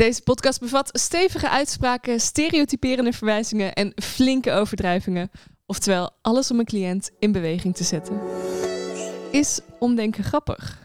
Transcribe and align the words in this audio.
Deze 0.00 0.22
podcast 0.22 0.60
bevat 0.60 0.90
stevige 0.92 1.48
uitspraken, 1.48 2.20
stereotyperende 2.20 3.12
verwijzingen 3.12 3.72
en 3.72 3.92
flinke 3.94 4.52
overdrijvingen. 4.52 5.30
Oftewel, 5.66 6.10
alles 6.22 6.50
om 6.50 6.58
een 6.58 6.64
cliënt 6.64 7.10
in 7.18 7.32
beweging 7.32 7.76
te 7.76 7.84
zetten. 7.84 8.20
Is 9.30 9.60
omdenken 9.78 10.24
grappig? 10.24 10.79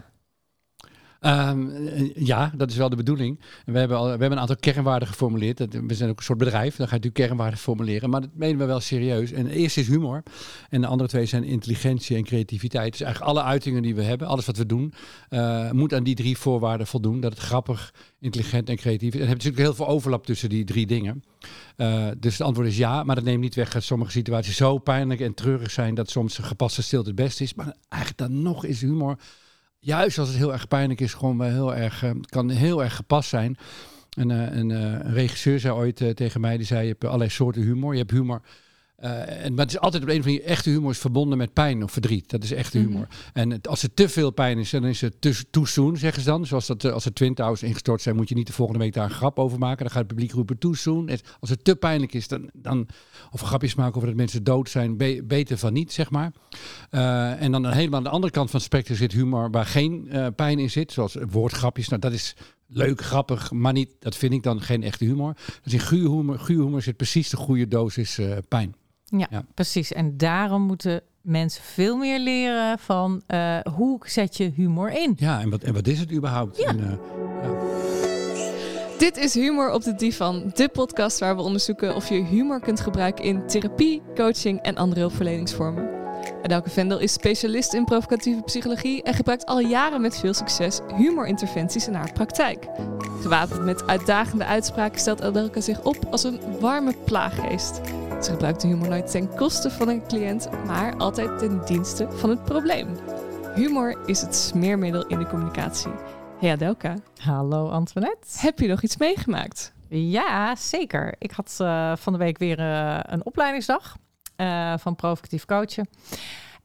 Um, 1.25 1.71
ja, 2.15 2.51
dat 2.55 2.69
is 2.69 2.77
wel 2.77 2.89
de 2.89 2.96
bedoeling. 2.96 3.39
En 3.65 3.73
we, 3.73 3.79
hebben 3.79 3.97
al, 3.97 4.03
we 4.03 4.09
hebben 4.09 4.31
een 4.31 4.39
aantal 4.39 4.55
kernwaarden 4.55 5.08
geformuleerd. 5.08 5.59
We 5.87 5.94
zijn 5.94 6.09
ook 6.09 6.17
een 6.17 6.23
soort 6.23 6.37
bedrijf, 6.37 6.76
dan 6.76 6.87
ga 6.87 6.96
je 6.96 7.01
natuurlijk 7.01 7.28
kernwaarden 7.28 7.59
formuleren. 7.59 8.09
Maar 8.09 8.21
dat 8.21 8.29
menen 8.33 8.58
we 8.58 8.65
wel 8.65 8.79
serieus. 8.79 9.31
En 9.31 9.44
de 9.44 9.53
eerste 9.53 9.79
is 9.79 9.87
humor. 9.87 10.23
En 10.69 10.81
de 10.81 10.87
andere 10.87 11.09
twee 11.09 11.26
zijn 11.26 11.44
intelligentie 11.44 12.17
en 12.17 12.23
creativiteit. 12.23 12.91
Dus 12.91 13.01
eigenlijk 13.01 13.31
alle 13.31 13.44
uitingen 13.44 13.81
die 13.81 13.96
we 13.96 14.01
hebben, 14.01 14.27
alles 14.27 14.46
wat 14.46 14.58
we 14.58 14.65
doen, 14.65 14.94
uh, 15.29 15.72
moet 15.72 15.94
aan 15.94 16.03
die 16.03 16.16
drie 16.16 16.38
voorwaarden 16.38 16.88
voldoen. 16.88 17.20
Dat 17.20 17.31
het 17.31 17.41
grappig, 17.41 17.94
intelligent 18.20 18.70
en 18.70 18.76
creatief 18.76 19.13
is. 19.13 19.20
En 19.20 19.21
er 19.21 19.27
hebt 19.27 19.44
natuurlijk 19.44 19.67
heel 19.67 19.85
veel 19.85 19.94
overlap 19.94 20.26
tussen 20.26 20.49
die 20.49 20.63
drie 20.63 20.85
dingen. 20.85 21.23
Uh, 21.78 22.08
dus 22.20 22.38
het 22.38 22.48
antwoord 22.48 22.67
is 22.67 22.78
ja, 22.78 23.03
maar 23.03 23.16
dat 23.16 23.23
neemt 23.23 23.42
niet 23.42 23.55
weg 23.55 23.72
dat 23.72 23.84
sommige 23.84 24.12
situaties 24.12 24.55
zo 24.55 24.78
pijnlijk 24.78 25.20
en 25.20 25.34
treurig 25.34 25.72
zijn 25.72 25.95
dat 25.95 26.09
soms 26.09 26.38
een 26.38 26.44
gepaste 26.44 26.81
stilte 26.81 27.08
het 27.08 27.16
beste 27.16 27.44
is. 27.44 27.53
Maar 27.53 27.76
eigenlijk 27.89 28.22
dan 28.30 28.42
nog 28.42 28.66
is 28.66 28.81
humor 28.81 29.17
juist 29.85 30.17
als 30.17 30.27
het 30.27 30.38
heel 30.38 30.53
erg 30.53 30.67
pijnlijk 30.67 31.02
is, 31.02 31.13
gewoon 31.13 31.38
wel 31.38 31.49
heel 31.49 31.75
erg, 31.75 32.03
uh, 32.03 32.12
kan 32.25 32.49
heel 32.49 32.84
erg 32.84 32.95
gepast 32.95 33.30
zijn. 33.30 33.57
En, 34.09 34.30
een, 34.30 34.70
uh, 34.70 34.77
een, 34.81 35.13
regisseur 35.13 35.59
zei 35.59 35.73
ooit 35.73 36.16
tegen 36.16 36.41
mij, 36.41 36.58
die 36.58 36.66
zei, 36.66 36.81
je 36.81 36.88
hebt 36.88 37.03
allerlei 37.03 37.30
soorten 37.30 37.61
humor. 37.61 37.94
Je 37.94 37.99
hebt 37.99 38.11
humor 38.11 38.41
en, 39.05 39.54
maar 39.54 39.66
het 39.66 39.73
is 39.73 39.80
altijd 39.80 40.04
op 40.04 40.09
een 40.09 40.20
of 40.20 40.26
andere 40.26 40.44
echte 40.44 40.70
humor 40.70 40.91
is 40.91 40.98
verbonden 40.98 41.38
met 41.38 41.54
pijn 41.54 41.84
of 41.84 41.91
verdriet. 41.91 42.30
Dat 42.30 42.44
is 42.44 42.52
echte 42.52 42.77
humor. 42.77 42.94
Mm 42.94 43.08
-hmm. 43.09 43.30
En 43.34 43.52
het, 43.52 43.68
als 43.68 43.84
er 43.84 43.94
te 43.94 44.09
veel 44.09 44.31
pijn 44.31 44.58
is, 44.58 44.70
dan 44.70 44.86
is 44.86 45.02
het 45.02 45.22
te 45.22 45.44
too 45.50 45.66
soon, 45.66 45.98
zeggen 45.98 46.22
ze 46.22 46.30
dan. 46.30 46.45
Zoals 46.45 46.68
dat, 46.68 46.86
als 46.86 47.05
er 47.05 47.14
Twin 47.14 47.34
Towers 47.34 47.64
ingestort 47.64 48.02
zijn, 48.02 48.16
moet 48.16 48.30
je 48.30 48.36
niet 48.36 48.48
de 48.48 48.54
volgende 48.54 48.80
week 48.80 48.94
daar 48.94 49.04
een 49.04 49.09
grap 49.09 49.40
over 49.40 49.59
maken. 49.59 49.78
Dan 49.78 49.90
gaat 49.90 50.04
het 50.04 50.08
publiek 50.08 50.31
roepen 50.31 50.58
too 50.58 50.73
soon. 50.73 51.09
Als 51.40 51.50
het 51.50 51.64
te 51.64 51.76
pijnlijk 51.76 52.14
is, 52.14 52.28
dan, 52.28 52.50
dan 52.54 52.88
of 53.31 53.42
grapjes 53.42 53.76
maken 53.76 53.95
over 53.95 54.08
dat 54.08 54.17
mensen 54.17 54.44
dood 54.44 54.70
zijn, 54.70 54.98
be, 54.98 55.23
beter 55.28 55.58
van 55.58 55.73
niet, 55.73 55.94
zeg 55.94 56.09
maar. 56.09 56.31
Uh, 56.92 57.42
en 57.42 57.52
dan 57.52 57.72
helemaal 57.72 57.98
aan 57.98 58.03
de 58.03 58.09
andere 58.09 58.33
kant 58.33 58.50
van 58.50 58.59
het 58.59 58.67
spectrum 58.67 58.98
zit 58.98 59.11
humor 59.11 59.52
waar 59.52 59.66
geen 59.66 60.08
uh, 60.11 60.28
pijn 60.36 60.59
in 60.59 60.72
zit. 60.72 60.92
Zoals 60.92 61.17
woordgrapjes. 61.30 61.88
Nou, 61.88 62.02
dat 62.02 62.11
is 62.11 62.36
leuk, 62.67 63.02
grappig, 63.02 63.52
maar 63.52 63.73
niet, 63.73 63.95
dat 64.00 64.16
vind 64.16 64.33
ik 64.33 64.44
dan 64.44 64.61
geen 64.61 64.83
echte 64.83 65.06
humor. 65.06 65.33
Dus 65.64 65.73
in 65.73 65.80
guur 65.80 66.09
humor, 66.09 66.39
guur 66.39 66.64
humor 66.64 66.81
zit 66.81 66.98
precies 66.98 67.30
de 67.30 67.38
goede 67.38 67.67
dosis 67.67 68.20
pijn. 68.48 68.76
Ja, 69.06 69.28
ja, 69.30 69.45
precies. 69.53 69.94
En 69.94 70.17
daarom 70.17 70.61
moeten 70.61 71.02
mensen 71.22 71.64
veel 71.64 71.98
meer 71.98 72.20
leren 72.20 72.80
van 72.80 73.22
uh, 73.28 73.59
hoe 73.59 74.00
zet 74.06 74.38
je 74.38 74.52
humor 74.56 74.92
in. 74.92 75.14
Ja, 75.17 75.42
en 75.42 75.50
wat, 75.50 75.64
en 75.64 75.73
wat 75.73 75.88
is 75.88 76.00
het 76.00 76.11
überhaupt? 76.11 76.58
Ja. 76.58 76.67
En, 76.67 76.80
uh, 76.80 76.92
ja. 77.44 77.76
Dit 78.98 79.17
is 79.17 79.33
Humor 79.33 79.72
op 79.72 79.83
de 79.83 79.95
Divan, 79.95 80.52
de 80.53 80.70
podcast 80.70 81.20
waar 81.20 81.36
we 81.36 81.42
onderzoeken 81.42 81.95
of 81.95 82.09
je 82.09 82.23
humor 82.23 82.59
kunt 82.59 82.80
gebruiken 82.80 83.23
in 83.23 83.48
therapie, 83.48 84.02
coaching 84.16 84.61
en 84.61 84.76
andere 84.76 85.00
hulpverleningsvormen. 85.00 85.89
Adelke 86.44 86.70
Vendel 86.70 87.00
is 87.00 87.14
specialist 87.14 87.73
in 87.73 87.86
provocatieve 87.86 88.42
psychologie 88.42 89.03
en 89.03 89.14
gebruikt 89.14 89.45
al 89.45 89.59
jaren 89.59 90.02
met 90.02 90.20
veel 90.20 90.33
succes 90.33 90.80
humorinterventies 90.98 91.88
in 91.88 91.94
haar 91.94 92.11
praktijk. 92.14 92.67
Gewapend 93.22 93.64
met 93.64 93.88
uitdagende 93.88 94.45
uitspraken 94.45 95.00
stelt 95.00 95.22
Adelke 95.22 95.61
zich 95.61 95.83
op 95.83 95.98
als 96.11 96.23
een 96.23 96.39
warme 96.59 96.94
plaaggeest. 97.06 97.81
Ze 98.26 98.31
gebruikt 98.31 98.62
de 98.62 98.68
humor 98.68 98.90
nooit 98.90 99.12
ten 99.12 99.36
koste 99.36 99.72
van 99.72 99.90
een 99.90 100.08
cliënt, 100.08 100.50
maar 100.66 100.95
altijd 100.98 101.40
ten 101.40 101.66
dienste 101.66 102.12
van 102.12 102.30
het 102.30 102.44
probleem. 102.44 102.95
Humor 103.56 104.08
is 104.08 104.22
het 104.22 104.36
smeermiddel 104.36 105.08
in 105.08 105.20
de 105.20 105.28
communicatie. 105.28 105.92
Hey 106.40 106.52
Adelka. 106.52 106.95
Hallo 107.17 107.70
Antoinette. 107.70 108.28
Heb 108.38 108.59
je 108.59 108.67
nog 108.67 108.82
iets 108.82 108.98
meegemaakt? 108.98 109.73
Ja, 109.90 110.56
zeker. 110.56 111.16
Ik 111.17 111.32
had 111.32 111.58
uh, 111.62 111.95
van 111.95 112.14
de 112.14 112.20
week 112.20 112.38
weer 112.38 112.59
uh, 112.59 113.00
een 113.02 113.26
opleidingsdag 113.26 113.98
uh, 114.38 114.73
van 114.78 114.95
provocatief 114.95 115.45
coachen. 115.45 115.89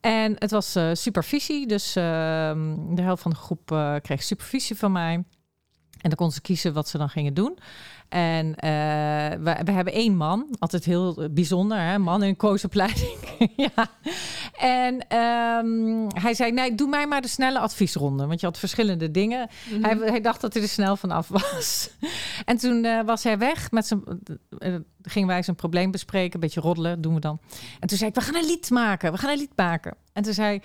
En 0.01 0.35
het 0.39 0.51
was 0.51 0.79
supervisie, 0.93 1.67
dus 1.67 1.97
ehm, 1.97 2.75
de 2.95 3.03
helft 3.03 3.23
van 3.23 3.31
de 3.31 3.37
groep 3.37 3.67
kreeg 4.03 4.23
supervisie 4.23 4.77
van 4.77 4.93
mij. 4.93 5.25
En 6.01 6.09
dan 6.09 6.15
kon 6.15 6.31
ze 6.31 6.41
kiezen 6.41 6.73
wat 6.73 6.89
ze 6.89 6.99
dan 6.99 7.09
gingen 7.09 7.35
doen. 7.35 7.59
En 8.11 8.47
uh, 8.47 8.53
we, 9.45 9.57
we, 9.65 9.71
hebben 9.71 9.93
één 9.93 10.17
man, 10.17 10.47
altijd 10.59 10.85
heel 10.85 11.29
bijzonder, 11.31 11.79
hè? 11.79 11.99
man 11.99 12.23
in 12.23 12.37
coachopleiding. 12.37 13.19
ja. 13.75 13.91
En 14.59 14.95
um, 15.19 16.07
hij 16.15 16.35
zei, 16.35 16.53
nee, 16.53 16.75
doe 16.75 16.89
mij 16.89 17.07
maar 17.07 17.23
de 17.23 17.29
snelle 17.29 17.59
adviesronde. 17.59 18.27
Want 18.27 18.41
je 18.41 18.47
had 18.47 18.59
verschillende 18.59 19.11
dingen. 19.11 19.49
Mm 19.69 19.73
-hmm. 19.73 19.85
hij, 19.85 20.11
hij, 20.11 20.21
dacht 20.21 20.41
dat 20.41 20.55
hij 20.55 20.63
er 20.63 20.69
snel 20.69 20.97
vanaf 20.97 21.29
was. 21.29 21.91
en 22.45 22.57
toen 22.57 22.85
uh, 22.85 23.03
was 23.05 23.25
hij 23.25 23.39
weg. 23.39 23.71
Met 23.71 23.87
zijn, 23.87 24.03
uh, 24.59 24.77
gingen 25.03 25.29
wij 25.29 25.43
zijn 25.43 25.57
probleem 25.57 25.91
bespreken. 25.91 26.35
Een 26.35 26.41
beetje 26.41 26.61
roddelen, 26.61 27.01
doen 27.01 27.15
we 27.15 27.21
dan. 27.21 27.41
En 27.81 27.89
toen 27.89 27.99
zei 27.99 28.11
ik, 28.11 28.17
we 28.17 28.23
gaan 28.23 28.35
een 28.35 28.47
lied 28.47 28.71
maken. 28.71 29.13
We 29.13 29.19
gaan 29.19 29.31
een 29.31 29.39
lied 29.39 29.57
maken. 29.57 29.97
En 30.13 30.23
toen 30.23 30.35
zei 30.35 30.61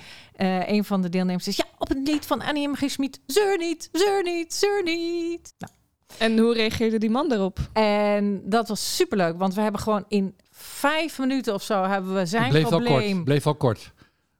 een 0.66 0.86
van 0.86 1.02
de 1.02 1.10
deelnemers, 1.10 1.56
ja, 1.56 1.66
op 1.78 1.90
een 1.90 2.04
lied 2.04 2.26
van 2.26 2.42
Annie 2.42 2.68
M. 2.68 2.76
G. 2.76 2.84
Schmid. 2.90 3.20
Zeur 3.26 3.58
niet, 3.58 3.90
zeur 3.92 4.24
niet, 4.24 4.54
zeur 4.54 4.84
niet. 4.84 5.54
Nou. 5.58 5.72
En 6.20 6.38
hoe 6.38 6.54
reageerde 6.54 6.98
die 6.98 7.10
man 7.10 7.30
daarop? 7.30 7.60
En 7.74 8.42
dat 8.50 8.68
was 8.68 8.96
superleuk, 8.96 9.38
want 9.38 9.54
we 9.54 9.62
hebben 9.62 9.82
gewoon 9.82 10.06
in 10.08 10.36
vijf 10.52 11.20
minuten 11.20 11.54
of 11.54 11.64
zo 11.64 11.84
hebben 11.84 12.14
we 12.14 12.26
zijn 12.26 12.50
bleef 12.50 12.68
probleem. 12.68 12.94
Al 12.94 13.12
kort, 13.12 13.24
bleef 13.24 13.48
al 13.48 13.56
kort. 13.56 13.94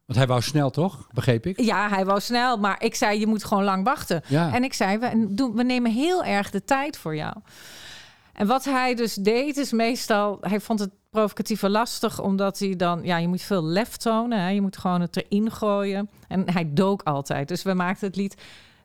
Want 0.06 0.18
hij 0.18 0.26
wou 0.28 0.42
snel, 0.42 0.70
toch? 0.70 1.06
Begreep 1.12 1.46
ik? 1.46 1.60
Ja, 1.60 1.88
hij 1.88 2.04
wou 2.04 2.20
snel. 2.20 2.56
Maar 2.56 2.82
ik 2.82 2.94
zei, 2.94 3.20
je 3.20 3.26
moet 3.26 3.44
gewoon 3.44 3.64
lang 3.64 3.84
wachten. 3.84 4.22
Ja. 4.28 4.54
En 4.54 4.64
ik 4.64 4.72
zei, 4.72 4.98
we, 4.98 5.26
doen, 5.28 5.56
we 5.56 5.62
nemen 5.62 5.90
heel 5.90 6.24
erg 6.24 6.50
de 6.50 6.64
tijd 6.64 6.98
voor 6.98 7.16
jou. 7.16 7.34
En 8.32 8.46
wat 8.46 8.64
hij 8.64 8.94
dus 8.94 9.14
deed, 9.14 9.56
is 9.56 9.72
meestal... 9.72 10.38
Hij 10.40 10.60
vond 10.60 10.78
het 10.78 10.90
provocatieve 11.10 11.68
lastig, 11.68 12.20
omdat 12.20 12.58
hij 12.58 12.76
dan... 12.76 13.00
Ja, 13.02 13.16
je 13.16 13.28
moet 13.28 13.42
veel 13.42 13.64
lef 13.64 13.96
tonen. 13.96 14.40
Hè? 14.40 14.48
Je 14.48 14.60
moet 14.60 14.76
gewoon 14.76 15.00
het 15.00 15.16
erin 15.16 15.50
gooien. 15.50 16.10
En 16.28 16.52
hij 16.52 16.70
dook 16.72 17.02
altijd. 17.02 17.48
Dus 17.48 17.62
we 17.62 17.74
maakten 17.74 18.06
het 18.06 18.16
lied... 18.16 18.34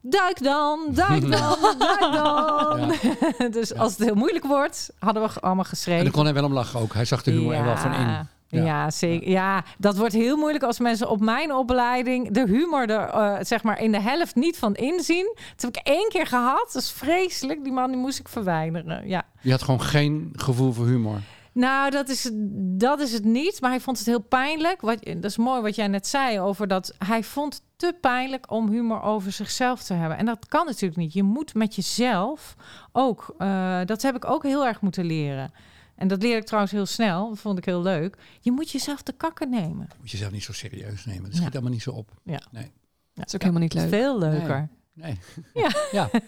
Duik 0.02 0.44
dan, 0.44 0.80
duik 0.90 1.32
dan, 1.32 1.58
duik 1.78 2.00
dan. 2.14 2.94
Ja. 3.38 3.50
dus 3.60 3.70
ja. 3.70 3.76
als 3.76 3.98
het 3.98 4.08
heel 4.08 4.16
moeilijk 4.16 4.46
wordt, 4.46 4.90
hadden 5.00 5.24
we 5.24 5.40
allemaal 5.40 5.64
geschreven. 5.64 5.98
En 5.98 6.04
dan 6.04 6.14
kon 6.14 6.24
hij 6.24 6.34
wel 6.34 6.44
om 6.44 6.54
lachen 6.54 6.80
ook. 6.80 6.94
Hij 6.94 7.06
zag 7.06 7.24
de 7.24 7.32
humor 7.32 7.54
ja. 7.54 7.60
er 7.60 7.66
wel 7.66 7.78
van 7.78 7.94
in. 7.94 8.28
Ja, 8.48 8.64
ja 8.64 8.92
zeker. 8.92 9.30
Ja. 9.30 9.64
dat 9.78 9.98
wordt 9.98 10.14
heel 10.14 10.38
moeilijk 10.38 10.64
als 10.64 10.80
mensen 10.80 11.10
op 11.10 11.20
mijn 11.20 11.54
opleiding 11.54 12.32
de 12.32 12.46
humor 12.48 12.90
er 12.90 13.14
uh, 13.14 13.38
zeg 13.42 13.64
maar 13.64 13.82
in 13.82 13.92
de 13.92 14.02
helft 14.02 14.36
niet 14.36 14.58
van 14.58 14.76
inzien. 14.76 15.36
Dat 15.56 15.62
heb 15.62 15.76
ik 15.76 15.88
één 15.88 16.10
keer 16.10 16.28
gehad. 16.28 16.70
Dat 16.74 16.82
is 16.82 16.92
vreselijk. 16.92 17.64
Die 17.64 17.74
man 17.74 17.92
die 17.92 18.00
moest 18.00 18.20
ik 18.20 18.28
verwijderen. 18.28 19.08
Ja. 19.08 19.24
Je 19.42 19.52
had 19.52 19.62
gewoon 19.62 19.82
geen 19.82 20.30
gevoel 20.36 20.74
voor 20.74 20.86
humor. 20.86 21.20
Nou, 21.54 21.92
dat 21.92 22.10
is, 22.10 22.30
dat 22.78 23.00
is 23.00 23.14
het 23.14 23.24
niet. 23.24 23.62
Maar 23.62 23.70
hij 23.70 23.80
vond 23.80 23.98
het 23.98 24.08
heel 24.08 24.22
pijnlijk. 24.22 24.82
Wat, 24.82 25.04
dat 25.04 25.26
is 25.26 25.38
mooi 25.38 25.62
wat 25.62 25.76
jij 25.76 25.88
net 25.88 26.08
zei 26.08 26.40
over 26.40 26.68
dat 26.68 26.96
hij 26.98 27.24
vond 27.24 27.54
het 27.54 27.64
te 27.76 27.98
pijnlijk 28.02 28.52
om 28.52 28.70
humor 28.70 29.02
over 29.02 29.32
zichzelf 29.32 29.84
te 29.84 29.94
hebben. 29.94 30.18
En 30.18 30.26
dat 30.26 30.48
kan 30.48 30.66
natuurlijk 30.66 31.02
niet. 31.02 31.14
Je 31.14 31.24
moet 31.24 31.54
met 31.54 31.76
jezelf 31.76 32.56
ook. 32.92 33.36
Uh, 33.38 33.80
dat 33.86 34.02
heb 34.02 34.16
ik 34.16 34.26
ook 34.26 34.44
heel 34.44 34.66
erg 34.66 34.82
moeten 34.82 35.06
leren. 35.06 35.52
En 35.96 36.08
dat 36.08 36.22
leer 36.22 36.38
ik 36.38 36.46
trouwens 36.46 36.74
heel 36.74 36.86
snel. 36.86 37.30
Dat 37.30 37.40
vond 37.40 37.58
ik 37.58 37.66
heel 37.66 37.82
leuk. 37.82 38.18
Je 38.40 38.52
moet 38.52 38.72
jezelf 38.72 39.02
te 39.02 39.12
kakken 39.12 39.50
nemen. 39.50 39.88
Je 39.90 39.96
moet 40.00 40.12
jezelf 40.12 40.32
niet 40.32 40.44
zo 40.44 40.54
serieus 40.54 41.06
nemen. 41.06 41.24
Dat 41.24 41.34
schiet 41.34 41.48
ja. 41.48 41.52
allemaal 41.52 41.72
niet 41.72 41.82
zo 41.82 41.92
op. 41.92 42.12
Ja. 42.24 42.42
Nee. 42.52 42.64
Ja, 42.64 42.72
dat 43.14 43.28
is 43.28 43.36
ook 43.36 43.42
helemaal 43.42 43.62
niet 43.62 43.74
leuk. 43.74 43.90
Veel 43.90 44.20
leuker. 44.20 44.70
Nee. 44.94 45.20
nee. 45.54 45.64
Ja. 45.64 45.72
ja. 45.92 46.10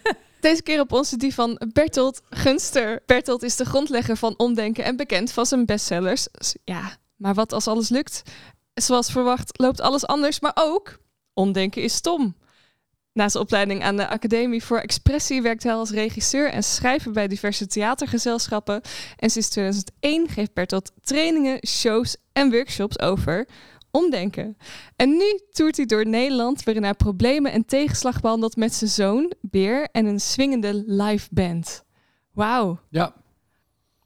Deze 0.44 0.62
keer 0.62 0.80
op 0.80 0.92
onze 0.92 1.16
die 1.16 1.34
van 1.34 1.60
Bertolt 1.72 2.22
Gunster. 2.30 3.02
Bertolt 3.06 3.42
is 3.42 3.56
de 3.56 3.64
grondlegger 3.64 4.16
van 4.16 4.34
Omdenken 4.36 4.84
en 4.84 4.96
bekend 4.96 5.32
van 5.32 5.46
zijn 5.46 5.66
bestsellers. 5.66 6.26
Ja, 6.64 6.96
maar 7.16 7.34
wat 7.34 7.52
als 7.52 7.66
alles 7.66 7.88
lukt? 7.88 8.22
Zoals 8.74 9.12
verwacht 9.12 9.60
loopt 9.60 9.80
alles 9.80 10.06
anders, 10.06 10.40
maar 10.40 10.52
ook 10.54 10.98
Omdenken 11.34 11.82
is 11.82 11.94
stom. 11.94 12.36
Na 13.12 13.28
zijn 13.28 13.42
opleiding 13.42 13.82
aan 13.82 13.96
de 13.96 14.08
Academie 14.08 14.64
voor 14.64 14.78
Expressie 14.78 15.42
werkt 15.42 15.62
hij 15.62 15.74
als 15.74 15.90
regisseur 15.90 16.50
en 16.50 16.62
schrijver 16.62 17.12
bij 17.12 17.28
diverse 17.28 17.66
theatergezelschappen. 17.66 18.80
En 19.16 19.30
sinds 19.30 19.48
2001 19.48 20.28
geeft 20.28 20.54
Bertolt 20.54 20.92
trainingen, 21.02 21.66
shows 21.66 22.16
en 22.32 22.50
workshops 22.50 22.98
over 22.98 23.46
omdenken. 23.94 24.56
En 24.96 25.08
nu 25.10 25.40
toert 25.50 25.76
hij 25.76 25.86
door 25.86 26.06
Nederland 26.06 26.64
waarin 26.64 26.82
hij 26.82 26.94
problemen 26.94 27.52
en 27.52 27.64
tegenslag 27.64 28.20
behandelt 28.20 28.56
met 28.56 28.74
zijn 28.74 28.90
zoon, 28.90 29.32
Beer, 29.40 29.88
en 29.92 30.06
een 30.06 30.20
swingende 30.20 30.82
live 30.86 31.28
band. 31.30 31.84
Wauw. 32.32 32.78
Ja. 32.90 33.14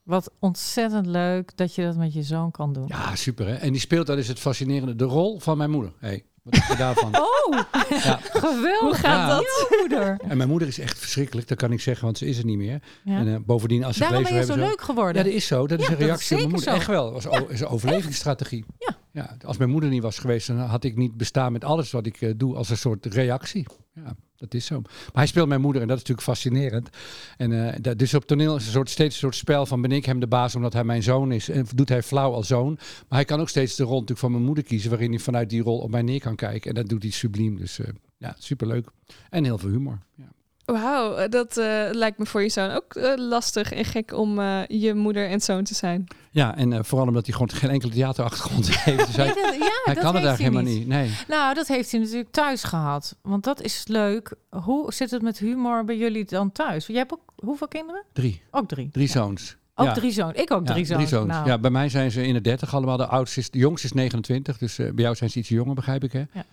Wat 0.02 0.30
ontzettend 0.40 1.06
leuk 1.06 1.56
dat 1.56 1.74
je 1.74 1.82
dat 1.82 1.96
met 1.96 2.12
je 2.12 2.22
zoon 2.22 2.50
kan 2.50 2.72
doen. 2.72 2.84
Ja, 2.86 3.16
super 3.16 3.46
hè. 3.46 3.54
En 3.54 3.72
die 3.72 3.80
speelt, 3.80 4.06
dat 4.06 4.18
is 4.18 4.28
het 4.28 4.38
fascinerende, 4.38 4.94
de 4.96 5.04
rol 5.04 5.38
van 5.40 5.56
mijn 5.56 5.70
moeder. 5.70 5.92
Hey, 5.98 6.24
wat 6.42 6.54
is 6.54 6.68
er 6.70 6.76
daarvan? 6.76 7.16
Oh, 7.50 7.58
Ja. 8.04 8.18
geweldig. 8.22 8.80
Hoe 8.80 8.94
gaat 8.94 9.02
Ja. 9.02 9.28
dat? 9.28 9.66
Jouw 9.70 9.78
moeder. 9.80 10.20
En 10.28 10.36
mijn 10.36 10.48
moeder 10.48 10.68
is 10.68 10.78
echt 10.78 10.98
verschrikkelijk, 10.98 11.48
dat 11.48 11.58
kan 11.58 11.72
ik 11.72 11.80
zeggen, 11.80 12.04
want 12.04 12.18
ze 12.18 12.26
is 12.26 12.38
er 12.38 12.44
niet 12.44 12.56
meer. 12.58 12.82
Ja. 13.04 13.18
En 13.18 13.28
eh, 13.34 13.40
bovendien, 13.46 13.84
als 13.84 13.96
ze 13.96 14.02
Daarom 14.02 14.22
ben 14.22 14.34
je 14.34 14.44
zo 14.44 14.54
leuk 14.54 14.80
geworden. 14.80 15.16
Ja, 15.16 15.22
dat 15.28 15.32
is 15.32 15.46
zo. 15.46 15.66
Dat 15.66 15.80
is 15.80 15.86
Ja, 15.86 15.92
een 15.92 15.98
dat 15.98 16.08
is 16.08 16.28
reactie 16.28 16.44
op 16.44 16.50
mijn 16.50 16.62
zeker 16.62 16.72
moeder. 16.72 16.92
zo. 16.92 16.92
Echt 16.92 17.30
wel. 17.30 17.40
Dat 17.40 17.50
is 17.50 17.60
een 17.60 17.66
overlevingsstrategie. 17.66 18.64
Ja. 18.78 18.96
Ja, 19.12 19.36
als 19.44 19.56
mijn 19.56 19.70
moeder 19.70 19.90
niet 19.90 20.02
was 20.02 20.18
geweest, 20.18 20.46
dan 20.46 20.58
had 20.58 20.84
ik 20.84 20.96
niet 20.96 21.16
bestaan 21.16 21.52
met 21.52 21.64
alles 21.64 21.90
wat 21.90 22.06
ik 22.06 22.20
eh, 22.20 22.32
doe 22.36 22.56
als 22.56 22.70
een 22.70 22.76
soort 22.76 23.06
reactie. 23.06 23.66
Ja, 23.94 24.16
dat 24.36 24.54
is 24.54 24.66
zo. 24.66 24.80
Maar 24.80 25.10
hij 25.12 25.26
speelt 25.26 25.48
mijn 25.48 25.60
moeder 25.60 25.82
en 25.82 25.88
dat 25.88 25.96
is 25.96 26.02
natuurlijk 26.02 26.28
fascinerend. 26.28 26.88
En 27.36 27.74
eh, 27.82 27.96
dus 27.96 28.14
op 28.14 28.24
toneel 28.24 28.56
is 28.56 28.66
een 28.66 28.72
soort, 28.72 28.90
steeds 28.90 29.14
een 29.14 29.20
soort 29.20 29.34
spel 29.34 29.66
van 29.66 29.80
ben 29.80 29.92
ik 29.92 30.04
hem 30.04 30.20
de 30.20 30.26
baas 30.26 30.54
omdat 30.54 30.72
hij 30.72 30.84
mijn 30.84 31.02
zoon 31.02 31.32
is. 31.32 31.48
En 31.48 31.66
doet 31.74 31.88
hij 31.88 32.02
flauw 32.02 32.32
als 32.32 32.46
zoon. 32.46 32.74
Maar 32.74 33.18
hij 33.18 33.24
kan 33.24 33.40
ook 33.40 33.48
steeds 33.48 33.76
de 33.76 33.82
rol 33.82 33.92
natuurlijk 33.92 34.20
van 34.20 34.32
mijn 34.32 34.44
moeder 34.44 34.64
kiezen, 34.64 34.90
waarin 34.90 35.10
hij 35.10 35.18
vanuit 35.18 35.50
die 35.50 35.62
rol 35.62 35.78
op 35.78 35.90
mij 35.90 36.02
neer 36.02 36.20
kan 36.20 36.36
kijken. 36.36 36.70
En 36.70 36.76
dat 36.76 36.88
doet 36.88 37.02
hij 37.02 37.12
subliem. 37.12 37.56
Dus 37.56 37.78
eh, 37.78 37.88
ja, 38.16 38.34
superleuk. 38.38 38.90
En 39.30 39.44
heel 39.44 39.58
veel 39.58 39.70
humor. 39.70 39.98
Ja. 40.14 40.32
Wauw, 40.72 41.14
eh, 41.14 41.28
dat 41.30 41.56
eh, 41.56 41.88
lijkt 41.92 42.18
me 42.18 42.26
voor 42.26 42.42
je 42.42 42.48
zoon 42.48 42.70
ook 42.70 42.94
eh, 42.94 43.12
lastig 43.16 43.72
en 43.72 43.84
gek 43.84 44.12
om 44.12 44.38
eh, 44.38 44.60
je 44.66 44.94
moeder 44.94 45.28
en 45.28 45.40
zoon 45.40 45.64
te 45.64 45.74
zijn. 45.74 46.06
Ja, 46.30 46.56
en 46.56 46.72
eh, 46.72 46.78
vooral 46.82 47.06
omdat 47.06 47.24
hij 47.26 47.32
gewoon 47.32 47.50
geen 47.50 47.70
enkele 47.70 47.92
theaterachtergrond 47.92 48.68
heeft. 48.84 49.06
Dus 49.06 49.16
hij, 49.16 49.26
Ja, 49.26 49.34
dat- 49.34 49.54
ja, 49.54 49.80
hij 49.84 49.94
dat 49.94 50.02
kan 50.04 50.14
het 50.14 50.24
eigenlijk 50.24 50.38
helemaal 50.38 50.62
niet. 50.78 50.86
Nee. 50.86 51.10
Nou, 51.28 51.54
dat 51.54 51.66
heeft 51.68 51.90
hij 51.90 52.00
natuurlijk 52.00 52.30
thuis 52.30 52.62
gehad. 52.64 53.16
Want 53.22 53.44
dat 53.44 53.60
is 53.62 53.82
leuk. 53.86 54.34
Hoe 54.50 54.92
zit 54.92 55.10
het 55.10 55.22
met 55.22 55.38
humor 55.38 55.84
bij 55.84 55.96
jullie 55.96 56.24
dan 56.24 56.52
thuis? 56.52 56.86
Jij 56.86 56.96
hebt 56.96 57.12
ook 57.12 57.32
hoeveel 57.36 57.68
kinderen? 57.68 58.04
Drie. 58.12 58.42
Ook 58.50 58.68
drie. 58.68 58.88
Drie 58.92 59.06
Ja. 59.06 59.12
zoons. 59.12 59.56
Ook 59.74 59.86
Ja. 59.86 59.92
drie 59.92 60.10
zoons. 60.12 60.32
Ik 60.34 60.50
ook 60.52 60.66
Ja, 60.66 60.72
drie 60.72 60.84
zoons. 60.84 61.10
Nou, 61.10 61.46
Ja, 61.46 61.58
bij 61.58 61.70
mij 61.70 61.88
zijn 61.88 62.10
ze 62.10 62.22
in 62.26 62.34
de 62.34 62.40
30 62.40 62.74
allemaal. 62.74 62.96
De 62.96 63.06
oudste 63.06 63.40
is, 63.40 63.50
de 63.50 63.58
jongste 63.58 63.86
is 63.86 63.92
29. 63.92 64.58
Dus 64.58 64.78
eh, 64.78 64.90
bij 64.92 65.04
jou 65.04 65.14
zijn 65.16 65.30
ze 65.30 65.38
iets 65.38 65.48
jonger, 65.48 65.74
begrijp 65.74 66.04
ik 66.04 66.12
hè? 66.12 66.24
Ja. 66.32 66.44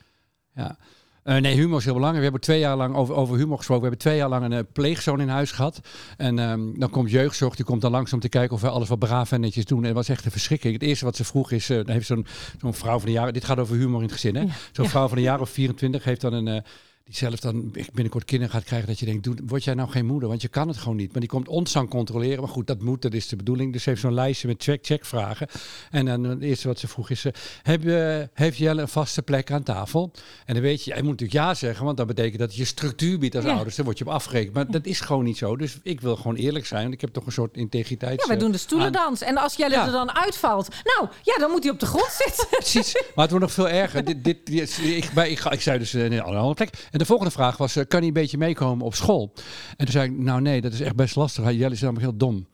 ja. 0.56 0.78
Eh, 1.26 1.38
nee, 1.38 1.56
humor 1.56 1.78
is 1.78 1.84
heel 1.84 1.94
belangrijk. 1.94 2.26
We 2.26 2.32
hebben 2.32 2.42
twee 2.42 2.60
jaar 2.60 2.76
lang 2.78 2.96
over, 2.96 3.16
over 3.16 3.38
humor 3.38 3.58
gesproken. 3.58 3.84
We 3.84 3.90
hebben 3.90 4.08
twee 4.08 4.18
jaar 4.18 4.30
lang 4.30 4.44
een 4.44 4.54
eh, 4.54 4.72
pleegzoon 4.74 5.22
in 5.22 5.28
huis 5.28 5.52
gehad. 5.52 5.80
En 6.18 6.40
ehm, 6.40 6.80
dan 6.80 6.90
komt 6.90 7.12
jeugdzorg, 7.12 7.56
die 7.56 7.66
komt 7.66 7.82
dan 7.82 7.92
langs 7.92 8.14
om 8.14 8.20
te 8.20 8.30
kijken 8.30 8.56
of 8.56 8.62
we 8.62 8.70
alles 8.70 8.90
wat 8.90 9.00
braaf 9.00 9.32
en 9.32 9.42
netjes 9.42 9.66
doen. 9.66 9.78
En 9.78 9.84
dat 9.84 9.94
was 9.94 10.10
echt 10.10 10.26
een 10.26 10.32
verschrikking. 10.32 10.74
Het 10.74 10.84
eerste 10.84 11.06
wat 11.06 11.16
ze 11.16 11.24
vroeg 11.24 11.52
is, 11.52 11.70
eh, 11.70 11.78
dan 11.78 11.90
heeft 11.90 12.06
zo'n 12.06 12.26
zo'n 12.62 12.74
vrouw 12.74 12.98
van 12.98 13.06
de 13.06 13.12
jaren, 13.12 13.34
dit 13.34 13.46
gaat 13.46 13.60
over 13.60 13.76
humor 13.76 13.98
in 13.98 14.06
het 14.06 14.14
gezin 14.14 14.36
hè. 14.36 14.42
Ja. 14.42 14.48
Zo'n 14.72 14.90
vrouw 14.90 15.08
van 15.08 15.18
een 15.18 15.24
jaar 15.24 15.40
of 15.40 15.50
24 15.50 16.04
heeft 16.04 16.22
dan 16.22 16.34
een... 16.34 16.64
eh, 17.06 17.12
die 17.12 17.16
zelf 17.16 17.40
dan 17.40 17.72
binnenkort 17.94 18.26
kinderen 18.26 18.54
gaat 18.54 18.64
krijgen, 18.64 18.88
dat 18.88 19.00
je 19.00 19.06
denkt, 19.06 19.28
word 19.46 19.64
jij 19.64 19.74
nou 19.74 19.90
geen 19.90 20.06
moeder? 20.06 20.30
Want 20.30 20.42
je 20.42 20.48
kan 20.48 20.68
het 20.68 20.78
gewoon 20.78 20.96
niet. 20.96 21.12
Maar 21.12 21.20
die 21.20 21.30
komt 21.30 21.48
ons 21.48 21.72
dan 21.72 21.88
controleren. 21.88 22.40
Maar 22.40 22.50
goed, 22.52 22.68
dat 22.68 22.82
moet, 22.82 23.02
dat 23.02 23.14
is 23.14 23.28
de 23.28 23.36
bedoeling. 23.36 23.74
Dus 23.74 23.84
ze 23.84 23.90
heeft 23.90 24.02
zo'n 24.02 24.14
lijstje 24.14 24.48
met 24.48 24.64
check-check 24.64 25.06
vragen. 25.06 25.48
En 25.92 26.06
dan 26.06 26.24
het 26.24 26.42
eerste 26.42 26.68
wat 26.68 26.80
ze 26.80 26.88
vroeg 26.88 27.10
is, 27.10 27.26
eh, 27.26 27.32
heb 27.64 27.84
je, 27.84 28.30
heeft 28.34 28.58
Jelle 28.58 28.82
een 28.82 28.88
vaste 28.88 29.22
plek 29.22 29.52
aan 29.52 29.64
tafel? 29.64 30.12
En 30.46 30.54
dan 30.54 30.64
weet 30.64 30.84
je, 30.84 30.90
je 30.96 31.02
moet 31.04 31.12
natuurlijk 31.12 31.40
ja 31.40 31.54
zeggen, 31.54 31.86
want 31.86 31.98
dat 31.98 32.08
betekent 32.08 32.40
dat 32.40 32.56
je 32.56 32.66
structuur 32.66 33.20
biedt 33.20 33.36
als 33.36 33.46
Ja. 33.46 33.54
ouders. 33.54 33.76
Dan 33.76 33.86
word 33.86 33.98
je 33.98 34.06
op 34.06 34.12
afgerekend. 34.12 34.54
Maar 34.54 34.72
dat 34.72 34.86
is 34.86 35.00
gewoon 35.00 35.24
niet 35.24 35.38
zo. 35.38 35.56
Dus 35.58 35.78
ik 35.84 36.02
wil 36.02 36.16
gewoon 36.16 36.36
eerlijk 36.36 36.66
zijn. 36.66 36.82
Want 36.82 36.94
ik 36.94 37.02
heb 37.02 37.14
toch 37.14 37.26
een 37.26 37.32
soort 37.32 37.58
integriteit. 37.58 38.22
Ja, 38.22 38.28
wij 38.28 38.38
doen 38.38 38.52
de 38.52 38.58
stoelendans. 38.58 39.22
En 39.22 39.38
als 39.38 39.56
Jelle 39.56 39.74
Ja. 39.76 39.86
er 39.86 39.92
dan 39.92 40.16
uitvalt, 40.16 40.68
nou 40.84 41.10
ja, 41.24 41.38
dan 41.38 41.52
moet 41.52 41.64
hij 41.64 41.72
op 41.72 41.80
de 41.80 41.86
grond 41.86 42.12
zitten. 42.26 42.48
Precies, 42.50 42.94
maar 42.94 43.28
het 43.28 43.30
wordt 43.30 43.46
nog 43.46 43.52
veel 43.52 43.70
erger. 43.70 44.06
dit, 44.06 44.24
dit, 44.24 44.46
dit- 44.46 44.78
ik, 44.84 45.06
ik, 45.06 45.40
ga- 45.40 45.52
ik 45.52 45.62
zei 45.62 45.78
dus 45.80 45.94
eh, 45.94 46.06
in 46.06 46.12
een 46.12 46.22
andere 46.22 46.54
plek. 46.54 46.70
En 46.96 47.02
de 47.02 47.08
volgende 47.08 47.32
vraag 47.32 47.58
was, 47.58 47.76
eh, 47.76 47.84
kan 47.88 48.00
hij 48.00 48.08
een 48.08 48.14
beetje 48.14 48.38
meekomen 48.38 48.86
op 48.86 48.96
school? 48.96 49.34
En 49.70 49.76
toen 49.86 49.88
zei 49.88 50.12
ik, 50.12 50.18
nou 50.18 50.42
nee, 50.42 50.62
dat 50.62 50.74
is 50.74 50.82
echt 50.82 50.96
best 50.96 51.16
lastig. 51.16 51.44
Hij- 51.44 51.56
Jelle 51.56 51.74
is 51.74 51.82
namelijk 51.82 52.06
heel 52.06 52.18
dom. 52.18 52.48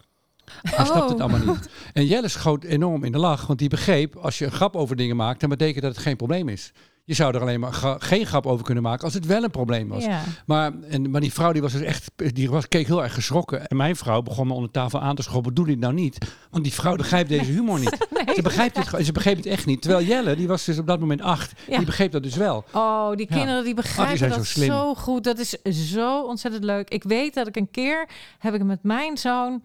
Hij 0.62 0.86
snapt 0.86 1.10
het 1.10 1.20
Oh. 1.22 1.30
allemaal 1.30 1.54
niet. 1.56 1.70
En 1.94 2.06
Jelle 2.06 2.28
schoot 2.28 2.64
enorm 2.64 3.04
in 3.04 3.12
de 3.12 3.18
lach, 3.18 3.48
want 3.48 3.60
die 3.60 3.70
begreep, 3.70 4.16
als 4.16 4.38
je 4.38 4.46
een 4.46 4.52
grap 4.52 4.76
over 4.76 4.96
dingen 4.96 5.16
maakt, 5.16 5.40
dan 5.40 5.50
betekent 5.50 5.84
dat 5.84 5.94
het 5.96 6.04
geen 6.04 6.16
probleem 6.16 6.50
is. 6.50 6.72
Je 7.12 7.18
zou 7.18 7.36
er 7.36 7.42
alleen 7.42 7.60
maar 7.60 7.74
gra- 7.74 7.98
geen 8.00 8.26
grap 8.26 8.46
over 8.46 8.66
kunnen 8.66 8.84
maken 8.84 9.04
als 9.04 9.14
het 9.14 9.26
wel 9.26 9.44
een 9.44 9.52
probleem 9.52 9.88
was. 9.88 10.04
Ja. 10.04 10.22
Maar, 10.46 10.72
en, 10.90 11.10
maar 11.12 11.22
die 11.22 11.34
vrouw 11.34 11.52
die 11.52 11.62
was 11.62 11.72
dus 11.72 11.82
echt, 11.82 12.12
die 12.16 12.50
was, 12.50 12.68
keek 12.68 12.88
heel 12.88 13.04
erg 13.04 13.14
geschrokken. 13.14 13.68
En 13.68 13.78
mijn 13.78 13.96
vrouw 13.96 14.22
begon 14.22 14.48
me 14.48 14.54
onder 14.54 14.72
tafel 14.72 15.02
aan 15.02 15.16
te 15.16 15.22
schoppen. 15.22 15.54
Doe 15.54 15.66
dit 15.66 15.80
nou 15.80 15.94
niet. 15.94 16.18
Want 16.50 16.64
die 16.64 16.74
vrouw 16.74 16.96
begrijpt 16.96 17.30
deze 17.30 17.52
humor 17.52 17.80
niet. 17.80 17.98
Ze 18.36 18.42
begrijpt 18.42 18.78
het, 18.78 19.06
ze 19.06 19.12
begreep 19.12 19.38
het 19.38 19.46
echt 19.46 19.66
niet. 19.66 19.82
Terwijl 19.82 20.06
Jelle, 20.06 20.36
die 20.36 20.48
was 20.48 20.66
dus 20.66 20.78
op 20.78 20.88
dat 20.88 21.00
moment 21.00 21.22
acht. 21.22 21.54
Ja. 21.68 21.78
Die 21.78 21.86
begreep 21.86 22.12
dat 22.12 22.24
dus 22.24 22.36
wel. 22.36 22.64
Oh, 22.72 23.10
die 23.16 23.28
Ja. 23.30 23.36
kinderen 23.36 23.64
die 23.64 23.74
begrijpen 23.74 24.30
dat 24.30 24.38
zo 24.38 24.44
slim. 24.44 24.68
zo 24.68 24.96
goed. 24.96 25.24
Dat 25.24 25.40
is 25.40 25.58
zo 25.92 26.22
ontzettend 26.24 26.64
leuk. 26.64 26.90
Ik 26.90 27.04
weet 27.04 27.34
dat 27.34 27.48
ik 27.48 27.56
een 27.56 27.72
keer 27.72 28.08
heb 28.40 28.54
ik 28.54 28.64
met 28.64 28.84
mijn 28.84 29.18
zoon. 29.18 29.62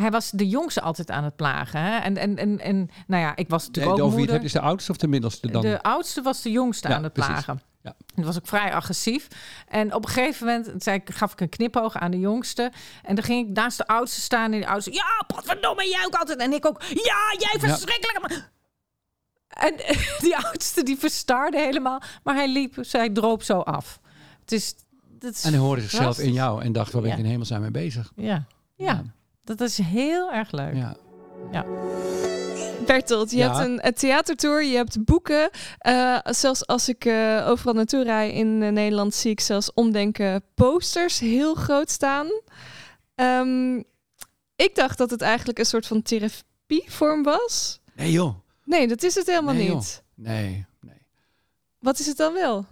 Hij 0.00 0.10
was 0.10 0.30
de 0.30 0.48
jongste 0.48 0.80
altijd 0.80 1.10
aan 1.10 1.24
het 1.24 1.36
plagen. 1.36 1.80
Hè? 1.80 1.96
En, 1.98 2.16
en, 2.16 2.36
en, 2.36 2.60
en 2.60 2.90
nou 3.06 3.22
ja, 3.22 3.36
ik 3.36 3.48
was 3.48 3.62
De, 3.62 3.66
natuurlijk 3.66 3.96
de, 3.96 4.02
ook 4.02 4.06
over 4.08 4.08
wie 4.08 4.10
het 4.10 4.16
moeder. 4.16 4.34
hebt, 4.34 4.44
is 4.44 4.52
de 4.52 4.60
oudste 4.60 4.90
of 4.90 4.96
de 4.96 5.08
middelste 5.08 5.50
dan? 5.50 5.62
De 5.62 5.82
oudste 5.82 6.22
was 6.22 6.42
de 6.42 6.50
jongste 6.50 6.88
Ja, 6.88 6.94
aan 6.94 7.02
het 7.02 7.12
precies. 7.12 7.32
plagen. 7.32 7.60
Ja. 7.82 7.94
Dat 8.14 8.24
was 8.24 8.36
ook 8.36 8.46
vrij 8.46 8.72
agressief. 8.74 9.28
En 9.68 9.94
op 9.94 10.04
een 10.04 10.10
gegeven 10.10 10.46
moment 10.46 10.82
zei 10.82 10.96
ik, 10.96 11.10
gaf 11.14 11.32
ik 11.32 11.40
een 11.40 11.48
knipoog 11.48 11.96
aan 11.96 12.10
de 12.10 12.18
jongste. 12.18 12.72
En 13.02 13.14
dan 13.14 13.24
ging 13.24 13.48
ik 13.48 13.54
naast 13.54 13.78
de 13.78 13.86
oudste 13.86 14.20
staan. 14.20 14.52
En 14.52 14.60
de 14.60 14.66
oudste, 14.68 14.92
ja, 14.92 15.24
potverdomme, 15.26 15.88
jij 15.88 16.04
ook 16.06 16.14
altijd. 16.14 16.38
En 16.38 16.52
ik 16.52 16.66
ook, 16.66 16.82
ja, 16.82 17.34
jij 17.38 17.60
verschrikkelijk. 17.60 18.20
Maar- 18.28 18.50
En 19.48 19.74
die 20.24 20.36
oudste, 20.36 20.82
die 20.82 20.96
verstarde 20.98 21.58
helemaal. 21.58 22.00
Maar 22.22 22.34
hij 22.34 22.48
liep, 22.52 22.74
zij 22.80 23.10
droop 23.10 23.42
zo 23.42 23.58
af. 23.60 24.00
Het 24.40 24.52
is, 24.52 24.74
dat 25.18 25.34
is 25.34 25.44
en 25.44 25.50
hij 25.52 25.60
hoorde 25.60 25.82
zichzelf 25.82 26.18
in 26.18 26.32
jou 26.32 26.62
en 26.62 26.72
dacht, 26.72 26.92
waar 26.92 27.02
ben 27.02 27.10
ik 27.10 27.16
Ja. 27.18 27.22
in 27.24 27.30
hemel 27.30 27.46
zijn 27.46 27.60
mee 27.60 27.70
bezig? 27.70 28.12
Ja. 28.16 28.44
ja, 28.76 29.02
dat 29.56 29.68
is 29.68 29.78
heel 29.78 30.32
erg 30.32 30.50
leuk. 30.52 30.74
ja. 30.74 31.64
Bertolt, 32.86 33.30
je 33.30 33.36
Ja. 33.36 33.54
hebt 33.54 33.68
een, 33.68 33.86
een 33.86 33.94
theatertour, 33.94 34.64
je 34.64 34.76
hebt 34.76 35.04
boeken. 35.04 35.50
Eh, 35.78 36.18
zelfs 36.24 36.66
als 36.66 36.88
ik 36.88 37.04
eh, 37.04 37.44
overal 37.48 37.74
naartoe 37.74 38.02
rij 38.04 38.32
in 38.32 38.62
eh, 38.62 38.70
Nederland, 38.70 39.14
zie 39.14 39.30
ik 39.30 39.40
zelfs 39.40 39.72
omdenken 39.74 40.42
posters 40.54 41.18
heel 41.18 41.54
groot 41.54 41.90
staan. 41.90 42.26
Ehm, 43.14 43.76
ik 44.56 44.70
dacht 44.74 44.98
dat 44.98 45.10
het 45.10 45.22
eigenlijk 45.22 45.58
een 45.58 45.66
soort 45.66 45.86
van 45.86 46.02
therapievorm 46.02 47.22
was. 47.22 47.80
Nee 47.94 48.10
joh. 48.12 48.34
Nee, 48.64 48.88
dat 48.88 49.02
is 49.02 49.14
het 49.14 49.26
helemaal 49.26 49.54
Nee, 49.54 49.66
joh. 49.66 49.74
niet. 49.74 50.02
Nee, 50.14 50.66
nee. 50.80 51.02
Wat 51.78 51.98
is 51.98 52.06
het 52.06 52.16
dan 52.16 52.32
wel? 52.32 52.66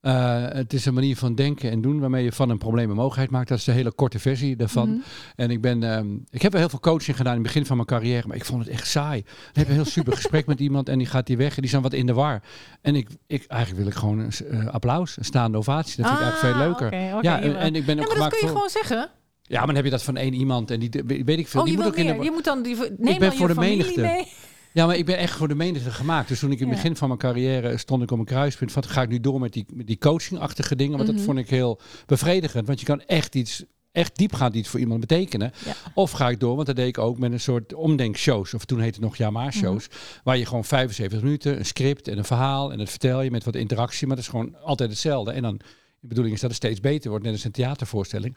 Eh, 0.00 0.44
het 0.48 0.72
is 0.72 0.84
een 0.86 0.94
manier 0.94 1.16
van 1.16 1.34
denken 1.34 1.70
en 1.70 1.80
doen 1.80 2.00
waarmee 2.00 2.24
je 2.24 2.32
van 2.32 2.50
een 2.50 2.58
probleem 2.58 2.90
een 2.90 2.96
mogelijkheid 2.96 3.30
maakt. 3.30 3.48
Dat 3.48 3.58
is 3.58 3.64
de 3.64 3.72
hele 3.72 3.92
korte 3.92 4.18
versie 4.18 4.56
daarvan. 4.56 4.88
Mhm. 4.88 4.98
En 5.36 5.50
ik 5.50 5.60
ben, 5.60 5.82
ehm, 5.82 6.06
ik 6.30 6.42
heb 6.42 6.52
wel 6.52 6.60
heel 6.60 6.70
veel 6.70 6.80
coaching 6.80 7.16
gedaan 7.16 7.32
in 7.34 7.38
het 7.38 7.46
begin 7.48 7.66
van 7.66 7.76
mijn 7.76 7.88
carrière, 7.88 8.26
maar 8.26 8.36
ik 8.36 8.44
vond 8.44 8.64
het 8.64 8.72
echt 8.72 8.86
saai. 8.86 9.22
Dan 9.22 9.32
heb 9.52 9.64
je 9.66 9.70
een 9.70 9.74
heel 9.82 9.84
super 9.90 10.12
gesprek 10.12 10.46
met 10.46 10.60
iemand 10.60 10.88
en 10.88 10.98
die 10.98 11.06
gaat 11.06 11.26
die 11.26 11.36
weg 11.36 11.56
en 11.56 11.62
die 11.62 11.70
dan 11.70 11.82
wat 11.82 11.92
in 11.92 12.06
de 12.06 12.12
war. 12.12 12.42
En 12.80 12.94
ik, 12.94 13.08
ik 13.26 13.44
eigenlijk 13.46 13.82
wil 13.82 13.92
ik 13.92 13.98
gewoon 13.98 14.18
een 14.18 14.32
eh, 14.50 14.66
applaus, 14.66 15.16
een 15.16 15.24
staande 15.24 15.58
ovatie. 15.58 15.96
Dat 16.02 16.06
vind 16.06 16.18
ik 16.18 16.24
eigenlijk 16.26 16.54
veel 16.56 16.66
leuker. 16.66 17.08
Ah, 17.10 17.16
oké, 17.16 17.28
ja, 17.28 17.40
en, 17.40 17.74
ik 17.74 17.86
ben 17.86 17.96
Ja, 17.96 18.02
ook 18.02 18.08
maar 18.08 18.18
dat 18.18 18.28
kun 18.28 18.38
je 18.38 18.44
voor. 18.46 18.54
gewoon 18.54 18.68
zeggen. 18.70 19.08
Ja, 19.42 19.56
maar 19.58 19.66
dan 19.66 19.74
heb 19.76 19.84
je 19.84 19.90
dat 19.90 20.02
van 20.02 20.16
één 20.16 20.34
iemand 20.34 20.70
en 20.70 20.80
die 20.80 20.90
weet 21.06 21.38
ik 21.38 21.48
veel. 21.48 21.60
Oh, 21.60 21.66
die 21.66 21.76
moet 21.76 21.86
ook 21.86 21.96
in 21.96 22.06
de. 22.06 22.24
je 22.24 22.30
moet 22.30 22.44
dan 22.44 22.62
die, 22.62 22.76
neem 22.76 22.96
ben 22.98 23.18
dan 23.18 23.32
voor 23.32 23.48
je 23.48 23.54
de 23.54 23.60
menigte. 23.60 24.00
mee. 24.00 24.26
Ja, 24.72 24.86
maar 24.86 24.96
ik 24.96 25.06
ben 25.06 25.18
echt 25.18 25.36
voor 25.36 25.48
de 25.48 25.54
menigte 25.54 25.90
gemaakt. 25.90 26.28
Dus 26.28 26.38
toen 26.38 26.50
ik 26.52 26.60
in 26.60 26.66
het 26.68 26.76
begin 26.76 26.96
van 26.96 27.08
mijn 27.08 27.20
carrière 27.20 27.76
stond 27.76 28.02
ik 28.02 28.10
op 28.10 28.18
een 28.18 28.24
kruispunt 28.24 28.86
ga 28.86 29.02
ik 29.02 29.08
nu 29.08 29.20
door 29.20 29.40
met 29.40 29.52
die, 29.52 29.66
met 29.74 29.86
die 29.86 29.98
coachingachtige 29.98 30.76
dingen. 30.76 30.96
Want 30.96 31.08
Mhm. 31.08 31.16
dat 31.16 31.26
vond 31.26 31.38
ik 31.38 31.50
heel 31.50 31.80
bevredigend. 32.06 32.66
Want 32.66 32.80
je 32.80 32.86
kan 32.86 33.00
echt 33.00 33.34
iets, 33.34 33.64
echt 33.92 34.16
diepgaand 34.16 34.54
iets 34.54 34.68
voor 34.68 34.80
iemand 34.80 35.00
betekenen. 35.00 35.52
Ja. 35.64 35.72
Of 35.94 36.10
ga 36.10 36.28
ik 36.28 36.40
door, 36.40 36.54
want 36.54 36.66
dat 36.66 36.76
deed 36.76 36.88
ik 36.88 36.98
ook 36.98 37.18
met 37.18 37.32
een 37.32 37.40
soort 37.40 37.74
omdenkshows. 37.74 38.54
Of 38.54 38.64
toen 38.64 38.80
heette 38.80 38.94
het 39.00 39.04
nog 39.08 39.16
ja 39.16 39.30
maar 39.30 39.52
shows. 39.52 39.88
Mhm. 39.88 39.96
Waar 40.24 40.36
je 40.36 40.46
gewoon 40.46 40.64
75 40.64 41.22
minuten, 41.22 41.58
een 41.58 41.66
script 41.66 42.08
en 42.08 42.18
een 42.18 42.24
verhaal. 42.24 42.72
En 42.72 42.78
dat 42.78 42.90
vertel 42.90 43.22
je 43.22 43.30
met 43.30 43.44
wat 43.44 43.54
interactie. 43.54 44.06
Maar 44.06 44.16
dat 44.16 44.24
is 44.24 44.30
gewoon 44.30 44.56
altijd 44.62 44.90
hetzelfde. 44.90 45.30
En 45.32 45.42
dan 45.42 45.60
bedoeling 46.08 46.34
is 46.34 46.40
dat 46.40 46.50
het 46.50 46.58
steeds 46.58 46.80
beter 46.80 47.10
wordt, 47.10 47.24
net 47.24 47.34
als 47.34 47.44
een 47.44 47.50
theatervoorstelling. 47.50 48.36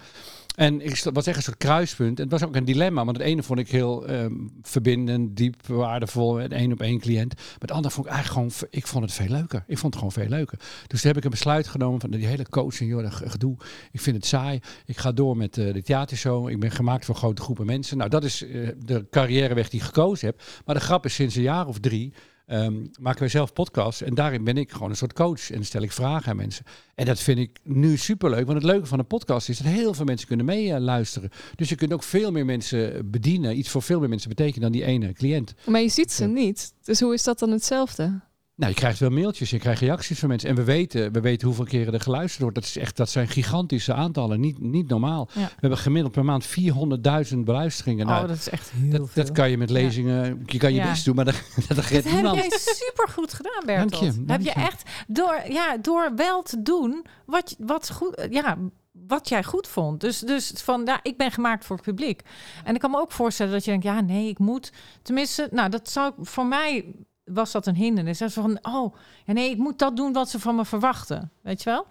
En 0.56 0.82
ik 0.82 1.04
was 1.14 1.28
echt 1.28 1.38
een 1.38 1.44
soort 1.44 1.58
kruispunt. 1.58 2.18
En 2.18 2.24
het 2.24 2.32
was 2.32 2.44
ook 2.44 2.56
een 2.56 2.66
dilemma, 2.66 3.06
want 3.06 3.18
het 3.18 3.26
ene 3.26 3.44
vond 3.44 3.60
ik 3.60 3.70
heel 3.70 4.08
ehm, 4.08 4.34
verbindend, 4.62 5.38
diep, 5.38 5.68
waardevol, 5.68 6.40
en 6.40 6.52
één 6.52 6.72
op 6.72 6.82
één 6.82 7.00
cliënt. 7.00 7.36
Maar 7.36 7.58
het 7.60 7.72
andere 7.72 7.94
vond 7.94 8.08
ik 8.08 8.14
eigenlijk 8.14 8.54
gewoon, 8.54 8.70
ik 8.72 8.88
vond 8.88 9.04
het 9.04 9.14
veel 9.14 9.28
leuker. 9.28 9.64
Ik 9.68 9.78
vond 9.78 9.94
het 9.94 10.04
gewoon 10.04 10.12
veel 10.26 10.38
leuker. 10.38 10.58
Dus 10.88 11.02
toen 11.02 11.10
heb 11.10 11.18
ik 11.18 11.24
een 11.24 11.30
besluit 11.30 11.68
genomen 11.68 12.00
van 12.00 12.10
die 12.12 12.26
hele 12.26 12.50
coaching, 12.50 12.90
joh, 12.90 13.02
dat 13.04 13.14
ge- 13.14 13.30
gedoe. 13.30 13.56
Ik 13.92 14.02
vind 14.02 14.16
het 14.16 14.26
saai. 14.26 14.60
Ik 14.86 14.98
ga 14.98 15.12
door 15.12 15.38
met 15.38 15.58
eh, 15.58 15.74
de 15.74 15.82
theatershow. 15.82 16.50
Ik 16.50 16.60
ben 16.60 16.72
gemaakt 16.72 17.06
voor 17.06 17.16
grote 17.16 17.42
groepen 17.42 17.66
mensen. 17.66 17.98
Nou, 17.98 18.10
dat 18.10 18.24
is 18.24 18.42
eh, 18.44 18.70
de 18.86 19.08
carrièreweg 19.10 19.70
die 19.70 19.80
ik 19.80 19.86
gekozen 19.86 20.28
heb. 20.28 20.42
Maar 20.66 20.76
de 20.76 20.82
grap 20.82 21.06
is, 21.06 21.14
sinds 21.14 21.36
een 21.36 21.42
jaar 21.42 21.68
of 21.68 21.80
drie 21.80 22.14
ehm, 22.46 22.86
maken 23.00 23.20
wij 23.20 23.30
zelf 23.30 23.54
podcasts. 23.54 24.02
En 24.02 24.16
daarin 24.16 24.44
ben 24.44 24.58
ik 24.58 24.72
gewoon 24.72 24.90
een 24.90 24.96
soort 24.96 25.14
coach. 25.14 25.50
En 25.50 25.56
dan 25.56 25.66
stel 25.66 25.82
ik 25.82 25.92
vragen 25.92 26.30
aan 26.32 26.36
mensen. 26.38 26.66
En 26.96 27.06
dat 27.06 27.20
vind 27.20 27.40
ik 27.40 27.60
nu 27.64 27.98
superleuk. 27.98 28.46
Want 28.46 28.62
het 28.62 28.72
leuke 28.72 28.86
van 28.86 29.00
een 29.00 29.08
podcast 29.08 29.50
is 29.50 29.58
dat 29.58 29.68
heel 29.68 29.94
veel 29.94 30.06
mensen 30.06 30.28
kunnen 30.28 30.46
meeluisteren. 30.46 31.30
dus 31.56 31.70
je 31.70 31.76
kunt 31.76 31.94
ook 31.94 32.04
veel 32.04 32.32
meer 32.32 32.46
mensen 32.46 33.10
bedienen. 33.12 33.58
Iets 33.58 33.70
voor 33.70 33.82
veel 33.82 34.00
meer 34.00 34.10
mensen 34.10 34.30
betekenen 34.30 34.62
dan 34.62 34.72
die 34.72 34.84
ene 34.86 35.14
cliënt. 35.14 35.54
Maar 35.66 35.82
je 35.82 35.90
ziet 35.90 36.12
ze 36.12 36.26
niet. 36.26 36.74
Dus 36.84 37.00
hoe 37.00 37.14
is 37.14 37.24
dat 37.24 37.40
dan 37.40 37.52
hetzelfde? 37.52 38.22
Nou, 38.56 38.74
je 38.74 38.80
krijgt 38.80 39.00
wel 39.00 39.10
mailtjes, 39.10 39.50
je 39.50 39.60
krijgt 39.60 39.82
reacties 39.82 40.20
van 40.20 40.30
mensen. 40.30 40.50
En 40.50 40.56
we 40.56 40.64
weten, 40.64 41.12
we 41.12 41.20
weten 41.22 41.48
hoeveel 41.48 41.66
keren 41.66 41.94
er 41.94 42.02
geluisterd 42.02 42.42
wordt. 42.42 42.56
Dat, 42.56 42.64
is 42.66 42.78
echt, 42.78 42.98
dat 42.98 43.10
zijn 43.10 43.28
gigantische 43.28 43.94
aantallen. 43.94 44.40
Niet, 44.40 44.60
niet 44.60 44.88
normaal. 44.88 45.30
Ja. 45.34 45.42
We 45.46 45.52
hebben 45.60 45.80
gemiddeld 45.80 46.14
per 46.14 46.26
maand 46.26 46.48
400.000 46.48 47.38
beluisteringen. 47.38 48.06
Nou, 48.06 48.22
oh, 48.22 48.28
dat 48.28 48.38
is 48.38 48.50
echt 48.50 48.70
heel 48.72 48.90
dat, 48.92 49.10
veel. 49.10 49.24
dat 49.24 49.32
kan 49.34 49.50
je 49.50 49.58
met 49.58 49.70
lezingen, 49.70 50.44
je 50.46 50.58
kan 50.58 50.74
je 50.74 50.80
Ja. 50.80 50.90
best 50.90 51.06
doen, 51.06 51.16
maar 51.16 51.26
dat, 51.26 51.36
dat 51.68 51.78
redt 51.78 51.90
Dat 51.92 52.04
heb 52.04 52.14
niemand. 52.14 52.36
jij 52.36 52.50
super 52.60 53.08
goed 53.10 53.34
gedaan, 53.34 53.64
Bertolt. 53.66 53.92
Dank 54.02 54.14
je, 54.14 54.26
dank 54.26 54.30
heb 54.44 54.54
je 54.54 54.60
je. 54.60 54.66
echt 54.66 54.90
door, 55.08 55.42
ja, 55.50 55.78
door 55.78 56.12
wel 56.16 56.42
te 56.42 56.62
doen 56.62 57.06
wat, 57.26 57.56
wat, 57.60 57.92
goed, 57.92 58.28
ja, 58.30 58.58
wat 58.92 59.30
jij 59.30 59.44
goed 59.44 59.68
vond. 59.68 60.02
Dus, 60.02 60.20
dus 60.20 60.52
van, 60.56 60.82
ja, 60.86 61.00
ik 61.04 61.18
ben 61.18 61.32
gemaakt 61.32 61.66
voor 61.66 61.76
het 61.76 61.86
publiek. 61.86 62.22
En 62.64 62.74
ik 62.74 62.80
kan 62.80 62.92
me 62.92 63.00
ook 63.00 63.12
voorstellen 63.12 63.52
dat 63.52 63.64
je 63.66 63.72
denkt, 63.72 63.86
ja, 63.86 64.02
nee, 64.02 64.28
ik 64.30 64.40
moet. 64.40 64.72
Tenminste, 65.02 65.48
nou, 65.52 65.70
dat 65.70 65.90
zou 65.90 66.08
ik 66.18 66.26
voor 66.28 66.46
mij 66.46 66.86
was 67.24 67.52
dat 67.52 67.66
een 67.68 67.76
hindernis. 67.76 68.18
Dat 68.18 68.34
van, 68.34 68.60
oh, 68.62 68.96
ja, 69.26 69.34
nee, 69.34 69.50
ik 69.50 69.58
moet 69.58 69.80
dat 69.80 69.96
doen 69.96 70.14
wat 70.14 70.30
ze 70.30 70.40
van 70.40 70.56
me 70.56 70.66
verwachten. 70.66 71.32
Weet 71.42 71.64
je 71.64 71.70
wel? 71.70 71.86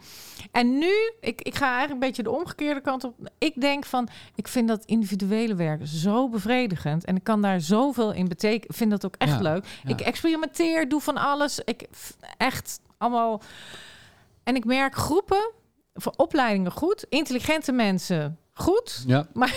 En 0.53 0.79
nu, 0.79 0.93
ik, 1.21 1.41
ik 1.43 1.55
ga 1.55 1.65
eigenlijk 1.65 1.93
een 1.93 2.09
beetje 2.09 2.23
de 2.23 2.31
omgekeerde 2.31 2.81
kant 2.81 3.05
op. 3.05 3.15
Ik 3.39 3.61
denk 3.61 3.85
van, 3.85 4.09
ik 4.35 4.49
vind 4.49 4.69
dat 4.69 4.85
individuele 4.85 5.55
werk 5.55 5.81
zo 5.87 6.29
bevredigend. 6.29 7.05
En 7.05 7.17
ik 7.17 7.25
kan 7.25 7.43
daar 7.43 7.61
zoveel 7.61 8.13
in 8.13 8.29
betekenen. 8.29 8.69
Ik 8.69 8.75
vind 8.77 8.91
dat 8.91 9.05
ook 9.05 9.15
echt 9.19 9.33
Ja, 9.33 9.41
leuk. 9.41 9.65
ja. 9.85 9.89
Ik 9.91 10.01
experimenteer, 10.01 10.89
doe 10.89 11.01
van 11.01 11.17
alles. 11.17 11.59
Ik 11.65 11.89
echt 12.37 12.81
allemaal. 12.99 13.41
En 14.43 14.57
ik 14.57 14.65
merk 14.65 14.95
groepen, 14.95 15.51
voor 15.95 16.13
opleidingen 16.17 16.73
goed, 16.73 17.07
intelligente 17.09 17.73
mensen 17.73 18.39
goed. 18.53 19.05
Ja. 19.07 19.27
Maar, 19.33 19.55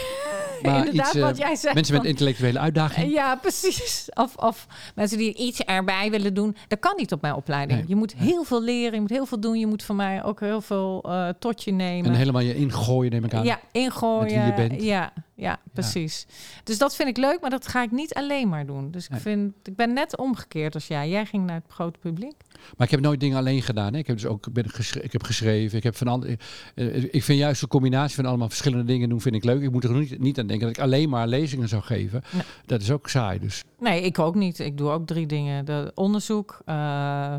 Maar 0.64 0.78
inderdaad, 0.78 1.06
iets, 1.06 1.16
eh, 1.16 1.22
wat 1.22 1.38
jij 1.38 1.56
zegt. 1.56 1.76
Mensen 1.76 1.96
met 1.96 2.04
intellectuele 2.04 2.60
uitdaging. 2.60 3.12
ja, 3.14 3.36
precies. 3.36 4.10
Of, 4.14 4.36
of 4.36 4.68
mensen 4.96 5.18
die 5.18 5.36
iets 5.36 5.60
erbij 5.60 6.12
willen 6.12 6.34
doen. 6.34 6.56
Dat 6.68 6.80
kan 6.80 6.94
niet 6.98 7.12
op 7.12 7.22
mijn 7.22 7.34
opleiding. 7.34 7.80
Nee, 7.80 7.88
Je 7.88 7.96
moet 7.96 8.16
nee. 8.20 8.28
heel 8.28 8.44
veel 8.44 8.62
leren. 8.64 8.94
Je 8.94 9.00
moet 9.02 9.10
heel 9.10 9.26
veel 9.26 9.40
doen. 9.40 9.60
Je 9.60 9.68
moet 9.68 9.84
van 9.84 9.96
mij 9.96 10.24
ook 10.24 10.40
heel 10.40 10.62
veel 10.62 11.04
eh 11.04 11.30
tot 11.40 11.64
je 11.64 11.72
nemen. 11.72 12.12
En 12.12 12.18
helemaal 12.18 12.42
je 12.42 12.56
ingooien, 12.56 13.12
neem 13.12 13.24
ik 13.24 13.34
aan. 13.34 13.44
ja, 13.44 13.60
ingooien. 13.72 14.46
Met 14.46 14.56
wie 14.56 14.64
je 14.64 14.70
bent. 14.70 14.84
Ja, 14.84 15.14
ja, 15.36 15.60
precies. 15.74 16.26
Dus 16.64 16.78
dat 16.78 16.96
vind 16.96 17.10
ik 17.10 17.18
leuk, 17.18 17.42
maar 17.42 17.50
dat 17.50 17.68
ga 17.68 17.82
ik 17.84 17.92
niet 17.92 18.14
alleen 18.14 18.50
maar 18.50 18.66
doen. 18.66 18.92
Dus 18.92 19.08
ik, 19.08 19.20
vind, 19.20 19.54
ik 19.64 19.76
ben 19.76 19.94
net 19.94 20.18
omgekeerd 20.18 20.74
als 20.74 20.88
jij. 20.88 21.10
Jij 21.10 21.26
ging 21.26 21.46
naar 21.46 21.56
het 21.56 21.74
grote 21.74 22.00
publiek. 22.00 22.36
Maar 22.78 22.86
ik 22.88 22.92
heb 22.92 23.00
nooit 23.00 23.20
dingen 23.20 23.38
alleen 23.38 23.62
gedaan. 23.62 23.94
Hè. 23.94 24.00
Ik 24.00 24.08
heb 24.08 24.16
dus 24.16 24.26
ook 24.26 24.54
ben 24.54 24.70
geschre- 24.70 25.02
ik 25.02 25.12
heb 25.12 25.24
geschreven. 25.24 25.78
Ik 25.78 25.84
heb 25.84 25.96
van 25.96 26.26
eh, 26.26 27.04
ik 27.14 27.24
vind 27.24 27.40
juist 27.40 27.62
de 27.62 27.68
combinatie 27.68 28.16
van 28.16 28.26
allemaal 28.26 28.48
verschillende 28.50 28.84
dingen 28.86 29.10
doen 29.10 29.22
vind 29.22 29.36
ik 29.36 29.44
leuk. 29.44 29.62
Ik 29.62 29.72
moet 29.72 29.84
er 29.84 29.92
niet, 29.94 30.20
niet 30.20 30.40
aan 30.40 30.48
denken 30.48 30.68
dat 30.68 30.78
ik 30.78 30.84
alleen 30.84 31.10
maar 31.10 31.28
lezingen 31.28 31.68
zou 31.68 31.82
geven. 31.82 32.24
Nee. 32.34 32.44
Dat 32.66 32.82
is 32.82 32.92
ook 32.92 33.10
saai. 33.10 33.40
Dus 33.40 33.64
Nee, 33.80 34.02
ik 34.02 34.20
ook 34.20 34.36
niet. 34.36 34.60
Ik 34.60 34.78
doe 34.78 34.90
ook 34.90 35.08
drie 35.08 35.26
dingen. 35.26 35.66
De 35.66 35.92
onderzoek. 35.96 36.62
eh, 36.66 37.38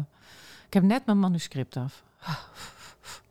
ik 0.66 0.74
heb 0.74 0.82
net 0.82 1.06
mijn 1.06 1.18
manuscript 1.18 1.76
af. 1.76 2.02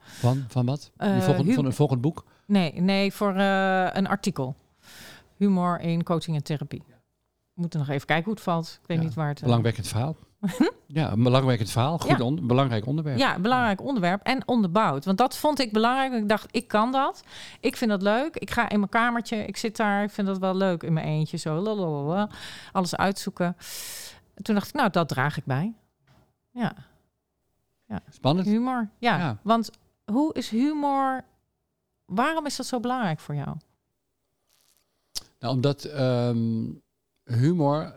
van, 0.03 0.45
van 0.47 0.65
wat? 0.65 0.91
Hu- 0.97 1.53
van 1.53 1.65
een 1.65 1.73
volgend 1.73 2.01
boek? 2.01 2.25
Nee, 2.45 2.81
nee, 2.81 3.12
voor 3.13 3.29
een 3.35 4.07
artikel. 4.07 4.55
Humor 5.38 5.79
in 5.79 6.03
coaching 6.03 6.35
en 6.38 6.43
therapie. 6.43 6.83
We 7.53 7.62
moeten 7.62 7.79
nog 7.79 7.89
even 7.89 8.05
kijken 8.07 8.25
hoe 8.25 8.33
het 8.33 8.43
valt. 8.43 8.79
Ik 8.81 8.88
weet 8.88 8.97
Ja, 8.97 9.03
niet 9.03 9.13
waar 9.13 9.27
het... 9.29 9.41
Belangwekkend 9.41 9.88
verhaal. 9.88 10.15
Ja, 10.88 11.12
een 11.12 11.23
belangwekkend 11.23 11.71
verhaal. 11.71 11.97
Goed 11.97 12.17
Ja. 12.17 12.23
on- 12.25 12.47
belangrijk 12.47 12.85
onderwerp. 12.85 13.17
Ja, 13.17 13.39
belangrijk 13.39 13.81
onderwerp 13.81 14.21
en 14.23 14.47
onderbouwd. 14.47 15.05
Want 15.05 15.17
dat 15.17 15.38
vond 15.38 15.59
ik 15.59 15.71
belangrijk. 15.73 16.13
Ik 16.13 16.29
dacht, 16.29 16.47
ik 16.51 16.67
kan 16.67 16.91
dat. 16.91 17.23
Ik 17.59 17.75
vind 17.77 17.91
dat 17.91 18.01
leuk. 18.01 18.35
Ik 18.35 18.51
ga 18.51 18.69
in 18.69 18.77
mijn 18.79 18.89
kamertje. 18.91 19.38
Ik 19.45 19.57
zit 19.57 19.77
daar. 19.77 20.03
Ik 20.03 20.09
vind 20.12 20.27
dat 20.27 20.38
wel 20.38 20.55
leuk 20.55 20.83
in 20.83 20.93
mijn 20.93 21.05
eentje. 21.05 21.38
Zo 21.38 21.55
lalalala, 21.55 22.29
alles 22.71 22.95
uitzoeken. 22.95 23.57
Toen 24.41 24.55
dacht 24.55 24.67
ik, 24.67 24.73
nou, 24.73 24.89
dat 24.89 25.09
draag 25.09 25.38
ik 25.38 25.45
bij. 25.45 25.73
Ja, 26.51 26.73
Spannend. 28.09 28.47
humor. 28.47 28.89
Ja, 29.00 29.17
Ja. 29.17 29.38
want 29.43 29.69
hoe 30.12 30.33
is 30.33 30.50
humor... 30.50 31.23
Waarom 32.05 32.45
is 32.45 32.55
dat 32.55 32.65
zo 32.65 32.79
belangrijk 32.79 33.19
voor 33.19 33.35
jou? 33.35 33.57
Nou, 35.39 35.53
omdat 35.55 35.83
ehm, 35.83 36.63
humor, 37.23 37.93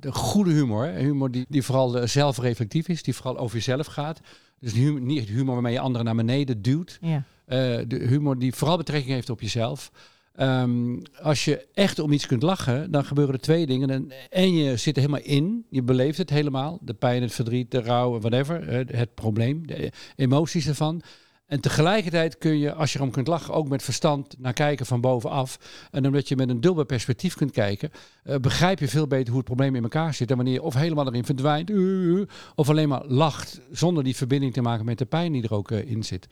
de 0.00 0.12
goede 0.12 0.50
humor, 0.52 0.86
humor 0.86 1.30
die, 1.30 1.44
die 1.48 1.62
vooral 1.62 1.98
eh, 1.98 2.06
zelfreflectief 2.06 2.88
is, 2.88 3.02
die 3.02 3.14
vooral 3.14 3.38
over 3.38 3.56
jezelf 3.56 3.86
gaat. 3.86 4.20
Dus 4.60 4.72
humor, 4.72 5.00
niet 5.00 5.28
humor 5.28 5.52
waarmee 5.54 5.72
je 5.72 5.80
anderen 5.80 6.04
naar 6.06 6.14
beneden 6.16 6.62
duwt. 6.62 6.98
Ja, 7.00 7.22
Eh, 7.44 7.58
de 7.88 7.96
humor 8.08 8.38
die 8.38 8.54
vooral 8.54 8.76
betrekking 8.76 9.12
heeft 9.12 9.30
op 9.30 9.40
jezelf. 9.40 9.90
Ehm, 10.34 10.98
als 11.22 11.44
je 11.44 11.66
echt 11.74 11.98
om 11.98 12.12
iets 12.12 12.26
kunt 12.26 12.42
lachen, 12.42 12.90
dan 12.90 13.04
gebeuren 13.04 13.34
er 13.34 13.40
twee 13.40 13.66
dingen. 13.66 13.90
En, 13.90 14.12
en 14.30 14.54
je 14.54 14.76
zit 14.76 14.96
er 14.96 15.02
helemaal 15.02 15.24
in, 15.24 15.64
je 15.70 15.82
beleeft 15.82 16.18
het 16.18 16.30
helemaal. 16.30 16.78
De 16.82 16.94
pijn, 16.94 17.22
het 17.22 17.32
verdriet, 17.34 17.70
de 17.70 17.80
rouw, 17.82 18.18
whatever. 18.20 18.68
eh, 18.68 18.98
Het 18.98 19.14
probleem, 19.14 19.66
de 19.66 19.92
emoties 20.16 20.66
ervan. 20.68 21.02
En 21.46 21.60
tegelijkertijd 21.60 22.38
kun 22.38 22.58
je, 22.58 22.72
als 22.74 22.92
je 22.92 22.98
erom 22.98 23.10
kunt 23.10 23.26
lachen, 23.26 23.54
ook 23.54 23.68
met 23.68 23.82
verstand 23.82 24.34
naar 24.38 24.52
kijken 24.52 24.86
van 24.86 25.00
bovenaf. 25.00 25.58
En 25.90 26.06
omdat 26.06 26.28
je 26.28 26.36
met 26.36 26.48
een 26.48 26.60
dubbel 26.60 26.84
perspectief 26.84 27.34
kunt 27.34 27.50
kijken, 27.50 27.90
eh, 28.22 28.36
begrijp 28.36 28.78
je 28.78 28.88
veel 28.88 29.06
beter 29.06 29.28
hoe 29.28 29.36
het 29.36 29.44
probleem 29.44 29.74
in 29.74 29.82
elkaar 29.82 30.14
zit. 30.14 30.30
En 30.30 30.36
wanneer 30.36 30.54
je 30.54 30.62
of 30.62 30.74
helemaal 30.74 31.06
erin 31.06 31.24
verdwijnt, 31.24 31.70
uh, 31.70 31.76
uh, 31.76 32.26
of 32.54 32.68
alleen 32.68 32.88
maar 32.88 33.04
lacht, 33.06 33.60
zonder 33.70 34.04
die 34.04 34.16
verbinding 34.16 34.52
te 34.52 34.62
maken 34.62 34.84
met 34.84 34.98
de 34.98 35.04
pijn 35.04 35.32
die 35.32 35.42
er 35.42 35.54
ook 35.54 35.70
eh, 35.70 35.90
in 35.90 36.04
zit. 36.04 36.26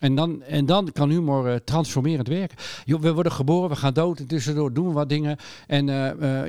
En 0.00 0.14
dan, 0.14 0.42
en 0.42 0.66
dan 0.66 0.92
kan 0.92 1.10
humor 1.10 1.48
eh, 1.48 1.56
transformerend 1.64 2.28
werken. 2.28 2.56
We 2.84 3.12
worden 3.12 3.32
geboren, 3.32 3.70
we 3.70 3.76
gaan 3.76 3.94
dood 3.94 4.18
en 4.18 4.26
tussendoor 4.26 4.72
doen 4.72 4.86
we 4.86 4.92
wat 4.92 5.08
dingen. 5.08 5.36
En 5.66 5.86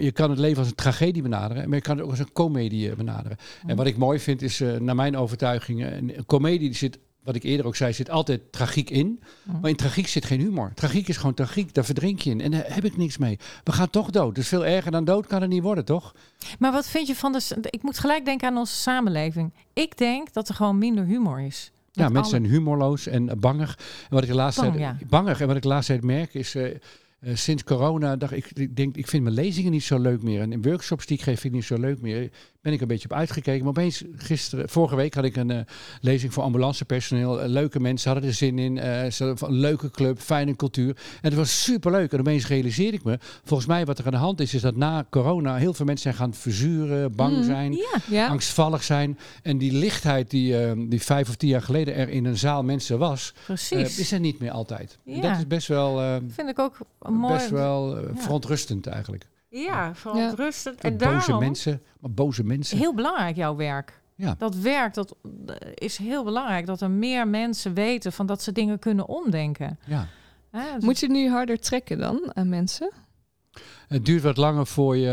je 0.01 0.11
kan 0.13 0.29
het 0.29 0.39
leven 0.39 0.57
als 0.57 0.67
een 0.67 0.75
tragedie 0.75 1.21
benaderen, 1.21 1.65
maar 1.65 1.77
je 1.77 1.83
kan 1.83 1.95
het 1.95 2.05
ook 2.05 2.11
als 2.11 2.19
een 2.19 2.33
komedie 2.33 2.95
benaderen. 2.95 3.37
En 3.65 3.75
wat 3.75 3.85
ik 3.85 3.97
mooi 3.97 4.19
vind 4.19 4.41
is, 4.41 4.63
naar 4.79 4.95
mijn 4.95 5.17
overtuiging, 5.17 5.85
een, 5.85 6.17
een 6.17 6.25
komedie 6.25 6.59
die 6.59 6.73
zit, 6.73 6.99
wat 7.25 7.35
ik 7.35 7.43
eerder 7.43 7.65
ook 7.65 7.75
zei, 7.75 7.93
zit 7.93 8.09
altijd 8.09 8.41
tragiek 8.51 8.89
in. 8.89 9.19
Mhm. 9.43 9.59
Maar 9.59 9.69
in 9.69 9.75
tragiek 9.75 10.07
zit 10.07 10.25
geen 10.25 10.39
humor. 10.39 10.71
Tragiek 10.73 11.07
is 11.07 11.17
gewoon 11.17 11.33
tragiek, 11.33 11.73
daar 11.73 11.85
verdrink 11.85 12.19
je 12.19 12.29
in. 12.29 12.41
En 12.41 12.51
daar 12.51 12.65
heb 12.67 12.85
ik 12.85 12.97
niks 12.97 13.17
mee. 13.17 13.39
We 13.63 13.71
gaan 13.71 13.89
toch 13.89 14.09
dood. 14.09 14.35
Dus 14.35 14.47
veel 14.47 14.65
erger 14.65 14.91
dan 14.91 15.05
dood 15.05 15.27
kan 15.27 15.41
het 15.41 15.49
niet 15.49 15.63
worden, 15.63 15.85
toch? 15.85 16.15
Maar 16.59 16.71
wat 16.71 16.87
vind 16.87 17.07
je 17.07 17.15
van 17.15 17.31
de... 17.31 17.67
Ik 17.69 17.83
moet 17.83 17.99
gelijk 17.99 18.25
denken 18.25 18.47
aan 18.47 18.57
onze 18.57 18.75
samenleving. 18.75 19.53
Ik 19.73 19.97
denk 19.97 20.33
dat 20.33 20.49
er 20.49 20.55
gewoon 20.55 20.77
minder 20.77 21.05
humor 21.05 21.41
is. 21.41 21.71
Ja, 21.91 22.03
mensen 22.03 22.21
alle- 22.21 22.29
zijn 22.29 22.45
humorloos 22.45 23.07
en 23.07 23.29
eh, 23.29 23.35
bangig. 23.37 23.77
En 23.79 24.09
wat 24.09 24.23
ik 24.23 24.29
de 24.29 24.35
laatste 24.35 24.61
Bang, 24.61 24.75
tijd, 24.75 24.95
ja. 24.99 25.05
bangig. 25.07 25.41
En 25.41 25.47
wat 25.47 25.55
ik 25.55 25.61
de 25.61 25.67
laatste 25.67 25.91
tijd 25.91 26.03
merk 26.05 26.33
is, 26.33 26.55
eh, 26.55 26.65
eh, 26.65 26.75
sinds 27.33 27.63
corona 27.63 28.15
dacht 28.15 28.31
ik, 28.31 28.51
ik 28.53 28.75
denk, 28.75 28.95
ik 28.95 29.07
vind 29.07 29.23
mijn 29.23 29.35
lezingen 29.35 29.71
niet 29.71 29.83
zo 29.83 29.99
leuk 29.99 30.21
meer. 30.23 30.41
En 30.41 30.51
in 30.51 30.61
workshops 30.61 31.05
die 31.05 31.17
ik 31.17 31.23
geef 31.23 31.39
vind 31.39 31.53
ik 31.53 31.59
niet 31.59 31.67
zo 31.67 31.77
leuk 31.77 32.01
meer. 32.01 32.31
Ben 32.65 32.73
ik 32.73 32.81
een 32.81 32.87
beetje 32.87 33.09
op 33.09 33.15
uitgekeken. 33.17 33.59
Maar 33.59 33.69
opeens 33.69 34.03
gisteren, 34.15 34.69
vorige 34.69 34.95
week 34.95 35.13
had 35.13 35.23
ik 35.23 35.35
een 35.35 35.51
eh, 35.51 35.59
lezing 36.01 36.33
voor 36.33 36.43
ambulancepersoneel. 36.43 37.41
Eh, 37.41 37.47
leuke 37.49 37.79
mensen 37.79 38.11
hadden 38.11 38.29
er 38.29 38.35
zin 38.35 38.59
in. 38.59 38.77
eh, 38.77 39.11
ze 39.11 39.23
hadden 39.23 39.49
een 39.49 39.55
leuke 39.59 39.91
club, 39.91 40.19
fijne 40.19 40.55
cultuur. 40.55 40.89
En 40.89 41.29
het 41.29 41.33
was 41.33 41.63
superleuk. 41.63 42.11
En 42.13 42.19
opeens 42.19 42.47
realiseerde 42.47 42.97
ik 42.97 43.03
me, 43.03 43.17
volgens 43.43 43.67
mij 43.69 43.85
wat 43.85 43.97
er 43.99 44.05
aan 44.05 44.11
de 44.11 44.17
hand 44.17 44.39
is, 44.39 44.53
is 44.53 44.61
dat 44.61 44.75
na 44.75 45.05
corona 45.09 45.55
heel 45.55 45.73
veel 45.73 45.85
mensen 45.85 46.13
zijn 46.13 46.23
gaan 46.23 46.33
verzuren, 46.33 47.15
bang 47.15 47.35
Mm. 47.35 47.43
zijn 47.43 47.77
angstvallig 48.29 48.83
zijn. 48.83 49.17
En 49.43 49.57
die 49.57 49.71
lichtheid 49.71 50.29
die, 50.29 50.87
die 50.87 51.01
vijf 51.01 51.29
of 51.29 51.35
tien 51.35 51.49
jaar 51.49 51.61
geleden 51.61 51.95
er 51.95 52.09
in 52.09 52.25
een 52.25 52.37
zaal 52.37 52.63
mensen 52.63 52.97
was, 52.99 53.33
is 53.97 54.11
er 54.11 54.19
niet 54.19 54.39
meer 54.39 54.51
altijd. 54.51 54.97
Dat 55.05 55.37
is 55.37 55.47
best 55.47 55.67
wel, 55.67 56.19
vind 56.27 56.49
ik 56.49 56.59
ook 56.59 56.77
mooi... 57.09 57.33
best 57.33 57.49
wel 57.49 57.97
verontrustend 58.15 58.87
eigenlijk. 58.87 59.27
Ja, 59.63 59.95
verontrustend. 59.95 60.81
En 60.81 60.97
boze 60.97 61.03
daarom 61.03 61.39
mensen, 61.39 61.81
maar 61.99 62.11
boze 62.11 62.43
mensen. 62.43 62.77
heel 62.77 62.93
belangrijk 62.93 63.35
jouw 63.35 63.55
werk. 63.55 64.01
Ja. 64.15 64.35
Dat 64.37 64.55
werk 64.55 64.93
dat 64.93 65.15
eh, 65.23 65.55
is 65.73 65.97
heel 65.97 66.23
belangrijk. 66.23 66.65
Dat 66.65 66.81
er 66.81 66.89
meer 66.89 67.27
mensen 67.27 67.73
weten 67.73 68.13
van 68.13 68.25
dat 68.25 68.41
ze 68.41 68.51
dingen 68.51 68.79
kunnen 68.79 69.07
omdenken. 69.07 69.79
Ja. 69.85 70.07
Hè, 70.51 70.73
dus- 70.75 70.83
moet 70.83 70.99
je 70.99 71.09
nu 71.09 71.29
harder 71.29 71.59
trekken 71.59 71.97
dan 71.97 72.31
aan 72.33 72.49
mensen? 72.49 72.91
Het 73.87 74.05
duurt 74.05 74.23
wat 74.23 74.37
langer 74.37 74.67
voor 74.67 74.97
je 74.97 75.09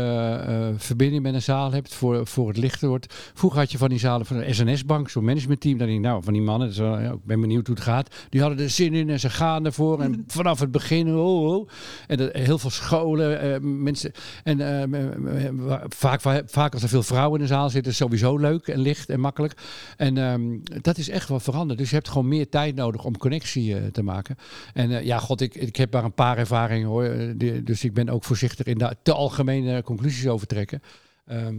eh, 0.47 0.67
verbinding 0.77 1.23
met 1.23 1.33
een 1.33 1.41
zaal 1.41 1.71
hebt, 1.71 1.93
voor, 1.93 2.27
voor 2.27 2.47
het 2.47 2.57
lichter 2.57 2.87
wordt. 2.87 3.13
Vroeger 3.33 3.59
had 3.59 3.71
je 3.71 3.77
van 3.77 3.89
die 3.89 3.99
zalen 3.99 4.25
van 4.25 4.37
de 4.37 4.53
SNS-bank, 4.53 5.09
zo'n 5.09 5.23
managementteam. 5.25 5.77
Dan 5.77 5.87
denk 5.87 5.99
ik, 5.99 6.05
nou, 6.05 6.23
van 6.23 6.33
die 6.33 6.41
mannen, 6.41 6.77
wel- 6.77 6.99
ja, 6.99 7.11
ik 7.11 7.25
ben 7.25 7.41
benieuwd 7.41 7.67
hoe 7.67 7.75
het 7.75 7.83
gaat. 7.83 8.15
Die 8.29 8.41
hadden 8.41 8.59
er 8.59 8.69
zin 8.69 8.93
in 8.93 9.09
en 9.09 9.19
ze 9.19 9.29
gaan 9.29 9.65
ervoor. 9.65 10.01
En 10.01 10.23
vanaf 10.27 10.59
het 10.59 10.71
begin, 10.71 11.15
oh, 11.15 11.55
oh. 11.55 11.69
En 12.07 12.17
dat, 12.17 12.33
heel 12.33 12.57
veel 12.57 12.69
scholen, 12.69 13.39
eh, 13.39 13.59
mensen. 13.61 14.11
En 14.43 14.61
eh, 14.61 15.49
vaak, 15.87 16.21
va- 16.21 16.41
vaak 16.45 16.73
als 16.73 16.83
er 16.83 16.89
veel 16.89 17.03
vrouwen 17.03 17.39
in 17.39 17.45
de 17.47 17.53
zaal 17.53 17.69
zitten, 17.69 17.91
is 17.91 17.97
sowieso 17.97 18.37
leuk 18.37 18.67
en 18.67 18.79
licht 18.79 19.09
en 19.09 19.19
makkelijk. 19.19 19.53
En 19.97 20.17
ehm, 20.17 20.41
dat 20.81 20.97
is 20.97 21.09
echt 21.09 21.29
wel 21.29 21.39
veranderd. 21.39 21.79
Dus 21.79 21.89
je 21.89 21.95
hebt 21.95 22.09
gewoon 22.09 22.27
meer 22.27 22.49
tijd 22.49 22.75
nodig 22.75 23.03
om 23.05 23.17
connectie 23.17 23.91
te 23.91 24.03
maken. 24.03 24.35
En 24.73 25.05
ja, 25.05 25.17
god, 25.19 25.41
ik, 25.41 25.55
ik 25.55 25.75
heb 25.75 25.93
maar 25.93 26.03
een 26.03 26.13
paar 26.13 26.37
ervaringen 26.37 26.87
hoor. 26.87 27.15
Dus 27.63 27.83
ik 27.83 27.93
ben 27.93 28.09
ook 28.09 28.23
voorzichtig 28.23 28.62
in 28.67 28.77
daar 28.77 28.95
te 29.01 29.13
algemene 29.13 29.83
conclusies 29.83 30.27
over 30.27 30.47
trekken. 30.47 30.81
Ehm, 31.25 31.55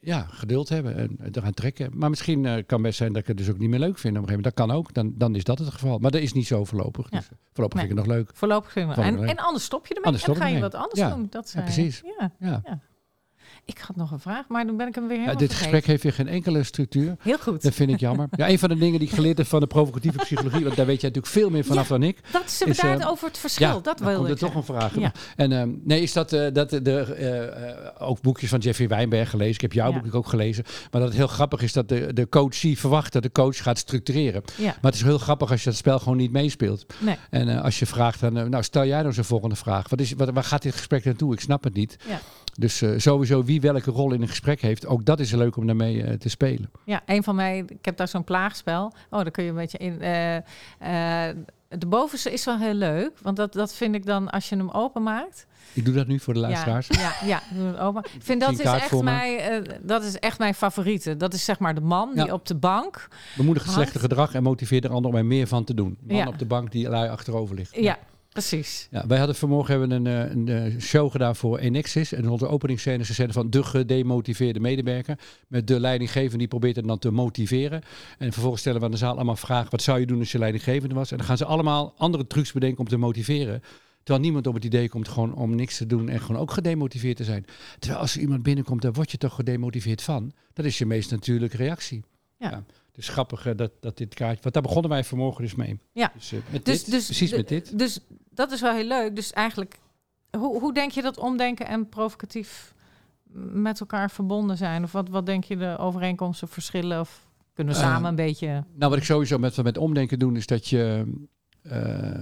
ja, 0.00 0.26
geduld 0.30 0.68
hebben 0.68 0.96
en 0.96 1.18
eraan 1.32 1.52
trekken. 1.54 1.90
Maar 1.94 2.10
misschien 2.10 2.46
eh, 2.46 2.62
kan 2.66 2.82
best 2.82 2.96
zijn 2.96 3.12
dat 3.12 3.22
ik 3.22 3.28
het 3.28 3.36
dus 3.36 3.50
ook 3.50 3.58
niet 3.58 3.68
meer 3.70 3.78
leuk 3.78 3.98
vind 3.98 4.16
op 4.16 4.22
een 4.22 4.28
gegeven 4.28 4.42
moment. 4.50 4.56
Dat 4.56 4.66
kan 4.66 4.76
ook, 4.76 4.94
dan, 4.94 5.12
dan 5.16 5.34
is 5.34 5.44
dat 5.44 5.58
het 5.58 5.68
geval. 5.68 5.98
Maar 5.98 6.10
dat 6.10 6.20
is 6.20 6.32
niet 6.32 6.46
zo 6.46 6.64
voorlopig. 6.64 7.10
Ja. 7.10 7.18
Dus 7.18 7.26
eh, 7.28 7.32
voorlopig 7.52 7.78
Nee. 7.78 7.86
vind 7.86 7.98
ik 7.98 8.04
het 8.04 8.14
nog 8.14 8.16
leuk. 8.26 8.30
Voorlopig 8.36 8.72
vinden 8.72 8.96
we. 8.96 9.02
Van- 9.02 9.18
En, 9.18 9.28
en 9.28 9.36
anders 9.36 9.64
stop 9.64 9.86
je 9.86 9.94
ermee. 9.94 10.06
Anders 10.06 10.24
en 10.28 10.36
ga 10.36 10.46
je 10.46 10.54
ik 10.54 10.60
wat 10.62 10.74
anders 10.74 11.00
Ja. 11.00 11.10
doen. 11.14 11.26
Dat 11.30 11.44
Ja, 11.44 11.50
zei- 11.50 11.64
precies. 11.64 12.02
Ja. 12.38 12.62
Ja. 13.64 13.72
Ik 13.74 13.78
had 13.78 13.96
nog 13.96 14.10
een 14.10 14.20
vraag, 14.20 14.48
maar 14.48 14.66
dan 14.66 14.76
ben 14.76 14.86
ik 14.88 14.94
hem 14.94 15.06
weer 15.08 15.16
Ja, 15.16 15.22
helemaal 15.22 15.40
dit 15.40 15.54
gesprek 15.54 15.86
heeft 15.86 16.02
weer 16.02 16.12
geen 16.12 16.28
enkele 16.28 16.62
structuur. 16.62 17.16
Heel 17.20 17.38
goed. 17.38 17.62
Dat 17.62 17.74
vind 17.74 17.90
ik 17.90 18.00
jammer. 18.00 18.28
Ja, 18.36 18.48
een 18.48 18.58
van 18.58 18.68
de 18.68 18.78
dingen 18.78 18.98
die 18.98 19.08
ik 19.08 19.14
geleerd 19.14 19.38
heb 19.38 19.46
van 19.46 19.60
de 19.60 19.66
provocatieve 19.66 20.18
psychologie, 20.26 20.64
want 20.64 20.76
daar 20.76 20.86
weet 20.86 21.00
jij 21.00 21.10
natuurlijk 21.10 21.34
veel 21.34 21.50
meer 21.50 21.64
vanaf 21.64 21.88
Ja, 21.88 21.98
dan 21.98 22.02
ik. 22.02 22.18
Dat 22.32 22.44
is 22.46 22.60
inderdaad 22.60 23.00
eh, 23.00 23.08
over 23.08 23.28
het 23.28 23.38
verschil. 23.38 23.68
Ja, 23.68 23.80
dat 23.80 24.00
er 24.00 24.30
ik 24.30 24.36
toch 24.36 24.54
een 24.54 24.64
vraag. 24.64 24.98
Ja. 24.98 25.12
En 25.36 25.52
ehm, 25.52 25.70
nee, 25.84 26.02
is 26.02 26.12
dat, 26.12 26.32
eh, 26.32 26.52
dat 26.52 26.70
de, 26.70 26.98
eh, 27.98 28.06
ook 28.08 28.20
boekjes 28.20 28.50
van 28.50 28.58
Jeffrey 28.58 28.88
Wijnberg 28.88 29.30
gelezen. 29.30 29.54
Ik 29.54 29.60
heb 29.60 29.72
jouw 29.72 29.92
Ja. 29.92 30.00
boek 30.00 30.14
ook 30.14 30.26
gelezen. 30.26 30.64
Maar 30.90 31.00
dat 31.00 31.10
het 31.10 31.18
heel 31.18 31.26
grappig 31.26 31.62
is 31.62 31.72
dat 31.72 31.88
de, 31.88 32.12
de 32.12 32.28
coachie 32.28 32.78
verwacht 32.78 33.12
dat 33.12 33.22
de 33.22 33.32
coach 33.32 33.62
gaat 33.62 33.78
structureren. 33.78 34.42
Ja. 34.56 34.64
Maar 34.64 34.76
het 34.90 34.94
is 34.94 35.02
heel 35.02 35.18
grappig 35.18 35.50
als 35.50 35.62
je 35.62 35.68
dat 35.68 35.78
spel 35.78 35.98
gewoon 35.98 36.16
niet 36.16 36.32
meespeelt. 36.32 36.86
Nee. 36.98 37.16
En 37.30 37.48
eh, 37.48 37.62
als 37.62 37.78
je 37.78 37.86
vraagt, 37.86 38.20
dan, 38.20 38.32
nou 38.50 38.62
stel 38.62 38.84
jij 38.84 38.94
nou 38.96 39.06
eens 39.06 39.16
een 39.16 39.24
volgende 39.24 39.56
vraag. 39.56 39.88
Wat 39.88 40.00
is, 40.00 40.12
wat, 40.12 40.30
waar 40.30 40.44
gaat 40.44 40.62
dit 40.62 40.74
gesprek 40.74 41.04
naartoe? 41.04 41.32
Ik 41.32 41.40
snap 41.40 41.64
het 41.64 41.74
niet. 41.74 41.96
Ja. 42.08 42.20
Dus 42.58 42.82
eh, 42.82 42.90
sowieso 42.96 43.44
wie 43.44 43.60
welke 43.60 43.90
rol 43.90 44.12
in 44.12 44.22
een 44.22 44.28
gesprek 44.28 44.60
heeft, 44.60 44.86
ook 44.86 45.04
dat 45.04 45.20
is 45.20 45.30
leuk 45.32 45.56
om 45.56 45.66
daarmee 45.66 46.02
eh, 46.02 46.14
te 46.14 46.28
spelen. 46.28 46.70
Ja, 46.84 47.00
een 47.06 47.22
van 47.22 47.34
mij, 47.34 47.58
ik 47.68 47.84
heb 47.84 47.96
daar 47.96 48.08
zo'n 48.08 48.24
plaagspel. 48.24 48.84
Oh, 49.10 49.20
daar 49.22 49.30
kun 49.30 49.44
je 49.44 49.50
een 49.50 49.56
beetje 49.56 49.78
in. 49.78 50.00
eh, 50.00 51.28
de 51.78 51.86
bovenste 51.86 52.32
is 52.32 52.44
wel 52.44 52.58
heel 52.58 52.74
leuk, 52.74 53.10
want 53.22 53.36
dat, 53.36 53.52
dat 53.52 53.74
vind 53.74 53.94
ik 53.94 54.06
dan 54.06 54.30
als 54.30 54.48
je 54.48 54.56
hem 54.56 54.70
openmaakt. 54.70 55.46
Ik 55.72 55.84
doe 55.84 55.94
dat 55.94 56.06
nu 56.06 56.18
voor 56.18 56.34
de 56.34 56.40
luisteraars. 56.40 56.86
Ja, 56.86 57.00
ja, 57.00 57.26
ja 57.26 57.42
doe 57.54 57.66
het 57.66 57.78
open. 57.78 58.04
Ik 58.14 58.22
vind 58.22 58.40
dat 58.46 58.52
is, 58.52 58.58
echt 58.60 59.02
mijn, 59.02 59.64
dat 59.82 60.02
is 60.04 60.18
echt 60.18 60.38
mijn 60.38 60.54
favoriete. 60.54 61.16
Dat 61.16 61.34
is 61.34 61.44
zeg 61.44 61.58
maar 61.58 61.74
de 61.74 61.80
man 61.80 62.10
die 62.14 62.32
op 62.32 62.46
de 62.46 62.54
bank. 62.54 63.08
Bemoedig 63.36 63.62
het 63.64 63.72
Hard. 63.72 63.86
slechte 63.88 64.08
gedrag 64.08 64.34
en 64.34 64.42
motiveer 64.42 64.80
de 64.80 64.88
ander 64.88 65.10
om 65.10 65.16
er 65.16 65.24
meer 65.26 65.46
van 65.46 65.64
te 65.64 65.74
doen. 65.74 65.96
Man 66.00 66.16
Ja. 66.16 66.26
op 66.26 66.38
de 66.38 66.46
bank 66.46 66.72
die 66.72 66.88
lui 66.88 67.08
achterover 67.08 67.54
ligt. 67.54 67.76
Ja, 67.76 67.98
precies. 68.32 68.88
Ja, 68.90 69.06
wij 69.06 69.18
hadden 69.18 69.36
vanmorgen 69.36 69.78
hebben 69.78 69.90
een, 69.90 70.06
eh, 70.06 70.30
een, 70.30 70.48
eh, 70.48 70.80
show 70.80 71.10
gedaan 71.10 71.36
voor 71.36 71.58
Enexis. 71.58 72.12
En 72.12 72.28
onze 72.28 72.46
openingsscène 72.46 72.98
is 72.98 73.18
een 73.18 73.32
van 73.32 73.50
de 73.50 73.62
gedemotiveerde 73.62 74.60
medewerker. 74.60 75.18
Met 75.48 75.66
de 75.66 75.80
leidinggevende 75.80 76.38
die 76.38 76.48
probeert 76.48 76.76
het 76.76 76.86
dan 76.86 76.98
te 76.98 77.10
motiveren. 77.10 77.82
En 78.18 78.32
vervolgens 78.32 78.60
stellen 78.60 78.78
we 78.78 78.84
aan 78.84 78.90
de 78.90 78.96
zaal 78.96 79.14
allemaal 79.14 79.36
vragen. 79.36 79.70
Wat 79.70 79.82
zou 79.82 80.00
je 80.00 80.06
doen 80.06 80.18
als 80.18 80.32
je 80.32 80.38
leidinggevende 80.38 80.94
was? 80.94 81.10
En 81.10 81.16
dan 81.16 81.26
gaan 81.26 81.36
ze 81.36 81.44
allemaal 81.44 81.94
andere 81.96 82.26
trucs 82.26 82.52
bedenken 82.52 82.78
om 82.78 82.88
te 82.88 82.96
motiveren. 82.96 83.62
Terwijl 84.02 84.24
niemand 84.24 84.46
op 84.46 84.54
het 84.54 84.64
idee 84.64 84.88
komt 84.88 85.08
gewoon 85.08 85.34
om 85.34 85.54
niks 85.54 85.76
te 85.76 85.86
doen 85.86 86.08
en 86.08 86.20
gewoon 86.20 86.40
ook 86.40 86.50
gedemotiveerd 86.50 87.16
te 87.16 87.24
zijn. 87.24 87.44
Terwijl 87.78 88.00
als 88.00 88.14
er 88.14 88.20
iemand 88.20 88.42
binnenkomt, 88.42 88.82
dan 88.82 88.92
word 88.92 89.10
je 89.10 89.18
toch 89.18 89.34
gedemotiveerd 89.34 90.02
van. 90.02 90.32
Dat 90.52 90.64
is 90.64 90.78
je 90.78 90.86
meest 90.86 91.10
natuurlijke 91.10 91.56
reactie. 91.56 92.04
Ja. 92.38 92.64
Dus 92.92 93.08
grappig 93.08 93.46
eh, 93.46 93.56
dat, 93.56 93.70
dat 93.80 93.96
dit 93.96 94.14
kaartje... 94.14 94.42
Want 94.42 94.54
daar 94.54 94.62
begonnen 94.62 94.90
wij 94.90 95.04
vanmorgen 95.04 95.42
dus 95.42 95.54
mee. 95.54 95.78
Ja. 95.92 96.12
Dus, 96.14 96.32
eh, 96.32 96.38
met 96.50 96.64
Dus, 96.64 96.84
dit, 96.84 96.92
dus, 96.92 97.04
precies 97.04 97.30
de- 97.30 97.36
met 97.36 97.48
dit. 97.48 97.78
Dus 97.78 98.00
dat 98.30 98.52
is 98.52 98.60
wel 98.60 98.74
heel 98.74 98.84
leuk. 98.86 99.16
Dus 99.16 99.32
eigenlijk, 99.32 99.78
hoe, 100.38 100.60
hoe 100.60 100.74
denk 100.74 100.90
je 100.90 101.02
dat 101.02 101.18
omdenken 101.18 101.66
en 101.66 101.88
provocatief 101.88 102.74
met 103.52 103.80
elkaar 103.80 104.10
verbonden 104.10 104.56
zijn? 104.56 104.82
Of 104.84 104.92
wat, 104.92 105.08
wat 105.08 105.26
denk 105.26 105.44
je 105.44 105.56
de 105.56 105.76
overeenkomsten, 105.78 106.48
verschillen? 106.48 107.00
Of 107.00 107.28
kunnen 107.54 107.74
we 107.74 107.80
Eh, 107.80 107.86
samen 107.86 108.08
een 108.08 108.14
beetje... 108.16 108.46
Nou, 108.74 108.90
wat 108.90 108.96
ik 108.96 109.04
sowieso 109.04 109.38
met, 109.38 109.62
met 109.62 109.78
omdenken 109.78 110.18
doen, 110.18 110.36
is 110.36 110.46
dat 110.46 110.66
je 110.68 111.12
eh, 111.62 112.20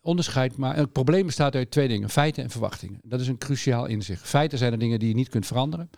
onderscheidt. 0.00 0.56
Maar 0.56 0.76
het 0.76 0.92
probleem 0.92 1.26
bestaat 1.26 1.54
uit 1.54 1.70
twee 1.70 1.88
dingen: 1.88 2.10
feiten 2.10 2.42
en 2.42 2.50
verwachtingen. 2.50 3.00
Dat 3.02 3.20
is 3.20 3.28
een 3.28 3.38
cruciaal 3.38 3.86
inzicht. 3.86 4.22
Feiten 4.28 4.58
zijn 4.58 4.72
er 4.72 4.78
dingen 4.78 4.98
die 4.98 5.08
je 5.08 5.14
niet 5.14 5.28
kunt 5.28 5.46
veranderen. 5.46 5.90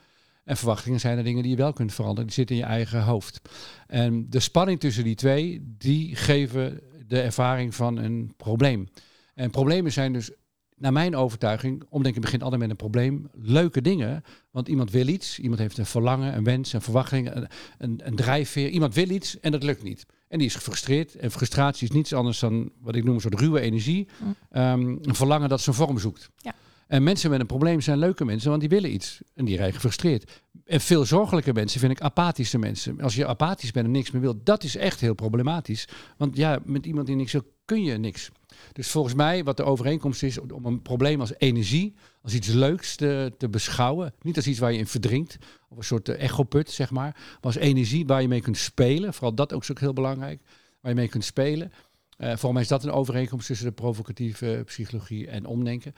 En 0.47 0.57
verwachtingen 0.57 1.01
zijn 1.01 1.19
er 1.19 1.25
dingen 1.25 1.43
die 1.43 1.51
je 1.51 1.57
wel 1.57 1.73
kunt 1.73 1.95
veranderen. 1.95 2.25
Die 2.25 2.35
zitten 2.35 2.57
in 2.57 2.63
je 2.63 2.69
eigen 2.69 3.03
hoofd. 3.03 3.41
En 3.87 4.31
de 4.31 4.41
spanning 4.41 4.81
tussen 4.81 5.05
die 5.05 5.15
twee, 5.15 5.75
die 5.79 6.17
geven 6.17 6.81
de 7.07 7.21
ervaring 7.21 7.75
van 7.75 7.97
een 7.97 8.33
probleem. 8.37 8.89
En 9.35 9.51
problemen 9.51 9.93
zijn 9.93 10.13
dus, 10.13 10.31
naar 10.77 10.93
mijn 10.93 11.17
overtuiging, 11.17 11.85
omdenken 11.89 12.21
begint 12.21 12.43
altijd 12.43 12.61
met 12.61 12.71
een 12.71 12.77
probleem. 12.77 13.29
Leuke 13.33 13.81
dingen, 13.81 14.23
want 14.51 14.69
iemand 14.69 14.91
wil 14.91 15.07
iets. 15.07 15.39
Iemand 15.39 15.61
heeft 15.61 15.79
een 15.79 15.87
verlangen, 15.87 16.37
een 16.37 16.45
wens, 16.45 16.73
een 16.73 16.83
verwachting, 16.83 17.35
een, 17.35 17.47
een, 17.79 18.01
een 18.05 18.17
drijfveer. 18.17 18.69
Iemand 18.69 18.95
wil 18.95 19.11
iets 19.11 19.41
en 19.41 19.53
dat 19.53 19.63
lukt 19.63 19.83
niet. 19.83 20.07
En 20.29 20.39
die 20.39 20.47
is 20.47 20.55
gefrustreerd. 20.55 21.15
En 21.15 21.31
frustratie 21.31 21.89
is 21.89 21.95
niets 21.95 22.13
anders 22.13 22.39
dan 22.39 22.71
wat 22.81 22.95
ik 22.95 23.05
noem 23.05 23.15
een 23.15 23.21
soort 23.21 23.41
ruwe 23.41 23.61
energie. 23.61 24.09
Mm. 24.19 24.35
Ehm, 24.51 24.97
een 25.03 25.15
verlangen 25.15 25.49
dat 25.49 25.61
zijn 25.61 25.77
vorm 25.77 25.99
zoekt. 25.99 26.31
Ja. 26.37 26.55
En 26.87 27.03
mensen 27.03 27.31
met 27.31 27.41
een 27.41 27.47
probleem 27.47 27.81
zijn 27.81 27.99
leuke 27.99 28.25
mensen, 28.25 28.49
want 28.49 28.61
die 28.61 28.71
willen 28.71 28.93
iets. 28.93 29.21
En 29.35 29.45
die 29.45 29.57
rijden 29.57 29.75
gefrustreerd. 29.75 30.43
En 30.65 30.81
veel 30.81 31.05
zorgelijke 31.05 31.53
mensen 31.53 31.81
vind 31.81 31.93
ik 31.93 32.01
apathische 32.01 32.59
mensen. 32.59 33.01
Als 33.01 33.15
je 33.15 33.27
apathisch 33.27 33.71
bent 33.71 33.87
en 33.87 33.93
niks 33.93 34.11
meer 34.11 34.23
wil, 34.23 34.41
dat 34.45 34.65
is 34.65 34.77
echt 34.77 35.01
heel 35.01 35.15
problematisch. 35.15 35.89
Want 36.17 36.37
ja, 36.37 36.59
met 36.65 36.87
iemand 36.87 37.07
die 37.07 37.17
niks 37.17 37.33
wil, 37.33 37.43
kun 37.65 37.85
je 37.85 37.99
niks. 37.99 38.31
Dus 38.73 38.91
volgens 38.91 39.15
mij, 39.15 39.45
wat 39.45 39.57
de 39.57 39.65
overeenkomst 39.65 40.23
is, 40.23 40.39
om 40.39 40.65
een 40.65 40.83
probleem 40.83 41.21
als 41.21 41.33
energie, 41.39 41.95
als 42.23 42.35
iets 42.35 42.49
leuks 42.49 42.97
te, 42.97 43.33
beschouwen. 43.51 44.15
Niet 44.23 44.37
als 44.37 44.47
iets 44.47 44.59
waar 44.59 44.73
je 44.73 44.79
in 44.79 44.87
verdrinkt, 44.87 45.39
of 45.69 45.77
een 45.77 45.85
soort 45.85 46.09
echoput, 46.09 46.71
zeg 46.71 46.91
maar. 46.91 47.13
Maar 47.15 47.39
als 47.41 47.57
energie 47.57 48.07
waar 48.07 48.23
je 48.23 48.29
mee 48.29 48.41
kunt 48.41 48.57
spelen. 48.57 49.13
Vooral 49.13 49.35
dat 49.35 49.53
ook 49.53 49.63
is 49.63 49.71
ook 49.71 49.81
heel 49.81 49.93
belangrijk. 49.93 50.41
Waar 50.81 50.93
je 50.93 50.99
mee 50.99 51.09
kunt 51.09 51.25
spelen. 51.25 51.73
Eh 52.17 52.29
volgens 52.29 52.53
mij 52.53 52.63
is 52.63 52.69
dat 52.69 52.85
een 52.85 52.91
overeenkomst 52.91 53.47
tussen 53.47 53.67
de 53.67 53.73
provocatieve 53.73 54.63
psychologie 54.65 55.27
en 55.29 55.47
omdenken. 55.47 55.95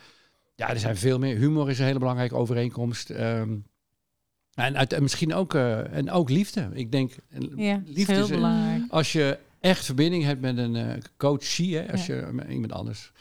Ja, 0.58 0.68
er 0.70 0.78
zijn 0.78 0.96
veel 0.96 1.18
meer. 1.18 1.36
Humor 1.36 1.70
is 1.70 1.78
een 1.78 1.84
hele 1.84 1.98
belangrijke 1.98 2.34
overeenkomst. 2.34 3.10
Ehm, 3.10 3.56
en, 4.54 4.76
uit, 4.76 4.92
en 4.92 5.02
misschien 5.02 5.34
ook, 5.34 5.54
eh, 5.54 5.92
en 5.96 6.10
ook 6.10 6.30
liefde. 6.30 6.68
Ik 6.72 6.92
denk, 6.92 7.12
en 7.28 7.52
Ja, 7.56 7.82
liefde 7.86 8.12
heel 8.12 8.22
is, 8.22 8.28
belangrijk. 8.30 8.82
als 8.90 9.12
je 9.12 9.38
echt 9.60 9.84
verbinding 9.84 10.24
hebt 10.24 10.40
met 10.40 10.58
een 10.58 10.76
eh 10.76 11.02
coachie, 11.16 11.76
hè, 11.76 11.92
als 11.92 12.06
Ja. 12.06 12.14
je 12.14 12.28
met 12.32 12.48
iemand 12.48 12.72
anders. 12.72 13.12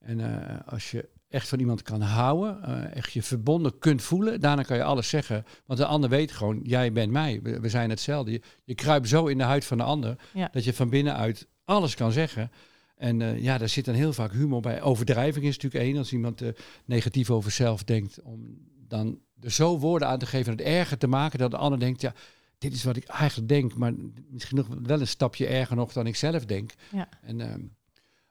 En 0.00 0.20
eh, 0.20 0.58
als 0.72 0.90
je 0.90 1.08
echt 1.28 1.48
van 1.48 1.58
iemand 1.58 1.82
kan 1.82 2.00
houden, 2.00 2.92
echt 2.94 3.12
je 3.12 3.22
verbonden 3.22 3.78
kunt 3.78 4.02
voelen, 4.02 4.40
daarna 4.40 4.62
kan 4.62 4.76
je 4.76 4.82
alles 4.84 5.08
zeggen. 5.08 5.44
Want 5.66 5.78
de 5.78 5.86
ander 5.86 6.10
weet 6.10 6.32
gewoon, 6.32 6.60
jij 6.62 6.92
bent 6.92 7.12
mij, 7.12 7.40
we, 7.42 7.60
we 7.60 7.68
zijn 7.68 7.90
hetzelfde. 7.90 8.30
Je, 8.32 8.40
je 8.64 8.74
kruipt 8.74 9.08
zo 9.08 9.26
in 9.26 9.38
de 9.38 9.44
huid 9.44 9.64
van 9.64 9.76
de 9.76 9.82
ander, 9.84 10.16
Ja. 10.34 10.48
dat 10.52 10.64
je 10.64 10.72
van 10.72 10.90
binnenuit 10.90 11.46
alles 11.64 11.94
kan 11.94 12.12
zeggen. 12.12 12.50
En 12.96 13.22
eh, 13.22 13.42
ja, 13.42 13.58
daar 13.58 13.68
zit 13.68 13.84
dan 13.84 13.94
heel 13.94 14.12
vaak 14.12 14.32
humor 14.32 14.60
bij. 14.60 14.82
Overdrijving 14.82 15.44
is 15.44 15.54
natuurlijk 15.56 15.84
één. 15.84 15.96
Als 15.96 16.12
iemand 16.12 16.42
eh, 16.42 16.48
negatief 16.84 17.30
over 17.30 17.50
zelf 17.50 17.84
denkt, 17.84 18.22
om 18.22 18.58
dan 18.88 19.18
er 19.40 19.50
zo 19.50 19.78
woorden 19.78 20.08
aan 20.08 20.18
te 20.18 20.26
geven 20.26 20.52
en 20.52 20.58
het 20.58 20.66
erger 20.66 20.98
te 20.98 21.06
maken, 21.06 21.38
dat 21.38 21.50
de 21.50 21.56
ander 21.56 21.78
denkt, 21.78 22.00
ja, 22.00 22.14
dit 22.58 22.72
is 22.72 22.84
wat 22.84 22.96
ik 22.96 23.04
eigenlijk 23.04 23.48
denk, 23.48 23.74
maar 23.74 23.92
misschien 24.30 24.56
nog 24.56 24.68
wel 24.82 25.00
een 25.00 25.06
stapje 25.06 25.46
erger 25.46 25.76
nog 25.76 25.92
dan 25.92 26.06
ik 26.06 26.16
zelf 26.16 26.44
denk. 26.44 26.74
Ja. 26.92 27.08
En, 27.22 27.40
ehm, 27.40 27.60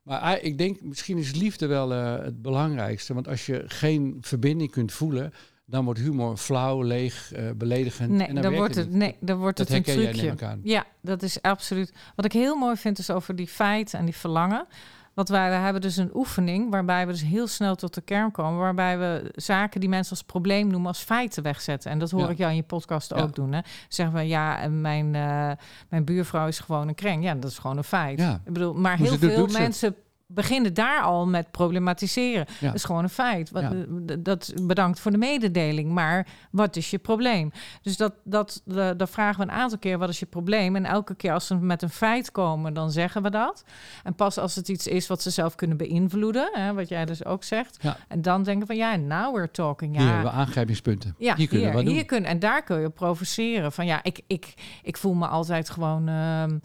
maar 0.01 0.41
ik 0.41 0.57
denk, 0.57 0.81
misschien 0.81 1.17
is 1.17 1.33
liefde 1.33 1.67
wel 1.67 1.93
eh, 1.93 2.23
het 2.23 2.41
belangrijkste. 2.41 3.13
Want 3.13 3.27
als 3.27 3.45
je 3.45 3.63
geen 3.67 4.17
verbinding 4.21 4.71
kunt 4.71 4.91
voelen, 4.91 5.33
dan 5.65 5.85
wordt 5.85 5.99
humor 5.99 6.37
flauw, 6.37 6.81
leeg, 6.81 7.31
eh, 7.31 7.43
beledigend. 7.55 8.09
Nee, 8.09 8.27
en 8.27 8.33
dan, 8.33 8.43
werkt 8.43 8.57
wordt 8.57 8.75
het 8.75 8.87
niet. 8.89 8.97
nee, 8.97 9.17
dan 9.19 9.37
wordt 9.37 9.57
Dat 9.57 9.67
het 9.67 9.77
een 9.77 9.83
trucje. 10.13 10.57
Ja, 10.63 10.83
dat 11.01 11.21
is 11.23 11.41
absoluut. 11.41 11.93
Wat 12.15 12.25
ik 12.25 12.33
heel 12.33 12.55
mooi 12.55 12.75
vind 12.75 12.97
is 12.99 13.09
over 13.09 13.35
die 13.35 13.47
feiten 13.47 13.99
en 13.99 14.05
die 14.05 14.15
verlangen. 14.15 14.65
Want 15.13 15.29
wij 15.29 15.49
we 15.49 15.55
hebben 15.55 15.81
dus 15.81 15.97
een 15.97 16.09
oefening 16.13 16.71
waarbij 16.71 17.05
we 17.05 17.11
dus 17.11 17.21
heel 17.23 17.47
snel 17.47 17.75
tot 17.75 17.93
de 17.93 18.01
kern 18.01 18.31
komen. 18.31 18.59
Waarbij 18.59 18.97
we 18.97 19.31
zaken 19.35 19.79
die 19.79 19.89
mensen 19.89 20.11
als 20.11 20.23
probleem 20.23 20.67
noemen 20.67 20.87
als 20.87 20.99
feiten 21.01 21.43
wegzetten. 21.43 21.91
En 21.91 21.99
dat 21.99 22.11
hoor 22.11 22.21
Ja. 22.21 22.29
ik 22.29 22.37
jou 22.37 22.49
in 22.49 22.55
je 22.57 22.63
podcast 22.63 23.09
Ja. 23.09 23.21
ook 23.21 23.35
doen. 23.35 23.51
Hè? 23.53 23.59
Zeggen 23.87 24.15
we 24.17 24.21
ja, 24.27 24.59
en 24.59 24.81
mijn, 24.81 25.15
eh, 25.15 25.51
mijn 25.89 26.05
buurvrouw 26.05 26.47
is 26.47 26.59
gewoon 26.59 26.87
een 26.87 26.95
kreng. 26.95 27.23
Ja, 27.23 27.35
dat 27.35 27.51
is 27.51 27.57
gewoon 27.57 27.77
een 27.77 27.83
feit. 27.83 28.19
Ja. 28.19 28.41
Ik 28.45 28.53
bedoel, 28.53 28.73
maar 28.73 28.97
Hoe 28.97 29.07
heel 29.07 29.17
veel 29.17 29.47
mensen 29.47 29.95
beginnen 30.27 30.73
daar 30.73 31.01
al 31.01 31.27
met 31.27 31.51
problematiseren. 31.51 32.45
Ja. 32.59 32.65
Dat 32.65 32.75
is 32.75 32.83
gewoon 32.83 33.03
een 33.03 33.09
feit. 33.09 33.51
Wat, 33.51 33.61
Ja. 33.61 33.71
eh, 33.71 34.15
dat, 34.19 34.53
bedankt 34.61 34.99
voor 34.99 35.11
de 35.11 35.17
mededeling. 35.17 35.91
Maar 35.91 36.27
wat 36.51 36.75
is 36.75 36.89
je 36.89 36.97
probleem? 36.97 37.51
Dus 37.81 37.97
dat, 37.97 38.13
dat, 38.23 38.61
dat 38.97 39.09
vragen 39.09 39.45
we 39.45 39.51
een 39.51 39.57
aantal 39.57 39.77
keer, 39.77 39.97
wat 39.97 40.09
is 40.09 40.19
je 40.19 40.25
probleem? 40.25 40.75
En 40.75 40.85
elke 40.85 41.15
keer 41.15 41.31
als 41.33 41.47
ze 41.47 41.55
met 41.55 41.81
een 41.81 41.89
feit 41.89 42.31
komen, 42.31 42.73
dan 42.73 42.91
zeggen 42.91 43.21
we 43.21 43.29
dat. 43.29 43.63
En 44.03 44.15
pas 44.15 44.37
als 44.37 44.55
het 44.55 44.67
iets 44.69 44.87
is 44.87 45.07
wat 45.07 45.21
ze 45.21 45.29
zelf 45.29 45.55
kunnen 45.55 45.77
beïnvloeden, 45.77 46.49
hè, 46.53 46.73
wat 46.73 46.89
jij 46.89 47.05
dus 47.05 47.25
ook 47.25 47.43
zegt. 47.43 47.77
Ja. 47.81 47.97
En 48.07 48.21
dan 48.21 48.43
denken 48.43 48.67
we, 48.67 48.73
ja, 48.75 48.95
now 48.95 49.35
we're 49.35 49.51
talking. 49.51 49.93
Ja, 49.95 50.01
Hier 50.01 50.11
hebben 50.13 50.31
we 50.31 50.37
aangrijpingspunten. 50.37 51.15
ja, 51.17 51.35
hier 51.35 51.47
kunnen 51.47 51.75
we 51.75 51.83
doen. 51.83 51.93
hier 51.93 52.05
kun- 52.05 52.25
en 52.25 52.39
daar 52.39 52.63
kun 52.63 52.79
je 52.79 52.89
provoceren. 52.89 53.71
Van 53.71 53.85
ja, 53.85 53.99
ik, 54.03 54.21
ik, 54.27 54.53
ik 54.83 54.97
voel 54.97 55.13
me 55.13 55.27
altijd 55.27 55.69
gewoon 55.69 56.07
ehm, 56.07 56.57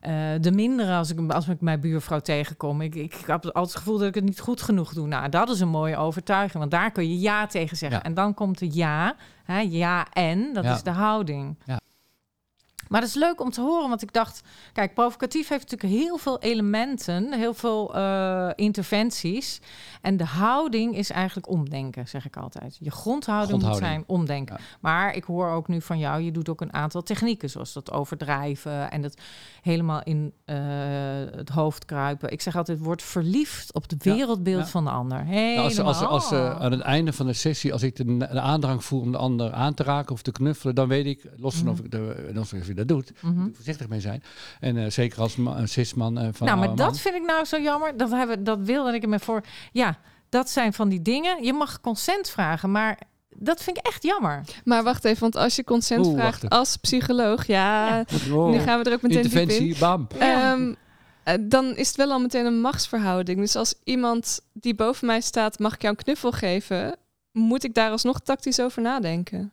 eh, 0.00 0.12
de 0.40 0.52
mindere 0.52 0.92
als 0.94 1.10
ik, 1.10 1.32
als 1.32 1.48
ik 1.48 1.60
mijn 1.60 1.80
buurvrouw 1.80 2.20
tegenkom. 2.20 2.80
Ik, 2.80 2.94
ik, 2.94 3.12
heb 3.26 3.44
altijd 3.44 3.54
het 3.66 3.76
gevoel 3.76 3.98
dat 3.98 4.08
ik 4.08 4.14
het 4.14 4.24
niet 4.24 4.40
goed 4.40 4.62
genoeg 4.62 4.92
doe. 4.92 5.06
Nou, 5.06 5.28
dat 5.28 5.48
is 5.48 5.60
een 5.60 5.68
mooie 5.68 5.96
overtuiging, 5.96 6.58
want 6.58 6.70
daar 6.70 6.90
kun 6.90 7.08
je 7.08 7.18
ja 7.20 7.46
tegen 7.46 7.76
zeggen. 7.76 7.98
Ja. 7.98 8.04
En 8.04 8.14
dan 8.14 8.34
komt 8.34 8.58
de 8.58 8.68
ja, 8.72 9.14
hè, 9.44 9.58
ja 9.60 10.06
en, 10.12 10.52
dat 10.52 10.64
Ja. 10.64 10.74
is 10.74 10.82
de 10.82 10.90
houding. 10.90 11.56
Ja. 11.64 11.80
Maar 12.90 13.00
dat 13.00 13.08
is 13.08 13.14
leuk 13.14 13.40
om 13.40 13.50
te 13.50 13.60
horen, 13.60 13.88
want 13.88 14.02
ik 14.02 14.12
dacht, 14.12 14.42
kijk, 14.72 14.94
provocatief 14.94 15.48
heeft 15.48 15.70
natuurlijk 15.70 16.02
heel 16.02 16.16
veel 16.16 16.40
elementen, 16.40 17.32
heel 17.32 17.54
veel 17.54 17.94
eh, 17.94 18.50
interventies. 18.54 19.60
En 20.00 20.16
de 20.16 20.24
houding 20.24 20.96
is 20.96 21.10
eigenlijk 21.10 21.48
omdenken, 21.48 22.08
zeg 22.08 22.26
ik 22.26 22.36
altijd. 22.36 22.76
Je 22.80 22.90
grondhouding, 22.90 23.62
moet 23.62 23.76
zijn 23.76 24.04
omdenken. 24.06 24.56
Ja. 24.58 24.64
Maar 24.80 25.14
ik 25.14 25.24
hoor 25.24 25.48
ook 25.48 25.68
nu 25.68 25.80
van 25.80 25.98
jou, 25.98 26.22
je 26.22 26.32
doet 26.32 26.48
ook 26.48 26.60
een 26.60 26.72
aantal 26.72 27.02
technieken, 27.02 27.50
zoals 27.50 27.72
dat 27.72 27.92
overdrijven 27.92 28.90
en 28.90 29.02
het 29.02 29.20
helemaal 29.62 30.02
in 30.02 30.32
eh, 30.44 30.56
het 31.30 31.48
hoofd 31.48 31.84
kruipen. 31.84 32.32
Ik 32.32 32.40
zeg 32.40 32.56
altijd, 32.56 32.78
word 32.78 33.02
verliefd 33.02 33.74
op 33.74 33.90
het 33.90 34.02
wereldbeeld 34.02 34.64
ja. 34.64 34.70
van 34.70 34.84
de 34.84 34.90
ander. 34.90 35.24
Nou, 35.24 35.58
als, 35.58 35.78
als, 35.78 36.00
als, 36.00 36.32
aan 36.32 36.72
het 36.72 36.80
einde 36.80 37.12
van 37.12 37.26
de 37.26 37.32
sessie, 37.32 37.72
als 37.72 37.82
ik 37.82 37.96
de, 37.96 38.16
de 38.16 38.40
aandrang 38.40 38.84
voel 38.84 39.00
om 39.00 39.12
de 39.12 39.18
ander 39.18 39.52
aan 39.52 39.74
te 39.74 39.82
raken 39.82 40.12
of 40.12 40.22
te 40.22 40.32
knuffelen, 40.32 40.74
dan 40.74 40.88
weet 40.88 41.06
ik, 41.06 41.24
los 41.36 41.54
van 41.54 41.68
Mhm. 41.70 41.78
of, 41.78 41.84
ik 41.84 41.90
de, 41.90 42.30
los 42.32 42.48
van 42.48 42.58
of 42.58 42.66
je 42.66 42.74
dat 42.86 42.96
doet, 42.96 43.12
Mhm. 43.22 43.38
moet 43.38 43.48
ik 43.48 43.54
voorzichtig 43.54 43.88
mee 43.88 44.00
zijn. 44.00 44.22
En 44.60 44.76
eh, 44.76 44.90
zeker 44.90 45.20
als 45.20 45.36
ma- 45.36 45.56
een 45.58 45.68
cisman 45.68 46.18
eh, 46.18 46.28
van 46.32 46.46
Nou, 46.46 46.58
maar 46.58 46.68
dat 46.68 46.76
man. 46.86 46.94
vind 46.94 47.14
ik 47.14 47.22
nou 47.26 47.44
zo 47.44 47.60
jammer. 47.60 47.96
Dat, 47.96 48.10
hebben, 48.10 48.44
dat 48.44 48.58
wilde 48.60 48.94
ik 48.94 49.06
me 49.06 49.18
voor. 49.18 49.40
Ja, 49.72 49.98
dat 50.28 50.50
zijn 50.50 50.72
van 50.72 50.88
die 50.88 51.02
dingen. 51.02 51.44
Je 51.44 51.52
mag 51.52 51.80
consent 51.80 52.28
vragen, 52.30 52.70
maar 52.70 52.98
dat 53.36 53.62
vind 53.62 53.78
ik 53.78 53.86
echt 53.86 54.02
jammer. 54.02 54.40
Maar 54.64 54.82
wacht 54.82 55.04
even, 55.04 55.20
want 55.20 55.36
als 55.36 55.56
je 55.56 55.64
consent 55.64 56.06
Oeh, 56.06 56.18
vraagt 56.18 56.48
als 56.48 56.76
psycholoog, 56.76 57.46
ja, 57.46 57.86
Ja. 57.88 58.04
Oh, 58.32 58.50
nu 58.50 58.58
gaan 58.58 58.78
we 58.82 58.88
er 58.90 58.92
ook 58.96 59.02
meteen 59.02 59.22
diep 59.22 59.32
in. 59.32 59.40
interventie, 59.40 59.78
bam. 59.78 60.06
Ja. 60.18 60.52
Ehm, 60.52 60.74
eh, 61.22 61.34
dan 61.40 61.76
is 61.76 61.86
het 61.88 61.96
wel 61.96 62.10
al 62.10 62.20
meteen 62.20 62.46
een 62.46 62.60
machtsverhouding. 62.60 63.38
Dus 63.38 63.56
als 63.56 63.74
iemand 63.84 64.40
die 64.52 64.74
boven 64.74 65.06
mij 65.06 65.20
staat, 65.20 65.58
mag 65.58 65.74
ik 65.74 65.82
jou 65.82 65.94
een 65.98 66.04
knuffel 66.04 66.32
geven? 66.32 66.94
moet 67.32 67.64
ik 67.64 67.74
daar 67.74 67.90
alsnog 67.90 68.20
tactisch 68.20 68.60
over 68.60 68.82
nadenken. 68.82 69.52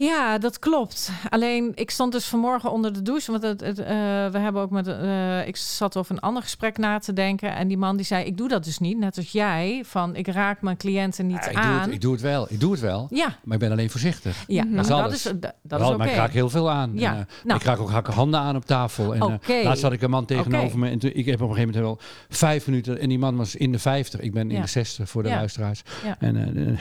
Ja, 0.00 0.38
dat 0.38 0.58
klopt. 0.58 1.10
Alleen 1.28 1.72
ik 1.74 1.90
stond 1.90 2.12
dus 2.12 2.24
vanmorgen 2.24 2.70
onder 2.72 2.92
de 2.92 3.02
douche. 3.02 3.30
Want 3.30 3.42
het, 3.42 3.60
het, 3.60 3.78
eh, 3.78 3.86
we 4.30 4.38
hebben 4.38 4.62
ook 4.62 4.70
met. 4.70 4.86
eh, 4.88 5.46
ik 5.46 5.56
zat 5.56 5.96
over 5.96 6.12
een 6.14 6.20
ander 6.20 6.42
gesprek 6.42 6.78
na 6.78 6.98
te 6.98 7.12
denken. 7.12 7.54
En 7.56 7.68
die 7.68 7.76
man 7.76 7.96
die 7.96 8.06
zei: 8.06 8.24
Ik 8.24 8.36
doe 8.36 8.48
dat 8.48 8.64
dus 8.64 8.78
niet. 8.78 8.98
Net 8.98 9.16
als 9.16 9.32
jij. 9.32 9.82
Van 9.86 10.16
ik 10.16 10.26
raak 10.28 10.62
mijn 10.62 10.76
cliënten 10.76 11.26
niet 11.26 11.36
Ja, 11.44 11.46
ik, 11.48 11.52
doe 11.56 11.62
aan. 11.64 11.80
het, 11.80 11.90
ik 11.92 12.00
doe 12.00 12.12
het 12.12 12.20
wel. 12.20 12.46
Ik 12.50 12.60
doe 12.60 12.70
het 12.72 12.80
wel. 12.80 13.06
ja, 13.10 13.36
Maar 13.44 13.54
ik 13.54 13.60
ben 13.60 13.70
alleen 13.70 13.90
voorzichtig. 13.90 14.44
ja. 14.46 14.64
Nou, 14.64 14.86
Dat 14.86 15.12
is 15.12 15.22
dat 15.22 15.34
is, 15.34 15.40
dat, 15.40 15.54
dat 15.62 15.78
Wel, 15.78 15.88
is 15.88 15.94
oké. 15.94 15.96
Maar 15.96 16.08
ik 16.08 16.14
raak 16.14 16.32
heel 16.32 16.50
veel 16.50 16.70
aan. 16.70 16.90
Ja, 16.94 17.12
En, 17.14 17.18
eh, 17.18 17.24
nou. 17.44 17.58
Ik 17.60 17.66
raak 17.66 17.78
ook 17.78 17.90
hakken 17.90 18.12
handen 18.14 18.40
aan 18.40 18.56
op 18.56 18.64
tafel. 18.64 19.14
En, 19.14 19.22
Oké. 19.22 19.60
laatst 19.64 19.82
had 19.82 19.92
ik 19.92 20.02
een 20.02 20.10
man 20.10 20.24
tegenover 20.24 20.78
me. 20.78 20.88
En 20.90 20.98
toen, 20.98 21.10
ik 21.14 21.26
heb 21.26 21.42
op 21.42 21.48
een 21.48 21.54
gegeven 21.54 21.74
moment 21.80 21.98
wel 22.00 22.08
vijf 22.28 22.66
minuten. 22.66 22.98
En 22.98 23.08
die 23.08 23.18
man 23.18 23.36
was 23.36 23.54
in 23.56 23.72
de 23.72 23.78
vijftig. 23.78 24.20
Ik 24.20 24.32
ben 24.32 24.50
in 24.50 24.56
Ja. 24.56 24.62
de 24.62 24.68
zestig 24.68 25.08
voor 25.08 25.22
de 25.22 25.28
luisteraars. 25.28 25.82
Ja. 26.04 26.16
En, 26.18 26.36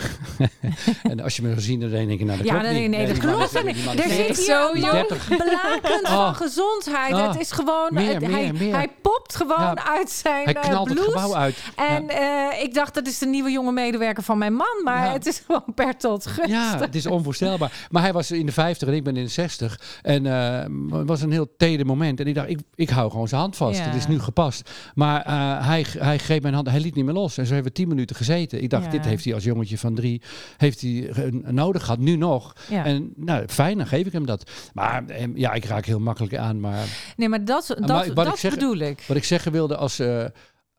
en 1.12 1.20
als 1.20 1.36
je 1.36 1.42
me 1.42 1.54
gezien 1.54 1.80
dan 1.80 1.90
denk 1.90 2.10
ik, 2.10 2.20
nou 2.26 2.38
dat 2.38 2.48
Ja, 2.48 2.54
klopt 2.60 2.66
nee, 2.74 2.88
niet. 2.88 3.07
Nee, 3.12 3.18
klopt 3.20 3.64
niet. 3.64 3.86
Er 4.04 4.10
zit 4.10 4.26
hier 4.26 4.34
zo 4.36 4.70
een 4.74 4.80
jong. 4.80 4.92
man 4.94 5.06
30. 5.08 5.28
blakend 5.28 6.02
Oh. 6.04 6.10
van 6.26 6.36
gezondheid. 6.36 7.14
Oh. 7.14 7.28
Het 7.32 7.40
is 7.42 7.52
gewoon... 7.52 7.88
Meer, 7.94 8.14
het- 8.14 8.20
meer, 8.22 8.32
hij, 8.32 8.52
meer. 8.54 8.76
hij 8.76 8.88
popt 9.02 9.36
gewoon 9.36 9.58
Ja. 9.76 9.86
uit 9.88 10.10
zijn 10.10 10.44
Hij 10.44 10.54
eh, 10.54 10.62
knalt 10.62 10.90
het 10.90 10.94
blouse. 11.00 11.18
gebouw 11.20 11.36
uit. 11.36 11.56
En 11.76 12.10
eh, 12.10 12.64
ik 12.64 12.74
dacht, 12.74 12.94
dat 12.94 13.08
is 13.08 13.18
de 13.18 13.26
nieuwe 13.26 13.52
jonge 13.52 13.72
medewerker 13.72 14.24
van 14.24 14.38
mijn 14.38 14.54
man. 14.54 14.82
Maar 14.84 15.06
Ja. 15.06 15.12
het 15.14 15.26
is 15.26 15.44
gewoon 15.46 15.64
Bertolt 15.76 16.26
Gunst. 16.28 16.52
Ja, 16.52 16.78
het 16.80 16.96
is 16.96 17.06
onvoorstelbaar. 17.06 17.72
Maar 17.90 18.02
hij 18.02 18.14
was 18.14 18.32
in 18.32 18.46
de 18.46 18.52
50 18.52 18.88
en 18.88 18.94
ik 18.94 19.04
ben 19.04 19.16
in 19.18 19.24
de 19.24 19.30
60. 19.30 19.80
En 20.02 20.26
eh, 20.26 20.98
het 20.98 21.08
was 21.08 21.22
een 21.22 21.32
heel 21.32 21.56
teder 21.58 21.86
moment. 21.86 22.20
En 22.20 22.26
ik 22.28 22.36
dacht, 22.36 22.50
ik, 22.50 22.60
ik 22.76 22.90
hou 22.90 23.12
gewoon 23.12 23.28
zijn 23.28 23.42
hand 23.42 23.56
vast. 23.56 23.80
Het 23.84 23.96
is 23.96 24.08
nu 24.08 24.20
gepast. 24.20 24.70
Maar 24.96 25.22
eh, 25.22 25.68
hij, 25.68 25.86
hij 26.00 26.18
greep 26.18 26.42
mijn 26.42 26.54
hand, 26.54 26.70
hij 26.70 26.80
liet 26.80 26.96
niet 26.96 27.06
meer 27.06 27.14
los. 27.14 27.38
En 27.38 27.46
zo 27.46 27.54
hebben 27.54 27.72
we 27.72 27.78
tien 27.78 27.88
minuten 27.88 28.16
gezeten. 28.16 28.62
Ik 28.64 28.70
dacht, 28.70 28.92
dit 28.92 29.06
heeft 29.06 29.24
hij 29.26 29.34
als 29.34 29.44
jongetje 29.44 29.78
van 29.78 29.96
drie 29.96 30.22
heeft 30.58 30.82
hij, 30.82 31.10
eh, 31.10 31.24
nodig 31.32 31.84
gehad. 31.84 32.00
Nu 32.00 32.16
nog. 32.16 32.54
Ja. 32.70 32.84
En 32.98 33.14
nou, 33.16 33.48
fijn, 33.48 33.78
dan 33.78 33.88
geef 33.88 34.06
ik 34.06 34.12
hem 34.12 34.26
dat. 34.26 34.52
Maar 34.74 35.06
eh, 35.06 35.26
ja, 35.36 35.54
ik 35.54 35.66
raak 35.66 35.86
heel 35.86 36.00
makkelijk 36.00 36.36
aan. 36.38 36.60
Maar 36.60 36.86
Nee, 37.18 37.30
maar 37.30 37.46
dat, 37.46 37.68
dat, 37.80 37.88
maar 37.88 38.26
dat 38.26 38.28
ik 38.28 38.36
zeg- 38.40 38.54
bedoel 38.54 38.78
ik. 38.78 39.04
wat 39.08 39.18
ik 39.18 39.24
zeggen 39.24 39.52
wilde 39.52 39.76
als... 39.78 40.00
eh, 40.00 40.26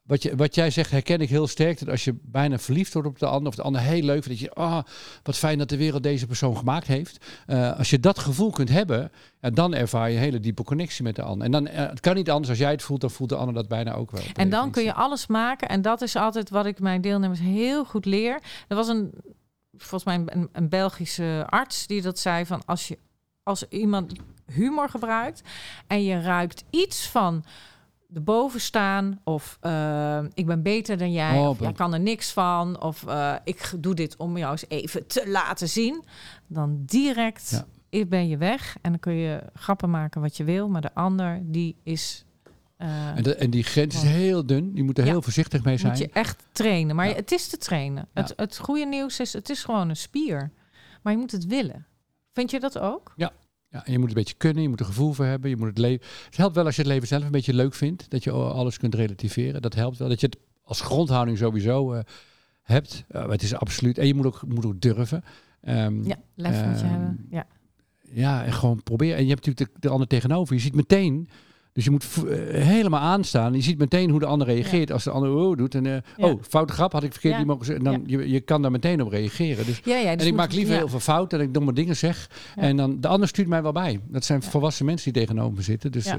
wat, 0.03 0.23
je, 0.23 0.37
wat 0.37 0.55
jij 0.55 0.71
zegt 0.71 0.91
herken 0.91 1.21
ik 1.21 1.29
heel 1.29 1.47
sterk. 1.47 1.79
Dat 1.79 1.89
als 1.89 2.05
je 2.05 2.19
bijna 2.23 2.59
verliefd 2.59 2.93
wordt 2.93 3.09
op 3.09 3.19
de 3.19 3.27
ander... 3.27 3.49
of 3.49 3.55
de 3.55 3.63
ander 3.63 3.81
heel 3.81 4.03
leuk 4.03 4.23
vindt... 4.23 4.41
dat 4.41 4.49
je, 4.49 4.61
ah, 4.61 4.83
wat 5.23 5.37
fijn 5.37 5.59
dat 5.59 5.69
de 5.69 5.77
wereld 5.77 6.03
deze 6.03 6.27
persoon 6.27 6.57
gemaakt 6.57 6.87
heeft. 6.87 7.25
Eh, 7.47 7.79
als 7.79 7.91
je 7.91 8.01
dat 8.01 8.19
gevoel 8.19 8.51
kunt 8.51 8.69
hebben... 8.69 9.11
Ja, 9.41 9.51
dan 9.51 9.75
ervaar 9.75 10.09
je 10.11 10.17
een 10.17 10.23
hele 10.23 10.41
diepe 10.41 10.63
connectie 10.63 11.05
met 11.05 11.17
de 11.17 11.23
ander. 11.23 11.45
En 11.47 11.53
dan, 11.53 11.67
eh, 11.67 11.89
het 11.89 12.01
kan 12.01 12.15
niet 12.15 12.31
anders. 12.31 12.49
Als 12.49 12.59
jij 12.59 12.71
het 12.71 12.83
voelt, 12.83 13.01
dan 13.01 13.11
voelt 13.11 13.29
de 13.29 13.37
ander 13.37 13.55
dat 13.55 13.69
bijna 13.69 13.93
ook 13.95 14.11
wel. 14.11 14.23
En 14.35 14.51
dan 14.51 14.71
kun 14.71 14.85
je 14.85 14.95
alles 14.95 15.27
maken. 15.27 15.69
En 15.69 15.83
dat 15.83 16.03
is 16.03 16.17
altijd 16.17 16.51
wat 16.51 16.67
ik 16.67 16.81
mijn 16.81 17.01
deelnemers 17.01 17.41
heel 17.41 17.85
goed 17.85 18.05
leer. 18.05 18.41
Er 18.69 18.77
was 18.77 18.89
een, 18.89 19.11
volgens 19.79 20.05
mij 20.05 20.35
een, 20.37 20.49
een 20.53 20.69
Belgische 20.69 21.47
arts 21.49 21.87
die 21.87 22.03
dat 22.03 22.19
zei 22.19 22.47
van 22.47 22.63
als 22.67 22.89
je 22.89 22.99
als 23.43 23.69
iemand 23.69 24.13
humor 24.47 24.89
gebruikt 24.89 25.43
en 25.87 26.05
je 26.05 26.21
ruikt 26.21 26.65
iets 26.71 27.09
van 27.09 27.45
de 28.07 28.21
bovenstaan 28.21 29.21
of 29.25 29.59
eh, 29.61 30.21
ik 30.35 30.47
ben 30.47 30.63
beter 30.63 30.99
dan 30.99 31.13
jij 31.13 31.39
Oh, 31.39 31.49
of 31.49 31.61
jij 31.61 31.73
kan 31.73 31.93
er 31.93 32.01
niks 32.01 32.33
van 32.33 32.81
of 32.83 33.07
eh, 33.07 33.35
ik 33.45 33.73
doe 33.79 33.95
dit 33.95 34.17
om 34.17 34.37
jou 34.37 34.51
eens 34.51 34.65
even 34.69 35.07
te 35.07 35.29
laten 35.31 35.69
zien, 35.69 36.05
dan 36.47 36.83
direct 36.85 37.65
Ja. 37.91 38.05
ben 38.07 38.29
je 38.29 38.37
weg 38.37 38.77
en 38.83 38.91
dan 38.91 39.01
kun 39.01 39.15
je 39.15 39.43
grappen 39.55 39.91
maken 39.91 40.21
wat 40.21 40.37
je 40.37 40.45
wil, 40.45 40.69
maar 40.69 40.81
de 40.81 40.95
ander 40.95 41.41
die 41.43 41.77
is 41.83 42.25
eh, 42.79 43.17
En, 43.17 43.23
de- 43.23 43.35
en 43.35 43.51
die 43.51 43.63
grens 43.63 43.95
is 43.95 44.03
Ja. 44.03 44.09
heel 44.09 44.47
dun. 44.47 44.71
Je 44.75 44.83
moet 44.83 44.99
er 44.99 45.05
Ja. 45.05 45.11
heel 45.11 45.23
voorzichtig 45.23 45.65
mee 45.65 45.77
zijn. 45.77 45.93
moet 45.93 46.01
je 46.01 46.11
echt 46.13 46.45
trainen. 46.53 46.97
Maar 46.97 47.09
Ja. 47.09 47.15
het 47.15 47.33
is 47.33 47.49
te 47.49 47.57
trainen. 47.57 48.09
Ja. 48.15 48.23
Het, 48.23 48.33
het 48.37 48.59
goede 48.59 48.87
nieuws 48.87 49.21
is, 49.21 49.33
het 49.33 49.49
is 49.51 49.65
gewoon 49.65 49.89
een 49.89 49.97
spier. 49.97 50.51
Maar 51.03 51.13
je 51.13 51.19
moet 51.19 51.33
het 51.33 51.47
willen. 51.47 51.87
Vind 52.33 52.51
je 52.51 52.61
dat 52.61 52.79
ook? 52.79 53.13
Ja, 53.17 53.33
en 53.71 53.93
je 53.93 53.99
moet 53.99 54.09
een 54.09 54.15
beetje 54.15 54.35
kunnen, 54.37 54.63
je 54.63 54.69
moet 54.69 54.81
er 54.81 54.87
gevoel 54.87 55.13
voor 55.13 55.25
hebben. 55.25 55.51
Je 55.51 55.57
moet 55.57 55.69
het, 55.69 55.79
leven. 55.79 56.07
het 56.27 56.37
helpt 56.37 56.55
wel 56.55 56.65
als 56.65 56.77
je 56.77 56.83
het 56.83 56.91
leven 56.91 57.09
zelf 57.09 57.25
een 57.25 57.31
beetje 57.31 57.55
leuk 57.55 57.75
vindt. 57.75 58.11
Dat 58.11 58.25
je 58.25 58.31
alles 58.31 58.79
kunt 58.79 58.95
relativeren. 58.95 59.63
Dat 59.63 59.75
helpt 59.75 59.99
wel. 59.99 60.09
Dat 60.09 60.21
je 60.21 60.27
het 60.27 60.37
als 60.63 60.81
grondhouding 60.81 61.39
sowieso 61.39 61.93
eh, 61.93 62.01
hebt. 62.63 63.05
Eh, 63.09 63.29
het 63.29 63.43
is 63.43 63.55
absoluut. 63.55 63.99
En 63.99 64.07
je 64.07 64.15
moet 64.15 64.27
ook, 64.27 64.43
moet 64.47 64.67
ook 64.67 64.81
durven. 64.81 65.25
Ehm, 65.61 66.03
Ja, 66.05 66.17
lef 66.35 66.65
moet 66.67 66.79
je 66.79 66.85
Ehm, 66.85 66.91
hebben. 66.91 67.27
Ja. 67.31 67.47
ja, 68.13 68.45
en 68.45 68.53
gewoon 68.53 68.83
proberen. 68.83 69.17
En 69.17 69.23
je 69.27 69.31
hebt 69.31 69.47
natuurlijk 69.47 69.75
de, 69.75 69.81
de 69.81 69.89
ander 69.93 70.07
tegenover. 70.09 70.55
Je 70.55 70.61
ziet 70.61 70.75
meteen. 70.75 71.29
Dus 71.79 71.87
je 71.87 71.93
moet 71.93 72.07
eh, 72.29 72.65
helemaal 72.65 73.01
aanstaan. 73.01 73.55
Je 73.55 73.61
ziet 73.61 73.79
meteen 73.79 74.11
hoe 74.11 74.21
de 74.21 74.27
ander 74.27 74.47
reageert. 74.47 74.93
Als 74.93 75.05
de 75.05 75.11
ander 75.11 75.31
oh 75.31 75.57
doet. 75.57 75.75
En, 75.75 75.87
eh, 75.87 75.93
Ja. 76.17 76.27
Oh, 76.27 76.43
foute 76.49 76.73
grap 76.73 76.93
had 76.93 77.03
ik 77.03 77.13
verkeerd 77.13 77.33
Ja. 77.33 77.39
niet 77.39 77.49
mogen 77.49 77.67
zeggen. 77.67 77.85
Dan, 77.85 78.03
je, 78.07 78.31
je 78.31 78.41
kan 78.41 78.63
daar 78.63 78.71
meteen 78.71 79.03
op 79.03 79.11
reageren. 79.11 79.67
Dus 79.67 79.83
dus 79.83 80.05
en 80.05 80.27
ik 80.27 80.35
maak 80.35 80.53
liever 80.53 80.75
heel 80.77 80.89
veel 80.89 81.01
fouten 81.01 81.39
en 81.39 81.45
ik 81.45 81.55
domme 81.55 81.73
dingen 81.73 81.97
zeg. 81.97 82.31
En 82.57 82.77
dan 82.77 83.01
de 83.01 83.09
ander 83.09 83.29
stuurt 83.29 83.49
mij 83.49 83.63
wel 83.63 83.73
bij. 83.73 84.01
Dat 84.09 84.25
zijn 84.25 84.43
volwassen 84.43 84.87
mensen 84.87 85.13
die 85.13 85.23
tegenover 85.23 85.57
me 85.57 85.63
zitten. 85.63 85.93
Dus 85.93 86.05
Ja. 86.05 86.19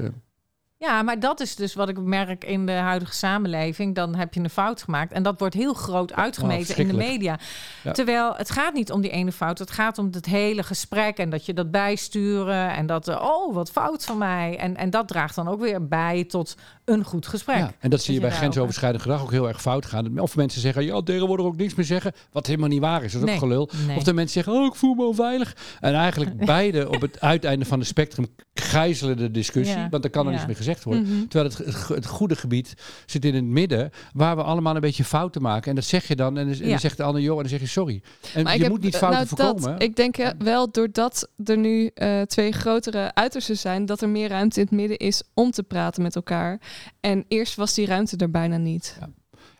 Ja, 0.80 1.02
maar 1.02 1.20
dat 1.20 1.40
is 1.40 1.54
dus 1.56 1.74
wat 1.74 1.88
ik 1.88 1.98
merk 1.98 2.44
in 2.44 2.66
de 2.66 2.72
huidige 2.72 3.14
samenleving. 3.14 3.94
Dan 3.94 4.14
heb 4.14 4.34
je 4.34 4.40
een 4.40 4.50
fout 4.50 4.82
gemaakt. 4.82 5.12
En 5.12 5.22
dat 5.22 5.38
wordt 5.38 5.54
heel 5.54 5.74
groot 5.74 6.12
uitgemeten 6.12 6.76
in 6.76 6.88
de 6.88 6.94
media. 6.94 7.38
Ja. 7.82 7.92
Terwijl 7.92 8.34
het 8.36 8.50
gaat 8.50 8.74
niet 8.74 8.92
om 8.92 9.00
die 9.00 9.10
ene 9.10 9.32
fout. 9.32 9.58
Het 9.58 9.70
gaat 9.70 9.98
om 9.98 10.08
het 10.12 10.26
hele 10.26 10.62
gesprek. 10.62 11.18
En 11.18 11.30
dat 11.30 11.46
je 11.46 11.54
dat 11.54 11.70
bijsturen. 11.70 12.70
En 12.70 12.86
dat, 12.86 13.08
eh, 13.08 13.22
oh, 13.22 13.54
wat 13.54 13.70
fout 13.70 14.04
van 14.04 14.18
mij. 14.18 14.58
En, 14.58 14.76
en 14.76 14.90
dat 14.90 15.08
draagt 15.08 15.34
dan 15.34 15.48
ook 15.48 15.60
weer 15.60 15.88
bij 15.88 16.24
tot 16.24 16.56
een 16.90 17.04
goed 17.04 17.26
gesprek. 17.26 17.56
ja. 17.56 17.72
En 17.78 17.90
dat 17.90 18.02
zie 18.02 18.14
je 18.14 18.20
bij 18.20 18.30
grensoverschrijdend 18.30 19.02
gedrag 19.02 19.22
ook 19.22 19.30
heel 19.30 19.48
erg 19.48 19.60
fout 19.60 19.86
gaan. 19.86 20.18
Of 20.18 20.36
mensen 20.36 20.60
zeggen, 20.60 20.84
ja, 20.84 21.00
tegenwoordig 21.02 21.46
ook 21.46 21.56
niks 21.56 21.74
meer 21.74 21.86
zeggen. 21.86 22.12
Wat 22.32 22.46
helemaal 22.46 22.68
niet 22.68 22.80
waar 22.80 23.04
is. 23.04 23.12
Dat 23.12 23.20
is 23.20 23.26
Nee. 23.26 23.34
ook 23.36 23.40
gelul. 23.42 23.70
Nee. 23.86 23.96
Of 23.96 24.02
de 24.02 24.12
mensen 24.14 24.42
zeggen, 24.42 24.62
oh, 24.62 24.66
ik 24.66 24.74
voel 24.74 24.94
me 24.94 25.04
onveilig. 25.04 25.56
En 25.80 25.94
eigenlijk 25.94 26.44
beide 26.46 26.88
op 26.88 27.00
het 27.00 27.20
uiteinde 27.20 27.64
van 27.64 27.78
het 27.78 27.88
spectrum 27.88 28.26
gijzelen 28.54 29.16
de 29.16 29.30
discussie. 29.30 29.76
Ja. 29.76 29.88
Want 29.90 30.04
er 30.04 30.10
kan 30.10 30.20
er 30.26 30.30
Ja. 30.30 30.34
niets 30.36 30.46
meer 30.46 30.56
gezegd 30.56 30.84
worden. 30.84 31.02
Mhm. 31.02 31.26
Terwijl 31.28 31.50
het, 31.50 31.58
het, 31.58 31.88
het 31.88 32.06
goede 32.06 32.36
gebied 32.36 32.74
zit 33.06 33.24
in 33.24 33.34
het 33.34 33.44
midden, 33.44 33.90
waar 34.12 34.36
we 34.36 34.42
allemaal 34.42 34.74
een 34.74 34.80
beetje 34.80 35.04
fouten 35.04 35.42
maken. 35.42 35.68
En 35.70 35.74
dat 35.74 35.84
zeg 35.84 36.08
je 36.08 36.16
dan. 36.16 36.38
En 36.38 36.46
dan, 36.48 36.60
en 36.60 36.68
dan 36.68 36.78
zegt 36.78 36.96
de 36.96 37.02
ander, 37.02 37.22
joh, 37.22 37.34
en 37.36 37.40
dan 37.40 37.50
zeg 37.50 37.60
je 37.60 37.66
sorry. 37.66 38.02
En 38.34 38.42
Maar 38.44 38.56
je 38.56 38.62
heb- 38.62 38.70
moet 38.70 38.82
niet 38.82 38.96
fouten 38.96 39.24
nou, 39.24 39.28
voorkomen. 39.36 39.72
Dat, 39.72 39.82
ik 39.82 39.96
denk 39.96 40.16
wel 40.38 40.70
doordat 40.70 41.28
er 41.44 41.56
nu 41.58 41.90
eh, 41.94 42.20
twee 42.22 42.52
grotere 42.52 43.14
uitersten 43.14 43.56
zijn, 43.56 43.86
dat 43.86 44.00
er 44.00 44.08
meer 44.08 44.28
ruimte 44.28 44.60
in 44.60 44.66
het 44.66 44.74
midden 44.74 44.96
is 44.98 45.22
om 45.34 45.50
te 45.50 45.62
praten 45.62 46.02
met 46.02 46.14
elkaar. 46.16 46.60
En 47.00 47.24
eerst 47.28 47.54
was 47.54 47.74
die 47.74 47.86
ruimte 47.86 48.16
er 48.16 48.30
bijna 48.30 48.56
niet. 48.56 48.98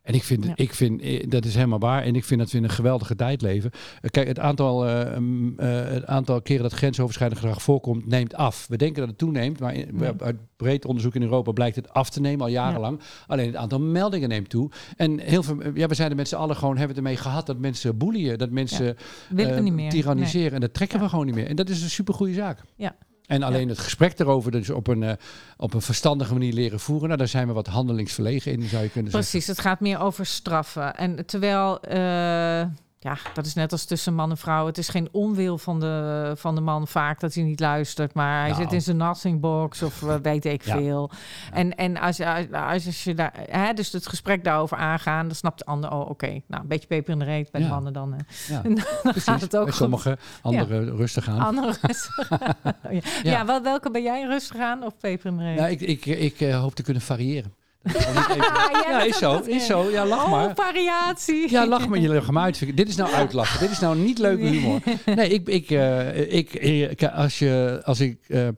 En 0.03 0.15
ik 0.15 0.23
vind, 0.23 0.45
Ja. 0.45 0.53
ik 0.57 0.75
vind, 0.75 1.01
eh, 1.03 1.25
dat 1.29 1.45
is 1.45 1.55
helemaal 1.55 1.79
waar. 1.79 2.03
En 2.03 2.15
ik 2.15 2.25
vind 2.25 2.41
dat 2.41 2.51
we 2.51 2.57
in 2.59 2.65
een 2.65 2.71
geweldige 2.71 3.15
tijd 3.17 3.43
leven. 3.43 3.71
Eh, 4.01 4.11
Kijk, 4.11 4.29
het 4.29 4.39
aantal, 4.39 4.87
eh, 4.89 5.19
mm, 5.19 5.55
het 5.59 6.07
aantal 6.07 6.43
keren 6.43 6.63
dat 6.63 6.73
grensoverschrijdend 6.73 7.41
gedrag 7.41 7.63
voorkomt, 7.63 8.07
neemt 8.07 8.35
af. 8.35 8.67
We 8.69 8.77
denken 8.77 8.99
dat 9.01 9.09
het 9.09 9.19
toeneemt, 9.19 9.61
maar 9.61 9.75
in- 9.75 10.05
uit 10.19 10.37
breed 10.57 10.85
onderzoek 10.85 11.15
in 11.15 11.23
Europa 11.23 11.53
blijkt 11.53 11.77
het 11.77 11.93
af 11.93 12.11
te 12.11 12.21
nemen, 12.21 12.41
al 12.41 12.49
jarenlang. 12.53 13.01
Alleen 13.27 13.47
het 13.47 13.57
aantal 13.57 13.81
meldingen 13.81 14.29
neemt 14.29 14.49
toe. 14.49 14.71
En 14.97 15.19
heel 15.19 15.43
veel, 15.43 15.57
ja, 15.75 15.87
we 15.87 15.95
zijn 15.95 16.11
er 16.11 16.17
met 16.17 16.29
z'n 16.29 16.35
allen 16.37 16.57
gewoon, 16.57 16.77
hebben 16.77 16.97
het 16.97 17.05
ermee 17.05 17.21
gehad 17.23 17.47
dat 17.47 17.59
mensen 17.59 17.97
boeien, 17.99 18.39
dat 18.39 18.51
mensen 18.51 18.97
meer. 19.31 19.91
tyranniseren. 19.91 20.53
En 20.53 20.61
dat 20.61 20.75
trekken 20.75 21.01
we 21.01 21.09
gewoon 21.09 21.27
niet 21.27 21.35
meer. 21.35 21.47
En 21.47 21.57
dat 21.57 21.69
is 21.69 21.83
een 21.83 21.91
supergoeie 21.91 22.35
zaak. 22.35 22.59
Ja. 22.77 22.97
En 23.31 23.43
alleen 23.43 23.69
het 23.69 23.79
gesprek 23.79 24.19
erover, 24.19 24.51
dus 24.51 24.71
op 24.71 24.87
een, 24.87 25.03
eh, 25.03 25.13
op 25.57 25.75
een 25.75 25.83
verstandige 25.83 26.33
manier 26.33 26.53
leren 26.53 26.81
voeren, 26.81 27.07
nou, 27.07 27.19
daar 27.19 27.29
zijn 27.29 27.47
we 27.47 27.53
wat 27.53 27.67
handelingsverlegen 27.67 28.53
in, 28.53 28.63
zou 28.63 28.83
je 28.83 28.91
kunnen 28.91 29.11
zeggen. 29.13 29.31
Precies, 29.31 29.47
het 29.47 29.61
gaat 29.61 29.81
meer 29.81 30.01
over 30.01 30.27
straffen. 30.27 30.97
En 30.97 31.27
terwijl, 31.27 31.81
eh, 31.81 32.67
ja, 33.03 33.17
dat 33.35 33.47
is 33.47 33.55
net 33.55 33.73
als 33.73 33.85
tussen 33.85 34.15
man 34.15 34.31
en 34.31 34.37
vrouw. 34.37 34.67
Het 34.67 34.79
is 34.79 34.89
geen 34.89 35.09
onwil 35.13 35.59
van 35.59 35.81
de, 35.81 36.33
van 36.37 36.55
de 36.55 36.61
man 36.61 36.87
vaak 36.89 37.21
dat 37.21 37.35
hij 37.35 37.43
niet 37.45 37.61
luistert. 37.61 38.15
Maar 38.15 38.41
hij 38.41 38.51
Nou. 38.51 38.63
zit 38.63 38.73
in 38.73 38.83
zijn 38.83 38.97
nothing 38.97 39.41
box 39.41 39.83
of 39.83 40.03
eh, 40.03 40.15
weet 40.23 40.45
ik 40.45 40.63
Ja. 40.65 40.77
veel. 40.77 41.11
En, 41.53 41.75
en 41.77 41.97
als, 42.01 42.17
je- 42.17 42.49
als, 42.53 42.87
als 42.87 43.05
je 43.05 43.15
daar, 43.15 43.33
hè, 43.51 43.73
dus 43.73 43.93
het 43.93 44.07
gesprek 44.07 44.45
daarover 44.45 44.77
aangaan, 44.77 45.27
dan 45.27 45.37
snapt 45.37 45.59
de 45.59 45.65
ander, 45.65 45.91
oh 45.93 46.11
oké, 46.11 46.41
nou 46.47 46.63
een 46.63 46.69
beetje 46.69 46.87
peper 46.87 47.13
in 47.13 47.19
de 47.19 47.25
reet 47.25 47.51
bij 47.51 47.61
de 47.61 47.67
mannen 47.69 47.93
dan. 47.93 48.13
hè. 48.13 48.55
Ja. 48.55 48.63
En 48.65 48.75
dan 48.75 48.85
Precies. 49.03 49.23
gaat 49.25 49.41
het 49.41 49.57
ook 49.57 49.65
Bij 49.65 49.73
goed. 49.73 49.81
sommigen, 49.83 50.19
anderen 50.43 50.97
rustig 50.97 51.29
aan. 51.29 51.39
Andere 51.41 51.75
ja. 52.91 53.01
ja. 53.23 53.47
wel, 53.47 53.63
welke 53.63 53.91
ben 53.91 54.03
jij 54.03 54.23
rustig 54.23 54.57
aan 54.61 54.83
of 54.83 54.97
peper 54.99 55.27
in 55.31 55.37
de 55.37 55.43
reet? 55.45 55.59
Ja, 55.59 55.67
ik 55.67 55.81
ik, 55.81 56.07
ik 56.07 56.41
eh, 56.41 56.61
hoop 56.61 56.75
te 56.75 56.83
kunnen 56.83 57.03
variëren. 57.03 57.55
Ah, 58.21 58.89
ja, 58.89 59.03
is 59.03 59.19
zo, 59.19 59.39
is 59.39 59.67
zo. 59.67 59.91
Ja, 59.91 60.07
lach 60.07 60.25
oh, 60.25 60.31
maar. 60.31 60.55
variatie. 60.55 61.51
Ja, 61.51 61.67
lach 61.67 61.89
maar. 61.89 61.99
Je 61.99 62.09
lach 62.09 62.27
hem 62.27 62.39
uit. 62.39 62.77
Dit 62.77 62.89
is 62.89 62.97
nou 62.97 63.13
uitlachen. 63.13 63.61
Dit 63.61 63.71
is 63.71 63.79
nou 63.79 63.97
niet 63.97 64.19
leuke 64.19 64.43
humor. 64.43 64.81
Nee, 65.05 65.29
ik, 65.29 65.49
ik, 65.49 65.71
eh, 65.71 66.33
ik, 66.33 66.53
ik, 66.55 67.05
als 67.05 67.39
je, 67.39 67.81
als 67.85 68.01
ik, 68.01 68.19
eh, 68.29 68.49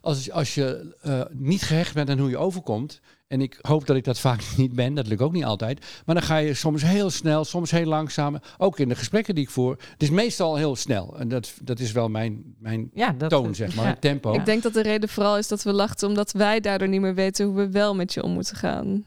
als, 0.00 0.30
als 0.30 0.54
je 0.54 0.94
eh, 1.02 1.20
niet 1.32 1.62
gehecht 1.62 1.94
bent 1.94 2.10
aan 2.10 2.18
hoe 2.18 2.30
je 2.30 2.38
overkomt. 2.38 3.00
En 3.28 3.40
ik 3.40 3.58
hoop 3.60 3.86
dat 3.86 3.96
ik 3.96 4.04
dat 4.04 4.18
vaak 4.18 4.40
niet 4.56 4.72
ben. 4.72 4.94
Dat 4.94 5.06
lukt 5.06 5.22
ook 5.22 5.32
niet 5.32 5.44
altijd. 5.44 6.02
Maar 6.06 6.14
dan 6.14 6.24
ga 6.24 6.36
je 6.36 6.54
soms 6.54 6.82
heel 6.82 7.10
snel, 7.10 7.44
soms 7.44 7.70
heel 7.70 7.84
langzaam. 7.84 8.38
Ook 8.58 8.78
in 8.78 8.88
de 8.88 8.94
gesprekken 8.94 9.34
die 9.34 9.44
ik 9.44 9.50
voer. 9.50 9.76
Het 9.92 10.02
is 10.02 10.10
meestal 10.10 10.56
heel 10.56 10.76
snel. 10.76 11.18
En 11.18 11.28
dat, 11.28 11.54
dat 11.62 11.78
is 11.80 11.92
wel 11.92 12.08
mijn, 12.08 12.54
mijn 12.58 12.90
Ja, 12.94 13.12
dat, 13.12 13.30
toon, 13.30 13.54
zeg 13.54 13.74
maar. 13.74 13.84
ja. 13.84 13.90
Het 13.90 14.00
tempo. 14.00 14.34
Ik 14.34 14.44
denk 14.44 14.62
dat 14.62 14.72
de 14.72 14.82
reden 14.82 15.08
vooral 15.08 15.38
is 15.38 15.48
dat 15.48 15.62
we 15.62 15.72
lachten 15.72 16.08
omdat 16.08 16.32
wij 16.32 16.60
daardoor 16.60 16.88
niet 16.88 17.00
meer 17.00 17.14
weten 17.14 17.46
hoe 17.46 17.54
we 17.56 17.70
wel 17.70 17.94
met 17.94 18.14
je 18.14 18.22
om 18.22 18.30
moeten 18.30 18.56
gaan. 18.56 19.04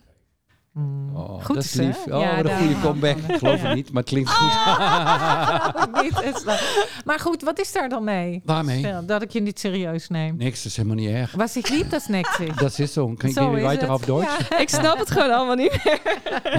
Mm. 0.73 1.15
Oh, 1.15 1.45
Goed 1.45 1.55
dat 1.55 1.63
is 1.63 1.73
hè? 1.77 1.83
lief. 1.85 1.97
Oh, 2.07 2.21
Ja, 2.21 2.37
een 2.39 2.57
goede 2.57 2.73
ik 2.73 2.81
comeback. 2.81 3.17
van. 3.27 3.37
Geloof 3.37 3.61
Ja. 3.61 3.67
het 3.67 3.75
niet, 3.79 3.91
maar 3.91 4.01
het 4.01 4.11
klinkt 4.11 4.29
goed. 4.29 4.47
Niet, 6.03 6.23
het 6.23 6.43
maar 7.05 7.19
goed, 7.19 7.41
wat 7.41 7.59
is 7.59 7.71
daar 7.71 7.89
dan 7.89 8.03
mee? 8.03 8.41
Waarmee? 8.45 9.05
Dat 9.05 9.21
ik 9.21 9.31
je 9.31 9.41
niet 9.41 9.59
serieus 9.59 10.07
neem. 10.07 10.35
Niks, 10.37 10.57
dat 10.57 10.65
is 10.71 10.75
helemaal 10.77 10.97
niet 10.97 11.09
erg. 11.09 11.31
Was 11.31 11.57
ik 11.57 11.69
lieb, 11.69 11.89
dat 11.89 11.99
is 12.01 12.07
niks. 12.07 12.37
Dat 12.55 12.79
is 12.79 12.93
zo. 12.93 13.13
Kan 13.17 13.29
Zo 13.31 13.55
je 13.55 13.61
weiter 13.61 13.93
op 13.93 14.05
Duits? 14.05 14.31
Ja. 14.49 14.57
Ik 14.57 14.69
snap 14.69 14.97
het 14.99 15.11
gewoon 15.11 15.31
allemaal 15.31 15.55
niet 15.55 15.79
meer. 15.83 15.99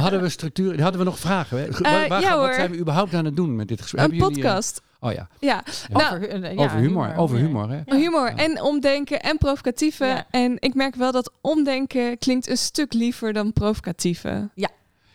Hadden 0.01 0.21
we 0.23 0.29
structuur? 0.29 0.83
Hadden 0.83 0.99
we 1.01 1.07
nog 1.07 1.19
vragen? 1.19 1.59
hè? 1.59 1.69
Waar- 1.71 2.03
Eh, 2.03 2.09
waar- 2.09 2.21
ja, 2.21 2.37
wat 2.37 2.45
hoor. 2.47 2.55
zijn 2.55 2.71
we 2.71 2.79
überhaupt 2.79 3.15
aan 3.15 3.25
het 3.25 3.37
doen 3.37 3.57
met 3.57 3.69
dit 3.69 3.81
gesprek? 3.83 4.05
Een 4.05 4.11
Hebben 4.11 4.29
jullie, 4.29 4.43
eh, 4.45 4.51
podcast. 4.51 4.83
Oh 5.01 5.13
ja, 5.13 5.29
Ja, 5.41 5.65
Nou, 5.89 6.15
Over, 6.15 6.53
ja, 6.53 6.63
over 6.65 6.79
humor. 6.79 7.15
Over 7.17 7.39
ja. 7.39 7.45
humor, 7.45 7.69
hè? 7.71 7.81
Ja. 7.85 7.97
humor 7.97 8.33
en 8.37 8.63
omdenken 8.63 9.21
en 9.21 9.39
provocatieve. 9.39 10.05
Ja. 10.05 10.27
En 10.31 10.57
ik 10.59 10.75
merk 10.75 10.95
wel 10.95 11.13
dat 11.13 11.33
omdenken 11.41 12.19
klinkt 12.19 12.49
een 12.49 12.59
stuk 12.59 12.93
liever 12.93 13.33
dan 13.33 13.53
provocatieve. 13.53 14.51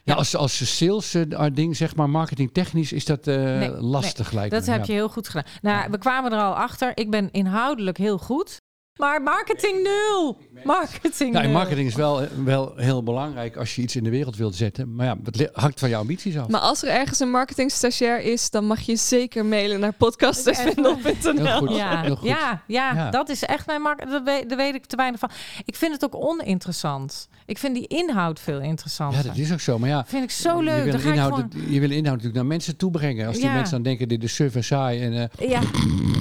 Ja, 0.06 0.13
als, 0.13 0.36
als 0.36 0.78
sales 0.78 1.13
eh, 1.13 1.45
ding, 1.54 1.76
zeg 1.76 1.95
maar, 1.95 2.10
marketingtechnisch, 2.10 2.91
is 2.91 3.06
dat 3.06 3.28
eh, 3.28 3.36
Nee, 3.36 3.71
lastig 3.71 4.32
lijkt 4.32 4.52
Dat 4.52 4.65
me. 4.65 4.71
heb 4.71 4.80
ja. 4.86 4.93
je 4.93 5.00
heel 5.00 5.10
goed 5.10 5.28
gedaan. 5.28 5.52
Nou, 5.62 5.91
we 5.91 5.98
kwamen 5.98 6.32
er 6.32 6.39
al 6.39 6.56
achter. 6.56 6.91
Ik 6.95 7.10
ben 7.10 7.32
inhoudelijk 7.32 7.98
heel 7.98 8.17
goed. 8.17 8.62
Maar 8.95 9.21
marketing 9.21 9.84
nul. 9.84 10.38
Marketing 10.63 11.34
Ja, 11.34 11.39
en 11.39 11.45
nul. 11.45 11.58
marketing 11.58 11.88
is 11.88 11.95
wel, 11.95 12.27
wel 12.43 12.73
heel 12.75 13.03
belangrijk 13.03 13.55
als 13.58 13.75
je 13.75 13.81
iets 13.81 13.95
in 13.95 14.03
de 14.03 14.10
wereld 14.10 14.36
wilt 14.36 14.55
zetten. 14.55 14.95
Maar 14.95 15.05
ja, 15.05 15.17
het 15.23 15.49
hangt 15.53 15.79
van 15.79 15.89
jouw 15.89 15.99
ambities 15.99 16.38
af. 16.38 16.47
Maar 16.47 16.62
als 16.62 16.84
er 16.84 16.89
ergens 16.89 17.19
een 17.19 17.29
marketingstagiair 17.31 18.21
is, 18.21 18.49
dan 18.49 18.65
mag 18.65 18.81
je 18.81 18.95
zeker 18.95 19.45
mailen 19.45 19.79
naar 19.79 19.93
goed. 19.97 21.75
Ja, 21.77 22.03
ja, 22.21 22.62
ja, 22.67 22.93
Ja. 22.93 23.10
dat 23.10 23.29
is 23.29 23.43
echt 23.43 23.65
mijn 23.67 23.81
markt. 23.81 24.10
Daar 24.12 24.23
weet, 24.23 24.49
daar 24.49 24.58
weet 24.58 24.75
ik 24.75 24.86
te 24.86 24.95
weinig 24.95 25.19
van. 25.19 25.29
Ik 25.65 25.75
vind 25.75 25.93
het 25.93 26.05
ook 26.05 26.15
oninteressant. 26.15 27.27
Ik 27.45 27.58
vind 27.58 27.75
die 27.75 27.88
inhoud 27.88 28.39
veel 28.39 28.60
interessanter. 28.60 29.21
ja, 29.21 29.27
dat 29.27 29.38
is 29.38 29.51
ook 29.53 29.60
zo. 29.60 29.79
Maar 29.79 29.89
ja, 29.89 30.03
vind 30.08 30.23
ik 30.23 30.31
zo 30.31 30.58
je 30.58 30.63
leuk. 30.63 30.84
wil, 30.84 30.91
Dan 30.91 31.01
ga 31.01 31.08
ik 31.10 31.13
inhoud, 31.15 31.34
gewoon... 31.51 31.71
je 31.73 31.79
wil 31.79 31.89
inhoud 31.89 32.05
natuurlijk 32.05 32.36
naar 32.36 32.45
mensen 32.45 32.77
toe 32.77 32.91
brengen. 32.91 33.27
Als 33.27 33.36
die 33.36 33.45
Ja. 33.45 33.53
mensen 33.53 33.71
dan 33.73 33.84
denken, 33.84 34.08
dit 34.08 34.23
is 34.23 34.36
suf 34.36 34.55
en 34.55 34.63
saai. 34.63 35.01
En, 35.01 35.13
eh, 35.13 35.49
Ja, 35.49 35.60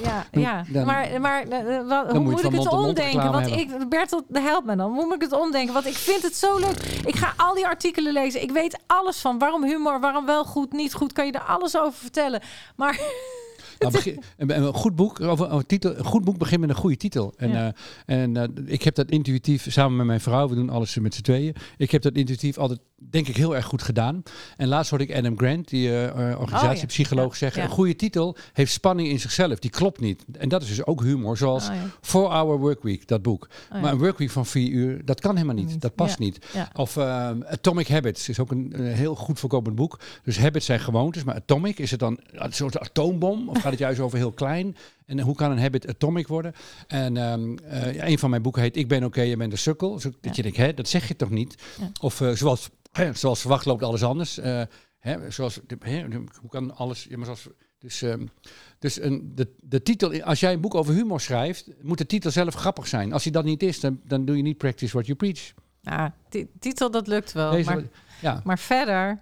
ja, 0.02 0.26
ja. 0.40 0.64
Dan- 0.68 0.87
maar, 0.87 1.20
maar 1.20 1.42
eh, 1.48 1.76
eh, 1.76 1.88
wat- 1.88 2.04
moet 2.04 2.12
hoe 2.12 2.20
je 2.24 2.30
moet 2.30 2.40
van 2.40 2.52
ik 2.52 2.56
het 2.58 2.63
mond-tot-mond 2.64 2.88
omdenken? 2.88 3.33
Want 3.33 3.46
ik, 3.46 3.88
Bertel, 3.88 4.22
help 4.33 4.64
me 4.64 4.77
dan. 4.77 4.92
Hoe 4.92 5.05
moet 5.05 5.14
ik 5.14 5.20
het 5.20 5.33
omdenken? 5.33 5.74
Want 5.74 5.87
ik 5.87 5.94
vind 5.94 6.22
het 6.22 6.37
zo 6.37 6.59
leuk. 6.59 6.77
Ik 7.05 7.16
ga 7.16 7.33
al 7.37 7.55
die 7.55 7.66
artikelen 7.66 8.12
lezen. 8.12 8.42
Ik 8.42 8.50
weet 8.50 8.79
alles 8.87 9.20
van 9.20 9.38
waarom 9.38 9.64
humor, 9.64 10.00
waarom 10.00 10.27
wel 10.27 10.44
goed, 10.44 10.72
niet 10.72 10.94
goed. 10.94 11.12
Kan 11.12 11.27
je 11.27 11.33
er 11.33 11.40
alles 11.40 11.77
over 11.77 11.98
vertellen. 11.98 12.40
Maar 12.77 13.00
nou, 13.78 13.92
begin- 13.92 14.22
een, 14.37 14.56
een 14.62 14.74
goed 14.74 14.94
boek, 14.96 15.20
over 15.20 15.66
titel, 15.66 15.96
een 15.96 16.04
goed 16.04 16.24
boek 16.24 16.38
begint 16.38 16.60
met 16.60 16.68
een 16.70 16.76
goede 16.76 16.96
titel. 16.96 17.32
En, 17.37 17.50
Ja. 17.50 17.72
eh, 18.06 18.22
en 18.22 18.37
eh, 18.37 18.44
ik 18.66 18.82
heb 18.82 18.94
dat 18.94 19.10
intuïtief 19.10 19.66
samen 19.70 19.96
met 19.96 20.06
mijn 20.06 20.20
vrouw, 20.20 20.48
we 20.48 20.54
doen 20.54 20.70
alles 20.70 20.98
met 20.98 21.14
z'n 21.14 21.22
tweeën. 21.22 21.54
Ik 21.76 21.90
heb 21.90 22.02
dat 22.02 22.14
intuïtief 22.14 22.58
altijd, 22.58 22.80
denk 22.96 23.28
ik, 23.28 23.37
heel 23.37 23.56
erg 23.56 23.64
goed 23.64 23.82
gedaan. 23.82 24.22
En 24.56 24.68
laatst 24.68 24.90
hoorde 24.90 25.06
ik 25.06 25.16
Adam 25.16 25.38
Grant, 25.38 25.68
die 25.68 25.88
eh, 25.88 26.30
eh, 26.32 26.40
organisatiepsycholoog, 26.40 27.30
Ja, 27.32 27.38
zeggen: 27.38 27.62
ja. 27.62 27.68
een 27.68 27.74
goede 27.74 27.96
titel 27.96 28.37
heeft 28.52 28.72
spanning 28.72 29.08
in 29.08 29.20
zichzelf. 29.20 29.58
Die 29.58 29.70
klopt 29.70 30.00
niet. 30.00 30.24
En 30.38 30.48
dat 30.48 30.62
is 30.62 30.68
dus 30.68 30.87
ook 30.87 31.02
humor, 31.02 31.37
zoals 31.37 31.68
Oh. 31.68 31.74
Four 32.00 32.30
Hour 32.30 32.58
Workweek, 32.58 33.08
dat 33.08 33.22
boek. 33.22 33.48
Oh. 33.72 33.82
Maar 33.82 33.92
een 33.92 33.98
workweek 33.98 34.30
van 34.30 34.46
vier 34.46 34.70
uur, 34.70 35.04
dat 35.04 35.20
kan 35.20 35.34
helemaal 35.37 35.54
niet. 35.54 35.80
Dat 35.80 35.94
past 35.94 36.18
niet. 36.18 36.38
Of 36.74 36.96
eh, 36.96 37.28
Atomic 37.46 37.88
Habits 37.88 38.28
is 38.28 38.38
ook 38.40 38.50
een, 38.50 38.72
een 38.76 38.84
heel 38.87 39.14
goed 39.14 39.38
voorkomend 39.40 39.74
boek. 39.74 39.98
Dus 40.22 40.38
habits 40.38 40.66
zijn 40.66 40.80
gewoontes, 40.80 41.24
maar 41.24 41.34
atomic 41.34 41.78
is 41.78 41.90
het 41.90 42.00
dan 42.00 42.18
een 42.32 42.52
soort 42.52 42.78
atoombom? 42.78 43.48
Of 43.48 43.63
gaat 43.64 43.72
het 43.72 43.81
juist 43.81 44.00
over 44.00 44.18
heel 44.18 44.33
klein? 44.33 44.77
En 45.07 45.20
hoe 45.20 45.35
kan 45.35 45.50
een 45.50 45.59
habit 45.61 45.88
atomic 45.88 46.27
worden? 46.27 46.53
En 46.87 47.16
ehm, 47.16 47.57
eh, 47.57 47.94
ja, 47.94 48.07
een 48.07 48.18
van 48.18 48.31
mijn 48.31 48.42
boeken 48.42 48.62
heet 48.62 48.77
Ik 48.77 48.88
ben 48.88 49.05
oké, 49.05 49.20
je 49.22 49.37
bent 49.37 49.53
een 49.53 49.59
sukkel. 49.59 49.98
Zo, 49.98 50.11
Dat 50.20 50.37
je 50.37 50.42
denkt, 50.42 50.57
hè, 50.57 50.74
dat 50.74 50.88
zeg 50.88 51.09
je 51.09 51.16
toch 51.16 51.31
niet? 51.31 51.62
Ja. 51.81 51.90
Of 52.00 52.20
eh, 52.20 52.31
zoals, 52.31 52.70
hè, 52.92 53.12
zoals 53.12 53.40
verwacht 53.40 53.64
loopt 53.64 53.83
alles 53.83 54.03
anders. 54.03 54.38
Eh, 54.38 54.62
hè, 54.98 55.31
zoals, 55.31 55.61
hè, 55.79 56.05
hoe 56.40 56.50
kan 56.50 56.77
alles... 56.77 57.07
Ja, 57.09 57.16
maar 57.16 57.24
zoals, 57.24 57.48
dus 57.79 58.03
ehm, 58.03 58.27
dus 58.79 59.00
een, 59.00 59.33
de, 59.35 59.55
de 59.61 59.83
titel, 59.83 60.22
als 60.22 60.40
jij 60.40 60.53
een 60.53 60.61
boek 60.61 60.74
over 60.74 60.94
humor 60.94 61.20
schrijft, 61.20 61.68
moet 61.83 61.98
de 61.98 62.07
titel 62.07 62.31
zelf 62.31 62.55
grappig 62.55 62.87
zijn. 62.87 63.12
Als 63.12 63.22
hij 63.22 63.33
dat 63.33 63.44
niet 63.44 63.62
is, 63.62 63.81
dan, 63.81 64.00
dan 64.05 64.24
doe 64.24 64.37
je 64.37 64.42
niet 64.42 64.59
practice 64.59 64.92
what 64.92 65.07
you 65.07 65.18
preach. 65.18 65.53
Ti- 66.29 66.46
titel, 66.59 66.90
dat 66.90 67.07
lukt 67.07 67.33
wel. 67.33 67.50
Deze- 67.50 67.70
maar, 67.74 67.83
ja, 68.20 68.40
maar 68.44 68.59
verder 68.59 69.20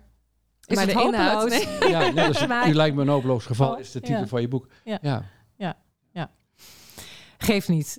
is 0.72 0.78
Maar 0.78 0.86
het 0.86 0.96
de 0.96 1.02
inhoud, 1.02 1.48
nee. 1.48 1.90
ja 1.94 2.10
net 2.10 2.28
als, 2.28 2.46
Maar- 2.46 2.68
u 2.68 2.74
lijkt 2.74 2.96
me 2.96 3.02
een 3.02 3.08
hopeloos 3.08 3.44
geval, 3.46 3.78
is 3.78 3.90
de 3.92 4.00
titel 4.00 4.18
Ja. 4.20 4.26
van 4.26 4.40
je 4.40 4.48
boek. 4.48 4.66
Ja. 4.84 4.98
ja. 5.56 6.30
Geeft 7.38 7.68
niet. 7.68 7.98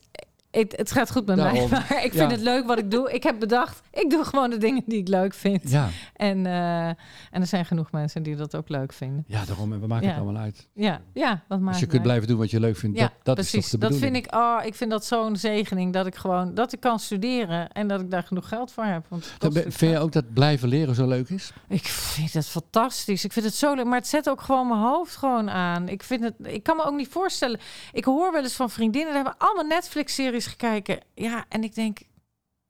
Het, 0.54 0.74
het 0.78 0.92
gaat 0.92 1.12
goed 1.12 1.26
met 1.26 1.36
mij, 1.36 1.68
maar 1.72 1.92
ik 2.04 2.14
vind 2.14 2.14
Ja. 2.14 2.28
het 2.30 2.40
leuk 2.42 2.66
wat 2.66 2.78
ik 2.78 2.92
doe. 2.92 3.12
Ik 3.14 3.24
heb 3.24 3.40
bedacht, 3.40 3.82
ik 3.92 4.10
doe 4.10 4.24
gewoon 4.26 4.50
de 4.50 4.58
dingen 4.58 4.84
die 4.86 4.98
ik 5.00 5.08
leuk 5.08 5.34
vind. 5.34 5.70
Ja. 5.70 5.90
En, 6.16 6.46
eh, 6.46 6.88
en 6.88 6.96
er 7.32 7.48
zijn 7.48 7.66
genoeg 7.66 7.92
mensen 7.92 8.24
die 8.24 8.36
dat 8.36 8.56
ook 8.56 8.70
leuk 8.70 8.94
vinden. 8.94 9.24
ja, 9.28 9.46
daarom. 9.46 9.74
En 9.74 9.80
we 9.82 9.88
maken 9.88 10.08
Ja. 10.08 10.14
het 10.14 10.22
allemaal 10.24 10.42
uit. 10.42 10.68
Ja, 10.74 11.02
ja 11.14 11.44
wat 11.48 11.60
maakt 11.60 11.70
Als 11.72 11.80
je 11.80 11.82
kunt 11.86 11.94
uit? 11.94 12.02
blijven 12.04 12.28
doen 12.28 12.38
wat 12.38 12.52
je 12.52 12.60
leuk 12.60 12.78
vindt, 12.78 12.98
Ja, 12.98 13.04
dat, 13.04 13.12
dat 13.24 13.36
precies. 13.36 13.54
is 13.64 13.70
toch 13.70 13.80
de 13.80 13.88
dat 13.88 13.98
vind 13.98 14.16
ik, 14.16 14.36
oh, 14.36 14.60
ik 14.64 14.76
vind 14.76 14.92
dat 14.92 15.06
zo'n 15.06 15.36
zegening 15.36 15.94
dat 15.94 16.06
ik 16.06 16.16
gewoon 16.16 16.54
dat 16.54 16.74
ik 16.74 16.80
kan 16.80 17.00
studeren 17.00 17.72
en 17.72 17.88
dat 17.88 18.02
ik 18.02 18.12
daar 18.12 18.24
genoeg 18.24 18.48
geld 18.48 18.72
voor 18.72 18.84
heb. 18.84 19.06
Want 19.10 19.32
vind 19.68 19.92
je 19.92 20.00
ook 20.00 20.12
dat 20.12 20.34
blijven 20.34 20.68
leren 20.68 20.96
zo 20.96 21.08
leuk 21.08 21.30
is? 21.30 21.52
Ik 21.68 21.86
vind 21.86 22.34
het 22.34 22.48
fantastisch. 22.48 23.24
Ik 23.26 23.32
vind 23.34 23.46
het 23.46 23.56
zo 23.56 23.74
leuk. 23.74 23.86
Maar 23.86 23.98
het 23.98 24.08
zet 24.08 24.30
ook 24.30 24.42
gewoon 24.42 24.68
mijn 24.68 24.80
hoofd 24.82 25.16
gewoon 25.16 25.50
aan. 25.50 25.90
Ik, 25.90 26.04
vind 26.04 26.24
het, 26.24 26.34
ik 26.44 26.64
kan 26.64 26.76
me 26.76 26.86
ook 26.86 26.96
niet 26.96 27.08
voorstellen. 27.08 27.60
Ik 27.92 28.06
hoor 28.06 28.32
wel 28.32 28.42
eens 28.44 28.54
van 28.56 28.70
vriendinnen... 28.70 29.14
die 29.14 29.24
hebben 29.24 29.36
allemaal 29.38 29.66
Netflix-series 29.66 30.43
gekeken. 30.48 31.00
Ja, 31.16 31.46
en 31.50 31.64
ik 31.64 31.76
denk... 31.76 32.00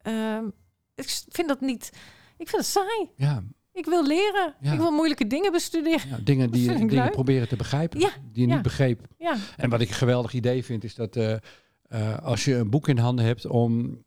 ehm, 0.02 0.44
ik 0.94 1.20
vind 1.28 1.48
dat 1.48 1.60
niet... 1.60 1.90
Ik 2.36 2.48
vind 2.48 2.62
het 2.62 2.70
saai. 2.70 3.08
Ja, 3.16 3.42
Ik 3.72 3.84
wil 3.84 4.06
leren. 4.06 4.54
Ja. 4.60 4.72
Ik 4.72 4.78
wil 4.78 4.90
moeilijke 4.90 5.26
dingen 5.26 5.52
bestuderen. 5.52 6.08
ja 6.08 6.18
dingen 6.22 6.50
die 6.52 6.66
dingen 6.68 6.94
leuk. 6.94 7.10
proberen 7.12 7.48
te 7.48 7.56
begrijpen, 7.56 8.00
Ja, 8.00 8.10
die 8.32 8.46
je 8.46 8.52
niet 8.54 8.62
begreep. 8.62 9.00
Ja, 9.18 9.36
En 9.56 9.70
wat 9.70 9.80
ik 9.80 9.88
een 9.88 9.94
geweldig 9.94 10.32
idee 10.32 10.64
vind, 10.64 10.84
is 10.84 10.94
dat 10.94 11.16
eh, 11.16 11.36
eh, 11.88 12.18
als 12.18 12.44
je 12.44 12.54
een 12.54 12.70
boek 12.70 12.88
in 12.88 12.98
handen 12.98 13.24
hebt 13.24 13.46
om 13.46 14.02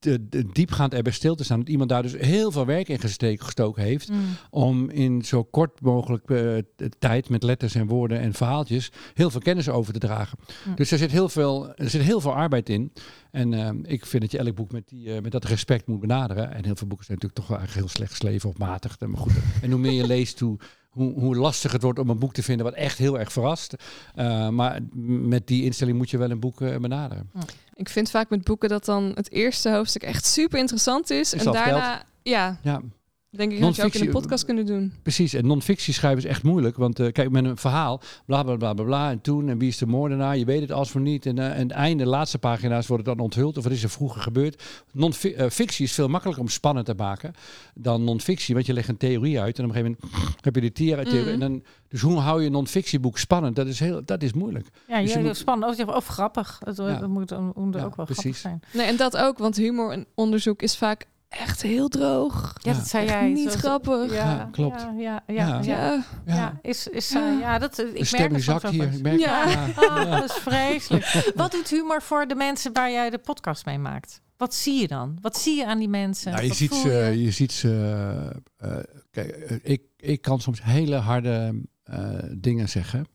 de, 0.00 0.28
de 0.28 0.46
diepgaand 0.52 0.94
erbij 0.94 1.12
stil 1.12 1.34
te 1.34 1.44
staan, 1.44 1.58
dat 1.58 1.68
iemand 1.68 1.90
daar 1.90 2.02
dus 2.02 2.12
heel 2.16 2.50
veel 2.50 2.66
werk 2.66 2.88
in 2.88 2.98
gestoken 3.38 3.82
heeft, 3.82 4.08
Mm. 4.10 4.36
om 4.50 4.90
in 4.90 5.22
zo 5.24 5.44
kort 5.44 5.80
mogelijk 5.80 6.30
eh, 6.30 6.56
tijd 6.98 7.28
met 7.28 7.42
letters 7.42 7.74
en 7.74 7.86
woorden 7.86 8.20
en 8.20 8.32
verhaaltjes 8.32 8.90
heel 9.14 9.30
veel 9.30 9.40
kennis 9.40 9.68
over 9.68 9.92
te 9.92 9.98
dragen. 9.98 10.38
Mm. 10.66 10.74
Dus 10.74 10.90
er 10.90 10.98
zit 10.98 11.10
heel 11.10 11.28
veel, 11.28 11.74
er 11.74 11.90
zit 11.90 12.02
heel 12.02 12.20
veel 12.20 12.34
arbeid 12.34 12.68
in. 12.68 12.92
En 13.30 13.54
eh, 13.54 13.70
ik 13.82 14.06
vind 14.06 14.22
dat 14.22 14.32
je 14.32 14.38
elk 14.38 14.54
boek 14.54 14.72
met, 14.72 14.88
die, 14.88 15.14
eh, 15.14 15.22
met 15.22 15.32
dat 15.32 15.44
respect 15.44 15.86
moet 15.86 16.00
benaderen. 16.00 16.52
En 16.54 16.64
heel 16.64 16.76
veel 16.76 16.86
boeken 16.86 17.06
zijn 17.06 17.18
natuurlijk 17.18 17.34
toch 17.34 17.46
wel 17.46 17.58
eigenlijk 17.58 17.86
heel 17.86 17.96
slecht 17.96 18.10
geschreven 18.10 18.48
of 18.48 18.58
matig. 18.58 19.00
Maar 19.00 19.20
goed, 19.20 19.32
en 19.62 19.70
hoe 19.70 19.80
meer 19.80 19.92
je 19.92 20.06
leest, 20.06 20.40
hoe, 20.40 20.58
hoe, 20.90 21.12
hoe 21.12 21.36
lastig 21.36 21.72
het 21.72 21.82
wordt 21.82 21.98
om 21.98 22.10
een 22.10 22.18
boek 22.18 22.32
te 22.32 22.42
vinden 22.42 22.66
wat 22.66 22.74
echt 22.74 22.98
heel 22.98 23.18
erg 23.18 23.32
verrast. 23.32 23.74
Eh, 24.14 24.48
maar 24.48 24.80
met 24.92 25.46
die 25.46 25.64
instelling 25.64 25.96
moet 25.96 26.10
je 26.10 26.18
wel 26.18 26.30
een 26.30 26.40
boek 26.40 26.60
eh, 26.60 26.76
benaderen. 26.76 27.30
Ik 27.74 27.88
vind 27.88 28.10
vaak 28.10 28.30
met 28.30 28.44
boeken 28.44 28.68
dat 28.68 28.84
dan 28.84 29.12
het 29.14 29.32
eerste 29.32 29.70
hoofdstuk 29.70 30.02
echt 30.02 30.26
super 30.26 30.58
interessant 30.58 31.10
is. 31.10 31.34
Is 31.34 31.44
en 31.44 31.52
daarna, 31.52 32.04
ja, 32.22 32.58
Ja, 32.62 32.82
denk 33.30 33.52
ik 33.52 33.60
dat 33.60 33.76
je 33.76 33.84
ook 33.84 33.94
in 33.94 34.00
een 34.06 34.10
podcast 34.12 34.44
kunnen 34.44 34.66
doen. 34.66 34.92
Precies, 35.02 35.34
en 35.34 35.46
non-fictie 35.46 35.94
schrijven 35.94 36.18
is 36.18 36.28
echt 36.30 36.42
moeilijk. 36.42 36.76
Want 36.76 37.00
eh, 37.00 37.12
kijk, 37.12 37.30
met 37.30 37.44
een 37.44 37.56
verhaal, 37.56 38.00
bla 38.26 38.42
bla 38.42 38.56
bla 38.56 38.72
bla 38.74 38.84
bla. 38.84 39.10
En 39.10 39.20
toen, 39.20 39.48
en 39.48 39.58
wie 39.58 39.68
is 39.68 39.78
de 39.78 39.86
moordenaar? 39.86 40.36
Je 40.36 40.44
weet 40.44 40.60
het 40.60 40.72
als 40.72 40.90
voor 40.90 41.00
niet. 41.00 41.26
En, 41.26 41.38
eh, 41.38 41.50
en 41.50 41.58
het 41.62 41.70
einde, 41.70 42.04
de 42.04 42.10
laatste 42.10 42.38
pagina's 42.38 42.86
worden 42.86 43.06
dan 43.06 43.18
onthuld. 43.24 43.56
Of 43.56 43.62
wat 43.64 43.72
is 43.72 43.82
er 43.82 43.90
vroeger 43.90 44.20
gebeurd? 44.20 44.62
Non-fictie 44.92 45.84
is 45.84 45.92
veel 45.92 46.08
makkelijker 46.08 46.42
om 46.42 46.48
spannend 46.50 46.86
te 46.86 46.94
maken 46.94 47.32
dan 47.74 48.04
non-fictie. 48.04 48.54
Want 48.54 48.66
je 48.66 48.72
legt 48.72 48.88
een 48.88 48.96
theorie 48.96 49.40
uit. 49.40 49.58
En 49.58 49.64
op 49.64 49.70
een 49.70 49.76
gegeven 49.76 49.98
moment 50.10 50.34
heb 50.44 50.54
je 50.54 50.60
de 50.60 50.72
theorie. 50.72 51.06
Mhm. 51.22 51.28
en 51.32 51.40
dan, 51.40 51.62
dus 51.88 52.00
hoe 52.00 52.18
hou 52.18 52.40
je 52.40 52.46
een 52.46 52.52
non-fictieboek 52.52 53.18
spannend? 53.18 53.56
Dat 53.56 53.66
is, 53.66 53.80
heel, 53.80 54.02
dat 54.04 54.22
is 54.22 54.32
moeilijk. 54.32 54.66
ja 54.88 55.00
Dus 55.00 55.12
je 55.12 55.18
je 55.18 55.24
moet- 55.24 55.36
spannend 55.36 55.80
of, 55.80 55.94
of 55.94 56.06
grappig. 56.06 56.60
Ja. 56.64 56.72
dat 56.72 57.08
moet, 57.08 57.30
moet 57.30 57.32
ook 57.32 57.56
Ja, 57.74 57.80
wel 57.80 57.90
grappig 57.90 58.04
precies. 58.04 58.40
zijn. 58.40 58.60
Nee, 58.72 58.86
en 58.86 58.96
dat 58.96 59.16
ook, 59.16 59.38
want 59.38 59.56
humor 59.56 59.92
en 59.92 60.06
onderzoek 60.14 60.62
is 60.62 60.76
vaak 60.76 61.06
echt 61.30 61.62
heel 61.62 61.88
droog. 61.88 62.54
Ja, 62.62 62.72
dat 62.72 62.86
zei 62.88 63.04
Echt 63.06 63.14
jij. 63.14 63.28
niet 63.32 63.52
grappig. 63.52 64.12
Ja, 64.12 64.30
Ja, 64.30 64.48
klopt. 64.52 64.80
Ja, 64.80 64.92
ja, 64.98 65.22
ja, 65.26 65.34
Ja. 65.34 65.60
ja. 65.62 65.62
Ja, 65.62 66.04
Ja, 66.26 66.34
Ja, 66.34 66.58
is, 66.62 66.86
is 66.88 67.08
Ja. 67.10 67.20
ja. 67.28 67.38
ja, 67.38 67.58
dat, 67.58 67.78
ik 67.78 67.84
de 67.94 68.16
merk 68.18 68.32
het 68.62 68.70
hier. 68.70 68.92
Ik 68.92 69.02
merk, 69.02 69.18
Ja. 69.18 69.48
ja. 69.48 69.66
Ja. 69.80 70.04
dat 70.20 70.24
is 70.24 70.36
vreselijk. 70.36 71.32
Wat 71.34 71.50
doet 71.52 71.68
humor 71.68 72.02
voor 72.02 72.26
de 72.26 72.34
mensen 72.34 72.72
waar 72.72 72.90
jij 72.90 73.10
de 73.10 73.18
podcast 73.18 73.64
mee 73.64 73.78
maakt? 73.78 74.20
Wat 74.36 74.54
zie 74.54 74.80
je 74.80 74.86
dan? 74.88 75.18
Wat 75.20 75.36
zie 75.38 75.56
je 75.56 75.66
aan 75.66 75.78
die 75.78 75.88
mensen? 75.88 76.32
Nou, 76.32 76.44
je 76.44 76.54
ziet 76.54 76.74
ze, 76.74 76.88
je 77.16 77.30
ziet 77.30 77.52
ze. 77.52 77.68
eh, 78.56 78.70
eh, 78.78 78.84
kijk, 79.10 79.28
eh, 79.30 79.56
ik, 79.62 79.82
ik 79.96 80.22
kan 80.22 80.40
soms 80.40 80.62
hele 80.62 80.96
harde 80.96 81.60
eh, 81.82 82.08
dingen 82.36 82.68
zeggen. 82.68 83.06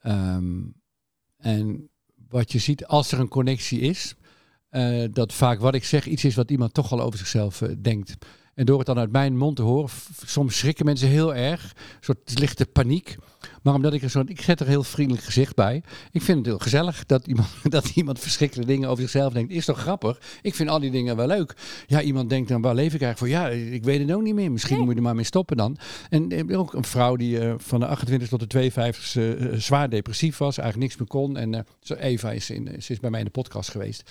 Ehm, 0.00 0.60
en 1.38 1.88
wat 2.28 2.52
je 2.52 2.58
ziet 2.58 2.86
als 2.86 3.12
er 3.12 3.20
een 3.20 3.28
connectie 3.28 3.80
is, 3.80 4.14
eh, 4.72 5.04
dat 5.12 5.32
vaak 5.32 5.60
wat 5.60 5.74
ik 5.74 5.84
zeg 5.84 6.06
iets 6.06 6.24
is 6.24 6.34
wat 6.34 6.50
iemand 6.50 6.74
toch 6.74 6.92
al 6.92 7.00
over 7.00 7.18
zichzelf 7.18 7.62
eh, 7.62 7.68
denkt. 7.78 8.16
En 8.54 8.64
door 8.66 8.78
het 8.78 8.86
dan 8.86 8.98
uit 8.98 9.12
mijn 9.12 9.36
mond 9.36 9.56
te 9.56 9.62
horen, 9.62 9.90
soms 10.26 10.58
schrikken 10.58 10.84
mensen 10.84 11.08
heel 11.08 11.34
erg. 11.34 11.62
Een 11.62 11.96
soort 12.00 12.38
lichte 12.38 12.66
paniek. 12.66 13.16
Maar 13.62 13.74
omdat 13.74 13.92
ik 13.92 14.02
er 14.02 14.10
zo'n, 14.10 14.28
ik 14.28 14.40
zet 14.40 14.60
er 14.60 14.66
heel 14.66 14.82
vriendelijk 14.82 15.24
gezicht 15.24 15.54
bij. 15.54 15.82
Ik 16.10 16.22
vind 16.22 16.38
het 16.38 16.46
heel 16.46 16.58
gezellig 16.58 17.06
dat 17.06 17.26
iemand, 17.26 17.48
dat 17.76 17.88
iemand 17.94 18.18
verschrikkelijke 18.18 18.72
dingen 18.72 18.88
over 18.88 19.02
zichzelf 19.02 19.32
denkt. 19.32 19.52
Is 19.52 19.64
toch 19.64 19.78
grappig? 19.78 20.20
Ik 20.42 20.54
vind 20.54 20.68
al 20.68 20.80
die 20.80 20.90
dingen 20.90 21.16
wel 21.16 21.26
leuk. 21.26 21.54
Ja, 21.86 22.02
iemand 22.02 22.28
denkt 22.30 22.48
dan, 22.48 22.60
waar 22.62 22.74
leef 22.74 22.94
ik 22.94 23.02
eigenlijk 23.02 23.18
voor? 23.18 23.28
Ja, 23.28 23.48
ik 23.48 23.84
weet 23.84 24.00
het 24.00 24.12
ook 24.12 24.22
niet 24.22 24.34
meer. 24.34 24.52
Misschien 24.52 24.76
Nee. 24.76 24.84
moet 24.84 24.92
je 24.92 24.98
er 24.98 25.06
maar 25.06 25.14
mee 25.14 25.24
stoppen 25.24 25.56
dan. 25.56 25.76
En 26.08 26.56
ook 26.56 26.74
een 26.74 26.84
vrouw 26.84 27.16
die 27.16 27.40
eh, 27.40 27.54
van 27.56 27.80
de 27.80 27.86
28 27.86 28.28
tot 28.28 28.40
de 28.40 28.46
52 28.46 29.16
eh, 29.16 29.58
zwaar 29.58 29.90
depressief 29.90 30.38
was. 30.38 30.58
Eigenlijk 30.58 30.88
niks 30.88 31.00
meer 31.00 31.08
kon. 31.20 31.36
En 31.36 31.66
Eva 31.98 32.30
is, 32.32 32.50
in, 32.50 32.82
ze 32.82 32.92
is 32.92 33.00
bij 33.00 33.10
mij 33.10 33.18
in 33.20 33.26
de 33.26 33.32
podcast 33.32 33.70
geweest. 33.70 34.10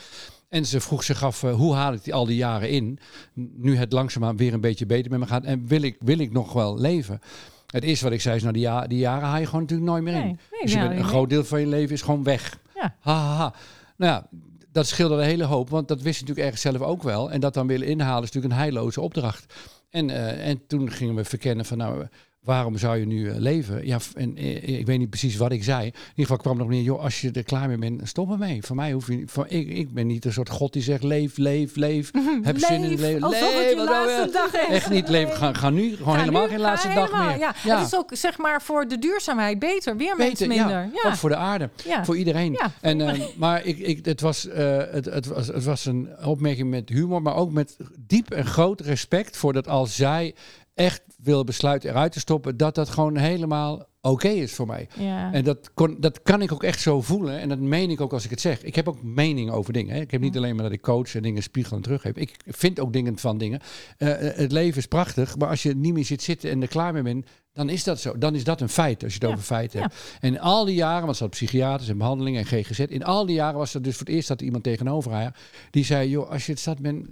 En 0.51 0.65
ze 0.65 0.79
vroeg 0.79 1.03
zich 1.03 1.23
af, 1.23 1.43
eh, 1.43 1.53
hoe 1.53 1.73
haal 1.73 1.93
ik 1.93 2.03
die 2.03 2.13
al 2.13 2.25
die 2.25 2.35
jaren 2.35 2.69
in? 2.69 2.99
Nu 3.33 3.75
het 3.75 3.91
langzaamaan 3.91 4.37
weer 4.37 4.53
een 4.53 4.61
beetje 4.61 4.85
beter 4.85 5.11
met 5.11 5.19
me 5.19 5.25
gaat. 5.25 5.43
En 5.43 5.67
wil 5.67 5.81
ik, 5.81 5.97
wil 5.99 6.19
ik 6.19 6.31
nog 6.31 6.53
wel 6.53 6.79
leven? 6.79 7.21
Het 7.67 7.83
eerste 7.83 8.03
wat 8.03 8.13
ik 8.13 8.21
zei 8.21 8.35
is, 8.35 8.41
nou 8.41 8.53
die, 8.53 8.61
ja, 8.61 8.87
die 8.87 8.97
jaren 8.97 9.27
haal 9.27 9.39
je 9.39 9.45
gewoon 9.45 9.61
natuurlijk 9.61 9.89
nooit 9.89 10.03
meer 10.03 10.13
in. 10.13 10.19
Nee, 10.19 10.37
nee, 10.51 10.61
dus 10.61 10.73
je 10.73 10.79
bent, 10.79 10.99
een 10.99 11.03
groot 11.03 11.29
deel 11.29 11.43
van 11.43 11.59
je 11.59 11.67
leven 11.67 11.95
is 11.95 12.01
gewoon 12.01 12.23
weg. 12.23 12.59
Ja. 12.75 12.95
Ha, 12.99 13.13
ha, 13.13 13.35
ha. 13.35 13.53
Nou 13.95 14.11
ja, 14.11 14.27
dat 14.71 14.87
scheelde 14.87 15.15
een 15.15 15.21
hele 15.21 15.43
hoop. 15.43 15.69
Want 15.69 15.87
dat 15.87 16.01
wist 16.01 16.19
je 16.19 16.25
natuurlijk 16.25 16.47
ergens 16.47 16.61
zelf 16.61 16.87
ook 16.89 17.03
wel. 17.03 17.31
En 17.31 17.39
dat 17.39 17.53
dan 17.53 17.67
willen 17.67 17.87
inhalen 17.87 18.23
is 18.23 18.31
natuurlijk 18.31 18.53
een 18.53 18.59
heilloze 18.59 19.01
opdracht. 19.01 19.53
En, 19.89 20.09
eh, 20.09 20.47
en 20.47 20.67
toen 20.67 20.91
gingen 20.91 21.15
we 21.15 21.23
verkennen 21.25 21.65
van 21.65 21.77
nou, 21.77 22.07
waarom 22.41 22.77
zou 22.77 22.97
je 22.97 23.06
nu 23.06 23.30
eh, 23.30 23.36
leven? 23.38 23.86
Ja, 23.86 23.97
en 24.15 24.38
eh, 24.38 24.80
ik 24.80 24.86
weet 24.86 24.99
niet 24.99 25.10
precies 25.10 25.38
wat 25.38 25.51
ik 25.51 25.63
zei. 25.63 25.86
In 25.86 25.93
ieder 25.93 26.13
geval 26.15 26.38
kwam 26.38 26.58
nog 26.58 26.67
neer, 26.67 26.82
joh, 26.82 27.01
als 27.04 27.21
je 27.21 27.32
er 27.32 27.43
klaar 27.43 27.67
mee 27.67 27.77
bent, 27.77 28.08
stop 28.08 28.32
ermee. 28.32 28.63
Voor 28.63 28.75
mij 28.75 28.91
hoef 28.91 29.08
je 29.08 29.13
niet, 29.13 29.32
voor, 29.32 29.45
ik, 29.47 29.69
ik 29.69 29.93
ben 29.93 30.08
niet 30.08 30.25
een 30.25 30.34
soort 30.34 30.49
god 30.49 30.73
die 30.73 30.82
zegt 30.82 31.04
leef, 31.04 31.38
leef, 31.38 31.75
leef. 31.75 32.12
Heb 32.41 32.58
zin 32.58 32.84
in 32.84 32.91
het 32.91 32.99
Leef, 32.99 32.99
leven. 32.99 33.23
alsof 33.23 33.54
het 33.54 33.54
Leef, 33.54 33.69
je 33.69 33.75
nou 33.75 33.89
laatste 33.89 34.30
dag 34.32 34.54
is. 34.54 34.75
Echt 34.75 34.89
niet 34.89 35.10
leven. 35.10 35.36
Ga, 35.36 35.54
ga 35.54 35.69
nu 35.69 35.95
gewoon 35.95 36.13
Ga 36.13 36.19
helemaal 36.19 36.43
nu, 36.43 36.49
geen 36.49 36.60
laatste 36.60 36.88
dag 36.88 37.12
helemaal, 37.12 37.30
meer. 37.30 37.39
Ja. 37.39 37.77
Het 37.77 37.88
is 37.88 37.95
ook 37.95 38.10
zeg 38.13 38.38
maar 38.38 38.62
voor 38.62 38.88
de 38.88 38.99
duurzaamheid 38.99 39.60
beter. 39.60 39.97
Weer 39.97 40.15
mensen 40.17 40.47
minder. 40.47 40.89
Ja. 40.93 41.10
Ook 41.10 41.15
voor 41.15 41.30
de 41.30 41.36
aarde. 41.36 41.69
Ja. 41.86 42.06
Voor 42.06 42.17
iedereen. 42.17 42.60
En, 42.82 43.01
eh, 43.01 43.19
maar 43.36 43.65
ik, 43.65 43.77
ik, 43.77 44.06
het, 44.06 44.21
was, 44.21 44.47
eh, 44.47 44.77
het, 44.77 45.06
het, 45.06 45.25
was, 45.25 45.47
het 45.47 45.63
was 45.63 45.86
een 45.86 46.10
opmerking 46.23 46.69
met 46.69 46.89
humor, 46.89 47.21
maar 47.21 47.36
ook 47.36 47.51
met 47.51 47.77
diep 48.08 48.32
en 48.32 48.45
groot 48.45 48.82
respect 48.82 49.38
voor 49.38 49.54
dat 49.54 49.67
als 49.67 49.95
zij 49.95 50.34
echt 50.73 51.01
wil 51.17 51.43
besluiten 51.43 51.89
eruit 51.89 52.12
te 52.12 52.19
stoppen, 52.19 52.57
dat 52.57 52.75
dat 52.75 52.89
gewoon 52.89 53.17
helemaal 53.17 53.89
oké 54.01 54.27
is 54.27 54.53
voor 54.53 54.67
mij. 54.67 54.88
Ja. 54.97 55.34
En 55.34 55.43
dat, 55.43 55.73
kon, 55.73 55.97
dat 55.99 56.21
kan 56.21 56.41
ik 56.41 56.51
ook 56.51 56.63
echt 56.63 56.81
zo 56.81 57.01
voelen. 57.01 57.39
En 57.39 57.49
dat 57.49 57.60
meen 57.60 57.89
ik 57.89 58.01
ook 58.01 58.13
als 58.13 58.23
ik 58.23 58.29
het 58.29 58.41
zeg. 58.41 58.63
Ik 58.63 58.75
heb 58.75 58.88
ook 58.88 59.03
mening 59.03 59.51
over 59.51 59.73
dingen. 59.73 59.95
Hè. 59.95 60.01
Ik 60.01 60.12
heb 60.12 60.21
niet 60.21 60.38
alleen 60.38 60.55
maar 60.55 60.63
dat 60.63 60.73
ik 60.73 60.81
coach 60.81 61.15
en 61.15 61.21
dingen 61.21 61.43
spiegel 61.43 61.75
en 61.75 61.81
teruggeef. 61.81 62.15
Ik 62.15 62.36
vind 62.45 62.79
ook 62.79 62.93
dingen 62.93 63.17
van 63.17 63.38
dingen. 63.38 63.60
Eh, 63.97 64.27
eh, 64.27 64.38
het 64.38 64.51
leven 64.51 64.77
is 64.77 64.86
prachtig. 64.86 65.38
Maar 65.38 65.49
als 65.49 65.63
je 65.63 65.75
niet 65.75 65.93
meer 65.93 66.05
zit 66.05 66.21
zitten 66.21 66.49
en 66.49 66.62
er 66.62 66.67
klaar 66.67 66.93
mee 66.93 67.03
bent, 67.03 67.25
dan 67.53 67.69
is 67.69 67.84
dat 67.84 67.99
zo. 67.99 68.17
Dan 68.17 68.36
is 68.36 68.43
dat 68.43 68.62
een 68.62 68.69
feit, 68.69 69.03
als 69.03 69.13
je 69.13 69.19
het 69.19 69.27
Ja, 69.27 69.34
over 69.34 69.45
feiten 69.45 69.79
ja. 69.79 69.86
hebt. 69.86 70.17
En 70.19 70.39
al 70.39 70.65
die 70.65 70.75
jaren, 70.75 71.05
want 71.05 71.17
ze 71.17 71.23
had 71.23 71.31
psychiaters 71.31 71.89
en 71.89 71.97
behandelingen 71.97 72.39
en 72.39 72.45
GGZ. 72.45 72.79
In 72.79 73.03
al 73.03 73.25
die 73.25 73.36
jaren 73.36 73.57
was 73.57 73.73
er 73.73 73.81
dus 73.81 73.97
voor 73.97 74.05
het 74.05 74.15
eerst 74.15 74.27
dat 74.27 74.41
iemand 74.41 74.63
tegenover 74.63 75.12
haar. 75.12 75.39
Die 75.69 75.86
zei, 75.86 76.10
joh, 76.10 76.29
als 76.29 76.45
je 76.45 76.51
het 76.51 76.62
zat 76.62 76.79
bent, 76.79 77.07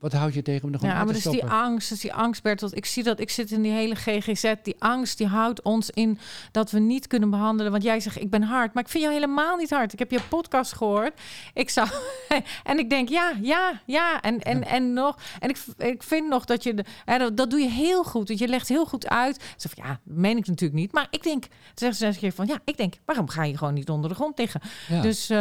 wat 0.00 0.12
houd 0.12 0.34
je 0.34 0.42
tegen 0.42 0.68
om 0.68 0.74
gewoon 0.74 0.90
Ja, 0.90 0.96
maar 0.96 1.14
te 1.14 1.20
dus 1.22 1.32
die 1.32 1.44
angst, 1.44 1.88
dus 1.88 2.00
die 2.00 2.12
angst, 2.12 2.42
Bertolt. 2.42 2.76
Ik 2.76 2.86
zie 2.86 3.02
dat, 3.02 3.20
ik 3.20 3.30
zit 3.30 3.50
in 3.50 3.62
die 3.62 3.72
hele 3.72 3.94
GGZ. 3.94 4.52
Die 4.62 4.76
angst, 4.78 5.18
die 5.18 5.26
houdt 5.26 5.62
ons 5.62 5.90
in 5.90 6.18
dat 6.52 6.70
we 6.70 6.78
niet 6.78 7.06
kunnen 7.06 7.30
behandelen. 7.30 7.72
Want 7.72 7.82
jij 7.82 8.00
zegt, 8.00 8.20
ik 8.20 8.30
ben 8.30 8.42
hard. 8.42 8.74
Maar 8.74 8.82
ik 8.82 8.88
vind 8.88 9.02
jou 9.02 9.14
helemaal 9.14 9.56
niet 9.56 9.70
hard. 9.70 9.92
Ik 9.92 9.98
heb 9.98 10.10
je 10.10 10.20
podcast 10.28 10.72
gehoord. 10.72 11.20
Ik 11.54 11.70
zou... 11.70 11.88
en 12.70 12.78
ik 12.78 12.90
denk, 12.90 13.08
ja, 13.08 13.32
ja, 13.42 13.80
ja. 13.86 14.20
En, 14.20 14.40
en, 14.40 14.64
en 14.66 14.92
nog... 14.92 15.18
En 15.38 15.48
ik, 15.48 15.64
ik 15.76 16.02
vind 16.02 16.28
nog 16.28 16.44
dat 16.44 16.62
je... 16.62 16.84
Hè, 17.04 17.18
dat, 17.18 17.36
dat 17.36 17.50
doe 17.50 17.60
je 17.60 17.70
heel 17.70 18.04
goed. 18.04 18.28
Want 18.28 18.40
je 18.40 18.48
legt 18.48 18.68
heel 18.68 18.86
goed 18.86 19.08
uit. 19.08 19.42
Ze 19.56 19.68
van, 19.68 19.84
ja, 19.84 20.00
dat 20.04 20.16
meen 20.16 20.36
ik 20.36 20.46
natuurlijk 20.46 20.80
niet. 20.80 20.92
Maar 20.92 21.06
ik 21.10 21.22
denk... 21.22 21.44
Zegt 21.74 21.96
ze 21.96 22.32
van, 22.32 22.46
ja, 22.46 22.60
ik 22.64 22.76
denk... 22.76 22.94
Waarom 23.04 23.28
ga 23.28 23.44
je 23.44 23.56
gewoon 23.56 23.74
niet 23.74 23.90
onder 23.90 24.10
de 24.10 24.16
grond 24.16 24.38
liggen? 24.38 24.60
Ja. 24.88 25.00
Dus, 25.00 25.30
eh, 25.30 25.38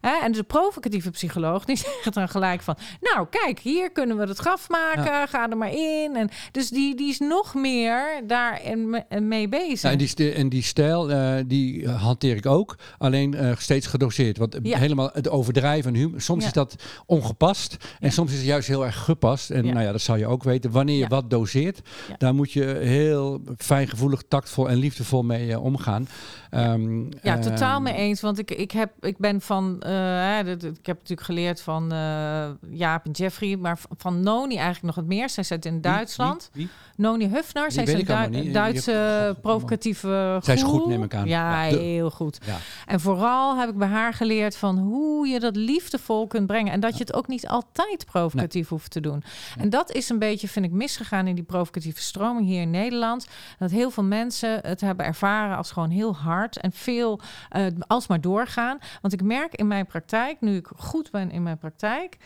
hè, 0.00 0.16
en 0.22 0.32
de 0.32 0.42
provocatieve 0.42 1.10
psycholoog, 1.10 1.64
die 1.64 1.76
zegt 2.02 2.14
dan 2.14 2.28
gelijk 2.28 2.62
van... 2.62 2.76
Nou, 3.00 3.26
kijk, 3.30 3.58
hier 3.58 3.85
kunnen 3.92 4.16
we 4.16 4.26
het 4.26 4.38
graf 4.38 4.68
maken. 4.68 5.28
Ga 5.28 5.50
er 5.50 5.56
maar 5.56 5.72
in. 5.72 6.16
En 6.16 6.28
dus 6.52 6.68
die, 6.68 6.94
die 6.96 7.08
is 7.08 7.18
nog 7.18 7.54
meer 7.54 8.22
daarin 8.26 8.90
me- 8.90 9.20
mee 9.20 9.48
bezig. 9.48 9.82
Ja, 9.82 9.90
en, 9.90 9.98
die, 9.98 10.32
en 10.32 10.48
die 10.48 10.62
stijl, 10.62 11.10
eh, 11.10 11.34
die 11.46 11.84
eh, 11.84 12.02
hanteer 12.02 12.36
ik 12.36 12.46
ook. 12.46 12.76
Alleen 12.98 13.34
eh, 13.34 13.56
steeds 13.56 13.86
gedoseerd. 13.86 14.38
Want 14.38 14.58
Ja. 14.62 14.78
helemaal 14.78 15.10
het 15.12 15.28
overdrijven. 15.28 16.12
Soms 16.16 16.44
is 16.44 16.52
dat 16.52 16.74
ongepast. 17.06 17.76
En 18.00 18.12
soms 18.12 18.30
is 18.30 18.36
het 18.36 18.46
juist 18.46 18.68
heel 18.68 18.84
erg 18.84 18.96
gepast. 19.04 19.50
En 19.50 19.64
Ja. 19.64 19.72
nou 19.72 19.84
ja, 19.84 19.92
dat 19.92 20.00
zal 20.00 20.16
je 20.16 20.26
ook 20.26 20.42
weten. 20.42 20.70
Wanneer 20.70 20.98
je 20.98 21.06
wat 21.08 21.30
doseert, 21.30 21.80
daar 22.18 22.34
moet 22.34 22.52
je 22.52 22.64
heel 22.64 23.40
fijngevoelig, 23.58 24.22
tactvol 24.28 24.68
en 24.68 24.76
liefdevol 24.76 25.22
mee 25.22 25.58
omgaan. 25.60 26.08
Ehm, 26.50 27.04
Ja, 27.22 27.38
totaal 27.38 27.74
ehm, 27.74 27.82
mee 27.82 27.94
eens. 27.94 28.20
Want 28.20 28.38
ik, 28.38 28.50
ik, 28.50 28.70
heb, 28.70 28.90
ik 29.00 29.18
ben 29.18 29.40
van... 29.40 29.80
eh, 29.80 30.38
ik 30.38 30.86
heb 30.86 30.96
natuurlijk 30.98 31.20
geleerd 31.20 31.60
van 31.60 31.92
eh, 31.92 32.48
Jaap 32.70 33.04
en 33.04 33.10
Jeffrey. 33.10 33.56
Maar 33.56 33.78
van 33.96 34.20
Noni 34.20 34.54
eigenlijk 34.54 34.84
nog 34.84 34.94
het 34.94 35.06
meer. 35.06 35.28
Zij 35.30 35.44
zit 35.44 35.64
in 35.64 35.80
Duitsland. 35.80 36.50
wie- 36.52 36.68
Noni 36.96 37.28
Hufnar. 37.28 37.70
Zij 37.72 37.82
is 37.84 37.92
een. 38.08 38.52
Duitse 38.52 39.24
God, 39.26 39.40
provocatieve 39.40 40.38
Zij 40.42 40.54
is 40.54 40.62
goed, 40.62 40.86
neem 40.86 41.02
ik 41.02 41.14
aan. 41.14 41.26
Ja, 41.26 41.60
heel 41.62 42.10
goed. 42.10 42.38
Ja. 42.46 42.56
En 42.86 43.00
vooral 43.00 43.58
heb 43.58 43.68
ik 43.68 43.76
bij 43.76 43.88
haar 43.88 44.12
geleerd 44.14 44.56
van 44.56 44.78
hoe 44.78 45.26
je 45.26 45.40
dat 45.40 45.56
liefdevol 45.56 46.26
kunt 46.26 46.46
brengen. 46.46 46.72
En 46.72 46.80
dat 46.80 46.92
je 46.92 46.98
het 47.04 47.14
ook 47.14 47.28
niet 47.28 47.48
altijd 47.48 48.04
provocatief 48.12 48.68
hoeft 48.68 48.90
te 48.90 49.00
doen. 49.00 49.22
En 49.58 49.70
dat 49.70 49.92
is 49.92 50.08
een 50.08 50.18
beetje, 50.18 50.48
vind 50.48 50.64
ik, 50.64 50.70
misgegaan 50.70 51.26
in 51.26 51.34
die 51.34 51.44
provocatieve 51.44 52.00
stroming 52.02 52.46
hier 52.46 52.60
in 52.60 52.70
Nederland. 52.70 53.26
Dat 53.58 53.70
heel 53.70 53.90
veel 53.90 54.04
mensen 54.04 54.58
het 54.62 54.80
hebben 54.80 55.06
ervaren 55.06 55.56
als 55.56 55.70
gewoon 55.70 55.90
heel 55.90 56.14
hard 56.16 56.34
en 56.44 56.72
veel 56.72 57.20
eh 57.48 57.66
alsmaar 57.86 58.20
doorgaan. 58.20 58.78
Want 59.00 59.14
ik 59.14 59.22
merk 59.22 59.54
in 59.54 59.66
mijn 59.66 59.86
praktijk, 59.86 60.40
nu 60.40 60.56
ik 60.56 60.68
goed 60.76 61.10
ben 61.10 61.30
in 61.30 61.42
mijn 61.42 61.58
praktijk. 61.58 62.16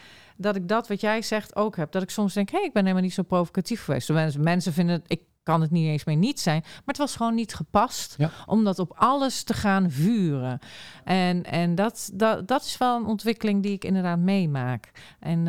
Dat 0.41 0.57
ik 0.57 0.69
dat 0.69 0.89
wat 0.89 1.01
jij 1.01 1.23
zegt 1.23 1.57
ook 1.57 1.77
heb. 1.77 1.93
Dat 1.93 2.03
ik 2.03 2.11
soms 2.11 2.35
denk, 2.35 2.51
hé, 2.51 2.57
hey, 2.57 2.67
ik 2.67 2.73
ben 2.73 2.83
helemaal 2.83 3.05
niet 3.05 3.15
zo 3.15 3.23
provocatief 3.23 3.85
geweest. 3.85 4.39
Mensen, 4.39 4.73
vinden 4.73 4.95
het, 4.95 5.05
ik 5.07 5.21
kan 5.43 5.61
het 5.61 5.71
niet 5.71 5.87
eens 5.87 6.05
meer 6.05 6.17
niet 6.17 6.41
zijn. 6.41 6.61
Maar 6.63 6.83
het 6.85 6.97
was 6.99 7.17
gewoon 7.17 7.35
niet 7.35 7.55
gepast 7.55 8.15
Ja. 8.19 8.31
om 8.47 8.65
dat 8.65 8.79
op 8.79 8.93
alles 8.97 9.43
te 9.43 9.55
gaan 9.55 9.91
vuren. 9.91 10.59
En, 11.05 11.45
en 11.45 11.75
dat, 11.75 12.11
dat, 12.15 12.49
dat 12.49 12.65
is 12.65 12.79
wel 12.79 12.97
een 12.97 13.07
ontwikkeling 13.07 13.63
die 13.63 13.73
ik 13.73 13.85
inderdaad 13.85 14.19
meemaak. 14.19 14.91
En 15.21 15.39
eh, 15.39 15.45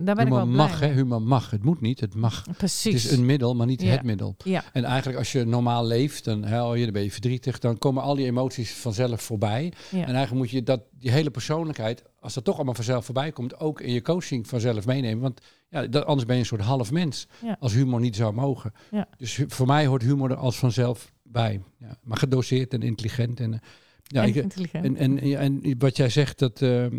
daar 0.00 0.14
ben 0.14 0.18
ik 0.18 0.22
Humor 0.22 0.36
wel 0.36 0.46
blij 0.46 0.56
mag, 0.56 0.80
hè? 0.80 0.92
Humor 0.92 1.22
mag. 1.22 1.50
Het 1.50 1.64
moet 1.64 1.80
niet. 1.80 2.00
Het 2.00 2.14
mag. 2.14 2.44
Precies. 2.56 3.02
Het 3.02 3.12
is 3.12 3.18
een 3.18 3.26
middel, 3.26 3.54
maar 3.54 3.66
niet 3.66 3.82
Ja. 3.82 3.90
het 3.90 4.02
middel. 4.02 4.36
Ja. 4.44 4.62
En 4.72 4.84
eigenlijk 4.84 5.18
als 5.18 5.32
je 5.32 5.44
normaal 5.44 5.86
leeft, 5.86 6.24
dan, 6.24 6.44
huil 6.44 6.74
je, 6.74 6.84
dan 6.84 6.92
ben 6.92 7.02
je 7.02 7.12
verdrietig, 7.12 7.58
dan 7.58 7.78
komen 7.78 8.02
al 8.02 8.14
die 8.14 8.26
emoties 8.26 8.72
vanzelf 8.74 9.22
voorbij. 9.22 9.72
En 9.90 9.98
eigenlijk 9.98 10.32
moet 10.32 10.50
je 10.50 10.62
dat, 10.62 10.80
die 10.98 11.10
hele 11.10 11.30
persoonlijkheid, 11.30 12.02
als 12.26 12.34
dat 12.34 12.44
toch 12.44 12.56
allemaal 12.56 12.74
vanzelf 12.74 13.04
voorbij 13.04 13.32
komt, 13.32 13.60
ook 13.60 13.80
in 13.80 13.92
je 13.92 14.02
coaching 14.02 14.48
vanzelf 14.48 14.86
meenemen. 14.86 15.22
Want 15.22 15.40
ja, 15.68 15.86
dat, 15.86 16.04
anders 16.04 16.26
ben 16.26 16.34
je 16.34 16.40
een 16.40 16.46
soort 16.46 16.60
half 16.60 16.90
mens, 16.92 17.26
Ja. 17.42 17.56
als 17.60 17.72
humor 17.72 18.00
niet 18.00 18.16
zou 18.16 18.32
mogen. 18.34 18.72
Ja. 18.90 19.08
Dus 19.16 19.40
voor 19.46 19.66
mij 19.66 19.86
hoort 19.86 20.02
humor 20.02 20.30
er 20.30 20.36
als 20.36 20.58
vanzelf 20.58 21.12
bij. 21.22 21.62
Ja, 21.78 21.96
maar 22.02 22.16
gedoseerd 22.18 22.72
en 22.72 22.82
intelligent. 22.82 23.40
En, 23.40 23.52
eh, 23.52 23.58
ja, 24.02 24.22
En 24.22 24.28
ik, 24.28 24.34
intelligent. 24.34 24.84
en, 24.84 25.18
en, 25.18 25.38
en 25.38 25.74
wat 25.78 25.96
jij 25.96 26.08
zegt, 26.08 26.38
dat, 26.38 26.62
eh, 26.62 26.84
eh, 26.84 26.92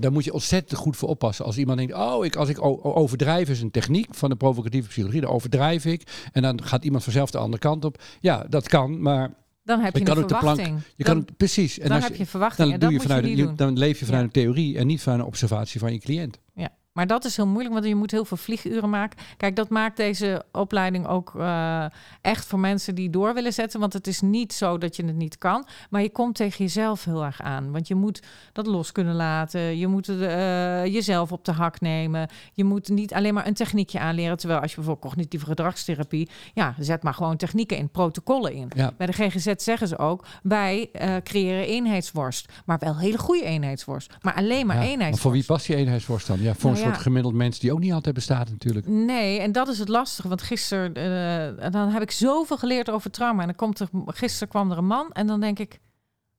daar 0.00 0.12
moet 0.12 0.24
je 0.24 0.32
ontzettend 0.32 0.80
goed 0.80 0.96
voor 0.96 1.08
oppassen. 1.08 1.44
Als 1.44 1.58
iemand 1.58 1.78
denkt, 1.78 1.94
oh, 1.94 2.24
ik, 2.24 2.36
als 2.36 2.48
ik 2.48 2.64
overdrijf 2.86 3.48
is 3.48 3.60
een 3.60 3.70
techniek 3.70 4.14
van 4.14 4.30
de 4.30 4.36
provocatieve 4.36 4.88
psychologie, 4.88 5.20
dan 5.20 5.30
overdrijf 5.30 5.84
ik. 5.84 6.28
En 6.32 6.42
dan 6.42 6.62
gaat 6.64 6.84
iemand 6.84 7.04
vanzelf 7.04 7.30
de 7.30 7.38
andere 7.38 7.62
kant 7.62 7.84
op. 7.84 8.02
Ja, 8.20 8.44
dat 8.48 8.68
kan, 8.68 9.02
maar 9.02 9.34
dan 9.68 9.80
heb 9.80 9.96
je 9.96 10.04
je, 10.04 10.06
een 10.10 10.26
plank- 10.26 10.30
verwachting. 10.42 10.80
je 10.96 11.04
dan 11.04 11.14
kan 11.24 11.34
precies. 11.36 11.78
En 11.78 11.88
dan 11.88 11.96
als 11.96 12.04
heb 12.06 12.16
je 12.16 12.26
verwachting. 12.26 12.70
dan, 12.70 12.74
en 12.74 12.80
doe 12.80 12.92
je 12.92 13.00
vanuit, 13.00 13.26
je 13.26 13.54
dan 13.54 13.78
leef 13.78 13.98
je 13.98 14.04
vanuit 14.04 14.22
Ja. 14.34 14.40
een 14.40 14.44
theorie 14.44 14.78
en 14.78 14.86
niet 14.86 15.00
vanuit 15.02 15.20
een 15.20 15.26
observatie 15.26 15.80
van 15.80 15.92
je 15.92 15.98
cliënt. 15.98 16.38
Ja, 16.54 16.68
maar 16.98 17.06
dat 17.06 17.24
is 17.24 17.36
heel 17.36 17.46
moeilijk, 17.46 17.74
want 17.74 17.86
je 17.86 17.94
moet 17.94 18.10
heel 18.10 18.24
veel 18.24 18.36
vlieguren 18.36 18.90
maken. 18.90 19.18
Kijk, 19.36 19.56
dat 19.56 19.68
maakt 19.68 19.96
deze 19.96 20.44
opleiding 20.52 21.06
ook 21.06 21.32
eh, 21.36 21.84
echt 22.20 22.46
voor 22.46 22.58
mensen 22.58 22.94
die 22.94 23.10
door 23.10 23.34
willen 23.34 23.52
zetten. 23.52 23.80
Want 23.80 23.92
het 23.92 24.06
is 24.06 24.20
niet 24.20 24.52
zo 24.52 24.78
dat 24.78 24.96
je 24.96 25.04
het 25.04 25.16
niet 25.16 25.38
kan, 25.38 25.66
maar 25.90 26.02
je 26.02 26.10
komt 26.10 26.34
tegen 26.34 26.64
jezelf 26.64 27.04
heel 27.04 27.24
erg 27.24 27.42
aan. 27.42 27.72
Want 27.72 27.88
je 27.88 27.94
moet 27.94 28.22
dat 28.52 28.66
los 28.66 28.92
kunnen 28.92 29.14
laten. 29.14 29.78
Je 29.78 29.86
moet 29.86 30.08
eh, 30.08 30.84
jezelf 30.84 31.32
op 31.32 31.44
de 31.44 31.52
hak 31.52 31.80
nemen. 31.80 32.28
Je 32.52 32.64
moet 32.64 32.88
niet 32.88 33.14
alleen 33.14 33.34
maar 33.34 33.46
een 33.46 33.54
techniekje 33.54 33.98
aanleren. 33.98 34.36
Terwijl 34.36 34.60
als 34.60 34.70
je 34.70 34.76
bijvoorbeeld 34.76 35.06
cognitieve 35.06 35.46
gedragstherapie, 35.46 36.28
ja, 36.54 36.74
zet 36.78 37.02
maar 37.02 37.14
gewoon 37.14 37.36
technieken 37.36 37.76
in, 37.76 37.88
protocollen 37.90 38.52
in. 38.52 38.70
Ja. 38.76 38.92
Bij 38.96 39.06
de 39.06 39.12
GGZ 39.12 39.52
zeggen 39.56 39.88
ze 39.88 39.98
ook, 39.98 40.24
wij 40.42 40.88
eh, 40.92 41.16
creëren 41.22 41.66
eenheidsworst. 41.66 42.52
Maar 42.64 42.78
wel 42.78 42.98
hele 42.98 43.18
goede 43.18 43.44
eenheidsworst. 43.44 44.14
Maar 44.20 44.34
alleen 44.34 44.66
maar 44.66 44.76
Ja, 44.76 44.82
eenheidsworst. 44.82 45.12
maar 45.12 45.20
voor 45.22 45.32
wie 45.32 45.44
past 45.44 45.66
die 45.66 45.76
eenheidsworst 45.76 46.26
dan? 46.26 46.40
Ja, 46.40 46.54
voor 46.54 46.70
Nou 46.70 46.87
gemiddeld 46.96 47.34
mens 47.34 47.58
die 47.58 47.72
ook 47.72 47.78
niet 47.78 47.92
altijd 47.92 48.14
bestaat 48.14 48.50
natuurlijk. 48.50 48.86
Nee, 48.86 49.40
en 49.40 49.52
dat 49.52 49.68
is 49.68 49.78
het 49.78 49.88
lastige. 49.88 50.28
Want 50.28 50.42
gisteren 50.42 50.94
eh, 50.94 51.64
en 51.64 51.72
dan 51.72 51.88
heb 51.90 52.02
ik 52.02 52.10
zoveel 52.10 52.56
geleerd 52.58 52.90
over 52.90 53.10
trauma. 53.10 53.40
En 53.40 53.46
dan 53.46 53.56
komt 53.56 53.80
er, 53.80 53.88
gisteren 54.06 54.48
kwam 54.48 54.70
er 54.70 54.78
een 54.78 54.86
man 54.86 55.12
en 55.12 55.26
dan 55.26 55.40
denk 55.40 55.58
ik, 55.58 55.78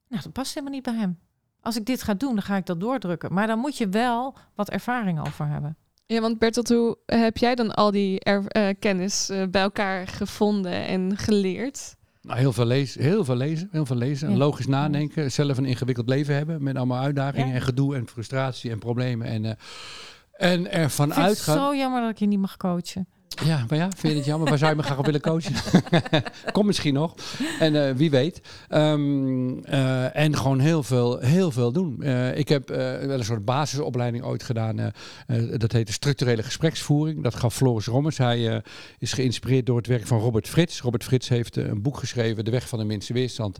nou, 0.07 0.21
dat 0.23 0.31
past 0.33 0.53
helemaal 0.53 0.73
niet 0.75 0.83
bij 0.83 0.93
hem. 0.95 1.19
Als 1.61 1.77
ik 1.77 1.85
dit 1.85 2.03
ga 2.03 2.13
doen, 2.13 2.33
dan 2.33 2.43
ga 2.43 2.55
ik 2.55 2.65
dat 2.65 2.79
doordrukken. 2.79 3.33
Maar 3.33 3.47
dan 3.47 3.59
moet 3.59 3.77
je 3.77 3.89
wel 3.89 4.35
wat 4.55 4.69
ervaring 4.69 5.19
al 5.19 5.25
voor 5.25 5.45
hebben. 5.45 5.77
Ja, 6.05 6.21
want 6.21 6.39
Bertolt, 6.39 6.69
hoe 6.69 6.97
heb 7.05 7.37
jij 7.37 7.55
dan 7.55 7.73
al 7.75 7.91
die 7.91 8.19
er- 8.19 8.47
eh, 8.47 8.67
kennis 8.79 9.31
bij 9.51 9.61
elkaar 9.61 10.07
gevonden 10.07 10.71
en 10.87 11.17
geleerd? 11.17 11.97
Nou, 12.21 12.39
heel 12.39 12.53
veel 12.53 12.65
lezen, 12.65 13.01
heel 13.01 13.25
veel 13.25 13.35
lezen, 13.35 13.67
heel 13.71 13.85
veel 13.85 13.95
lezen. 13.95 14.29
Ja. 14.31 14.37
Logisch 14.37 14.67
nadenken, 14.67 15.31
zelf 15.31 15.57
een 15.57 15.65
ingewikkeld 15.65 16.09
leven 16.09 16.35
hebben 16.35 16.63
met 16.63 16.75
allemaal 16.75 17.01
uitdagingen 17.03 17.47
Ja. 17.47 17.53
en 17.53 17.61
gedoe 17.61 17.95
en 17.95 18.07
frustratie 18.07 18.71
en 18.71 18.79
problemen 18.79 19.27
en 19.27 19.45
eh, 19.45 19.51
en 20.39 20.71
ervan 20.71 21.05
vind 21.05 21.17
het 21.17 21.27
uitgaan. 21.27 21.57
zo 21.57 21.75
jammer 21.75 22.01
dat 22.01 22.09
ik 22.09 22.17
je 22.17 22.25
niet 22.25 22.39
mag 22.39 22.57
coachen. 22.57 23.07
Ja, 23.45 23.65
maar 23.69 23.77
ja, 23.77 23.89
vind 23.95 24.13
je 24.13 24.19
het 24.19 24.27
jammer? 24.27 24.49
Waar 24.49 24.57
zou 24.57 24.71
je 24.71 24.77
me 24.77 24.83
graag 24.83 24.97
op 24.97 25.05
willen 25.05 25.21
coachen? 25.21 25.53
Kom 26.51 26.65
misschien 26.65 26.93
nog. 26.93 27.15
En 27.59 27.87
eh, 27.87 27.95
wie 27.95 28.09
weet. 28.09 28.41
Ehm, 28.67 29.59
eh, 29.59 30.15
en 30.15 30.35
gewoon 30.35 30.59
heel 30.59 30.83
veel, 30.83 31.19
heel 31.19 31.51
veel 31.51 31.71
doen. 31.71 32.01
Eh, 32.01 32.37
ik 32.37 32.49
heb 32.49 32.69
wel 32.69 33.09
een 33.09 33.23
soort 33.23 33.45
basisopleiding 33.45 34.23
ooit 34.23 34.43
gedaan. 34.43 34.91
dat 35.57 35.71
heette 35.71 35.91
structurele 35.91 36.43
gespreksvoering. 36.43 37.23
Dat 37.23 37.35
gaf 37.35 37.55
Floris 37.55 37.85
Rommers. 37.85 38.17
Hij 38.17 38.61
is 38.97 39.13
geïnspireerd 39.13 39.65
door 39.65 39.77
het 39.77 39.87
werk 39.87 40.07
van 40.07 40.19
Robert 40.19 40.47
Frits. 40.47 40.81
Robert 40.81 41.03
Frits 41.03 41.29
heeft 41.29 41.55
een 41.55 41.81
boek 41.81 41.97
geschreven, 41.97 42.45
De 42.45 42.51
Weg 42.51 42.67
van 42.67 42.79
de 42.79 42.85
Minste 42.85 43.13
Weerstand. 43.13 43.59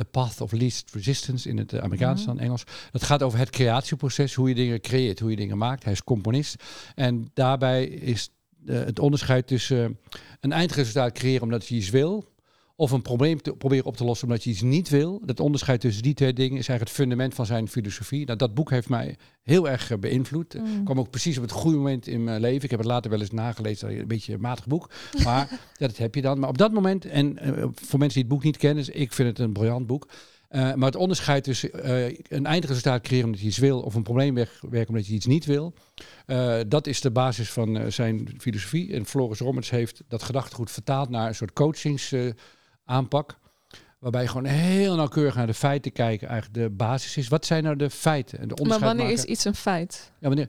The 0.00 0.06
Path 0.10 0.40
of 0.40 0.52
Least 0.52 0.90
Resistance 0.92 1.48
in 1.48 1.58
het 1.58 1.80
Amerikaans 1.80 2.24
dan 2.24 2.38
Engels. 2.38 2.64
Dat 2.90 3.02
gaat 3.02 3.22
over 3.22 3.38
het 3.38 3.50
creatieproces, 3.50 4.34
hoe 4.34 4.48
je 4.48 4.54
dingen 4.54 4.80
creëert, 4.80 5.20
hoe 5.20 5.30
je 5.30 5.36
dingen 5.36 5.58
maakt. 5.58 5.84
Hij 5.84 5.92
is 5.92 6.04
componist. 6.04 6.64
En 6.94 7.30
daarbij 7.34 7.84
is 7.84 8.30
eh, 8.66 8.74
het 8.74 8.98
onderscheid 8.98 9.46
tussen 9.46 9.98
een 10.40 10.52
eindresultaat 10.52 11.12
creëren 11.12 11.42
omdat 11.42 11.66
je 11.66 11.74
iets 11.74 11.90
wil, 11.90 12.24
of 12.80 12.90
een 12.90 13.02
probleem 13.02 13.42
te 13.42 13.52
proberen 13.52 13.84
op 13.84 13.96
te 13.96 14.04
lossen 14.04 14.28
omdat 14.28 14.44
je 14.44 14.50
iets 14.50 14.62
niet 14.62 14.88
wil. 14.88 15.20
Dat 15.24 15.40
onderscheid 15.40 15.80
tussen 15.80 16.02
die 16.02 16.14
twee 16.14 16.32
dingen 16.32 16.58
is 16.58 16.68
eigenlijk 16.68 16.88
het 16.88 16.98
fundament 16.98 17.34
van 17.34 17.46
zijn 17.46 17.68
filosofie. 17.68 18.26
Nou, 18.26 18.38
dat 18.38 18.54
boek 18.54 18.70
heeft 18.70 18.88
mij 18.88 19.16
heel 19.42 19.68
erg 19.68 19.90
eh, 19.90 19.98
beïnvloed. 19.98 20.54
Mm. 20.54 20.78
Ik 20.78 20.84
kwam 20.84 20.98
ook 20.98 21.10
precies 21.10 21.36
op 21.36 21.42
het 21.42 21.52
goede 21.52 21.76
moment 21.76 22.06
in 22.06 22.24
mijn 22.24 22.40
leven. 22.40 22.64
Ik 22.64 22.70
heb 22.70 22.78
het 22.78 22.88
later 22.88 23.10
wel 23.10 23.20
eens 23.20 23.30
nagelezen, 23.30 23.98
een 23.98 24.06
beetje 24.06 24.34
een 24.34 24.40
matig 24.40 24.66
boek. 24.66 24.90
Maar 25.24 25.60
dat 25.76 25.96
heb 25.96 26.14
je 26.14 26.22
dan. 26.22 26.38
Maar 26.38 26.48
op 26.48 26.58
dat 26.58 26.72
moment, 26.72 27.04
en 27.04 27.38
eh, 27.38 27.52
voor 27.74 27.98
mensen 27.98 28.20
die 28.20 28.22
het 28.22 28.28
boek 28.28 28.42
niet 28.42 28.56
kennen, 28.56 28.84
dus 28.84 28.94
ik 28.94 29.12
vind 29.12 29.28
het 29.28 29.38
een 29.38 29.52
briljant 29.52 29.86
boek. 29.86 30.08
Eh, 30.48 30.74
maar 30.74 30.86
het 30.86 30.96
onderscheid 30.96 31.44
tussen 31.44 31.70
een 32.34 32.46
eindresultaat 32.46 33.02
creëren 33.02 33.26
omdat 33.26 33.40
je 33.40 33.46
iets 33.46 33.58
wil 33.58 33.80
of 33.80 33.94
een 33.94 34.02
probleem 34.02 34.34
wegwerken 34.34 34.88
omdat 34.88 35.06
je 35.06 35.14
iets 35.14 35.26
niet 35.26 35.44
wil, 35.44 35.74
dat 36.68 36.86
is 36.86 37.00
de 37.00 37.10
basis 37.10 37.50
van 37.50 37.92
zijn 37.92 38.28
filosofie. 38.38 38.92
En 38.92 39.06
Floris 39.06 39.38
Rommers 39.38 39.70
heeft 39.70 40.02
dat 40.08 40.22
gedachtegoed 40.22 40.70
vertaald 40.70 41.08
naar 41.08 41.28
een 41.28 41.34
soort 41.34 41.52
coachingsaanpak. 42.90 43.38
waarbij 43.98 44.22
je 44.22 44.28
gewoon 44.28 44.44
heel 44.44 44.96
nauwkeurig 44.96 45.34
naar 45.34 45.46
de 45.46 45.54
feiten 45.54 45.92
kijken, 45.92 46.28
eigenlijk 46.28 46.62
de 46.62 46.70
basis 46.70 47.16
is. 47.16 47.28
Wat 47.28 47.46
zijn 47.46 47.62
nou 47.62 47.76
de 47.76 47.90
feiten? 47.90 48.38
En 48.38 48.48
de 48.48 48.64
Maar 48.68 48.78
wanneer 48.78 49.04
maken. 49.06 49.18
is 49.18 49.24
iets 49.24 49.44
een 49.44 49.54
feit? 49.54 50.12
Ja, 50.18 50.26
wanneer? 50.28 50.48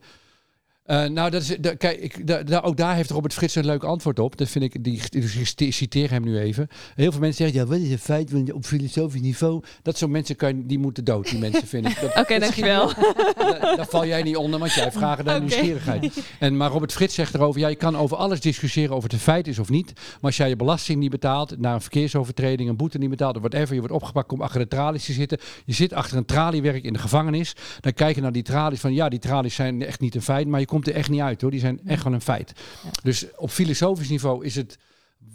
Eh, 0.82 1.06
nou, 1.06 1.30
dat 1.30 1.42
is, 1.42 1.58
da- 1.60 1.76
kijk, 1.76 2.00
ik, 2.00 2.18
ook 2.62 2.78
daar 2.78 2.96
heeft 2.96 3.10
Robert 3.10 3.34
Frits 3.34 3.56
een 3.56 3.66
leuk 3.66 3.84
antwoord 3.84 4.20
op. 4.20 4.38
Dat 4.38 4.50
vind 4.50 4.64
ik, 4.64 4.84
die, 4.84 5.72
citeer 5.72 6.10
hem 6.10 6.24
nu 6.24 6.40
even. 6.40 6.68
Heel 6.96 7.12
veel 7.12 7.20
mensen 7.20 7.44
zeggen, 7.44 7.60
ja, 7.60 7.76
wat 7.76 7.86
is 7.86 7.92
een 7.92 8.00
feit 8.00 8.32
want 8.32 8.52
op 8.52 8.66
filosofisch 8.66 9.22
niveau? 9.22 9.64
Dat 9.82 9.98
soort 9.98 10.12
mensen, 10.12 10.36
kan 10.36 10.64
die 10.68 10.80
moeten 10.80 11.04
dood, 11.04 11.30
die 11.30 11.40
mensen 11.40 11.68
vind 11.68 11.86
ik. 11.88 12.02
Dat, 12.02 12.18
Oké, 12.24 12.40
dankjewel. 12.40 12.88
daar, 13.38 13.60
daar 13.60 13.88
val 13.90 14.06
jij 14.06 14.24
niet 14.24 14.36
onder, 14.36 14.60
want 14.60 14.74
jij 14.74 14.92
vraagt 14.92 15.24
naar 15.24 15.40
nieuwsgierigheid. 15.40 16.18
En, 16.40 16.58
maar 16.58 16.72
Robert 16.72 16.92
Frits 16.92 17.16
zegt 17.16 17.34
erover, 17.34 17.62
ja, 17.62 17.68
je 17.68 17.76
kan 17.76 17.98
over 17.98 18.18
alles 18.18 18.40
discussiëren 18.40 18.96
of 18.96 19.04
het 19.04 19.14
een 19.14 19.20
feit 19.20 19.48
is 19.48 19.60
of 19.60 19.70
niet. 19.70 19.94
Maar 19.96 20.20
als 20.22 20.38
jij 20.38 20.50
je 20.50 20.56
belasting 20.56 21.00
niet 21.00 21.12
betaalt, 21.12 21.60
na 21.60 21.74
een 21.74 21.82
verkeersovertreding, 21.82 22.70
een 22.70 22.76
boete 22.78 22.98
niet 22.98 23.10
betaalt, 23.10 23.36
of 23.36 23.42
whatever, 23.42 23.74
je 23.74 23.80
wordt 23.80 23.96
opgepakt, 23.96 24.28
komt 24.28 24.42
achter 24.42 24.60
de 24.60 24.68
tralies 24.68 25.06
te 25.06 25.14
zitten. 25.14 25.38
Je 25.66 25.74
zit 25.74 25.94
achter 25.94 26.18
een 26.18 26.26
traliewerk 26.26 26.84
in 26.84 26.94
de 26.94 27.00
gevangenis. 27.00 27.56
Dan 27.80 27.94
kijk 27.94 28.16
je 28.16 28.22
naar 28.22 28.32
die 28.32 28.44
tralies 28.44 28.80
van, 28.80 28.94
ja, 28.94 29.10
die 29.10 29.20
tralies 29.20 29.56
zijn 29.56 29.86
echt 29.86 30.00
niet 30.00 30.16
een 30.16 30.22
feit, 30.22 30.48
maar 30.48 30.60
je 30.60 30.66
komt 30.72 30.88
er 30.88 30.96
echt 30.96 31.10
niet 31.10 31.22
uit 31.22 31.42
hoor. 31.42 31.52
Die 31.52 31.60
zijn 31.60 31.80
echt 31.86 32.02
gewoon 32.02 32.14
een 32.14 32.22
feit. 32.22 32.54
Ja. 32.84 32.90
Dus 33.04 33.26
op 33.36 33.50
filosofisch 33.50 34.10
niveau 34.10 34.46
is 34.46 34.56
het 34.56 34.78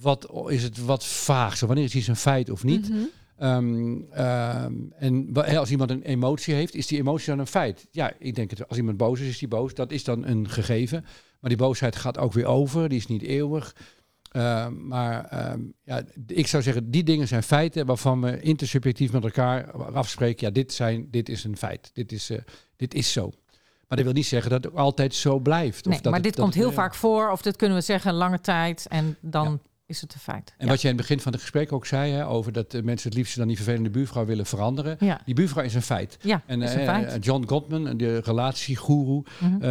wat, 0.01 0.33
is 0.49 0.63
het 0.63 0.85
wat 0.85 1.05
vaag. 1.05 1.57
Zo, 1.57 1.67
wanneer 1.67 1.85
is 1.85 1.95
iets 1.95 2.07
een 2.07 2.17
feit 2.17 2.51
of 2.51 2.65
niet? 2.65 2.89
Mhm. 2.89 2.99
Ehm, 3.37 4.01
ehm, 4.11 4.73
en 4.99 5.57
als 5.57 5.71
iemand 5.71 5.91
een 5.91 6.03
emotie 6.03 6.55
heeft, 6.55 6.75
is 6.75 6.87
die 6.87 6.99
emotie 6.99 7.27
dan 7.27 7.39
een 7.39 7.47
feit? 7.47 7.87
Ja, 7.91 8.13
ik 8.19 8.35
denk 8.35 8.51
het. 8.51 8.69
Als 8.69 8.79
iemand 8.79 8.97
boos 8.97 9.21
is, 9.21 9.29
is 9.29 9.39
die 9.39 9.49
boos. 9.49 9.75
Dat 9.75 9.91
is 9.91 10.05
dan 10.05 10.27
een 10.27 10.49
gegeven. 10.49 11.05
Maar 11.41 11.51
die 11.51 11.59
boosheid 11.59 11.97
gaat 11.97 12.19
ook 12.19 12.33
weer 12.33 12.47
over. 12.47 12.89
Die 12.89 12.99
is 12.99 13.07
niet 13.07 13.23
eeuwig. 13.23 13.75
Ehm, 14.31 14.87
maar 14.87 15.29
ja, 15.85 16.03
ik 16.27 16.47
zou 16.47 16.63
zeggen, 16.63 16.91
die 16.91 17.05
dingen 17.05 17.29
zijn 17.29 17.43
feiten 17.43 17.87
waarvan 17.87 18.21
we 18.21 18.41
intersubjectief 18.41 19.13
met 19.13 19.25
elkaar 19.25 19.71
afspreken. 19.73 20.47
Ja, 20.47 20.53
dit, 20.53 20.73
zijn, 20.73 21.09
dit 21.11 21.29
is 21.29 21.45
een 21.45 21.57
feit. 21.57 21.91
Dit 21.93 22.13
is, 22.13 22.31
eh, 22.31 22.39
dit 22.77 22.95
is 22.95 23.13
zo. 23.13 23.33
Maar 23.89 23.97
dat 23.99 24.07
wil 24.07 24.15
niet 24.17 24.27
zeggen 24.27 24.51
dat 24.51 24.65
het 24.65 24.75
altijd 24.77 25.15
zo 25.15 25.39
blijft. 25.39 25.85
Nee, 25.85 25.95
of 25.95 26.01
dat 26.01 26.05
maar 26.13 26.15
het- 26.15 26.23
dit 26.23 26.37
dat 26.37 26.45
komt 26.45 26.55
heel 26.57 26.73
vaak 26.73 26.95
voor, 26.95 27.31
of 27.31 27.43
dit 27.43 27.57
kunnen 27.57 27.77
we 27.77 27.83
zeggen 27.83 28.11
een 28.11 28.17
lange 28.17 28.41
tijd 28.41 28.87
en 28.89 29.17
dan 29.21 29.61
is 29.87 30.01
het 30.01 30.15
een 30.15 30.21
feit. 30.21 30.55
En 30.59 30.69
wat 30.69 30.81
jij 30.81 30.91
in 30.91 30.97
het 30.97 31.07
begin 31.07 31.23
van 31.23 31.33
het 31.33 31.41
gesprek 31.41 31.73
ook 31.73 31.87
zei, 31.87 32.13
hè, 32.13 32.27
over 32.29 32.53
dat 32.53 32.75
eh, 32.75 32.83
mensen 32.83 33.09
het 33.09 33.19
liefst 33.19 33.37
dan 33.37 33.47
die 33.47 33.57
vervelende 33.57 33.91
buurvrouw 33.91 34.25
willen 34.25 34.47
veranderen. 34.47 34.97
ja, 35.01 35.21
Die 35.25 35.35
buurvrouw 35.35 35.65
is 35.65 35.75
een 35.75 35.83
feit. 35.83 36.17
ja, 36.21 36.43
En 36.47 36.63
is 36.63 36.73
een 36.75 36.81
eh, 36.81 36.87
feit. 36.87 37.07
eh, 37.07 37.15
John 37.21 37.45
Gottman, 37.49 37.97
de 37.97 38.19
relatiegoeroe, 38.19 39.25
eh, 39.41 39.69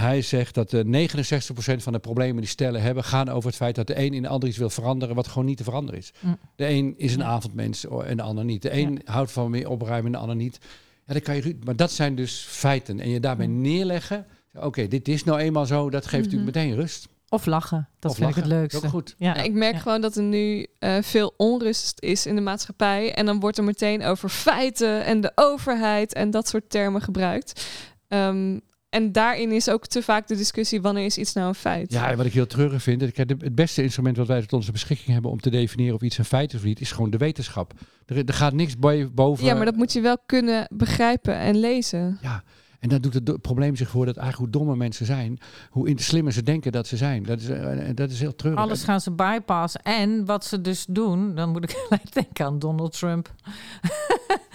hij 0.00 0.22
zegt 0.22 0.54
dat 0.54 0.72
eh 0.72 0.84
69% 0.84 1.82
van 1.82 1.92
de 1.92 1.98
problemen 1.98 2.36
die 2.40 2.50
stellen 2.50 2.82
hebben, 2.82 3.04
gaan 3.04 3.28
over 3.28 3.48
het 3.48 3.56
feit 3.58 3.74
dat 3.74 3.86
de 3.86 3.98
een 3.98 4.14
in 4.14 4.22
de 4.22 4.28
ander 4.28 4.48
iets 4.48 4.58
wil 4.58 4.70
veranderen 4.70 5.14
wat 5.14 5.28
gewoon 5.28 5.44
niet 5.46 5.56
te 5.56 5.64
veranderen 5.64 6.00
is. 6.00 6.12
Mm. 6.20 6.38
De 6.56 6.68
een 6.68 6.94
is 6.96 7.14
een 7.14 7.24
avondmens 7.24 7.86
oh, 7.86 8.06
en 8.06 8.16
de 8.16 8.22
ander 8.22 8.44
niet. 8.44 8.62
De 8.62 8.72
een 8.78 9.00
houdt 9.04 9.32
van 9.32 9.50
meer 9.50 9.68
opruimen 9.68 10.06
en 10.06 10.12
de 10.12 10.18
ander 10.18 10.36
niet. 10.36 10.58
Ja, 11.06 11.12
dan 11.12 11.22
kan 11.22 11.34
je, 11.36 11.58
maar 11.64 11.76
dat 11.76 11.92
zijn 11.92 12.14
dus 12.14 12.46
feiten. 12.48 13.00
En 13.00 13.10
je 13.10 13.20
daarbij 13.20 13.46
neerleggen, 13.46 14.26
oké, 14.54 14.88
dit 14.88 15.08
is 15.08 15.24
nou 15.24 15.38
eenmaal 15.38 15.66
zo, 15.66 15.90
dat 15.90 16.06
geeft 16.06 16.26
Mhm. 16.26 16.34
natuurlijk 16.36 16.56
meteen 16.56 16.74
rust. 16.74 17.08
Of 17.28 17.46
lachen, 17.46 17.88
dat 17.98 18.10
Of 18.10 18.16
vind 18.16 18.28
ik 18.30 18.34
het 18.36 18.46
leukste. 18.46 18.76
Ook 18.86 18.90
goed. 18.92 19.14
Ja. 19.18 19.34
Ik 19.34 19.52
merk 19.52 19.72
Ja. 19.74 19.78
gewoon 19.78 20.00
dat 20.00 20.16
er 20.16 20.22
nu 20.22 20.66
eh, 20.78 20.96
veel 21.02 21.34
onrust 21.36 22.00
is 22.00 22.26
in 22.26 22.34
de 22.34 22.40
maatschappij. 22.40 23.14
En 23.14 23.26
dan 23.26 23.40
wordt 23.40 23.58
er 23.58 23.64
meteen 23.64 24.04
over 24.04 24.28
feiten 24.28 25.04
en 25.04 25.20
de 25.20 25.32
overheid 25.34 26.12
en 26.14 26.30
dat 26.30 26.48
soort 26.48 26.70
termen 26.70 27.00
gebruikt. 27.02 27.66
Ehm, 28.08 28.58
en 28.92 29.12
daarin 29.12 29.52
is 29.52 29.68
ook 29.68 29.86
te 29.86 30.02
vaak 30.02 30.26
de 30.26 30.36
discussie: 30.36 30.80
wanneer 30.82 31.04
is 31.04 31.18
iets 31.18 31.32
nou 31.32 31.48
een 31.48 31.54
feit? 31.54 31.92
Ja, 31.92 32.10
en 32.10 32.16
wat 32.16 32.26
ik 32.26 32.32
heel 32.32 32.46
treurig 32.46 32.82
vind, 32.82 33.12
kijk, 33.12 33.30
het 33.30 33.54
beste 33.54 33.82
instrument 33.82 34.16
wat 34.16 34.26
wij 34.26 34.40
tot 34.40 34.52
onze 34.52 34.72
beschikking 34.72 35.08
hebben 35.08 35.30
om 35.30 35.40
te 35.40 35.50
definiëren 35.50 35.94
of 35.94 36.02
iets 36.02 36.18
een 36.18 36.24
feit 36.24 36.52
is 36.52 36.58
of 36.58 36.64
niet, 36.64 36.80
is 36.80 36.92
gewoon 36.92 37.10
de 37.10 37.16
wetenschap. 37.16 37.72
Er, 38.06 38.16
er 38.26 38.34
gaat 38.34 38.52
niks 38.52 38.78
bo- 38.78 39.10
boven. 39.10 39.44
Ja, 39.44 39.54
maar 39.54 39.64
dat 39.64 39.76
moet 39.76 39.92
je 39.92 40.00
wel 40.00 40.16
kunnen 40.26 40.66
begrijpen 40.72 41.36
en 41.36 41.56
lezen. 41.56 42.18
Ja, 42.22 42.42
en 42.82 42.88
dan 42.88 43.00
doet 43.00 43.14
het 43.14 43.40
probleem 43.40 43.76
zich 43.76 43.88
voor 43.88 44.06
dat 44.06 44.16
eigenlijk 44.16 44.52
hoe 44.52 44.60
dommer 44.60 44.76
mensen 44.76 45.06
zijn, 45.06 45.38
hoe 45.70 45.92
slimmer 45.96 46.32
ze 46.32 46.42
denken 46.42 46.72
dat 46.72 46.86
ze 46.86 46.96
zijn. 46.96 47.22
Dat 47.22 47.40
is, 47.40 47.48
eh, 47.48 47.88
dat 47.94 48.10
is 48.10 48.20
heel 48.20 48.34
treurig. 48.34 48.60
Alles 48.60 48.84
gaan 48.84 49.00
ze 49.00 49.10
bypassen. 49.10 49.82
En 49.82 50.24
wat 50.24 50.44
ze 50.44 50.60
dus 50.60 50.86
doen, 50.88 51.34
dan 51.34 51.50
moet 51.50 51.62
ik 51.64 51.70
gelijk 51.86 52.12
denken 52.12 52.44
aan 52.44 52.58
Donald 52.58 52.98
Trump. 52.98 53.34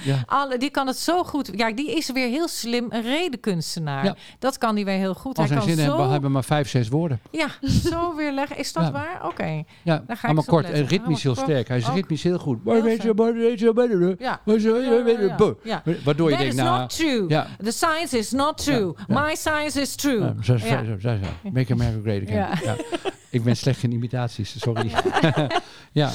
Ja. 0.08 0.24
Alle, 0.26 0.58
die 0.58 0.70
kan 0.70 0.88
het 0.88 0.98
zo 0.98 1.24
goed. 1.24 1.50
Ja, 1.56 1.72
die 1.74 1.96
is 1.96 2.12
weer 2.12 2.28
heel 2.28 2.48
slim, 2.48 2.86
een 2.90 3.02
redenkunstenaar. 3.02 4.04
Ja. 4.04 4.16
Dat 4.40 4.58
kan 4.58 4.76
die 4.76 4.86
weer 4.86 4.98
heel 4.98 5.14
goed. 5.14 5.38
Al 5.38 5.44
Hij 5.46 5.54
kan 5.58 5.66
zinnen 5.66 5.86
zo, 5.86 5.92
hebben, 5.92 6.12
hebben 6.12 6.32
maar 6.32 6.44
vijf, 6.44 6.70
zes 6.70 6.88
woorden. 6.88 7.20
ja, 7.32 7.48
zo 7.90 8.16
weer 8.16 8.32
leggen. 8.32 8.58
Is 8.58 8.74
dat 8.74 8.84
Ja. 8.84 8.92
waar? 8.92 9.26
Oké. 9.26 9.64
Ja, 9.84 10.04
Daar 10.08 10.18
ga 10.18 10.28
ik 10.30 10.36
kort 10.46 10.66
en 10.66 10.72
letten. 10.72 10.88
ritmisch 10.90 11.24
heel 11.24 11.36
sterk. 11.36 11.68
Hij 11.68 11.78
is 11.78 11.88
ook. 11.90 11.96
ritmisch 11.96 12.24
heel 12.24 12.40
goed. 12.40 12.60
Heel 12.64 12.74
Waardoor 16.04 16.30
Ja. 16.30 16.30
je 16.30 16.36
That 16.36 16.40
denkt, 16.40 16.44
is 16.44 16.56
nou... 16.56 16.80
not 16.80 16.96
true. 16.96 17.26
Ja. 17.28 17.48
The 17.64 17.72
science 17.72 18.18
is 18.18 18.32
not 18.32 18.58
true. 18.64 18.94
Ja. 19.08 19.24
My 19.28 19.36
science 19.36 19.82
is 19.82 19.96
true. 19.96 20.20
Ja, 20.20 20.36
zo, 20.42 20.58
zo, 20.58 20.66
Ja. 20.68 20.84
zo, 20.86 21.00
zo, 21.00 21.10
zo. 21.44 21.50
Make 21.52 21.74
America 21.74 22.00
great 22.04 22.22
again. 22.22 22.38
Ja. 22.38 22.50
Ja. 22.64 22.76
Ik 23.30 23.44
ben 23.44 23.58
slecht 23.58 23.84
in 23.84 23.92
imitaties, 23.92 24.60
sorry. 24.60 24.92
ja. 25.92 26.12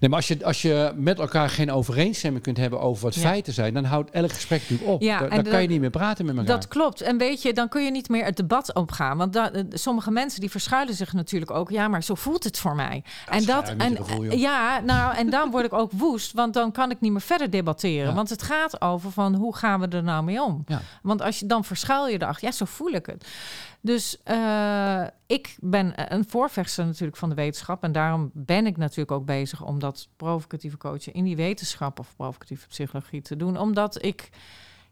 Nee, 0.00 0.10
maar 0.10 0.18
als 0.18 0.28
je, 0.28 0.44
als 0.44 0.62
je 0.62 0.92
met 0.96 1.18
elkaar 1.18 1.50
geen 1.50 1.72
overeenstemming 1.72 2.42
kunt 2.42 2.56
hebben 2.56 2.80
over 2.80 3.02
wat 3.02 3.14
Ja. 3.14 3.20
feiten 3.20 3.52
zijn, 3.52 3.74
dan 3.74 3.84
houdt 3.84 4.10
elk 4.10 4.32
gesprek 4.32 4.60
natuurlijk 4.60 4.90
op. 4.90 5.00
Ja, 5.02 5.18
Da- 5.18 5.24
en 5.24 5.34
dan 5.34 5.44
de- 5.44 5.50
kan 5.50 5.62
je 5.62 5.68
niet 5.68 5.80
meer 5.80 5.90
praten 5.90 6.24
met 6.26 6.36
elkaar. 6.36 6.54
Dat 6.54 6.68
klopt. 6.68 7.00
En 7.00 7.18
weet 7.18 7.42
je, 7.42 7.52
dan 7.52 7.68
kun 7.68 7.84
je 7.84 7.90
niet 7.90 8.08
meer 8.08 8.24
het 8.24 8.36
debat 8.36 8.74
opgaan. 8.74 9.16
Want 9.16 9.32
da- 9.32 9.52
eh, 9.52 9.62
sommige 9.70 10.10
mensen 10.10 10.40
die 10.40 10.50
verschuilen 10.50 10.94
zich 10.94 11.12
natuurlijk 11.12 11.50
ook. 11.50 11.70
Ja, 11.70 11.88
maar 11.88 12.02
zo 12.02 12.14
voelt 12.14 12.44
het 12.44 12.58
voor 12.58 12.74
mij. 12.76 13.04
en 13.28 13.44
dat, 13.44 13.74
en, 13.78 13.96
gevoel, 13.96 14.22
ja, 14.32 14.80
nou, 14.80 15.14
en 15.16 15.30
dan 15.30 15.50
word 15.50 15.64
ik 15.64 15.72
ook 15.72 15.90
woest. 15.92 16.32
Want 16.32 16.54
dan 16.54 16.72
kan 16.72 16.90
ik 16.90 17.00
niet 17.00 17.12
meer 17.12 17.20
verder 17.20 17.50
debatteren. 17.50 18.08
Ja. 18.08 18.14
Want 18.14 18.30
het 18.30 18.42
gaat 18.42 18.80
over 18.80 19.10
van 19.12 19.34
hoe 19.34 19.56
gaan 19.56 19.80
we 19.80 19.88
er 19.88 20.02
nou 20.02 20.24
mee 20.24 20.42
om? 20.42 20.62
Ja. 20.66 20.80
Want 21.02 21.22
als 21.22 21.38
je 21.38 21.46
dan 21.46 21.64
verschuil 21.64 22.06
je 22.08 22.22
erachter. 22.22 22.44
Ja, 22.48 22.52
zo 22.52 22.64
voel 22.64 22.90
ik 22.92 23.06
het. 23.06 23.26
Dus 23.80 24.16
eh, 24.24 25.02
ik 25.30 25.56
ben 25.60 26.12
een 26.14 26.24
voorvechter 26.28 26.86
natuurlijk 26.86 27.16
van 27.16 27.28
de 27.28 27.34
wetenschap. 27.34 27.82
En 27.82 27.92
daarom 27.92 28.30
ben 28.34 28.66
ik 28.66 28.76
natuurlijk 28.76 29.10
ook 29.10 29.24
bezig 29.24 29.62
om 29.64 29.78
dat 29.78 30.08
provocatieve 30.16 30.76
coachen 30.76 31.12
in 31.12 31.24
die 31.24 31.36
wetenschap 31.36 31.98
of 31.98 32.16
provocatieve 32.16 32.66
psychologie 32.66 33.22
te 33.22 33.36
doen. 33.36 33.56
Omdat 33.58 34.04
ik 34.04 34.28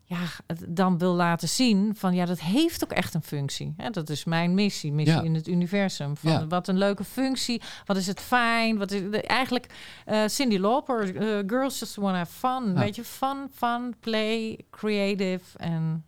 ja, 0.05 0.19
het 0.47 0.65
dan 0.69 0.99
wil 0.99 1.15
laten 1.15 1.49
zien 1.49 1.95
van 1.97 2.15
ja, 2.15 2.25
dat 2.25 2.41
heeft 2.41 2.85
ook 2.85 2.93
echt 2.93 3.15
een 3.15 3.23
functie. 3.23 3.75
Hè? 3.77 3.91
Dat 3.91 4.09
is 4.11 4.25
mijn 4.25 4.55
missie, 4.55 4.93
missie 4.93 5.17
Ja. 5.17 5.23
in 5.23 5.35
het 5.35 5.49
universum. 5.49 6.17
Van 6.17 6.31
Ja. 6.33 6.47
wat 6.47 6.69
een 6.69 6.79
leuke 6.79 7.05
functie, 7.05 7.63
wat 7.85 7.97
is 7.97 8.07
het 8.07 8.21
fijn, 8.21 8.79
wat 8.79 8.91
is 8.91 9.21
eigenlijk 9.21 9.67
eh, 10.05 10.23
Cindy 10.27 10.59
Lauper, 10.59 11.17
eh, 11.17 11.39
girls 11.47 11.79
just 11.79 11.95
want 11.97 12.13
to 12.13 12.19
have 12.19 12.33
fun, 12.33 12.73
Ja. 12.75 12.81
weet 12.81 12.97
je, 12.97 13.05
fun, 13.05 13.49
fun, 13.55 13.95
play, 14.01 14.59
creative 14.71 15.59
en 15.59 16.05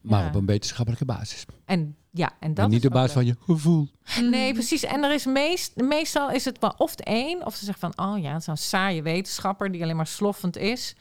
Maar 0.00 0.26
op 0.26 0.34
een 0.34 0.46
wetenschappelijke 0.46 1.04
basis. 1.04 1.44
en 1.64 1.96
Ja, 2.16 2.30
en 2.40 2.54
dat 2.54 2.64
en 2.64 2.70
niet 2.70 2.80
is 2.80 2.86
op 2.86 2.92
basis 2.92 3.12
van 3.12 3.26
je 3.26 3.36
gevoel. 3.44 3.88
Mm. 4.20 4.30
Nee, 4.30 4.52
precies. 4.52 4.84
En 4.84 5.04
er 5.04 5.12
is 5.12 5.26
meest, 5.26 5.76
meestal 5.76 6.30
is 6.30 6.44
het 6.44 6.60
maar 6.60 6.74
of 6.76 6.94
de 6.94 7.02
een, 7.06 7.46
of 7.46 7.54
ze 7.54 7.64
zeggen 7.64 7.92
van, 7.92 8.06
oh 8.08 8.18
ja, 8.18 8.32
het 8.32 8.40
is 8.40 8.46
een 8.46 8.56
saaie 8.56 9.02
wetenschapper 9.02 9.72
die 9.72 9.82
alleen 9.82 9.96
maar 9.96 10.06
sloffend 10.06 10.56
is. 10.56 10.96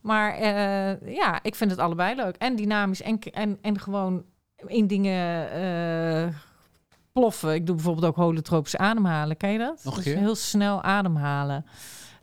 Maar 0.00 0.34
eh, 0.34 1.14
ja, 1.14 1.42
ik 1.42 1.54
vind 1.54 1.70
het 1.70 1.80
allebei 1.80 2.14
leuk. 2.14 2.36
En 2.36 2.56
dynamisch 2.56 3.02
en, 3.02 3.18
en, 3.20 3.58
en 3.62 3.80
gewoon 3.80 4.24
in 4.66 4.86
dingen 4.86 5.50
eh, 5.52 6.34
ploffen. 7.12 7.54
Ik 7.54 7.66
doe 7.66 7.74
bijvoorbeeld 7.74 8.06
ook 8.06 8.16
holotropisch 8.16 8.76
ademhalen. 8.76 9.36
Ken 9.36 9.50
je 9.50 9.58
dat? 9.58 9.80
Nog 9.84 9.96
een 9.96 10.02
Dus 10.02 10.12
keer? 10.12 10.22
heel 10.22 10.34
snel 10.34 10.82
ademhalen. 10.82 11.66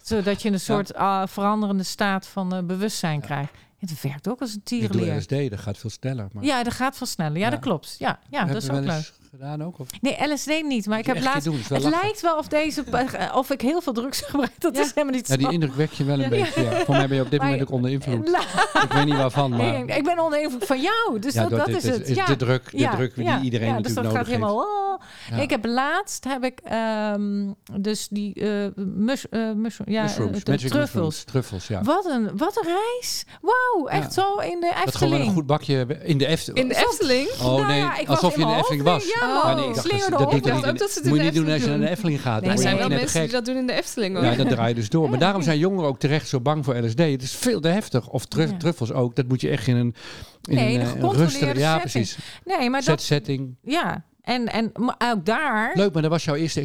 Zodat 0.02 0.42
je 0.42 0.52
een 0.52 0.60
soort 0.60 0.94
ah, 0.94 1.28
veranderende 1.28 1.84
staat 1.84 2.28
van 2.28 2.54
eh, 2.56 2.64
bewustzijn 2.64 3.22
krijgt. 3.22 3.54
Het 3.90 4.02
werkt 4.02 4.28
ook 4.28 4.42
als 4.42 4.54
een 4.54 4.64
tierenleer. 4.64 5.16
LSD, 5.18 5.50
dat 5.50 5.60
gaat 5.60 5.78
veel 5.78 5.90
sneller. 5.90 6.28
Maar 6.32 6.44
Ja, 6.44 6.64
dat 6.64 6.74
gaat 6.74 6.98
veel 6.98 7.08
sneller. 7.08 7.38
Ja, 7.38 7.44
Ja. 7.46 7.50
dat 7.50 7.60
klopt. 7.60 7.96
Ja, 8.00 8.20
ja 8.30 8.46
dat 8.46 8.56
is 8.64 8.70
ook 8.70 8.84
leuk. 8.86 9.14
Gedaan 9.40 9.64
ook? 9.64 9.80
Of 9.80 9.88
Nee, 10.02 10.34
LSD 10.34 10.48
niet. 10.64 10.86
Maar 10.88 11.00
ik 11.00 11.06
heb 11.06 11.22
laatst 11.24 11.44
doen, 11.44 11.54
is 11.60 11.70
het 11.70 11.84
lachen. 11.84 12.00
lijkt 12.02 12.22
wel 12.22 12.38
of 12.38 12.48
deze 12.48 12.84
eh, 12.84 13.36
of 13.42 13.50
ik 13.52 13.62
heel 13.62 13.82
veel 13.82 13.94
drugs 13.94 14.22
gebruik. 14.28 14.52
Dat 14.58 14.76
Ja. 14.76 14.82
is 14.82 14.92
helemaal 14.94 15.16
niet 15.16 15.28
Ja, 15.28 15.36
die 15.36 15.46
zo. 15.46 15.52
indruk 15.52 15.74
wek 15.74 15.92
je 15.92 16.04
wel 16.04 16.16
een 16.16 16.22
Ja. 16.22 16.30
beetje. 16.30 16.62
Ja. 16.64 16.72
Voor 16.86 16.96
mij 16.96 17.08
ben 17.08 17.18
je 17.18 17.24
op 17.24 17.30
dit 17.32 17.40
Maar- 17.40 17.50
moment 17.50 17.68
ook 17.68 17.74
onder 17.76 17.92
invloed. 17.92 18.28
La- 18.30 18.40
Ik 18.84 18.92
weet 18.92 19.06
niet 19.06 19.16
waarvan, 19.16 19.50
maar... 19.50 19.60
Nee, 19.60 19.86
ik 19.98 20.04
ben 20.04 20.20
onder 20.20 20.42
invloed 20.42 20.66
van 20.66 20.82
jou. 20.82 21.20
Dus 21.20 21.34
ja, 21.34 21.42
dat, 21.48 21.58
dat 21.58 21.66
dit 21.66 21.76
is 21.76 21.84
het. 21.84 22.10
is 22.10 22.16
ja. 22.16 22.26
de 22.26 22.36
druk, 22.36 22.72
de 22.72 22.78
ja, 22.78 22.96
druk 22.96 23.16
die 23.16 23.24
ja, 23.24 23.42
iedereen 23.42 23.68
ja, 23.68 23.74
dus 23.82 23.94
natuurlijk 23.94 24.08
dat 24.08 24.18
gaat 24.18 24.26
heeft. 24.28 24.40
helemaal. 24.40 24.64
oh. 24.66 25.02
Ja. 25.30 25.42
Ik 25.42 25.50
heb 25.50 25.66
laatst 25.66 26.24
heb 26.24 26.44
ik 26.44 26.60
ehm, 26.64 27.52
dus 27.82 28.08
die 28.08 28.34
eh 28.34 28.68
mus, 28.76 29.30
eh, 29.30 29.52
mus, 29.52 29.80
ja, 29.86 30.02
mushrooms, 30.02 30.44
de 30.44 30.52
magic 30.52 30.70
truffels. 30.70 30.92
mushrooms, 30.92 31.24
truffels, 31.24 31.68
ja. 31.68 31.82
Wat 31.84 32.06
een 32.06 32.38
wat 32.38 32.58
een 32.58 32.64
reis! 32.74 33.26
Wauw, 33.42 33.88
echt 33.88 34.16
Ja. 34.16 34.22
zo 34.22 34.36
in 34.38 34.60
de 34.60 34.72
Dat 34.86 34.96
gewoon 34.96 35.00
wel 35.00 35.20
een 35.20 35.26
Efteling. 35.26 35.34
goed 35.34 35.46
bakje 35.46 35.88
in 36.04 36.18
de 36.18 36.26
Efteling. 36.26 36.60
In 36.64 36.68
de 36.68 36.76
Efteling? 36.76 37.28
Oh 37.30 37.46
Nou 37.46 37.66
nee, 37.68 38.08
alsof 38.10 38.36
je 38.36 38.42
in 38.42 38.48
de 38.48 38.56
Efteling 38.56 38.84
was. 38.84 39.06
Oh. 39.26 39.56
nee, 39.56 39.68
ik 39.68 39.74
dacht, 39.76 39.90
dat, 40.10 40.20
dat 40.20 40.32
doet 40.32 40.46
er 40.46 40.54
niet 40.56 40.80
dat 40.80 40.92
ze 40.92 41.00
het 41.00 41.08
Moet 41.10 41.18
je 41.18 41.24
niet 41.24 41.34
doen 41.34 41.50
als 41.50 41.62
je 41.64 41.68
naar 41.70 41.80
de 41.80 41.90
Efteling 41.90 42.22
gaat. 42.22 42.42
Nee, 42.42 42.52
Er 42.52 42.58
zijn 42.58 42.78
wel 42.78 42.90
mensen 42.90 43.22
die 43.22 43.30
dat 43.32 43.46
doen 43.46 43.56
in 43.58 43.68
de 43.68 43.74
Efteling 43.74 44.16
hoor. 44.16 44.26
Ja, 44.26 44.36
dat 44.36 44.50
draai 44.50 44.70
je 44.70 44.76
dus 44.76 44.90
door. 44.90 45.10
Maar 45.10 45.20
daarom 45.20 45.42
zijn 45.42 45.58
jongeren 45.58 45.90
ook 45.90 46.00
terecht 46.00 46.28
zo 46.28 46.40
bang 46.40 46.66
voor 46.66 46.78
LSD. 46.78 47.00
Het 47.00 47.22
is 47.22 47.32
veel 47.36 47.60
te 47.60 47.68
heftig. 47.68 48.08
Of 48.10 48.26
truf- 48.26 48.58
truffels 48.58 48.92
ook. 48.92 49.16
Dat 49.16 49.28
moet 49.28 49.42
je 49.42 49.50
echt 49.50 49.68
in 49.68 49.76
een, 49.76 49.96
in 50.42 50.56
Nee, 50.56 50.74
een, 50.74 50.80
een 50.80 50.86
eh, 50.86 50.92
gecontroleerde 50.92 51.36
rustige... 51.40 51.60
Ja, 51.60 51.78
precies. 51.78 52.18
Nee, 52.46 52.70
maar 52.70 52.84
dat 52.84 53.02
setting. 53.02 53.56
ja. 53.62 54.04
En, 54.22 54.48
en 54.48 54.72
ook 54.98 55.26
daar. 55.26 55.72
Leuk, 55.74 55.94
maar 55.94 56.02
dat 56.02 56.12
was 56.12 56.24
jouw 56.24 56.36
eerste 56.36 56.62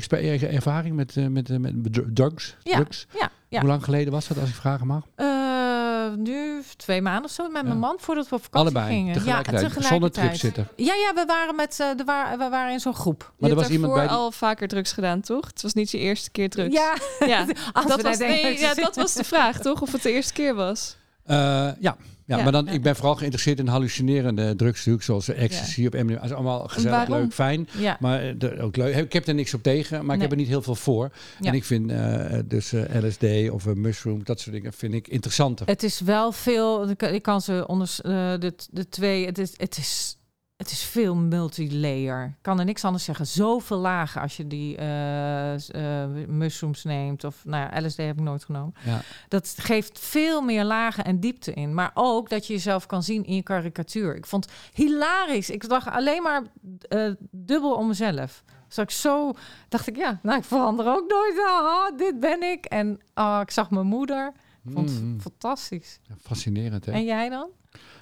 ervaring 0.47 0.95
met, 0.97 1.17
eh, 1.17 1.27
met, 1.27 1.51
eh, 1.51 1.57
met 1.57 1.93
dr- 1.93 2.01
drugs? 2.15 2.57
Ja, 2.63 2.75
drugs. 2.77 3.07
Ja, 3.19 3.31
ja. 3.49 3.61
Hoe 3.61 3.69
lang 3.69 3.85
geleden 3.85 4.13
was 4.13 4.29
dat, 4.29 4.39
als 4.39 4.49
ik 4.49 4.55
vragen 4.55 4.87
mag? 4.87 5.07
Eh, 5.15 5.27
nu 6.17 6.63
twee 6.77 7.03
maanden 7.03 7.25
of 7.25 7.31
zo 7.31 7.49
met 7.49 7.63
Ja. 7.63 7.69
mijn 7.69 7.79
man 7.79 7.97
voordat 8.01 8.29
we 8.29 8.35
op 8.35 8.43
vakantie 8.43 8.75
Allebei, 8.77 8.97
gingen. 8.97 9.13
tegelijkertijd. 9.15 9.63
Ja, 9.75 9.81
Zonder 9.83 10.11
tegelijkertijd. 10.11 10.39
trip 10.39 10.55
zitten. 10.55 10.69
Ja, 10.85 10.95
ja, 10.95 11.15
we 11.15 11.25
waren 11.27 11.57
met, 11.57 11.81
eh, 11.81 11.87
de 11.97 12.05
wa- 12.05 12.31
we 12.39 12.49
waren 12.49 12.73
in 12.73 12.81
zo'n 12.81 12.95
groep. 12.95 13.21
Je 13.21 13.27
Maar 13.39 13.51
er 13.51 13.57
hebt 13.57 13.61
was 13.61 13.71
iemand 13.77 13.93
daarvoor 13.95 14.09
bij 14.09 14.17
die... 14.17 14.25
al 14.25 14.33
vaker 14.33 14.69
drugs 14.69 14.93
gedaan, 14.93 15.21
toch? 15.21 15.47
Het 15.47 15.63
was 15.63 15.73
niet 15.75 15.91
je 15.91 15.99
eerste 15.99 16.31
keer 16.31 16.49
drugs. 16.51 16.75
Ja, 16.75 16.95
ja. 17.27 17.45
Dat 17.87 18.03
was, 18.03 18.19
nee, 18.19 18.59
ja, 18.59 18.75
dat 18.75 18.97
was 18.97 19.15
de 19.15 19.25
vraag, 19.25 19.59
toch? 19.59 19.83
Of 19.83 19.93
het 19.93 20.03
de 20.03 20.13
eerste 20.13 20.33
keer 20.33 20.55
was. 20.55 20.97
Eh, 21.25 21.69
ja. 21.81 21.97
Ja, 22.31 22.37
Ja, 22.37 22.43
maar 22.43 22.53
dan, 22.53 22.65
ja. 22.65 22.73
ik 22.73 22.83
ben 22.83 22.97
vooral 22.97 23.15
geïnteresseerd 23.15 23.59
in 23.59 23.67
hallucinerende 23.67 24.57
drugs, 24.57 24.79
natuurlijk, 24.79 25.05
zoals 25.05 25.29
ecstasy 25.29 25.87
op 25.87 25.93
MDMA. 25.93 26.15
Dat 26.15 26.25
is 26.25 26.33
allemaal 26.33 26.69
gezellig, 26.69 26.91
waarom? 27.07 27.19
leuk, 27.21 27.33
fijn. 27.33 27.69
Ja, 27.79 27.97
Maar 28.01 28.23
eh, 28.23 28.35
de- 28.39 28.61
ook 28.61 28.77
leuk. 28.77 28.97
Ik 28.97 29.13
heb 29.13 29.27
er 29.27 29.35
niks 29.35 29.55
op 29.55 29.63
tegen, 29.63 30.05
maar 30.05 30.15
ik 30.17 30.21
heb 30.23 30.31
er 30.31 30.37
niet 30.37 30.49
heel 30.49 30.63
veel 30.63 30.75
voor. 30.75 31.11
Ja. 31.41 31.49
En 31.51 31.55
ik 31.55 31.65
vind 31.65 31.91
eh, 31.91 32.39
dus 32.45 32.73
eh, 32.73 33.03
LSD 33.05 33.51
of 33.51 33.65
een 33.65 33.81
mushroom, 33.81 34.25
dat 34.25 34.41
soort 34.41 34.55
dingen, 34.55 34.73
vind 34.73 34.95
ik 34.95 35.09
interessanter. 35.09 35.67
het 35.67 35.83
is 35.83 36.01
wel 36.01 36.33
veel. 36.33 36.91
Ik 36.91 36.97
kan- 36.99 37.15
Ik 37.15 37.23
kan 37.23 37.41
ze 37.41 37.65
onder 37.67 37.91
eh, 38.03 38.11
de, 38.39 38.55
de 38.71 38.89
twee. 38.89 39.27
Het 39.27 39.39
is, 39.39 39.53
het 39.57 39.77
is, 39.79 40.17
het 40.61 40.71
is 40.71 40.83
veel 40.83 41.15
multilayer. 41.15 42.25
Ik 42.25 42.43
kan 42.43 42.59
er 42.59 42.65
niks 42.65 42.85
anders 42.85 43.05
zeggen. 43.05 43.27
Zoveel 43.27 43.77
lagen 43.79 44.21
als 44.21 44.37
je 44.37 44.47
die 44.47 44.77
eh, 44.77 45.55
eh, 46.03 46.11
mushrooms 46.29 46.85
neemt. 46.85 47.25
Of 47.25 47.45
nou 47.45 47.71
ja, 47.73 47.87
LSD 47.87 47.97
heb 47.97 48.17
ik 48.19 48.23
nooit 48.23 48.45
genomen. 48.45 48.75
Ja. 48.85 49.01
Dat 49.29 49.55
geeft 49.59 49.99
veel 49.99 50.41
meer 50.43 50.65
lagen 50.65 51.05
en 51.05 51.21
diepte 51.21 51.53
in. 51.53 51.75
Maar 51.75 51.91
ook 51.95 52.29
dat 52.29 52.47
je 52.47 52.53
jezelf 52.53 52.87
kan 52.87 53.03
zien 53.03 53.25
in 53.25 53.35
je 53.35 53.43
karikatuur. 53.43 54.17
Ik 54.17 54.27
vond 54.27 54.45
het 54.45 54.55
hilarisch. 54.75 55.51
Ik 55.51 55.69
dacht 55.69 55.89
alleen 55.89 56.23
maar 56.23 56.43
eh, 56.89 57.11
dubbel 57.31 57.75
om 57.75 57.87
mezelf. 57.87 58.43
Dus 58.69 58.79
ik 58.79 58.91
zo 58.91 59.33
dacht 59.69 59.87
ik, 59.87 59.97
ja, 59.97 60.19
nou, 60.23 60.39
ik 60.39 60.45
verander 60.45 60.87
ook 60.87 61.09
nooit. 61.09 61.41
Aha, 61.47 61.91
dit 61.97 62.21
ben 62.21 62.43
ik. 62.43 62.65
En 62.65 63.01
ah, 63.15 63.41
ik 63.43 63.51
zag 63.51 63.71
mijn 63.71 63.87
moeder. 63.87 64.33
Ik 64.65 64.71
vond 64.73 64.91
het 64.91 65.03
Mm, 65.03 65.21
fantastisch. 65.21 66.01
fascinerend, 66.23 66.85
hè? 66.87 66.93
En 66.93 67.05
jij 67.05 67.29
dan? 67.29 67.49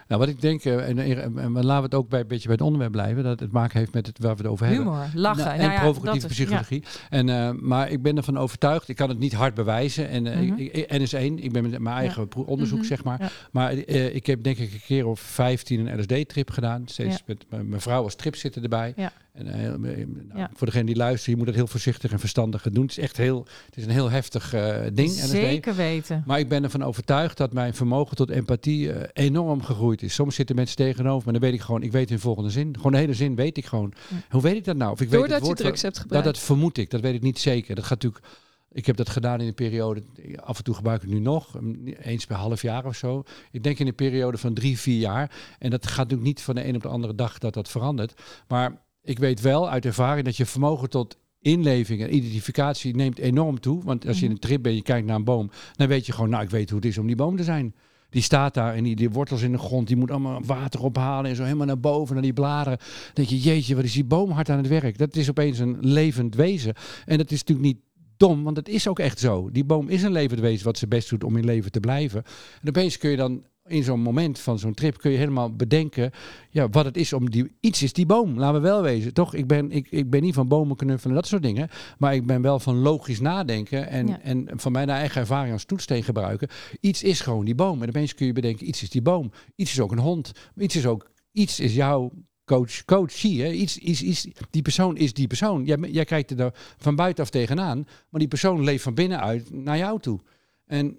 Nou, 0.09 0.21
wat 0.21 0.31
ik 0.31 0.41
denk, 0.41 0.65
eh, 0.65 0.89
en, 0.89 0.99
en, 0.99 1.39
en 1.39 1.53
laten 1.53 1.77
we 1.77 1.83
het 1.83 1.95
ook 1.95 2.09
bij, 2.09 2.21
een 2.21 2.27
beetje 2.27 2.45
bij 2.47 2.53
het 2.53 2.65
onderwerp 2.65 2.93
blijven, 2.93 3.23
dat 3.23 3.41
het 3.41 3.53
maken 3.53 3.79
heeft 3.79 3.95
met 3.95 4.07
het 4.07 4.19
waar 4.19 4.37
we 4.37 4.43
het 4.43 4.51
over 4.51 4.67
hebben. 4.67 4.85
Humor, 4.85 5.07
lachen. 5.15 5.45
Nou, 5.45 5.57
Nou 5.59 5.69
en 5.69 5.75
ja, 5.75 5.81
provocatieve 5.81 6.27
dat 6.29 6.31
is- 6.31 6.37
psychologie. 6.37 6.83
En, 7.11 7.29
eh, 7.29 7.51
maar 7.51 7.91
ik 7.91 8.03
ben 8.03 8.17
ervan 8.17 8.39
overtuigd, 8.39 8.89
ik 8.89 8.97
kan 8.97 9.09
het 9.09 9.19
niet 9.19 9.33
hard 9.33 9.55
bewijzen. 9.55 10.09
En 10.09 10.27
eh, 10.27 10.43
ik, 10.43 10.57
ik- 10.59 10.91
N 10.93 11.01
is 11.01 11.13
één, 11.13 11.39
ik 11.45 11.53
ben 11.53 11.71
met 11.71 11.79
mijn 11.81 11.97
eigen 11.97 12.29
onderzoek, 12.47 12.79
Mhm. 12.79 12.87
zeg 12.87 13.05
maar. 13.05 13.33
Maar 13.53 13.73
eh, 13.73 14.15
ik 14.15 14.27
heb 14.27 14.43
denk 14.43 14.59
ik 14.59 14.73
een 14.73 14.81
keer 14.87 15.07
of 15.07 15.21
15 15.21 15.87
een 15.87 16.01
LSD-trip 16.01 16.51
gedaan. 16.51 16.83
Steeds 16.87 17.23
met 17.27 17.45
mijn 17.51 17.69
mijn 17.69 17.81
vrouw 17.81 18.03
als 18.03 18.15
tripzitter 18.15 18.63
erbij. 18.63 18.95
En, 19.39 19.47
eh, 19.47 19.67
eh, 19.67 19.79
nou, 19.79 20.07
Ja. 20.35 20.51
Voor 20.55 20.67
degene 20.67 20.85
die 20.85 20.97
luistert, 20.97 21.31
je 21.31 21.37
moet 21.37 21.47
het 21.47 21.55
heel 21.55 21.67
voorzichtig 21.67 22.13
en 22.13 22.19
verstandig 22.19 22.63
doen. 22.63 22.83
Het 22.83 22.91
is 22.91 22.99
echt 22.99 23.17
heel, 23.17 23.47
het 23.67 23.77
is 23.77 23.85
een 23.85 23.91
heel 23.91 24.11
heftig 24.11 24.53
eh, 24.53 24.77
ding. 24.93 25.11
Zeker 25.11 25.75
weten. 25.75 26.23
Maar 26.27 26.39
ik 26.39 26.49
ben 26.49 26.65
ervan 26.65 26.83
overtuigd 26.83 27.37
dat 27.37 27.53
mijn 27.53 27.75
vermogen 27.75 28.17
tot 28.17 28.31
empathie 28.31 29.13
enorm 29.13 29.63
gegroeid 29.63 30.03
is. 30.03 30.15
Soms 30.15 30.35
zitten 30.35 30.57
mensen 30.57 30.77
tegenover 30.77 31.27
me, 31.27 31.33
dan 31.33 31.41
weet 31.41 31.53
ik 31.53 31.61
gewoon, 31.61 31.83
ik 31.83 31.93
weet 31.93 32.09
hun 32.09 32.21
volgende 32.21 32.51
zin. 32.51 32.77
Gewoon 32.77 32.93
de 32.93 32.99
hele 32.99 33.15
zin 33.15 33.35
weet 33.35 33.57
ik 33.57 33.67
gewoon. 33.67 33.93
Ja. 34.09 34.17
Hoe 34.31 34.43
weet 34.43 34.57
ik 34.57 34.65
dat 34.65 34.77
nou? 34.77 34.93
Of 34.93 35.01
ik 35.01 35.09
weet 35.09 35.19
Doordat 35.19 35.41
het 35.41 35.49
je 35.49 35.55
drugs 35.55 35.83
hebt 35.83 35.95
dat, 35.95 36.03
gebruikt. 36.03 36.27
dat 36.27 36.39
vermoed 36.39 36.79
ik, 36.79 36.91
dat 36.91 37.01
weet 37.01 37.15
ik 37.15 37.23
niet 37.23 37.39
zeker. 37.39 37.75
Dat 37.75 37.85
gaat 37.85 38.03
natuurlijk. 38.03 38.25
Ik 38.73 38.87
heb 38.87 38.97
dat 38.97 39.09
gedaan 39.09 39.41
in 39.41 39.47
een 39.47 39.55
periode, 39.55 40.03
af 40.37 40.59
en 40.59 40.65
toe 40.65 40.75
gebruik 40.75 41.03
ik 41.03 41.09
het 41.09 41.19
nu 41.19 41.25
nog, 41.25 41.59
eens 42.01 42.27
per 42.27 42.37
half 42.37 42.63
jaar 42.63 42.85
of 42.85 42.97
zo. 42.97 43.23
Ik 43.51 43.63
denk 43.63 43.79
in 43.79 43.87
een 43.87 43.95
periode 43.95 44.39
van 44.39 44.55
drie, 44.55 44.79
vier 44.79 44.99
jaar. 44.99 45.31
En 45.59 45.71
dat 45.71 45.87
gaat 45.87 45.97
natuurlijk 45.97 46.29
niet 46.29 46.43
van 46.43 46.55
de 46.55 46.67
een 46.67 46.75
op 46.75 46.83
de 46.83 46.89
andere 46.89 47.15
dag 47.15 47.39
dat 47.39 47.55
dat 47.55 47.69
verandert. 47.69 48.23
Maar 48.49 48.87
ik 49.09 49.19
weet 49.19 49.41
wel 49.41 49.71
uit 49.71 49.85
ervaring 49.85 50.25
dat 50.25 50.37
je 50.37 50.47
vermogen 50.47 50.91
tot 50.91 51.19
inleving 51.41 52.03
en 52.03 52.15
identificatie 52.15 52.95
neemt 52.95 53.19
enorm 53.19 53.61
toe. 53.61 53.85
Want 53.85 54.07
als 54.07 54.19
je 54.19 54.25
in 54.25 54.31
een 54.31 54.39
trip 54.39 54.63
bent, 54.63 54.77
je 54.77 54.83
kijkt 54.83 55.07
naar 55.07 55.17
een 55.17 55.25
boom, 55.25 55.51
dan 55.77 55.89
weet 55.89 56.07
je 56.07 56.13
gewoon, 56.13 56.31
nou 56.31 56.43
ik 56.43 56.51
weet 56.51 56.71
hoe 56.71 56.79
het 56.79 56.89
is 56.89 56.99
om 56.99 57.07
die 57.07 57.17
boom 57.17 57.37
te 57.37 57.45
zijn. 57.45 57.75
Die 58.11 58.23
staat 58.23 58.55
daar 58.55 58.75
en 58.75 58.85
die, 58.85 58.97
die 58.97 59.11
wortels 59.11 59.43
in 59.43 59.53
de 59.53 59.59
grond, 59.59 59.87
die 59.87 59.97
moet 59.97 60.11
allemaal 60.11 60.43
water 60.45 60.83
ophalen 60.83 61.31
en 61.31 61.37
zo 61.37 61.43
helemaal 61.43 61.67
naar 61.67 61.81
boven, 61.81 62.15
naar 62.15 62.23
die 62.23 62.33
bladeren. 62.33 62.79
Dan 62.79 63.13
denk 63.15 63.29
je, 63.29 63.39
jeetje, 63.39 63.75
wat 63.75 63.85
is 63.85 63.93
die 63.93 64.05
boom 64.05 64.31
hard 64.31 64.51
aan 64.51 64.59
het 64.59 64.69
werk. 64.69 64.99
Dat 64.99 65.17
is 65.17 65.31
opeens 65.31 65.59
een 65.59 65.77
levend 65.81 66.35
wezen. 66.35 66.75
En 67.05 67.19
dat 67.19 67.31
is 67.31 67.39
natuurlijk 67.39 67.67
niet 67.67 67.81
dom, 68.17 68.45
want 68.45 68.57
het 68.57 68.69
is 68.69 68.89
ook 68.89 68.99
echt 68.99 69.19
zo. 69.19 69.51
Die 69.51 69.65
boom 69.65 69.89
is 69.89 70.03
een 70.03 70.13
levend 70.13 70.41
wezen 70.41 70.65
wat 70.65 70.79
zijn 70.79 70.91
best 70.91 71.11
doet 71.11 71.25
om 71.25 71.37
in 71.37 71.45
leven 71.45 71.71
te 71.71 71.81
blijven. 71.81 72.23
En 72.63 72.69
opeens 72.69 72.99
kun 72.99 73.11
je 73.11 73.17
dan 73.17 73.45
in 73.69 73.83
zo'n 73.85 74.01
moment 74.01 74.39
van 74.39 74.59
zo'n 74.59 74.75
trip 74.75 74.99
kun 74.99 75.11
je 75.11 75.17
helemaal 75.17 75.57
bedenken 75.57 76.11
ja, 76.51 76.69
wat 76.69 76.85
het 76.85 76.97
is 76.97 77.13
om 77.13 77.31
die... 77.31 77.57
Iets 77.61 77.83
is 77.83 77.93
die 77.93 78.07
boom, 78.07 78.39
laten 78.39 78.63
we 78.63 78.69
wel 78.69 78.83
wezen. 78.83 79.15
Toch, 79.15 79.35
ik 79.35 79.47
ben, 79.47 79.71
ik, 79.71 79.87
ik 79.91 80.11
ben 80.11 80.23
niet 80.23 80.35
van 80.35 80.49
bomen 80.49 80.77
knuffelen 80.77 81.17
en 81.17 81.21
dat 81.21 81.31
soort 81.31 81.43
dingen. 81.43 81.69
Maar 81.99 82.15
ik 82.15 82.27
ben 82.27 82.43
wel 82.43 82.59
van 82.61 82.77
logisch 82.77 83.21
nadenken 83.21 83.89
en, 83.89 84.07
Ja. 84.07 84.21
en 84.21 84.49
van 84.55 84.73
mijn 84.73 84.89
eigen 84.91 85.21
ervaring 85.21 85.53
als 85.53 85.65
toetssteen 85.65 86.03
gebruiken. 86.03 86.49
Iets 86.81 87.03
is 87.03 87.21
gewoon 87.21 87.45
die 87.45 87.55
boom. 87.55 87.83
En 87.83 87.89
opeens 87.89 88.15
kun 88.15 88.27
je 88.27 88.33
bedenken, 88.33 88.69
iets 88.69 88.83
is 88.83 88.91
die 88.91 89.03
boom. 89.03 89.31
Iets 89.57 89.73
is 89.73 89.81
ook 89.81 89.93
een 89.93 89.99
hond. 89.99 90.33
Iets 90.57 90.77
is 90.77 90.87
ook... 90.87 91.11
Iets 91.33 91.61
is 91.61 91.75
jouw 91.75 92.13
coach, 92.45 92.85
coachie. 92.85 93.43
Hè? 93.43 93.51
Iets, 93.51 93.79
iets, 93.79 94.03
iets, 94.03 94.29
die 94.51 94.63
persoon 94.63 94.97
is 94.97 95.13
die 95.13 95.27
persoon. 95.27 95.65
Jij, 95.65 95.79
jij 95.79 96.05
kijkt 96.05 96.41
er 96.41 96.55
van 96.79 96.97
buitenaf 96.97 97.31
tegenaan. 97.31 97.87
Maar 98.09 98.21
die 98.21 98.29
persoon 98.29 98.65
leeft 98.65 98.83
van 98.83 98.95
binnenuit 98.95 99.51
naar 99.53 99.79
jou 99.79 100.01
toe. 100.01 100.21
En 100.67 100.99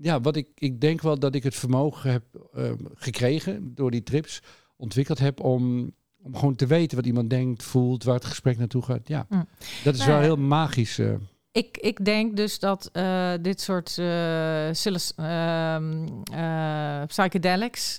ja, 0.00 0.20
wat 0.20 0.36
ik, 0.36 0.48
ik 0.54 0.80
denk 0.80 1.00
wel 1.00 1.18
dat 1.18 1.34
ik 1.34 1.42
het 1.42 1.54
vermogen 1.54 2.10
heb 2.10 2.22
eh, 2.54 2.72
gekregen 2.94 3.74
door 3.74 3.90
die 3.90 4.02
trips, 4.02 4.42
ontwikkeld 4.76 5.18
heb 5.18 5.40
om, 5.40 5.92
om 6.22 6.34
gewoon 6.36 6.54
te 6.54 6.66
weten 6.66 6.96
wat 6.96 7.06
iemand 7.06 7.30
denkt, 7.30 7.62
voelt, 7.62 8.04
waar 8.04 8.14
het 8.14 8.24
gesprek 8.24 8.58
naartoe 8.58 8.82
gaat. 8.82 9.08
Ja, 9.08 9.26
Mm. 9.28 9.48
dat 9.84 9.94
is 9.94 10.00
Nou 10.00 10.12
wel 10.12 10.20
heel 10.20 10.36
magisch. 10.36 10.98
eh. 10.98 11.14
Ik, 11.52 11.76
ik 11.80 12.04
denk 12.04 12.36
dus 12.36 12.58
dat 12.58 12.88
eh, 12.92 13.30
dit 13.40 13.60
soort 13.60 13.98
eh, 13.98 14.68
ehm, 15.16 16.06
eh, 16.32 17.02
psychedelics 17.06 17.98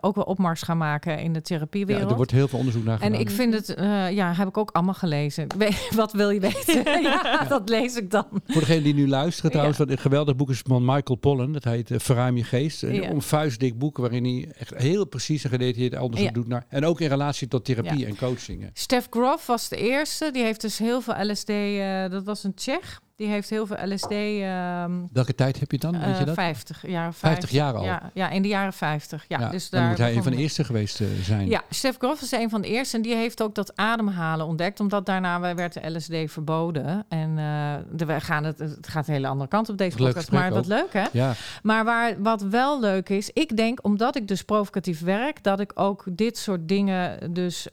ook 0.00 0.14
wel 0.14 0.24
opmars 0.24 0.62
gaan 0.62 0.78
maken 0.78 1.18
in 1.18 1.32
de 1.32 1.38
ja, 1.38 1.44
therapiewereld. 1.44 2.10
er 2.10 2.16
wordt 2.16 2.30
heel 2.30 2.48
veel 2.48 2.58
onderzoek 2.58 2.84
naar 2.84 3.00
En 3.00 3.06
gedaan. 3.06 3.20
ik 3.20 3.30
vind 3.30 3.54
het, 3.54 3.74
ja, 4.14 4.32
heb 4.34 4.48
ik 4.48 4.56
ook 4.56 4.70
allemaal 4.70 4.94
gelezen. 4.94 5.46
Wat 5.96 6.12
wil 6.12 6.30
je 6.30 6.40
weten? 6.40 7.02
ja, 7.02 7.44
dat 7.44 7.68
lees 7.68 7.96
ik 7.96 8.10
dan. 8.10 8.26
Voor 8.46 8.60
degene 8.60 8.82
die 8.82 8.94
nu 8.94 9.08
luisteren 9.08 9.50
trouwens, 9.50 9.78
wat 9.78 9.90
een 9.90 9.98
geweldig 9.98 10.36
boek 10.36 10.50
is 10.50 10.62
van 10.66 10.84
Michael 10.84 11.18
Pollan. 11.18 11.52
Dat 11.52 11.64
heet 11.64 11.90
Verruim 11.96 12.36
je 12.36 12.44
geest. 12.44 12.82
Een 12.82 12.94
Ja. 12.94 13.10
onvuistdik 13.10 13.78
boek 13.78 13.96
waarin 13.96 14.24
hij 14.24 14.48
echt 14.58 14.74
heel 14.74 15.04
precies 15.04 15.44
en 15.44 15.50
gedetailleerd 15.50 15.98
onderzoek 16.00 16.26
Ja. 16.28 16.34
doet 16.34 16.48
naar. 16.48 16.64
En 16.68 16.84
ook 16.84 17.00
in 17.00 17.08
relatie 17.08 17.48
tot 17.48 17.64
therapie 17.64 17.98
Ja. 17.98 18.06
en 18.06 18.16
coaching. 18.16 18.60
hè. 18.62 18.68
Steph 18.72 19.06
Groff 19.10 19.46
was 19.46 19.68
de 19.68 19.76
eerste. 19.76 20.30
Die 20.30 20.42
heeft 20.42 20.60
dus 20.60 20.78
heel 20.78 21.00
veel 21.00 21.14
LSD. 21.30 21.48
Eh, 21.80 22.10
dat 22.10 22.24
was 22.24 22.44
een 22.44 22.54
Tsjech. 22.54 23.00
Die 23.18 23.28
heeft 23.28 23.50
heel 23.50 23.66
veel 23.66 23.76
LSD. 23.84 24.10
ehm 24.10 24.92
Welke 25.12 25.34
tijd 25.34 25.60
heb 25.60 25.70
je 25.70 25.78
dan? 25.78 25.92
Weet 25.92 26.02
je 26.02 26.20
eh, 26.20 26.24
dat? 26.24 26.34
50 26.34 26.86
jaar. 26.86 27.14
50 27.14 27.50
jaar 27.50 27.74
al? 27.74 27.84
Ja, 27.84 28.10
ja, 28.14 28.30
in 28.30 28.42
de 28.42 28.48
jaren 28.48 28.72
50. 28.72 29.24
Ja, 29.28 29.40
Ja, 29.40 29.48
dus 29.48 29.70
dan 29.70 29.80
daar 29.80 29.88
moet 29.88 29.98
hij 29.98 30.16
een 30.16 30.22
van 30.22 30.32
de 30.32 30.38
eerste 30.38 30.64
geweest 30.64 31.00
eh, 31.00 31.06
zijn. 31.22 31.48
Ja, 31.48 31.62
Stef 31.70 31.96
Grof 31.96 32.20
is 32.20 32.32
een 32.32 32.50
van 32.50 32.60
de 32.60 32.68
eerste. 32.68 32.96
En 32.96 33.02
die 33.02 33.14
heeft 33.14 33.42
ook 33.42 33.54
dat 33.54 33.76
ademhalen 33.76 34.46
ontdekt. 34.46 34.80
Omdat 34.80 35.06
daarna 35.06 35.54
werd 35.54 35.72
de 35.72 35.90
LSD 35.90 36.32
verboden. 36.32 37.04
En 37.08 37.38
eh, 37.38 37.74
de, 37.92 38.04
we 38.04 38.20
gaan 38.20 38.44
het, 38.44 38.58
het 38.58 38.88
gaat 38.88 39.08
een 39.08 39.14
hele 39.14 39.28
andere 39.28 39.48
kant 39.48 39.68
op 39.68 39.78
deze 39.78 39.98
Leuk 39.98 40.06
podcast. 40.06 40.30
Maar 40.30 40.50
wat 40.50 40.66
leuk, 40.66 40.92
hè? 40.92 41.04
Ja, 41.12 41.34
Maar 41.62 41.84
waar, 41.84 42.22
wat 42.22 42.42
wel 42.42 42.80
leuk 42.80 43.08
is, 43.08 43.30
ik 43.32 43.56
denk 43.56 43.84
omdat 43.84 44.16
ik 44.16 44.28
dus 44.28 44.42
provocatief 44.42 45.00
werk, 45.00 45.42
dat 45.42 45.60
ik 45.60 45.72
ook 45.74 46.04
dit 46.10 46.38
soort 46.38 46.68
dingen 46.68 47.32
dus 47.32 47.68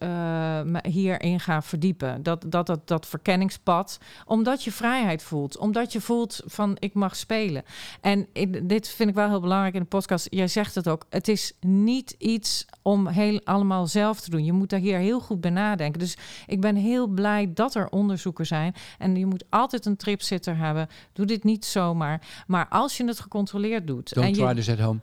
hierin 0.81 1.39
ga 1.39 1.61
verdiepen. 1.61 2.23
Dat, 2.23 2.45
dat, 2.47 2.67
dat, 2.67 2.87
dat 2.87 3.05
verkenningspad, 3.05 3.97
omdat 4.25 4.63
je 4.63 4.71
vrijheid 4.71 5.23
voelt, 5.23 5.33
omdat 5.59 5.91
je 5.91 6.01
voelt 6.01 6.41
van 6.45 6.75
ik 6.79 6.93
mag 6.93 7.15
spelen. 7.15 7.63
En 8.01 8.27
ik- 8.33 8.69
dit 8.69 8.87
vind 8.87 9.09
ik 9.09 9.15
wel 9.15 9.29
heel 9.29 9.39
belangrijk 9.39 9.73
in 9.73 9.81
de 9.81 9.87
podcast. 9.87 10.27
Jij 10.29 10.47
zegt 10.47 10.75
het 10.75 10.87
ook, 10.87 11.05
het 11.09 11.27
is 11.27 11.53
niet 11.59 12.15
iets 12.17 12.65
om 12.81 13.07
heel 13.07 13.41
allemaal 13.43 13.87
zelf 13.87 14.21
te 14.21 14.29
doen. 14.29 14.45
Je 14.45 14.51
moet 14.53 14.69
daar 14.69 14.79
hier 14.79 14.97
heel 14.97 15.19
goed 15.19 15.41
bij 15.41 15.51
nadenken. 15.51 15.99
Dus 15.99 16.17
ik 16.47 16.61
ben 16.61 16.75
heel 16.75 17.07
blij 17.07 17.51
dat 17.53 17.75
er 17.75 17.89
onderzoeken 17.89 18.45
zijn. 18.45 18.73
En 18.97 19.15
je 19.15 19.25
moet 19.25 19.43
altijd 19.49 19.85
een 19.85 19.97
tripzitter 19.97 20.57
hebben. 20.57 20.87
Doe 21.13 21.25
dit 21.25 21.43
niet 21.43 21.65
zomaar. 21.65 22.21
Maar 22.47 22.67
als 22.69 22.97
je 22.97 23.05
het 23.05 23.19
gecontroleerd 23.19 23.87
doet. 23.87 24.13
don't 24.13 24.27
en 24.27 24.33
je, 24.33 24.41
try 24.41 24.53
this 24.53 24.69
at 24.69 24.79
home. 24.79 24.99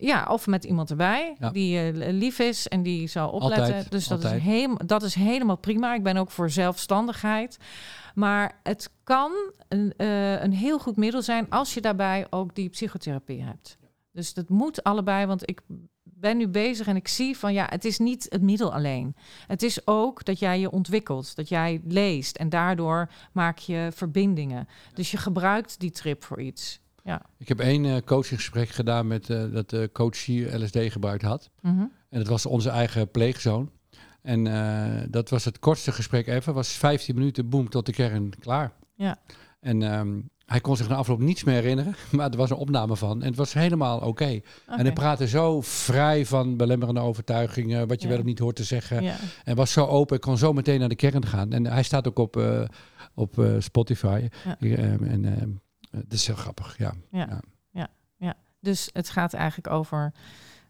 Ja, 0.00 0.26
of 0.30 0.46
met 0.46 0.64
iemand 0.64 0.90
erbij 0.90 1.36
Ja. 1.38 1.50
die 1.50 1.78
eh, 1.78 2.12
lief 2.12 2.38
is 2.38 2.68
en 2.68 2.82
die 2.82 3.06
zal 3.06 3.30
opletten. 3.30 3.64
Altijd, 3.64 3.90
dus 3.90 4.06
dat 4.06 4.24
is, 4.24 4.30
heem, 4.30 4.76
dat 4.86 5.02
is 5.02 5.14
helemaal 5.14 5.56
prima. 5.56 5.94
Ik 5.94 6.02
ben 6.02 6.16
ook 6.16 6.30
voor 6.30 6.50
zelfstandigheid. 6.50 7.58
Maar 8.14 8.60
het 8.62 8.90
kan 9.04 9.32
een, 9.68 9.94
eh, 9.96 10.42
een 10.42 10.52
heel 10.52 10.78
goed 10.78 10.96
middel 10.96 11.22
zijn 11.22 11.50
als 11.50 11.74
je 11.74 11.80
daarbij 11.80 12.26
ook 12.30 12.54
die 12.54 12.68
psychotherapie 12.68 13.42
hebt. 13.42 13.78
Dus 14.12 14.34
dat 14.34 14.48
moet 14.48 14.82
allebei, 14.82 15.26
want 15.26 15.48
ik 15.50 15.60
ben 16.02 16.36
nu 16.36 16.48
bezig 16.48 16.86
en 16.86 16.96
ik 16.96 17.08
zie 17.08 17.38
van 17.38 17.52
ja, 17.52 17.66
het 17.68 17.84
is 17.84 17.98
niet 17.98 18.26
het 18.28 18.42
middel 18.42 18.72
alleen. 18.72 19.16
Het 19.46 19.62
is 19.62 19.86
ook 19.86 20.24
dat 20.24 20.38
jij 20.38 20.60
je 20.60 20.70
ontwikkelt, 20.70 21.36
dat 21.36 21.48
jij 21.48 21.80
leest 21.84 22.36
en 22.36 22.48
daardoor 22.48 23.10
maak 23.32 23.58
je 23.58 23.88
verbindingen. 23.94 24.68
Dus 24.94 25.10
je 25.10 25.16
gebruikt 25.16 25.80
die 25.80 25.90
trip 25.90 26.24
voor 26.24 26.40
iets. 26.40 26.80
Ja. 27.10 27.22
Ik 27.38 27.48
heb 27.48 27.60
één 27.60 27.84
eh 27.84 27.96
coachinggesprek 28.04 28.68
gedaan 28.68 29.06
met 29.06 29.30
eh, 29.30 29.42
dat 29.52 29.70
de 29.70 29.90
coach 29.92 30.24
hier 30.24 30.62
LSD 30.62 30.78
gebruikt 30.82 31.22
had. 31.22 31.50
Mhm. 31.60 31.78
En 32.08 32.18
dat 32.18 32.26
was 32.26 32.46
onze 32.46 32.68
eigen 32.70 33.10
pleegzoon. 33.10 33.70
En 34.22 34.46
eh, 34.46 35.02
dat 35.08 35.28
was 35.30 35.44
het 35.44 35.58
kortste 35.58 35.92
gesprek 35.92 36.26
ever. 36.26 36.52
Was 36.52 36.68
15 36.68 37.14
minuten, 37.14 37.48
boem, 37.48 37.68
tot 37.68 37.86
de 37.86 37.92
kern, 37.92 38.32
klaar. 38.38 38.72
Ja. 38.94 39.18
En 39.60 39.82
ehm, 39.82 40.20
hij 40.46 40.60
kon 40.60 40.76
zich 40.76 40.88
na 40.88 40.94
afloop 40.94 41.20
niets 41.20 41.44
meer 41.44 41.54
herinneren. 41.54 41.94
Maar 42.16 42.30
er 42.30 42.36
was 42.36 42.50
een 42.50 42.56
opname 42.56 42.96
van. 42.96 43.20
En 43.22 43.26
het 43.28 43.36
was 43.36 43.52
helemaal 43.52 43.98
oké. 44.00 44.40
En 44.66 44.80
hij 44.80 44.92
praatte 44.92 45.28
zo 45.28 45.60
vrij 45.60 46.26
van 46.26 46.56
belemmerende 46.56 47.00
overtuigingen. 47.00 47.88
Wat 47.88 47.96
je 48.00 48.06
Ja. 48.06 48.12
wel 48.12 48.18
of 48.22 48.26
niet 48.26 48.38
hoort 48.38 48.56
te 48.56 48.64
zeggen. 48.64 49.02
Ja. 49.02 49.16
En 49.44 49.56
was 49.56 49.72
zo 49.72 49.86
open. 49.86 50.16
Ik 50.16 50.22
kon 50.22 50.38
zo 50.38 50.52
meteen 50.52 50.78
naar 50.80 50.88
de 50.88 50.94
kern 50.94 51.26
gaan. 51.26 51.52
En 51.52 51.66
hij 51.66 51.82
staat 51.82 52.08
ook 52.08 52.18
op, 52.18 52.42
op 53.14 53.44
Spotify. 53.58 54.28
Ja. 54.44 54.56
Ehm, 54.60 55.04
en 55.04 55.24
ehm, 55.24 55.50
dat 55.90 56.12
is 56.12 56.26
heel 56.26 56.36
grappig, 56.36 56.78
ja. 56.78 56.92
Ja. 57.10 57.26
Ja. 57.28 57.40
Ja. 57.72 57.88
ja, 58.16 58.36
Dus 58.60 58.90
het 58.92 59.10
gaat 59.10 59.32
eigenlijk 59.34 59.72
over 59.72 60.12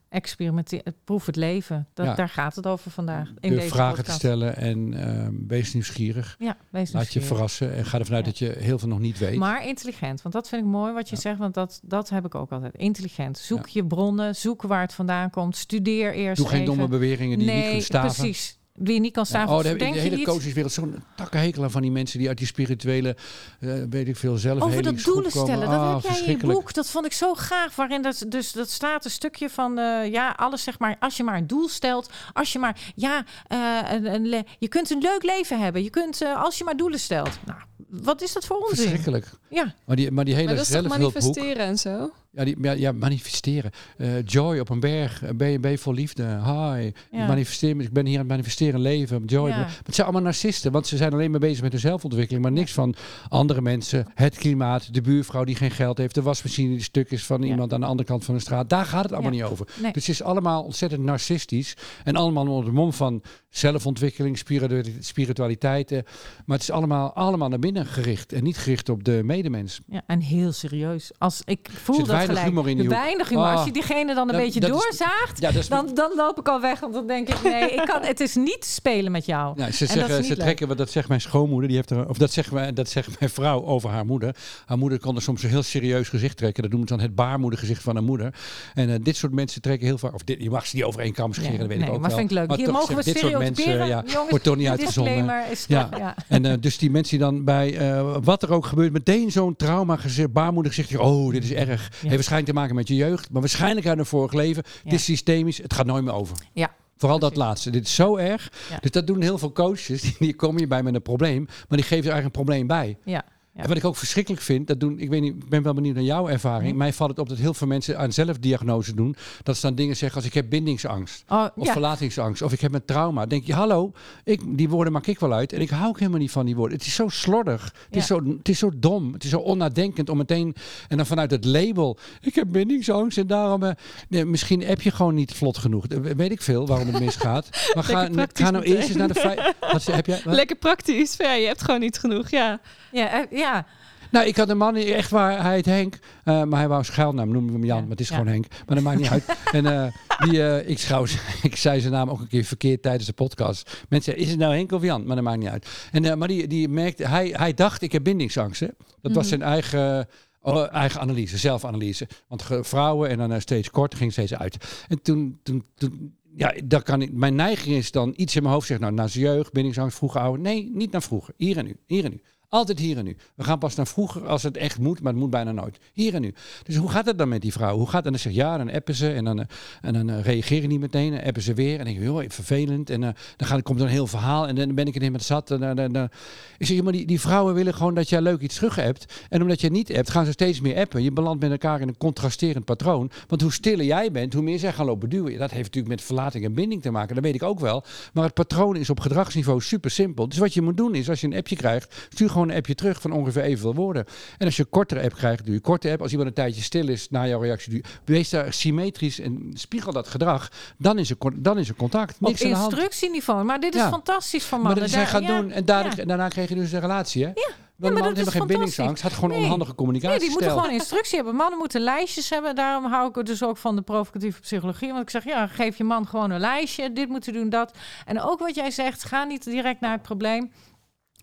experimenteren, 0.09 0.95
proef 1.05 1.27
het 1.27 1.37
leven. 1.37 1.89
Dat, 1.95 2.07
Ja. 2.07 2.15
Daar 2.15 2.29
gaat 2.29 2.55
het 2.57 2.67
over 2.67 2.91
vandaag. 2.91 3.33
In 3.41 3.51
Durf 3.51 3.69
vragen 3.69 4.05
te 4.05 4.11
stellen 4.11 4.57
en 4.57 4.95
ehm, 4.95 5.35
wees 5.47 5.73
nieuwsgierig. 5.73 6.37
Ja, 6.39 6.57
wees 6.71 6.93
Laat 6.93 7.13
je 7.13 7.19
nieuwsgierig. 7.19 7.29
verrassen 7.29 7.75
en 7.75 7.85
ga 7.85 7.99
ervan 7.99 8.15
uit 8.15 8.25
Ja. 8.25 8.31
dat 8.31 8.39
je 8.39 8.63
heel 8.65 8.79
veel 8.79 8.89
nog 8.89 8.99
niet 8.99 9.19
weet. 9.19 9.37
Maar 9.39 9.67
intelligent, 9.67 10.23
want 10.23 10.35
dat 10.35 10.49
vind 10.49 10.63
ik 10.63 10.69
mooi 10.69 10.93
wat 10.93 11.09
je 11.09 11.17
zegt, 11.17 11.39
want 11.39 11.55
dat, 11.55 11.81
dat 11.85 12.09
heb 12.09 12.25
ik 12.25 12.35
ook 12.35 12.53
altijd. 12.53 12.75
Intelligent. 12.77 13.39
Zoek 13.39 13.67
je 13.69 13.87
bronnen, 13.87 14.37
zoek 14.37 14.63
waar 14.63 14.81
het 14.81 14.95
vandaan 14.95 15.31
komt, 15.31 15.57
studeer 15.57 16.15
eerst 16.15 16.37
Doe 16.37 16.49
geen 16.49 16.61
even. 16.61 16.71
domme 16.75 16.89
beweringen 16.89 17.39
die 17.39 17.47
nee, 17.47 17.63
niet 17.63 17.71
kunt 17.71 17.83
staven. 17.85 18.15
precies. 18.15 18.59
Die 18.83 18.95
je 18.95 19.01
niet 19.01 19.13
kan 19.13 19.27
staan. 19.27 19.49
oh, 19.49 19.55
daar 19.55 19.65
heb 19.65 19.73
ik 19.73 19.79
denk 19.79 19.95
de 19.95 20.01
hele 20.01 20.25
coacheswereld 20.25 20.73
zo'n 20.73 21.03
takkenhekel 21.17 21.63
aan 21.63 21.71
van 21.71 21.83
die 21.83 21.91
mensen 21.91 22.19
die 22.19 22.29
uit 22.29 22.39
die 22.39 22.47
spirituele, 22.47 23.17
eh, 23.61 23.73
weet 23.91 24.09
ik 24.09 24.17
veel, 24.17 24.33
over 24.33 24.83
dat 24.83 25.03
doelen 25.03 25.31
stellen. 25.31 25.69
Ah, 25.69 25.93
Dat 25.93 26.03
heb 26.03 26.17
jij 26.17 26.35
in 26.35 26.39
je 26.41 26.47
boek. 26.47 26.75
Dat 26.75 26.91
vond 26.91 27.07
ik 27.07 27.13
zo 27.13 27.35
gaaf. 27.35 27.77
Waarin 27.77 28.03
dat, 28.03 28.25
dus, 28.29 28.53
dat 28.53 28.71
staat 28.71 29.05
een 29.05 29.11
stukje 29.11 29.51
van, 29.51 29.79
eh, 29.79 30.11
ja, 30.11 30.31
alles 30.37 30.63
zeg 30.63 30.79
maar. 30.79 30.97
Als 30.99 31.17
je 31.17 31.23
maar 31.23 31.37
een 31.37 31.47
doel 31.47 31.69
stelt. 31.69 32.11
Als 32.33 32.53
je 32.53 32.59
maar, 32.59 32.93
ja, 32.95 33.25
eh, 33.47 34.13
een, 34.13 34.45
je 34.59 34.69
kunt 34.69 34.91
een 34.91 35.01
leuk 35.01 35.23
leven 35.23 35.61
hebben. 35.61 35.83
Je 35.83 35.91
kunt, 35.91 36.23
als 36.37 36.59
je 36.59 36.65
maar 36.65 36.77
doelen 36.77 37.01
stelt. 37.01 37.39
Nou, 37.47 37.59
wat 37.89 38.23
is 38.23 38.33
dat 38.33 38.47
voor 38.47 38.57
onzin? 38.57 38.77
Verschrikkelijk. 38.77 39.27
Ja, 39.51 39.75
Maar 39.87 39.97
die, 39.97 40.11
maar 40.11 40.25
die 40.25 40.35
hele 40.35 40.47
Maar 40.47 40.57
dat 40.57 40.65
is 40.67 40.73
toch 40.73 40.89
manifesteren 40.89 41.67
en 41.67 41.79
zo? 41.79 42.11
ja, 42.33 42.45
die, 42.45 42.57
ja, 42.61 42.73
ja, 42.73 42.93
manifesteren. 42.93 43.71
Eh, 43.97 44.09
joy 44.25 44.59
op 44.59 44.69
een 44.69 44.81
berg, 44.81 45.23
eh, 45.23 45.71
je 45.71 45.79
vol 45.79 45.93
liefde. 45.93 46.23
Hi, 46.23 46.91
Ja. 47.11 47.27
manifesteer, 47.27 47.81
ik 47.81 47.93
ben 47.93 48.05
hier 48.07 48.15
aan 48.15 48.21
het 48.21 48.29
manifesteren 48.31 48.81
leven. 48.81 49.25
Joy. 49.25 49.49
Ja. 49.49 49.57
Maar 49.57 49.81
het 49.85 49.95
zijn 49.95 50.07
allemaal 50.07 50.25
narcisten, 50.25 50.73
want 50.73 50.87
ze 50.87 50.97
zijn 50.97 51.13
alleen 51.13 51.31
maar 51.31 51.41
bezig 51.41 51.63
met 51.63 51.73
hun 51.73 51.81
zelfontwikkeling, 51.81 52.43
maar 52.45 52.53
niks 52.53 52.73
van 52.73 52.95
andere 53.29 53.61
mensen, 53.61 54.07
het 54.15 54.37
klimaat, 54.37 54.95
de 54.95 55.01
buurvrouw 55.01 55.45
die 55.45 55.55
geen 55.55 55.71
geld 55.71 55.99
heeft, 55.99 56.15
de 56.15 56.23
wasmachine 56.23 56.69
die 56.69 56.83
stuk 56.83 57.11
is 57.11 57.25
van 57.27 57.43
iemand 57.43 57.73
aan 57.73 57.81
de 57.81 57.87
andere 57.87 58.09
kant 58.09 58.25
van 58.25 58.35
de 58.35 58.41
straat. 58.41 58.69
Daar 58.69 58.85
gaat 58.85 59.03
het 59.03 59.13
allemaal 59.13 59.31
niet 59.31 59.43
over. 59.43 59.67
Nee. 59.83 59.93
Dus 59.93 60.07
het 60.07 60.15
is 60.15 60.23
allemaal 60.23 60.63
ontzettend 60.63 61.03
narcistisch 61.03 61.77
en 62.05 62.17
allemaal 62.17 62.47
onder 62.47 62.65
de 62.65 62.73
mom 62.73 62.93
van 62.93 63.23
zelfontwikkeling, 63.49 64.39
spiritu- 64.39 64.97
spiritualiteit. 65.01 65.93
eh, 65.93 65.99
Maar 66.47 66.57
het 66.59 66.69
is 66.69 66.71
allemaal, 66.75 67.13
allemaal 67.13 67.49
naar 67.49 67.59
binnen 67.59 67.87
gericht 67.87 68.33
en 68.33 68.43
niet 68.45 68.59
gericht 68.59 68.89
op 68.89 69.05
de 69.05 69.21
medemens. 69.43 69.81
ja, 69.87 70.03
en 70.07 70.21
heel 70.21 70.53
serieus. 70.53 71.11
Als 71.19 71.43
ik 71.45 71.69
voel 71.83 71.97
dat 71.99 72.07
weinig 72.07 72.27
gelijk. 72.29 72.47
humor 72.47 72.69
in 72.69 72.77
die 72.77 72.89
weinig 72.89 73.29
humor. 73.29 73.45
Als 73.47 73.61
Ah. 73.61 73.67
je 73.67 73.73
diegene 73.73 74.15
dan 74.15 74.29
een 74.29 74.35
Dat- 74.35 74.43
beetje 74.45 74.61
is- 74.61 74.67
doorzaagt, 74.69 75.41
Ja, 75.41 75.51
dat 75.51 75.63
is 75.63 75.69
dan, 75.69 75.91
dan 75.95 76.13
loop 76.17 76.39
ik 76.39 76.49
al 76.49 76.61
weg. 76.61 76.81
Want 76.81 76.95
dan 76.95 77.07
denk 77.07 77.29
ik, 77.29 77.43
nee, 77.43 77.71
ik 77.71 77.85
kan, 77.87 78.03
het 78.03 78.21
is 78.21 78.35
niet 78.35 78.65
spelen 78.65 79.13
met 79.13 79.27
jou. 79.27 79.55
Ja, 79.57 79.71
ze 79.71 79.87
zeggen, 79.87 80.25
ze 80.25 80.37
trekken, 80.37 80.69
wat 80.69 80.79
dat 80.79 80.91
zegt 80.91 81.09
mijn 81.09 81.21
schoonmoeder, 81.21 81.67
die 81.69 81.77
heeft 81.77 81.91
er, 81.91 82.09
of 82.09 82.19
dat 82.19 82.33
zegt, 82.33 82.53
mijn, 82.53 82.75
dat 82.75 82.89
zegt 82.89 83.19
mijn 83.21 83.31
vrouw 83.31 83.65
over 83.65 83.91
haar 83.91 84.07
moeder. 84.07 84.37
Haar 84.67 84.79
moeder 84.79 84.99
kon 85.01 85.17
er 85.17 85.23
soms 85.23 85.43
een 85.43 85.49
heel 85.51 85.63
serieus 85.63 86.09
gezicht 86.09 86.37
trekken. 86.37 86.63
Dat 86.63 86.71
noemen 86.73 86.89
ze 86.89 86.95
dan 86.97 87.03
het 87.05 87.15
baarmoedergezicht 87.15 87.83
van 87.83 87.95
haar 87.95 88.05
moeder. 88.05 88.35
En 88.75 88.91
eh, 88.91 88.97
dit 89.03 89.17
soort 89.17 89.33
mensen 89.33 89.61
trekken 89.63 89.87
heel 89.87 89.99
vaak, 89.99 90.15
of 90.15 90.23
dit, 90.23 90.43
je 90.43 90.51
mag 90.51 90.67
ze 90.67 90.77
niet 90.77 90.85
over 90.85 91.01
één 91.01 91.13
kam 91.13 91.33
scheren, 91.33 91.51
Nee, 91.51 91.59
dat 91.61 91.69
weet 91.69 91.79
nee, 91.79 91.87
ik 91.87 91.93
ook 91.95 92.01
maar 92.01 92.09
wel. 92.09 92.19
vind 92.19 92.31
ik 92.31 92.37
leuk. 92.37 92.49
Maar 92.49 92.57
Hier 92.57 92.67
toch 92.67 92.75
mogen 92.75 92.97
we 92.97 93.05
dit 93.05 93.19
soort 93.19 93.33
mensen, 93.39 93.55
stereotyperen. 93.55 93.89
ja, 93.89 94.03
Jongens, 94.13 94.31
wordt 94.31 94.45
toch 94.45 94.57
niet 94.57 94.69
uitgezonden. 94.69 95.25
ja. 95.69 96.15
En 96.29 96.45
eh, 96.45 96.53
dus 96.61 96.79
die 96.79 96.91
mensen 96.91 97.19
die 97.19 97.27
dan 97.27 97.45
bij 97.45 97.77
eh, 97.79 98.17
wat 98.23 98.43
er 98.43 98.53
ook 98.53 98.67
gebeurt, 98.67 98.93
meteen 98.93 99.30
zo'n 99.31 99.57
trauma 99.57 99.97
gezicht, 99.97 100.33
baarmoedergezicht. 100.33 101.01
Oh, 101.01 101.33
dit 101.33 101.45
is 101.45 101.53
erg. 101.53 101.91
Heeft 101.91 102.15
waarschijnlijk 102.15 102.49
te 102.49 102.55
maken 102.55 102.75
met 102.75 102.89
je 102.89 102.95
jeugd, 102.95 103.31
maar 103.31 103.41
waarschijnlijk 103.41 103.87
uit 103.87 103.99
een 103.99 104.07
vorig 104.07 104.33
leven. 104.33 104.63
Ja. 104.67 104.91
Dit 104.91 104.99
is 104.99 105.05
systemisch, 105.05 105.59
het 105.59 105.75
gaat 105.75 105.87
nooit 105.87 106.05
meer 106.05 106.15
over. 106.15 106.37
Ja. 106.53 106.75
Vooral 106.97 107.19
dat 107.19 107.37
laatste. 107.37 107.71
Dit 107.71 107.87
is 107.87 107.95
zo 107.95 108.17
erg. 108.17 108.53
Ja. 108.71 108.79
Dus 108.81 108.91
dat 108.91 109.07
doen 109.07 109.23
heel 109.23 109.39
veel 109.39 109.53
coaches. 109.53 110.01
Die, 110.01 110.17
die 110.27 110.35
komen 110.35 110.59
hierbij 110.59 110.83
met 110.83 110.95
een 110.95 111.03
probleem, 111.03 111.45
maar 111.45 111.79
die 111.79 111.87
geven 111.87 112.05
er 112.05 112.13
eigenlijk 112.13 112.25
een 112.25 112.45
probleem 112.45 112.67
bij. 112.67 112.97
Ja. 113.05 113.25
Ja. 113.61 113.67
En 113.67 113.69
wat 113.75 113.83
ik 113.83 113.89
ook 113.89 113.97
verschrikkelijk 113.97 114.43
vind, 114.43 114.67
dat 114.67 114.81
doen, 114.81 114.99
ik 114.99 115.09
weet 115.09 115.21
niet, 115.21 115.35
ik 115.43 115.49
ben 115.49 115.63
wel 115.63 115.75
benieuwd 115.75 115.95
naar 115.95 116.05
jouw 116.05 116.29
ervaring. 116.29 116.71
Hm. 116.71 116.77
Mij 116.77 116.93
valt 116.93 117.11
het 117.11 117.19
op 117.19 117.29
dat 117.29 117.39
heel 117.39 117.55
veel 117.55 117.67
mensen 117.67 117.99
aan 117.99 118.13
zelfdiagnose 118.13 118.95
doen. 118.95 119.17
Dat 119.43 119.55
ze 119.57 119.63
dan 119.67 119.75
dingen 119.75 119.97
zeggen 119.97 120.17
als 120.17 120.27
ik 120.27 120.35
heb 120.35 120.47
bindingsangst. 120.49 121.25
Oh, 121.29 121.45
Of 121.57 121.67
ja. 121.67 121.73
verlatingsangst. 121.73 122.43
Of 122.43 122.53
ik 122.53 122.61
heb 122.61 122.75
een 122.75 122.85
trauma. 122.85 123.27
denk 123.27 123.45
je, 123.47 123.55
hallo, 123.55 123.93
ik, 124.25 124.41
die 124.47 124.69
woorden 124.69 124.93
maak 124.93 125.07
ik 125.07 125.21
wel 125.21 125.33
uit. 125.33 125.53
En 125.53 125.61
ik 125.61 125.71
hou 125.71 125.89
ook 125.89 125.99
helemaal 125.99 126.21
niet 126.21 126.31
van 126.31 126.47
die 126.47 126.57
woorden. 126.57 126.77
Het 126.79 126.87
is 126.87 126.95
zo 126.95 127.09
slordig. 127.09 127.63
Het, 127.87 127.97
is, 127.97 128.09
Ja. 128.09 128.15
zo, 128.17 128.25
het 128.39 128.49
is 128.49 128.59
zo 128.59 128.71
dom. 128.77 129.13
Het 129.13 129.25
is 129.25 129.31
zo 129.31 129.39
onnadenkend 129.39 130.09
om 130.09 130.17
meteen... 130.17 130.55
En 130.89 130.97
dan 130.97 131.07
vanuit 131.07 131.31
het 131.31 131.45
label. 131.45 131.99
Ik 132.21 132.35
heb 132.35 132.47
bindingsangst 132.51 133.19
en 133.19 133.27
daarom... 133.27 133.63
eh, 133.63 133.71
nee, 134.09 134.25
misschien 134.25 134.61
heb 134.63 134.81
je 134.81 134.91
gewoon 134.91 135.15
niet 135.15 135.33
vlot 135.33 135.59
genoeg. 135.59 135.87
Eh, 135.87 135.99
Weet 136.17 136.31
ik 136.31 136.43
veel 136.43 136.67
waarom 136.67 136.89
het 136.89 137.01
misgaat. 137.01 137.49
Maar 137.75 137.85
ga, 137.85 138.09
ga 138.33 138.51
nou 138.51 138.65
eerst 138.65 138.89
eens 138.89 138.97
naar 138.97 139.09
de 139.09 139.15
feit... 139.15 139.55
Wat 139.73 139.85
heb 139.87 140.07
jij, 140.07 140.21
wat? 140.25 140.35
Lekker 140.35 140.57
praktisch. 140.57 141.15
Ja, 141.19 141.33
je 141.33 141.47
hebt 141.47 141.63
gewoon 141.63 141.81
niet 141.81 141.99
genoeg. 141.99 142.31
Ja. 142.31 142.61
Ja, 142.93 143.13
eh, 143.13 143.39
ja. 143.53 143.67
Nou, 144.11 144.27
ik 144.27 144.37
had 144.37 144.49
een 144.49 144.57
man, 144.57 144.77
echt 144.77 145.11
waar, 145.11 145.43
hij 145.43 145.55
heet 145.55 145.67
Henk. 145.67 145.99
eh, 146.25 146.43
maar 146.43 146.59
hij 146.59 146.69
wou 146.69 146.85
schuilnaam, 146.85 147.29
noemen 147.31 147.53
we 147.53 147.59
hem 147.59 147.67
Jan. 147.67 147.77
Ja, 147.77 147.83
Maar 147.83 147.91
het 147.91 148.01
is 148.01 148.09
ja. 148.09 148.17
gewoon 148.17 148.33
Henk. 148.33 148.47
Maar 148.67 148.75
dat 148.75 148.85
maakt 148.85 148.99
niet 148.99 149.09
uit. 149.09 149.25
En 149.53 149.67
eh, 149.67 149.93
die, 150.19 150.43
eh, 150.43 150.69
ik, 150.69 150.79
trouwens, 150.79 151.17
ik 151.43 151.57
zei 151.57 151.81
zijn 151.81 151.93
naam 151.93 152.11
ook 152.11 152.21
een 152.21 152.29
keer 152.29 152.45
verkeerd 152.45 152.83
tijdens 152.83 153.07
de 153.07 153.13
podcast. 153.13 153.85
Mensen 153.89 154.17
is 154.17 154.31
het 154.31 154.39
nou 154.39 154.55
Henk 154.55 154.73
of 154.73 154.83
Jan? 154.83 155.07
Maar 155.07 155.17
dat 155.17 155.25
maakt 155.25 155.39
niet 155.39 155.49
uit. 155.49 155.69
En, 155.93 156.19
maar 156.19 156.29
die, 156.29 156.47
die 156.47 156.69
merkte, 156.69 157.07
hij, 157.09 157.35
hij 157.37 157.55
dacht, 157.55 157.83
ik 157.83 157.93
heb 157.93 158.05
bindingsangst. 158.05 158.61
Hè? 158.61 158.67
Dat 159.03 159.13
was 159.13 159.29
Mhm. 159.29 159.39
zijn 159.39 159.43
eigen... 159.43 160.09
oh, 160.41 160.75
eigen 160.75 161.01
analyse, 161.01 161.39
zelfanalyse. 161.39 162.09
Want 162.29 162.45
vrouwen 162.61 163.09
en 163.11 163.19
dan 163.29 163.41
steeds 163.41 163.71
kort 163.71 163.95
ging 163.95 164.13
steeds 164.13 164.35
uit. 164.35 164.85
En 164.89 165.03
toen, 165.03 165.39
toen, 165.43 165.65
toen 165.75 166.15
ja, 166.37 166.55
dat 166.65 166.83
kan 166.83 167.03
ik. 167.03 167.13
Mijn 167.13 167.35
neiging 167.35 167.77
is 167.77 167.91
dan 167.91 168.13
iets 168.17 168.37
in 168.37 168.43
mijn 168.43 168.55
hoofd 168.55 168.67
zeggen, 168.67 168.87
nou, 168.87 168.99
naar 168.99 169.09
zijn 169.09 169.25
jeugd, 169.25 169.53
bindingsangst, 169.53 169.97
vroeger 169.97 170.21
ouder. 170.21 170.41
Nee, 170.41 170.71
niet 170.75 170.93
naar 170.93 171.03
vroeger. 171.03 171.35
Hier 171.37 171.57
en 171.57 171.65
nu, 171.65 171.77
hier 171.87 172.05
en 172.05 172.11
nu. 172.11 172.21
Altijd 172.51 172.79
hier 172.79 172.99
en 172.99 173.05
nu. 173.05 173.17
We 173.35 173.45
gaan 173.45 173.59
pas 173.59 173.75
naar 173.75 173.87
vroeger 173.87 174.27
als 174.27 174.43
het 174.43 174.57
echt 174.57 174.79
moet, 174.79 175.01
maar 175.01 175.13
het 175.13 175.21
moet 175.21 175.31
bijna 175.31 175.53
nooit. 175.53 175.79
Hier 175.93 176.15
en 176.15 176.21
nu. 176.21 176.35
Dus 176.63 176.77
hoe 176.77 176.91
gaat 176.91 177.07
het 177.07 177.19
dan 177.19 177.29
met 177.29 177.43
die 177.43 177.53
vrouw? 177.53 177.77
Hoe 177.77 177.87
gaat 177.87 177.95
het? 177.95 178.05
En 178.05 178.11
dan 178.11 178.21
zeg 178.21 178.33
ja, 178.33 178.57
dan 178.57 178.71
appen 178.71 178.95
ze 178.95 179.13
en 179.13 179.25
dan, 179.25 179.41
eh, 179.41 179.47
en 179.81 179.93
dan 179.93 180.11
uh, 180.11 180.21
reageren 180.21 180.69
niet 180.69 180.81
meteen. 180.81 181.13
En 181.13 181.27
appen 181.27 181.43
ze 181.43 181.55
weer. 181.55 181.71
En 181.71 181.77
dan 181.77 181.87
denk 181.87 181.99
je, 181.99 182.05
joh, 182.05 182.25
vervelend. 182.29 182.91
En 182.91 183.03
uh, 183.03 183.09
dan 183.37 183.63
komt 183.63 183.79
er 183.79 183.85
een 183.85 183.91
heel 183.91 184.07
verhaal 184.07 184.49
en 184.49 184.55
dan 184.55 184.75
ben 184.75 184.87
ik 184.87 184.95
er 184.95 185.01
niet 185.01 185.13
met 185.13 185.23
zat. 185.23 185.51
En, 185.51 185.63
en, 185.63 185.95
en, 185.95 186.11
ik 186.59 186.67
zeg, 186.67 186.83
maar 186.83 186.93
die, 186.93 187.07
die 187.07 187.21
vrouwen 187.21 187.55
willen 187.55 187.75
gewoon 187.75 187.95
dat 187.95 188.09
jij 188.09 188.21
leuk 188.21 188.41
iets 188.41 188.55
terug 188.55 188.75
hebt. 188.75 189.27
En 189.29 189.43
omdat 189.43 189.61
je 189.61 189.71
niet 189.71 189.89
hebt, 189.89 190.11
gaan 190.11 190.25
ze 190.25 190.33
steeds 190.33 190.61
meer 190.61 190.77
appen. 190.77 191.03
Je 191.03 191.13
belandt 191.13 191.43
met 191.43 191.51
elkaar 191.51 191.81
in 191.81 191.89
een 191.89 191.99
contrasterend 191.99 192.65
patroon. 192.65 193.11
Want 193.27 193.43
hoe 193.43 193.53
stiller 193.53 193.87
jij 193.87 194.11
bent, 194.11 194.33
hoe 194.33 194.43
meer 194.43 194.59
zij 194.59 194.73
gaan 194.73 194.87
lopen 194.87 195.09
duwen. 195.09 195.39
Dat 195.39 195.51
heeft 195.51 195.65
natuurlijk 195.65 195.95
met 195.95 196.03
verlating 196.03 196.45
en 196.45 196.55
binding 196.55 196.83
te 196.83 196.91
maken. 196.91 197.15
Dat 197.15 197.25
weet 197.25 197.35
ik 197.35 197.43
ook 197.43 197.61
wel. 197.61 197.85
Maar 198.13 198.25
het 198.25 198.35
patroon 198.35 198.77
is 198.77 198.91
op 198.91 199.01
gedragsniveau 199.01 199.61
super 199.61 199.91
simpel. 199.91 200.29
Dus 200.29 200.39
wat 200.39 200.55
je 200.55 200.63
moet 200.63 200.77
doen 200.77 200.95
is, 200.95 201.09
als 201.09 201.21
je 201.21 201.27
een 201.27 201.37
appje 201.37 201.57
krijgt, 201.57 202.09
stuur 202.09 202.29
gewoon 202.31 202.39
een 202.43 202.53
appje 202.57 202.75
terug 202.75 203.01
van 203.01 203.13
ongeveer 203.13 203.43
evenveel 203.43 203.75
woorden. 203.75 204.05
En 204.39 204.47
als 204.47 204.57
je 204.57 204.63
een 204.63 204.69
kortere 204.71 205.03
app 205.03 205.15
krijgt, 205.15 205.45
doe 205.45 205.55
je 205.55 205.61
korte 205.61 205.91
app. 205.91 206.03
Als 206.03 206.11
iemand 206.11 206.29
een 206.29 206.35
tijdje 206.35 206.63
stil 206.63 206.89
is 206.89 207.09
na 207.11 207.27
jouw 207.27 207.41
reactie, 207.41 207.71
doe 207.73 207.81
je, 207.83 208.13
wees 208.13 208.31
daar 208.31 208.53
symmetrisch 208.53 209.21
en 209.21 209.51
spiegel 209.55 209.93
dat 209.93 210.09
gedrag. 210.09 210.49
Dan 210.79 210.99
is 210.99 211.11
er, 211.11 211.17
dan 211.35 211.59
is 211.59 211.69
er 211.69 211.75
contact. 211.75 212.21
Niks 212.21 212.43
op 212.43 212.49
instructieniveau. 212.49 213.45
Maar 213.45 213.61
dit 213.61 213.75
is 213.75 213.81
Ja. 213.81 213.89
fantastisch 213.89 214.45
voor 214.45 214.59
Maar 214.59 214.67
mannen. 214.67 214.81
dat 214.81 214.89
is 214.89 214.95
hij 214.95 215.05
Daar- 215.05 215.13
gaat 215.23 215.31
ja, 215.37 215.41
doen 215.41 215.51
en 215.51 215.65
daarna, 215.65 215.91
ja. 215.97 216.05
daarna 216.05 216.29
kreeg 216.29 216.49
je 216.49 216.55
dus 216.55 216.73
een 216.73 216.81
relatie, 216.81 217.23
hè? 217.25 217.29
Ja, 217.29 217.35
Want 217.35 217.93
maar 217.95 218.03
de 218.03 218.09
man 218.09 218.15
dat 218.15 218.25
heeft 218.25 218.29
is 218.29 218.49
geen 218.49 218.57
bindingsangst, 218.57 219.03
had 219.03 219.13
gewoon 219.13 219.31
Nee. 219.31 219.39
onhandige 219.39 219.67
Nee, 219.69 219.77
communicatie. 219.79 220.19
die 220.21 220.31
moeten 220.31 220.51
gewoon 220.51 220.71
instructie 220.71 221.17
hebben. 221.17 221.35
Mannen 221.35 221.59
moeten 221.59 221.81
lijstjes 221.81 222.31
hebben. 222.31 222.55
Daarom 222.55 222.85
hou 222.93 223.09
ik 223.09 223.17
er 223.17 223.25
dus 223.25 223.43
ook 223.45 223.57
van 223.57 223.77
de 223.77 223.83
provocatieve 223.83 224.41
psychologie. 224.41 224.89
Want 224.91 225.03
ik 225.03 225.11
zeg, 225.11 225.25
ja, 225.25 225.47
geef 225.47 225.77
je 225.79 225.85
man 225.85 226.07
gewoon 226.07 226.31
een 226.31 226.41
lijstje. 226.41 226.93
Dit 226.93 227.09
moeten 227.09 227.33
doen, 227.33 227.49
dat. 227.49 227.77
En 228.07 228.21
ook 228.21 228.39
wat 228.39 228.55
jij 228.55 228.71
zegt, 228.71 229.05
ga 229.05 229.25
niet 229.25 229.45
direct 229.45 229.81
naar 229.81 229.93
het 229.93 230.03
probleem. 230.03 230.51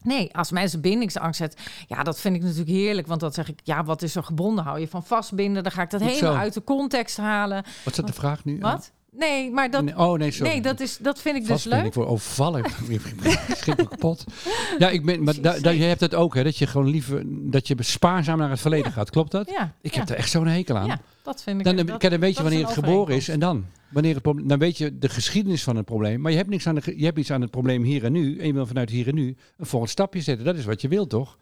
Nee, 0.03 0.35
als 0.35 0.51
mensen 0.51 0.81
bindingsangst 0.81 1.39
hebben, 1.39 1.57
ja, 1.87 2.03
dat 2.03 2.19
vind 2.19 2.35
ik 2.35 2.41
natuurlijk 2.41 2.69
heerlijk. 2.69 3.07
Want 3.07 3.19
dan 3.19 3.31
zeg 3.33 3.47
ik, 3.49 3.59
ja, 3.63 3.83
wat 3.83 4.01
is 4.01 4.15
er 4.15 4.23
gebonden? 4.23 4.63
Hou 4.63 4.79
je 4.79 4.87
van 4.87 5.03
vastbinden? 5.03 5.63
Dan 5.63 5.71
ga 5.71 5.81
ik 5.81 5.89
dat 5.89 6.01
Goed 6.01 6.09
helemaal 6.09 6.33
zo. 6.33 6.39
uit 6.39 6.53
de 6.53 6.63
context 6.63 7.17
halen. 7.17 7.63
Wat 7.63 7.93
is 7.93 7.95
dat 7.95 8.07
de 8.07 8.13
vraag 8.13 8.45
nu? 8.45 8.59
Wat? 8.59 8.91
Nee, 9.17 9.51
maar 9.51 9.71
dat, 9.71 9.83
Nee, 9.83 9.97
oh 9.97 10.17
nee, 10.17 10.31
sorry. 10.31 10.51
nee, 10.51 10.61
dat, 10.61 10.79
is, 10.79 10.97
dat 10.97 11.21
vind 11.21 11.35
ik 11.35 11.41
dus 11.41 11.51
Vast 11.51 11.65
leuk. 11.65 11.85
ik 11.85 11.97
overvallen. 11.97 12.61
Me 12.87 13.75
kapot. 13.75 14.23
Ja, 14.77 14.89
ik 14.89 15.05
ben, 15.05 15.23
maar 15.23 15.41
da, 15.41 15.59
da- 15.59 15.69
je 15.69 15.83
hebt 15.83 16.01
het 16.01 16.15
ook, 16.15 16.35
hè, 16.35 16.43
dat 16.43 16.57
je 16.57 16.67
gewoon 16.67 16.89
liever 16.89 17.21
dat 17.25 17.67
je 17.67 17.75
spaarzaam 17.79 18.37
naar 18.37 18.49
het 18.49 18.59
verleden 18.59 18.91
gaat. 18.91 19.09
Klopt 19.09 19.31
dat? 19.31 19.49
Ja, 19.49 19.73
Ik 19.81 19.93
ja, 19.93 19.99
heb 19.99 20.09
er 20.09 20.15
echt 20.15 20.29
zo'n 20.29 20.47
hekel 20.47 20.77
aan. 20.77 20.87
ja, 20.87 20.99
dat 21.23 21.43
vind 21.43 21.57
ik. 21.59 21.65
Dan, 21.65 21.75
dat- 21.85 22.01
dan, 22.01 22.19
weet 22.19 22.37
je 22.37 22.43
wanneer 22.43 22.63
het 22.65 22.73
geboren 22.73 23.15
is 23.15 23.27
en 23.29 23.39
dan. 23.39 23.65
Wanneer 23.89 24.13
het 24.13 24.21
probleem, 24.23 24.47
dan 24.47 24.59
weet 24.59 24.77
je 24.77 24.97
de 24.97 25.09
geschiedenis 25.09 25.63
van 25.63 25.75
het 25.75 25.85
probleem. 25.85 26.21
Maar 26.21 26.31
je 26.31 26.37
hebt, 26.37 26.49
niks 26.49 26.67
aan 26.67 26.75
de, 26.75 26.93
je 26.97 27.05
hebt 27.05 27.17
iets 27.17 27.31
aan 27.31 27.41
het 27.41 27.51
probleem 27.51 27.83
hier 27.83 28.03
en 28.03 28.11
nu. 28.11 28.37
En 28.39 28.47
je 28.47 28.53
wil 28.53 28.65
vanuit 28.65 28.89
hier 28.89 29.07
en 29.07 29.15
nu 29.15 29.35
een 29.57 29.65
volgend 29.65 29.91
stapje 29.91 30.21
zetten. 30.21 30.45
Dat 30.45 30.55
is 30.57 30.65
wat 30.65 30.81
je 30.81 30.87
wilt, 30.87 31.09
toch? 31.09 31.37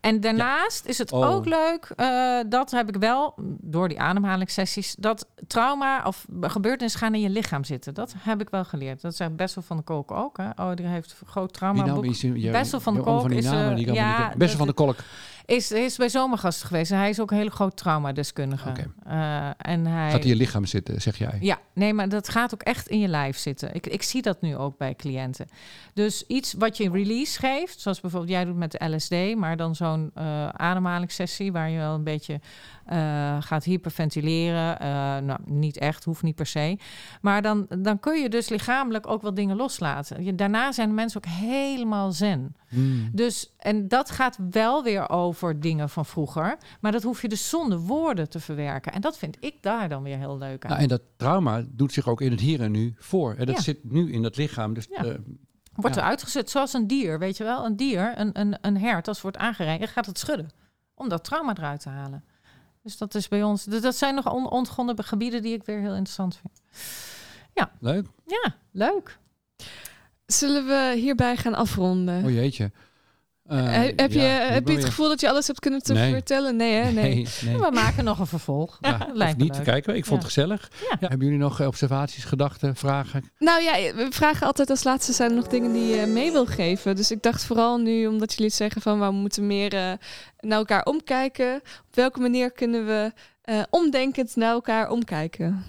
En 0.00 0.20
daarnaast 0.20 0.86
is 0.86 0.98
het 0.98 1.12
Oh. 1.12 1.30
ook 1.30 1.44
leuk, 1.46 1.92
eh, 1.96 2.38
dat 2.48 2.70
heb 2.70 2.88
ik 2.88 2.96
wel 2.96 3.34
door 3.60 3.88
die 3.88 4.00
ademhalingssessies, 4.00 4.94
dat 4.98 5.26
trauma 5.46 6.02
of 6.04 6.26
gebeurtenissen 6.40 7.00
gaan 7.00 7.14
in 7.14 7.20
je 7.20 7.30
lichaam 7.30 7.64
zitten. 7.64 7.94
Dat 7.94 8.14
heb 8.18 8.40
ik 8.40 8.50
wel 8.50 8.64
geleerd. 8.64 9.00
Dat 9.00 9.16
zegt 9.16 9.36
Bessel 9.36 9.62
van 9.62 9.76
de 9.76 9.82
Kolk 9.82 10.10
ook. 10.10 10.36
Hè? 10.36 10.48
Oh, 10.56 10.74
die 10.74 10.86
heeft 10.86 11.16
groot 11.26 11.52
trauma 11.52 11.94
boek. 11.94 12.04
is 12.04 12.20
ja, 12.20 12.50
Bessel 12.50 12.80
van 12.80 12.94
de 12.94 13.00
Kolk 13.00 13.30
is, 13.30 13.46
eh, 13.46 13.76
ja. 13.76 14.32
Bessel 14.36 14.58
van 14.58 14.66
de 14.66 14.72
Kolk. 14.72 14.96
Is, 15.50 15.70
is 15.70 15.96
bij 15.96 16.08
zomergasten 16.08 16.66
geweest. 16.66 16.90
En 16.90 16.98
hij 16.98 17.08
is 17.08 17.20
ook 17.20 17.30
een 17.30 17.36
hele 17.36 17.50
groot 17.50 17.76
traumadeskundige. 17.76 18.68
Oké. 18.68 18.92
Eh, 19.04 19.50
en 19.58 19.86
hij... 19.86 20.10
Gaat 20.10 20.22
in 20.22 20.28
je 20.28 20.36
lichaam 20.36 20.66
zitten, 20.66 21.02
zeg 21.02 21.16
jij. 21.16 21.38
Ja, 21.40 21.58
nee, 21.74 21.94
maar 21.94 22.08
dat 22.08 22.28
gaat 22.28 22.54
ook 22.54 22.62
echt 22.62 22.88
in 22.88 22.98
je 22.98 23.08
lijf 23.08 23.36
zitten. 23.36 23.74
Ik, 23.74 23.86
ik 23.86 24.02
zie 24.02 24.22
dat 24.22 24.40
nu 24.40 24.56
ook 24.56 24.78
bij 24.78 24.94
cliënten. 24.94 25.46
Dus 25.94 26.26
iets 26.26 26.54
wat 26.58 26.76
je 26.76 26.90
release 26.90 27.38
geeft, 27.38 27.80
zoals 27.80 28.00
bijvoorbeeld 28.00 28.32
jij 28.32 28.44
doet 28.44 28.56
met 28.56 28.70
de 28.72 28.88
LSD, 28.88 29.36
maar 29.36 29.56
dan 29.56 29.74
zo'n 29.74 30.10
eh 30.14 30.48
ademhalingssessie 30.48 31.52
waar 31.52 31.70
je 31.70 31.78
wel 31.78 31.94
een 31.94 32.04
beetje 32.04 32.40
gaat 33.40 33.64
hyperventileren. 33.64 34.78
Eh, 34.80 34.88
nou, 35.18 35.38
niet 35.44 35.78
echt, 35.78 36.04
hoeft 36.04 36.22
niet 36.22 36.34
per 36.34 36.46
se. 36.46 36.78
Maar 37.20 37.42
dan, 37.42 37.66
dan 37.78 38.00
kun 38.00 38.22
je 38.22 38.28
dus 38.28 38.48
lichamelijk 38.48 39.06
ook 39.06 39.22
wel 39.22 39.34
dingen 39.34 39.56
loslaten. 39.56 40.24
Je, 40.24 40.34
daarna 40.34 40.72
zijn 40.72 40.94
mensen 40.94 41.24
ook 41.24 41.32
helemaal 41.32 42.12
zen. 42.12 42.56
Hmm. 42.68 43.10
Dus, 43.12 43.54
en 43.58 43.88
dat 43.88 44.10
gaat 44.10 44.38
wel 44.50 44.82
weer 44.82 45.08
over 45.08 45.60
dingen 45.60 45.88
van 45.88 46.06
vroeger. 46.06 46.58
Maar 46.80 46.92
dat 46.92 47.02
hoef 47.02 47.22
je 47.22 47.28
dus 47.28 47.48
zonder 47.48 47.78
woorden 47.78 48.28
te 48.28 48.40
verwerken. 48.40 48.92
En 48.92 49.00
dat 49.00 49.18
vind 49.18 49.36
ik 49.40 49.62
daar 49.62 49.88
dan 49.88 50.02
weer 50.02 50.18
heel 50.18 50.38
leuk 50.38 50.64
aan. 50.64 50.70
Nou, 50.70 50.82
en 50.82 50.88
dat 50.88 51.02
trauma 51.16 51.64
doet 51.68 51.92
zich 51.92 52.08
ook 52.08 52.20
in 52.20 52.30
het 52.30 52.40
hier 52.40 52.60
en 52.60 52.70
nu 52.70 52.94
voor. 52.98 53.34
En 53.34 53.46
dat 53.46 53.56
Ja. 53.56 53.62
zit 53.62 53.78
nu 53.90 54.12
in 54.12 54.22
dat 54.22 54.36
lichaam. 54.36 54.74
Dus 54.74 54.86
Ja. 54.90 55.04
eh, 55.04 55.14
Wordt 55.74 55.96
Ja. 55.96 56.02
er 56.02 56.08
uitgezet 56.08 56.50
zoals 56.50 56.72
een 56.72 56.86
dier, 56.86 57.18
weet 57.18 57.36
je 57.36 57.44
wel? 57.44 57.64
Een 57.64 57.76
dier, 57.76 58.12
een, 58.16 58.40
een, 58.40 58.58
een 58.60 58.76
hert, 58.78 59.08
als 59.08 59.16
het 59.16 59.22
wordt 59.22 59.36
aangereden, 59.36 59.88
gaat 59.88 60.06
het 60.06 60.18
schudden. 60.18 60.50
Om 60.94 61.08
dat 61.08 61.24
trauma 61.24 61.56
eruit 61.56 61.80
te 61.80 61.88
halen. 61.88 62.24
Dus 62.90 62.98
dat 62.98 63.14
is 63.14 63.28
bij 63.28 63.42
ons... 63.42 63.64
dus 63.64 63.80
Dat 63.80 63.96
zijn 63.96 64.14
nog 64.14 64.32
on, 64.32 64.50
ontgonnen 64.50 65.04
gebieden 65.04 65.42
die 65.42 65.54
ik 65.54 65.64
weer 65.64 65.78
heel 65.78 65.94
interessant 65.94 66.36
vind. 66.36 66.60
leuk. 67.80 68.06
Ja, 68.26 68.56
leuk. 68.70 69.18
Zullen 70.26 70.66
we 70.66 70.92
hierbij 70.96 71.36
gaan 71.36 71.54
afronden? 71.54 72.24
Oh 72.24 72.30
jeetje. 72.30 72.70
Eh, 73.50 73.64
He- 73.64 73.92
heb, 73.96 74.12
je, 74.12 74.18
heb 74.20 74.68
je 74.68 74.74
het 74.74 74.84
gevoel 74.84 75.08
dat 75.08 75.20
je 75.20 75.28
alles 75.28 75.46
hebt 75.46 75.58
kunnen 75.60 75.82
te 75.82 75.92
Nee. 75.92 76.12
vertellen? 76.12 76.56
Nee, 76.56 76.72
hè? 76.74 76.90
Nee. 76.90 77.14
Nee, 77.14 77.26
nee. 77.44 77.58
We 77.58 77.70
maken 77.72 78.04
nog 78.04 78.18
een 78.18 78.26
vervolg. 78.26 78.78
Ja, 78.80 79.08
lijkt 79.12 79.38
niet, 79.38 79.54
leuk. 79.56 79.64
kijken. 79.64 79.96
Ik 79.96 80.04
vond 80.04 80.20
Ja. 80.20 80.26
het 80.26 80.34
gezellig. 80.34 80.70
Ja. 80.80 80.96
Ja, 81.00 81.08
hebben 81.08 81.26
jullie 81.26 81.42
nog 81.42 81.60
eh, 81.60 81.66
observaties, 81.66 82.24
gedachten, 82.24 82.76
vragen? 82.76 83.24
Nou 83.38 83.62
ja, 83.62 83.72
we 83.94 84.06
vragen 84.10 84.46
altijd 84.46 84.70
als 84.70 84.84
laatste 84.84 85.12
zijn 85.12 85.30
er 85.30 85.36
nog 85.36 85.46
dingen 85.46 85.72
die 85.72 85.96
je 85.96 86.06
mee 86.06 86.32
wil 86.32 86.46
geven. 86.46 86.96
Dus 86.96 87.10
ik 87.10 87.22
dacht 87.22 87.44
vooral 87.44 87.78
nu, 87.78 88.06
omdat 88.06 88.34
jullie 88.34 88.52
zeggen 88.52 88.82
van 88.82 89.00
we 89.00 89.10
moeten 89.10 89.46
meer 89.46 89.74
eh, 89.74 89.92
naar 90.40 90.58
elkaar 90.58 90.84
omkijken. 90.84 91.54
Op 91.88 91.94
welke 91.94 92.20
manier 92.20 92.50
kunnen 92.52 92.86
we 92.86 93.12
eh, 93.42 93.60
omdenkend 93.70 94.36
naar 94.36 94.52
elkaar 94.52 94.90
omkijken? 94.90 95.64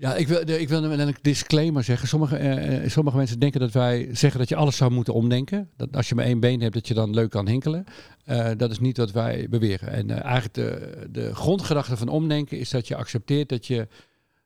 Ja, 0.00 0.14
ik 0.14 0.28
wil, 0.28 0.48
ik 0.48 0.68
wil 0.68 0.84
een 0.84 1.16
disclaimer 1.22 1.84
zeggen. 1.84 2.08
Sommige, 2.08 2.36
eh, 2.36 2.84
eh, 2.84 2.90
sommige 2.90 3.16
mensen 3.16 3.38
denken 3.38 3.60
dat 3.60 3.72
wij 3.72 4.08
zeggen 4.12 4.40
dat 4.40 4.48
je 4.48 4.56
alles 4.56 4.76
zou 4.76 4.90
moeten 4.90 5.14
omdenken. 5.14 5.70
Dat 5.76 5.96
als 5.96 6.08
je 6.08 6.14
maar 6.14 6.24
één 6.24 6.40
been 6.40 6.60
hebt, 6.60 6.74
dat 6.74 6.88
je 6.88 6.94
dan 6.94 7.14
leuk 7.14 7.30
kan 7.30 7.48
hinkelen. 7.48 7.84
Eh, 8.24 8.50
dat 8.56 8.70
is 8.70 8.78
niet 8.78 8.96
wat 8.96 9.10
wij 9.10 9.46
beweren. 9.50 9.88
En 9.88 10.10
eh, 10.10 10.24
eigenlijk 10.24 10.54
de, 10.54 11.06
de 11.10 11.34
grondgedachte 11.34 11.96
van 11.96 12.08
omdenken 12.08 12.58
is 12.58 12.70
dat 12.70 12.88
je 12.88 12.96
accepteert 12.96 13.48
dat 13.48 13.66
je 13.66 13.88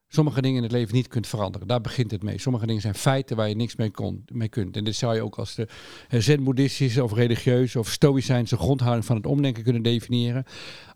sommige 0.08 0.42
dingen 0.42 0.56
in 0.56 0.62
het 0.62 0.72
leven 0.72 0.94
niet 0.94 1.08
kunt 1.08 1.26
veranderen. 1.26 1.66
Daar 1.66 1.80
begint 1.80 2.10
het 2.10 2.22
mee. 2.22 2.38
Sommige 2.38 2.66
dingen 2.66 2.82
zijn 2.82 2.94
feiten 2.94 3.36
waar 3.36 3.48
je 3.48 3.54
niks 3.54 3.76
mee, 3.76 3.90
kon, 3.90 4.24
mee 4.32 4.48
kunt. 4.48 4.76
En 4.76 4.84
dit 4.84 4.94
zou 4.94 5.14
je 5.14 5.22
ook 5.22 5.36
als 5.36 5.54
de 5.54 5.68
zen-boeddhistische 6.08 7.02
of 7.02 7.12
religieuze 7.12 7.78
of 7.78 7.90
stoïcijnse 7.90 8.56
grondhouding 8.56 9.04
van 9.04 9.16
het 9.16 9.26
omdenken 9.26 9.62
kunnen 9.62 9.82
definiëren. 9.82 10.44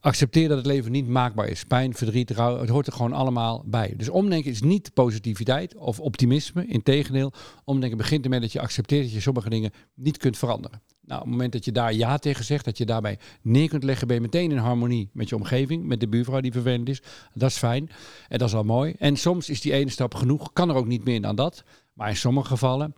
Accepteer 0.06 0.48
dat 0.48 0.56
het 0.56 0.66
leven 0.66 0.92
niet 0.92 1.08
maakbaar 1.08 1.48
is. 1.48 1.64
Pijn, 1.64 1.94
verdriet, 1.94 2.30
rouw, 2.30 2.58
het 2.58 2.68
hoort 2.68 2.86
er 2.86 2.92
gewoon 2.92 3.12
allemaal 3.12 3.64
bij. 3.66 3.94
Dus 3.96 4.08
omdenken 4.08 4.50
is 4.50 4.62
niet 4.62 4.94
positiviteit 4.94 5.76
of 5.76 6.00
optimisme. 6.00 6.66
Integendeel, 6.66 7.32
omdenken 7.64 7.98
begint 7.98 8.24
ermee 8.24 8.40
dat 8.40 8.52
je 8.52 8.60
accepteert 8.60 9.02
dat 9.02 9.12
je 9.12 9.20
sommige 9.20 9.48
dingen 9.48 9.70
niet 9.94 10.16
kunt 10.16 10.38
veranderen. 10.38 10.82
Nou, 11.00 11.20
op 11.20 11.26
het 11.26 11.34
moment 11.34 11.52
dat 11.52 11.64
je 11.64 11.72
daar 11.72 11.94
ja 11.94 12.18
tegen 12.18 12.44
zegt, 12.44 12.64
dat 12.64 12.78
je 12.78 12.86
daarbij 12.86 13.18
neer 13.42 13.68
kunt 13.68 13.84
leggen, 13.84 14.06
ben 14.06 14.16
je 14.16 14.22
meteen 14.22 14.50
in 14.50 14.56
harmonie 14.56 15.10
met 15.12 15.28
je 15.28 15.36
omgeving, 15.36 15.84
met 15.84 16.00
de 16.00 16.08
buurvrouw 16.08 16.40
die 16.40 16.52
vervelend 16.52 16.88
is. 16.88 17.02
Dat 17.34 17.50
is 17.50 17.56
fijn 17.56 17.90
en 18.28 18.38
dat 18.38 18.48
is 18.48 18.54
al 18.54 18.64
mooi. 18.64 18.94
En 18.98 19.16
soms 19.16 19.48
is 19.48 19.60
die 19.60 19.72
ene 19.72 19.90
stap 19.90 20.14
genoeg, 20.14 20.52
kan 20.52 20.68
er 20.68 20.76
ook 20.76 20.86
niet 20.86 21.04
meer 21.04 21.20
dan 21.20 21.36
dat. 21.36 21.64
Maar 21.92 22.08
in 22.08 22.16
sommige 22.16 22.48
gevallen 22.48 22.94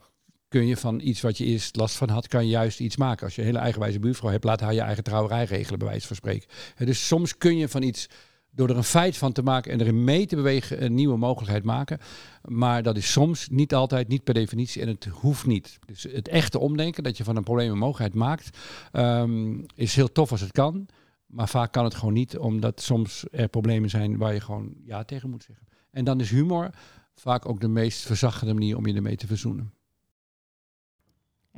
kun 0.48 0.66
je 0.66 0.76
van 0.76 1.00
iets 1.00 1.20
wat 1.20 1.38
je 1.38 1.44
eerst 1.44 1.76
last 1.76 1.96
van 1.96 2.08
had, 2.08 2.28
kan 2.28 2.44
je 2.44 2.50
juist 2.50 2.80
iets 2.80 2.96
maken. 2.96 3.24
Als 3.24 3.34
je 3.34 3.40
een 3.40 3.46
hele 3.46 3.58
eigenwijze 3.58 3.98
buurvrouw 3.98 4.30
hebt, 4.30 4.44
laat 4.44 4.60
haar 4.60 4.74
je 4.74 4.80
eigen 4.80 5.04
trouwerij 5.04 5.44
regelen, 5.44 5.78
bij 5.78 5.88
wijze 5.88 6.06
van 6.06 6.16
spreken. 6.16 6.48
Dus 6.76 7.06
soms 7.06 7.38
kun 7.38 7.56
je 7.56 7.68
van 7.68 7.82
iets, 7.82 8.08
door 8.50 8.68
er 8.68 8.76
een 8.76 8.84
feit 8.84 9.16
van 9.16 9.32
te 9.32 9.42
maken 9.42 9.72
en 9.72 9.80
erin 9.80 10.04
mee 10.04 10.26
te 10.26 10.36
bewegen, 10.36 10.84
een 10.84 10.94
nieuwe 10.94 11.16
mogelijkheid 11.16 11.64
maken. 11.64 11.98
Maar 12.42 12.82
dat 12.82 12.96
is 12.96 13.12
soms 13.12 13.48
niet 13.48 13.74
altijd, 13.74 14.08
niet 14.08 14.24
per 14.24 14.34
definitie 14.34 14.82
en 14.82 14.88
het 14.88 15.04
hoeft 15.04 15.46
niet. 15.46 15.78
Dus 15.86 16.02
het 16.02 16.28
echte 16.28 16.58
omdenken, 16.58 17.02
dat 17.02 17.16
je 17.16 17.24
van 17.24 17.36
een 17.36 17.44
probleem 17.44 17.70
een 17.70 17.78
mogelijkheid 17.78 18.14
maakt, 18.14 18.58
ehm, 18.92 19.60
is 19.74 19.94
heel 19.94 20.12
tof 20.12 20.30
als 20.30 20.40
het 20.40 20.52
kan. 20.52 20.88
Maar 21.26 21.48
vaak 21.48 21.72
kan 21.72 21.84
het 21.84 21.94
gewoon 21.94 22.14
niet, 22.14 22.38
omdat 22.38 22.80
soms 22.80 23.24
er 23.30 23.48
problemen 23.48 23.90
zijn 23.90 24.16
waar 24.16 24.34
je 24.34 24.40
gewoon 24.40 24.74
ja 24.84 25.04
tegen 25.04 25.30
moet 25.30 25.42
zeggen. 25.42 25.66
En 25.90 26.04
dan 26.04 26.20
is 26.20 26.30
humor 26.30 26.70
vaak 27.14 27.48
ook 27.48 27.60
de 27.60 27.68
meest 27.68 28.06
verzachtende 28.06 28.54
manier 28.54 28.76
om 28.76 28.86
je 28.86 28.94
ermee 28.94 29.16
te 29.16 29.26
verzoenen. 29.26 29.72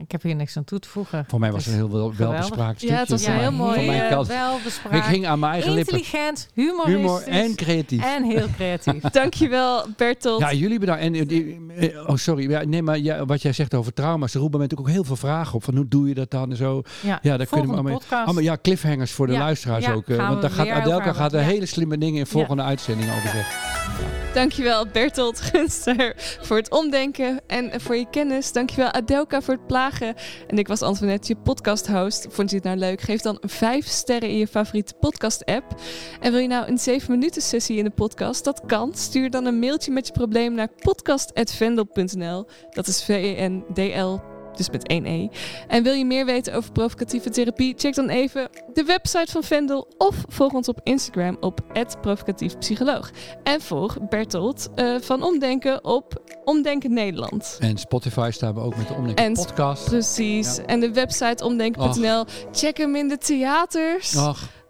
Ik 0.01 0.12
heb 0.12 0.22
hier 0.22 0.34
niks 0.34 0.57
aan 0.57 0.64
toe 0.64 0.78
te 0.78 0.88
voegen. 0.88 1.24
Voor 1.28 1.40
mij 1.40 1.53
was 1.53 1.64
het 1.64 1.74
een 1.74 1.80
heel 1.80 2.14
welbespraakt 2.16 2.80
Ja, 2.80 2.86
stukje. 2.86 2.96
het 2.96 3.09
was 3.09 3.26
heel 3.26 3.53
mooi, 3.53 3.74
Van 3.76 3.86
mijn 3.86 4.03
eh, 4.03 4.09
kant. 4.11 4.26
Wel 4.26 4.57
Ik 4.57 4.62
bespraakt. 4.64 5.07
ging 5.07 5.26
aan 5.26 5.38
mijn 5.38 5.53
eigen 5.53 5.72
lippen. 5.72 5.96
Intelligent, 5.96 6.48
humoristisch. 6.55 6.94
Humor 7.01 7.22
en 7.22 7.55
creatief. 7.55 8.05
en 8.16 8.24
heel 8.24 8.46
creatief. 8.57 9.03
Dankjewel, 9.20 9.84
Bertolt. 9.96 10.40
Ja, 10.40 10.53
jullie 10.53 10.78
bedankt. 10.78 11.03
En, 11.03 11.14
eh, 11.14 11.28
die- 11.28 11.61
eh, 11.76 12.09
oh, 12.09 12.16
sorry. 12.16 12.51
Ja, 12.51 12.64
nee, 12.64 12.82
maar 12.82 12.98
ja, 12.98 13.24
wat 13.26 13.42
jij 13.42 13.53
zegt 13.53 13.74
over 13.74 13.92
trauma's, 13.92 14.34
er 14.34 14.40
roepen 14.40 14.59
natuurlijk 14.61 14.88
ook 14.88 14.94
heel 14.94 15.05
veel 15.05 15.16
vragen 15.16 15.55
op. 15.55 15.64
Van 15.64 15.76
hoe 15.76 15.88
doe 15.88 16.09
je 16.09 16.14
dat 16.14 16.30
dan 16.30 16.51
en 16.51 16.57
zo. 16.57 16.82
Ja, 17.01 17.09
Ja, 17.09 17.18
daar 17.20 17.20
kunnen 17.22 17.36
we 17.46 17.46
volgende 17.46 17.72
allemaal, 17.74 17.92
podcast. 17.98 18.24
allemaal 18.24 18.42
ja, 18.44 18.57
cliffhangers 18.62 19.12
voor 19.12 19.26
de 19.26 19.32
Ja, 19.32 19.38
luisteraars 19.38 19.84
ja, 19.84 19.92
ook. 19.92 20.09
eh, 20.09 20.16
gaan 20.16 20.28
want 20.28 20.40
we 20.40 20.48
daar 20.57 20.66
gaat 20.66 20.68
Adelka 20.80 21.12
gaat 21.12 21.32
er 21.32 21.40
Ja. 21.40 21.46
hele 21.46 21.66
slimme 21.66 21.98
dingen 21.98 22.18
in 22.18 22.26
volgende 22.26 22.62
uitzendingen 22.62 23.14
over 23.16 23.28
zeggen. 23.28 24.20
Dankjewel 24.35 24.87
Bertolt 24.87 25.41
Gunster 25.41 26.14
voor 26.41 26.57
het 26.57 26.70
omdenken 26.70 27.41
en 27.47 27.81
voor 27.81 27.97
je 27.97 28.11
kennis. 28.11 28.53
Dankjewel 28.53 28.91
Adelka 28.91 29.43
voor 29.43 29.55
het 29.55 29.66
plagen. 29.66 30.14
En 30.47 30.59
ik 30.59 30.68
was 30.68 30.83
Antoinette, 30.83 31.28
je 31.28 31.37
podcast 31.37 31.89
host. 31.89 32.26
Vond 32.31 32.51
je 32.51 32.57
het 32.57 32.64
nou 32.64 32.76
leuk? 32.76 33.01
Geef 33.01 33.20
dan 33.20 33.39
5 33.41 33.87
sterren 33.87 34.28
in 34.28 34.37
je 34.37 34.47
favoriete 34.47 34.95
podcast 34.95 35.45
app. 35.45 35.81
En 36.20 36.33
wil 36.33 36.41
je 36.41 36.49
nou 36.49 36.68
een 36.68 36.78
7 36.78 37.11
minuten 37.11 37.43
sessie 37.43 37.76
in 37.76 37.85
de 37.85 37.91
podcast? 37.91 38.45
Dat 38.45 38.62
kan. 38.66 38.95
Stuur 38.95 39.31
dan 39.31 39.45
een 39.45 39.59
mailtje 39.59 39.93
met 39.93 40.07
je 40.07 40.12
probleem 40.12 40.55
naar 40.55 40.68
podcast.vendel.nl. 40.68 42.47
Dat 42.70 42.87
is 42.87 43.05
V-E-N-D-L 43.05 44.30
dus 44.61 44.70
met 44.70 44.86
één 44.86 45.06
E. 45.06 45.28
En 45.68 45.82
wil 45.82 45.92
je 45.92 46.04
meer 46.04 46.24
weten 46.24 46.54
over 46.54 46.72
provocatieve 46.72 47.30
therapie? 47.30 47.74
Check 47.76 47.94
dan 47.94 48.08
even 48.08 48.48
de 48.72 48.84
website 48.84 49.32
van 49.32 49.42
Vendel 49.42 49.88
of 49.98 50.24
volg 50.28 50.52
ons 50.52 50.68
op 50.68 50.80
Instagram 50.82 51.36
op 51.40 51.61
@provocatiefpsycholoog. 52.00 53.11
En 53.42 53.61
volg 53.61 54.08
Bertolt 54.08 54.68
uh, 54.76 54.96
van 55.00 55.22
Omdenken 55.22 55.84
op 55.84 56.22
Omdenken 56.44 56.92
Nederland. 56.92 57.56
En 57.61 57.78
Spotify 57.78 58.28
staan 58.32 58.54
we 58.54 58.61
ook 58.61 58.76
met 58.76 58.88
de 58.88 58.94
Omdenken 58.94 59.24
En 59.24 59.32
podcast. 59.32 59.84
Precies. 59.84 60.56
Ja. 60.56 60.62
En 60.62 60.80
de 60.80 60.92
website 60.92 61.44
omdenken.nl. 61.44 62.24
Check 62.52 62.76
hem 62.76 62.96
in 62.96 63.08
de 63.08 63.18
theaters. 63.18 64.12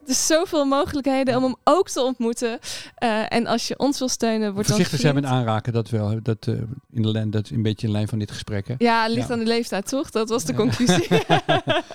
Er 0.06 0.14
zijn 0.14 0.38
zoveel 0.38 0.64
mogelijkheden 0.64 1.36
om 1.36 1.42
hem 1.42 1.54
ook 1.64 1.88
te 1.88 2.02
ontmoeten. 2.02 2.58
Eh, 2.94 3.32
en 3.32 3.46
als 3.46 3.68
je 3.68 3.78
ons 3.78 3.98
wil 3.98 4.08
steunen, 4.08 4.52
wordt 4.52 4.68
voorzichtig 4.68 5.00
dan 5.00 5.10
zijn 5.12 5.22
met 5.22 5.32
aanraken. 5.32 5.72
Dat 5.72 5.88
wel. 5.90 6.18
Dat, 6.22 6.46
eh, 6.46 6.54
in 6.92 7.02
de 7.02 7.08
lijn, 7.08 7.30
dat 7.30 7.44
is 7.44 7.50
een 7.50 7.62
beetje 7.62 7.86
in 7.86 7.92
lijn 7.92 8.08
van 8.08 8.18
dit 8.18 8.30
gesprek. 8.30 8.68
Hè? 8.68 8.74
Ja, 8.78 9.02
het 9.02 9.12
ligt 9.12 9.26
Ja. 9.28 9.32
aan 9.34 9.38
de 9.40 9.46
leeftijd, 9.46 9.88
toch? 9.88 10.10
Dat 10.10 10.28
was 10.28 10.44
de 10.44 10.54
conclusie. 10.54 11.08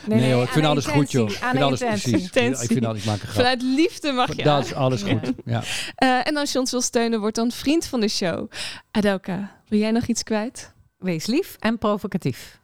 Nee, 0.08 0.34
hoor, 0.34 0.44
ik 0.44 0.50
vind 0.50 0.66
alles 0.66 0.86
goed, 0.86 1.12
joh. 1.12 1.30
Ik 1.30 1.36
vind 1.36 1.64
alles 1.64 1.80
precies. 1.80 2.06
Ik 2.06 2.12
vind- 2.12 2.36
Ik 2.36 2.42
Intentie. 2.44 2.68
vind 2.68 2.86
alles, 2.86 3.00
ik 3.00 3.06
maak 3.06 3.16
een 3.22 3.28
grap. 3.28 3.36
Vanuit 3.36 3.62
liefde 3.62 4.12
mag 4.12 4.36
je 4.36 4.44
Dat 4.44 4.66
is 4.66 4.74
alles 4.74 5.04
goed. 5.04 5.32
Ja. 5.46 5.62
Eh, 5.96 6.28
en 6.28 6.38
als 6.38 6.52
je 6.52 6.60
ons 6.60 6.72
wil 6.72 6.82
steunen, 6.82 7.20
word 7.20 7.36
dan 7.36 7.52
vriend 7.52 7.86
van 7.86 8.00
de 8.00 8.08
show. 8.08 8.52
Adelka, 8.92 9.62
wil 9.68 9.80
jij 9.80 9.92
nog 9.92 10.06
iets 10.06 10.24
kwijt? 10.24 10.74
Wees 10.98 11.26
lief 11.26 11.56
en 11.60 11.78
provocatief. 11.78 12.60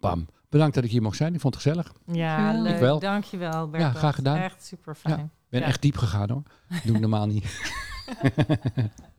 Bam. 0.00 0.26
Bedankt 0.48 0.74
dat 0.74 0.84
ik 0.84 0.90
hier 0.90 1.02
mocht 1.02 1.16
zijn. 1.16 1.34
Ik 1.34 1.40
vond 1.40 1.54
het 1.54 1.62
gezellig. 1.62 1.92
Ja, 2.06 2.52
Ik 2.52 2.60
leuk. 2.60 2.78
wel. 2.80 2.98
Dankjewel, 2.98 3.68
Bertolt. 3.68 3.96
graag 3.96 4.14
gedaan. 4.14 4.36
Echt 4.36 4.64
super 4.66 4.94
fijn. 4.94 5.18
Ik 5.20 5.26
ben 5.50 5.60
Ja. 5.60 5.66
echt 5.66 5.82
diep 5.82 5.96
gegaan 5.96 6.30
hoor. 6.30 6.42
Doe 6.84 6.94
ik 6.94 7.00
normaal 7.00 7.26
niet. 7.26 7.44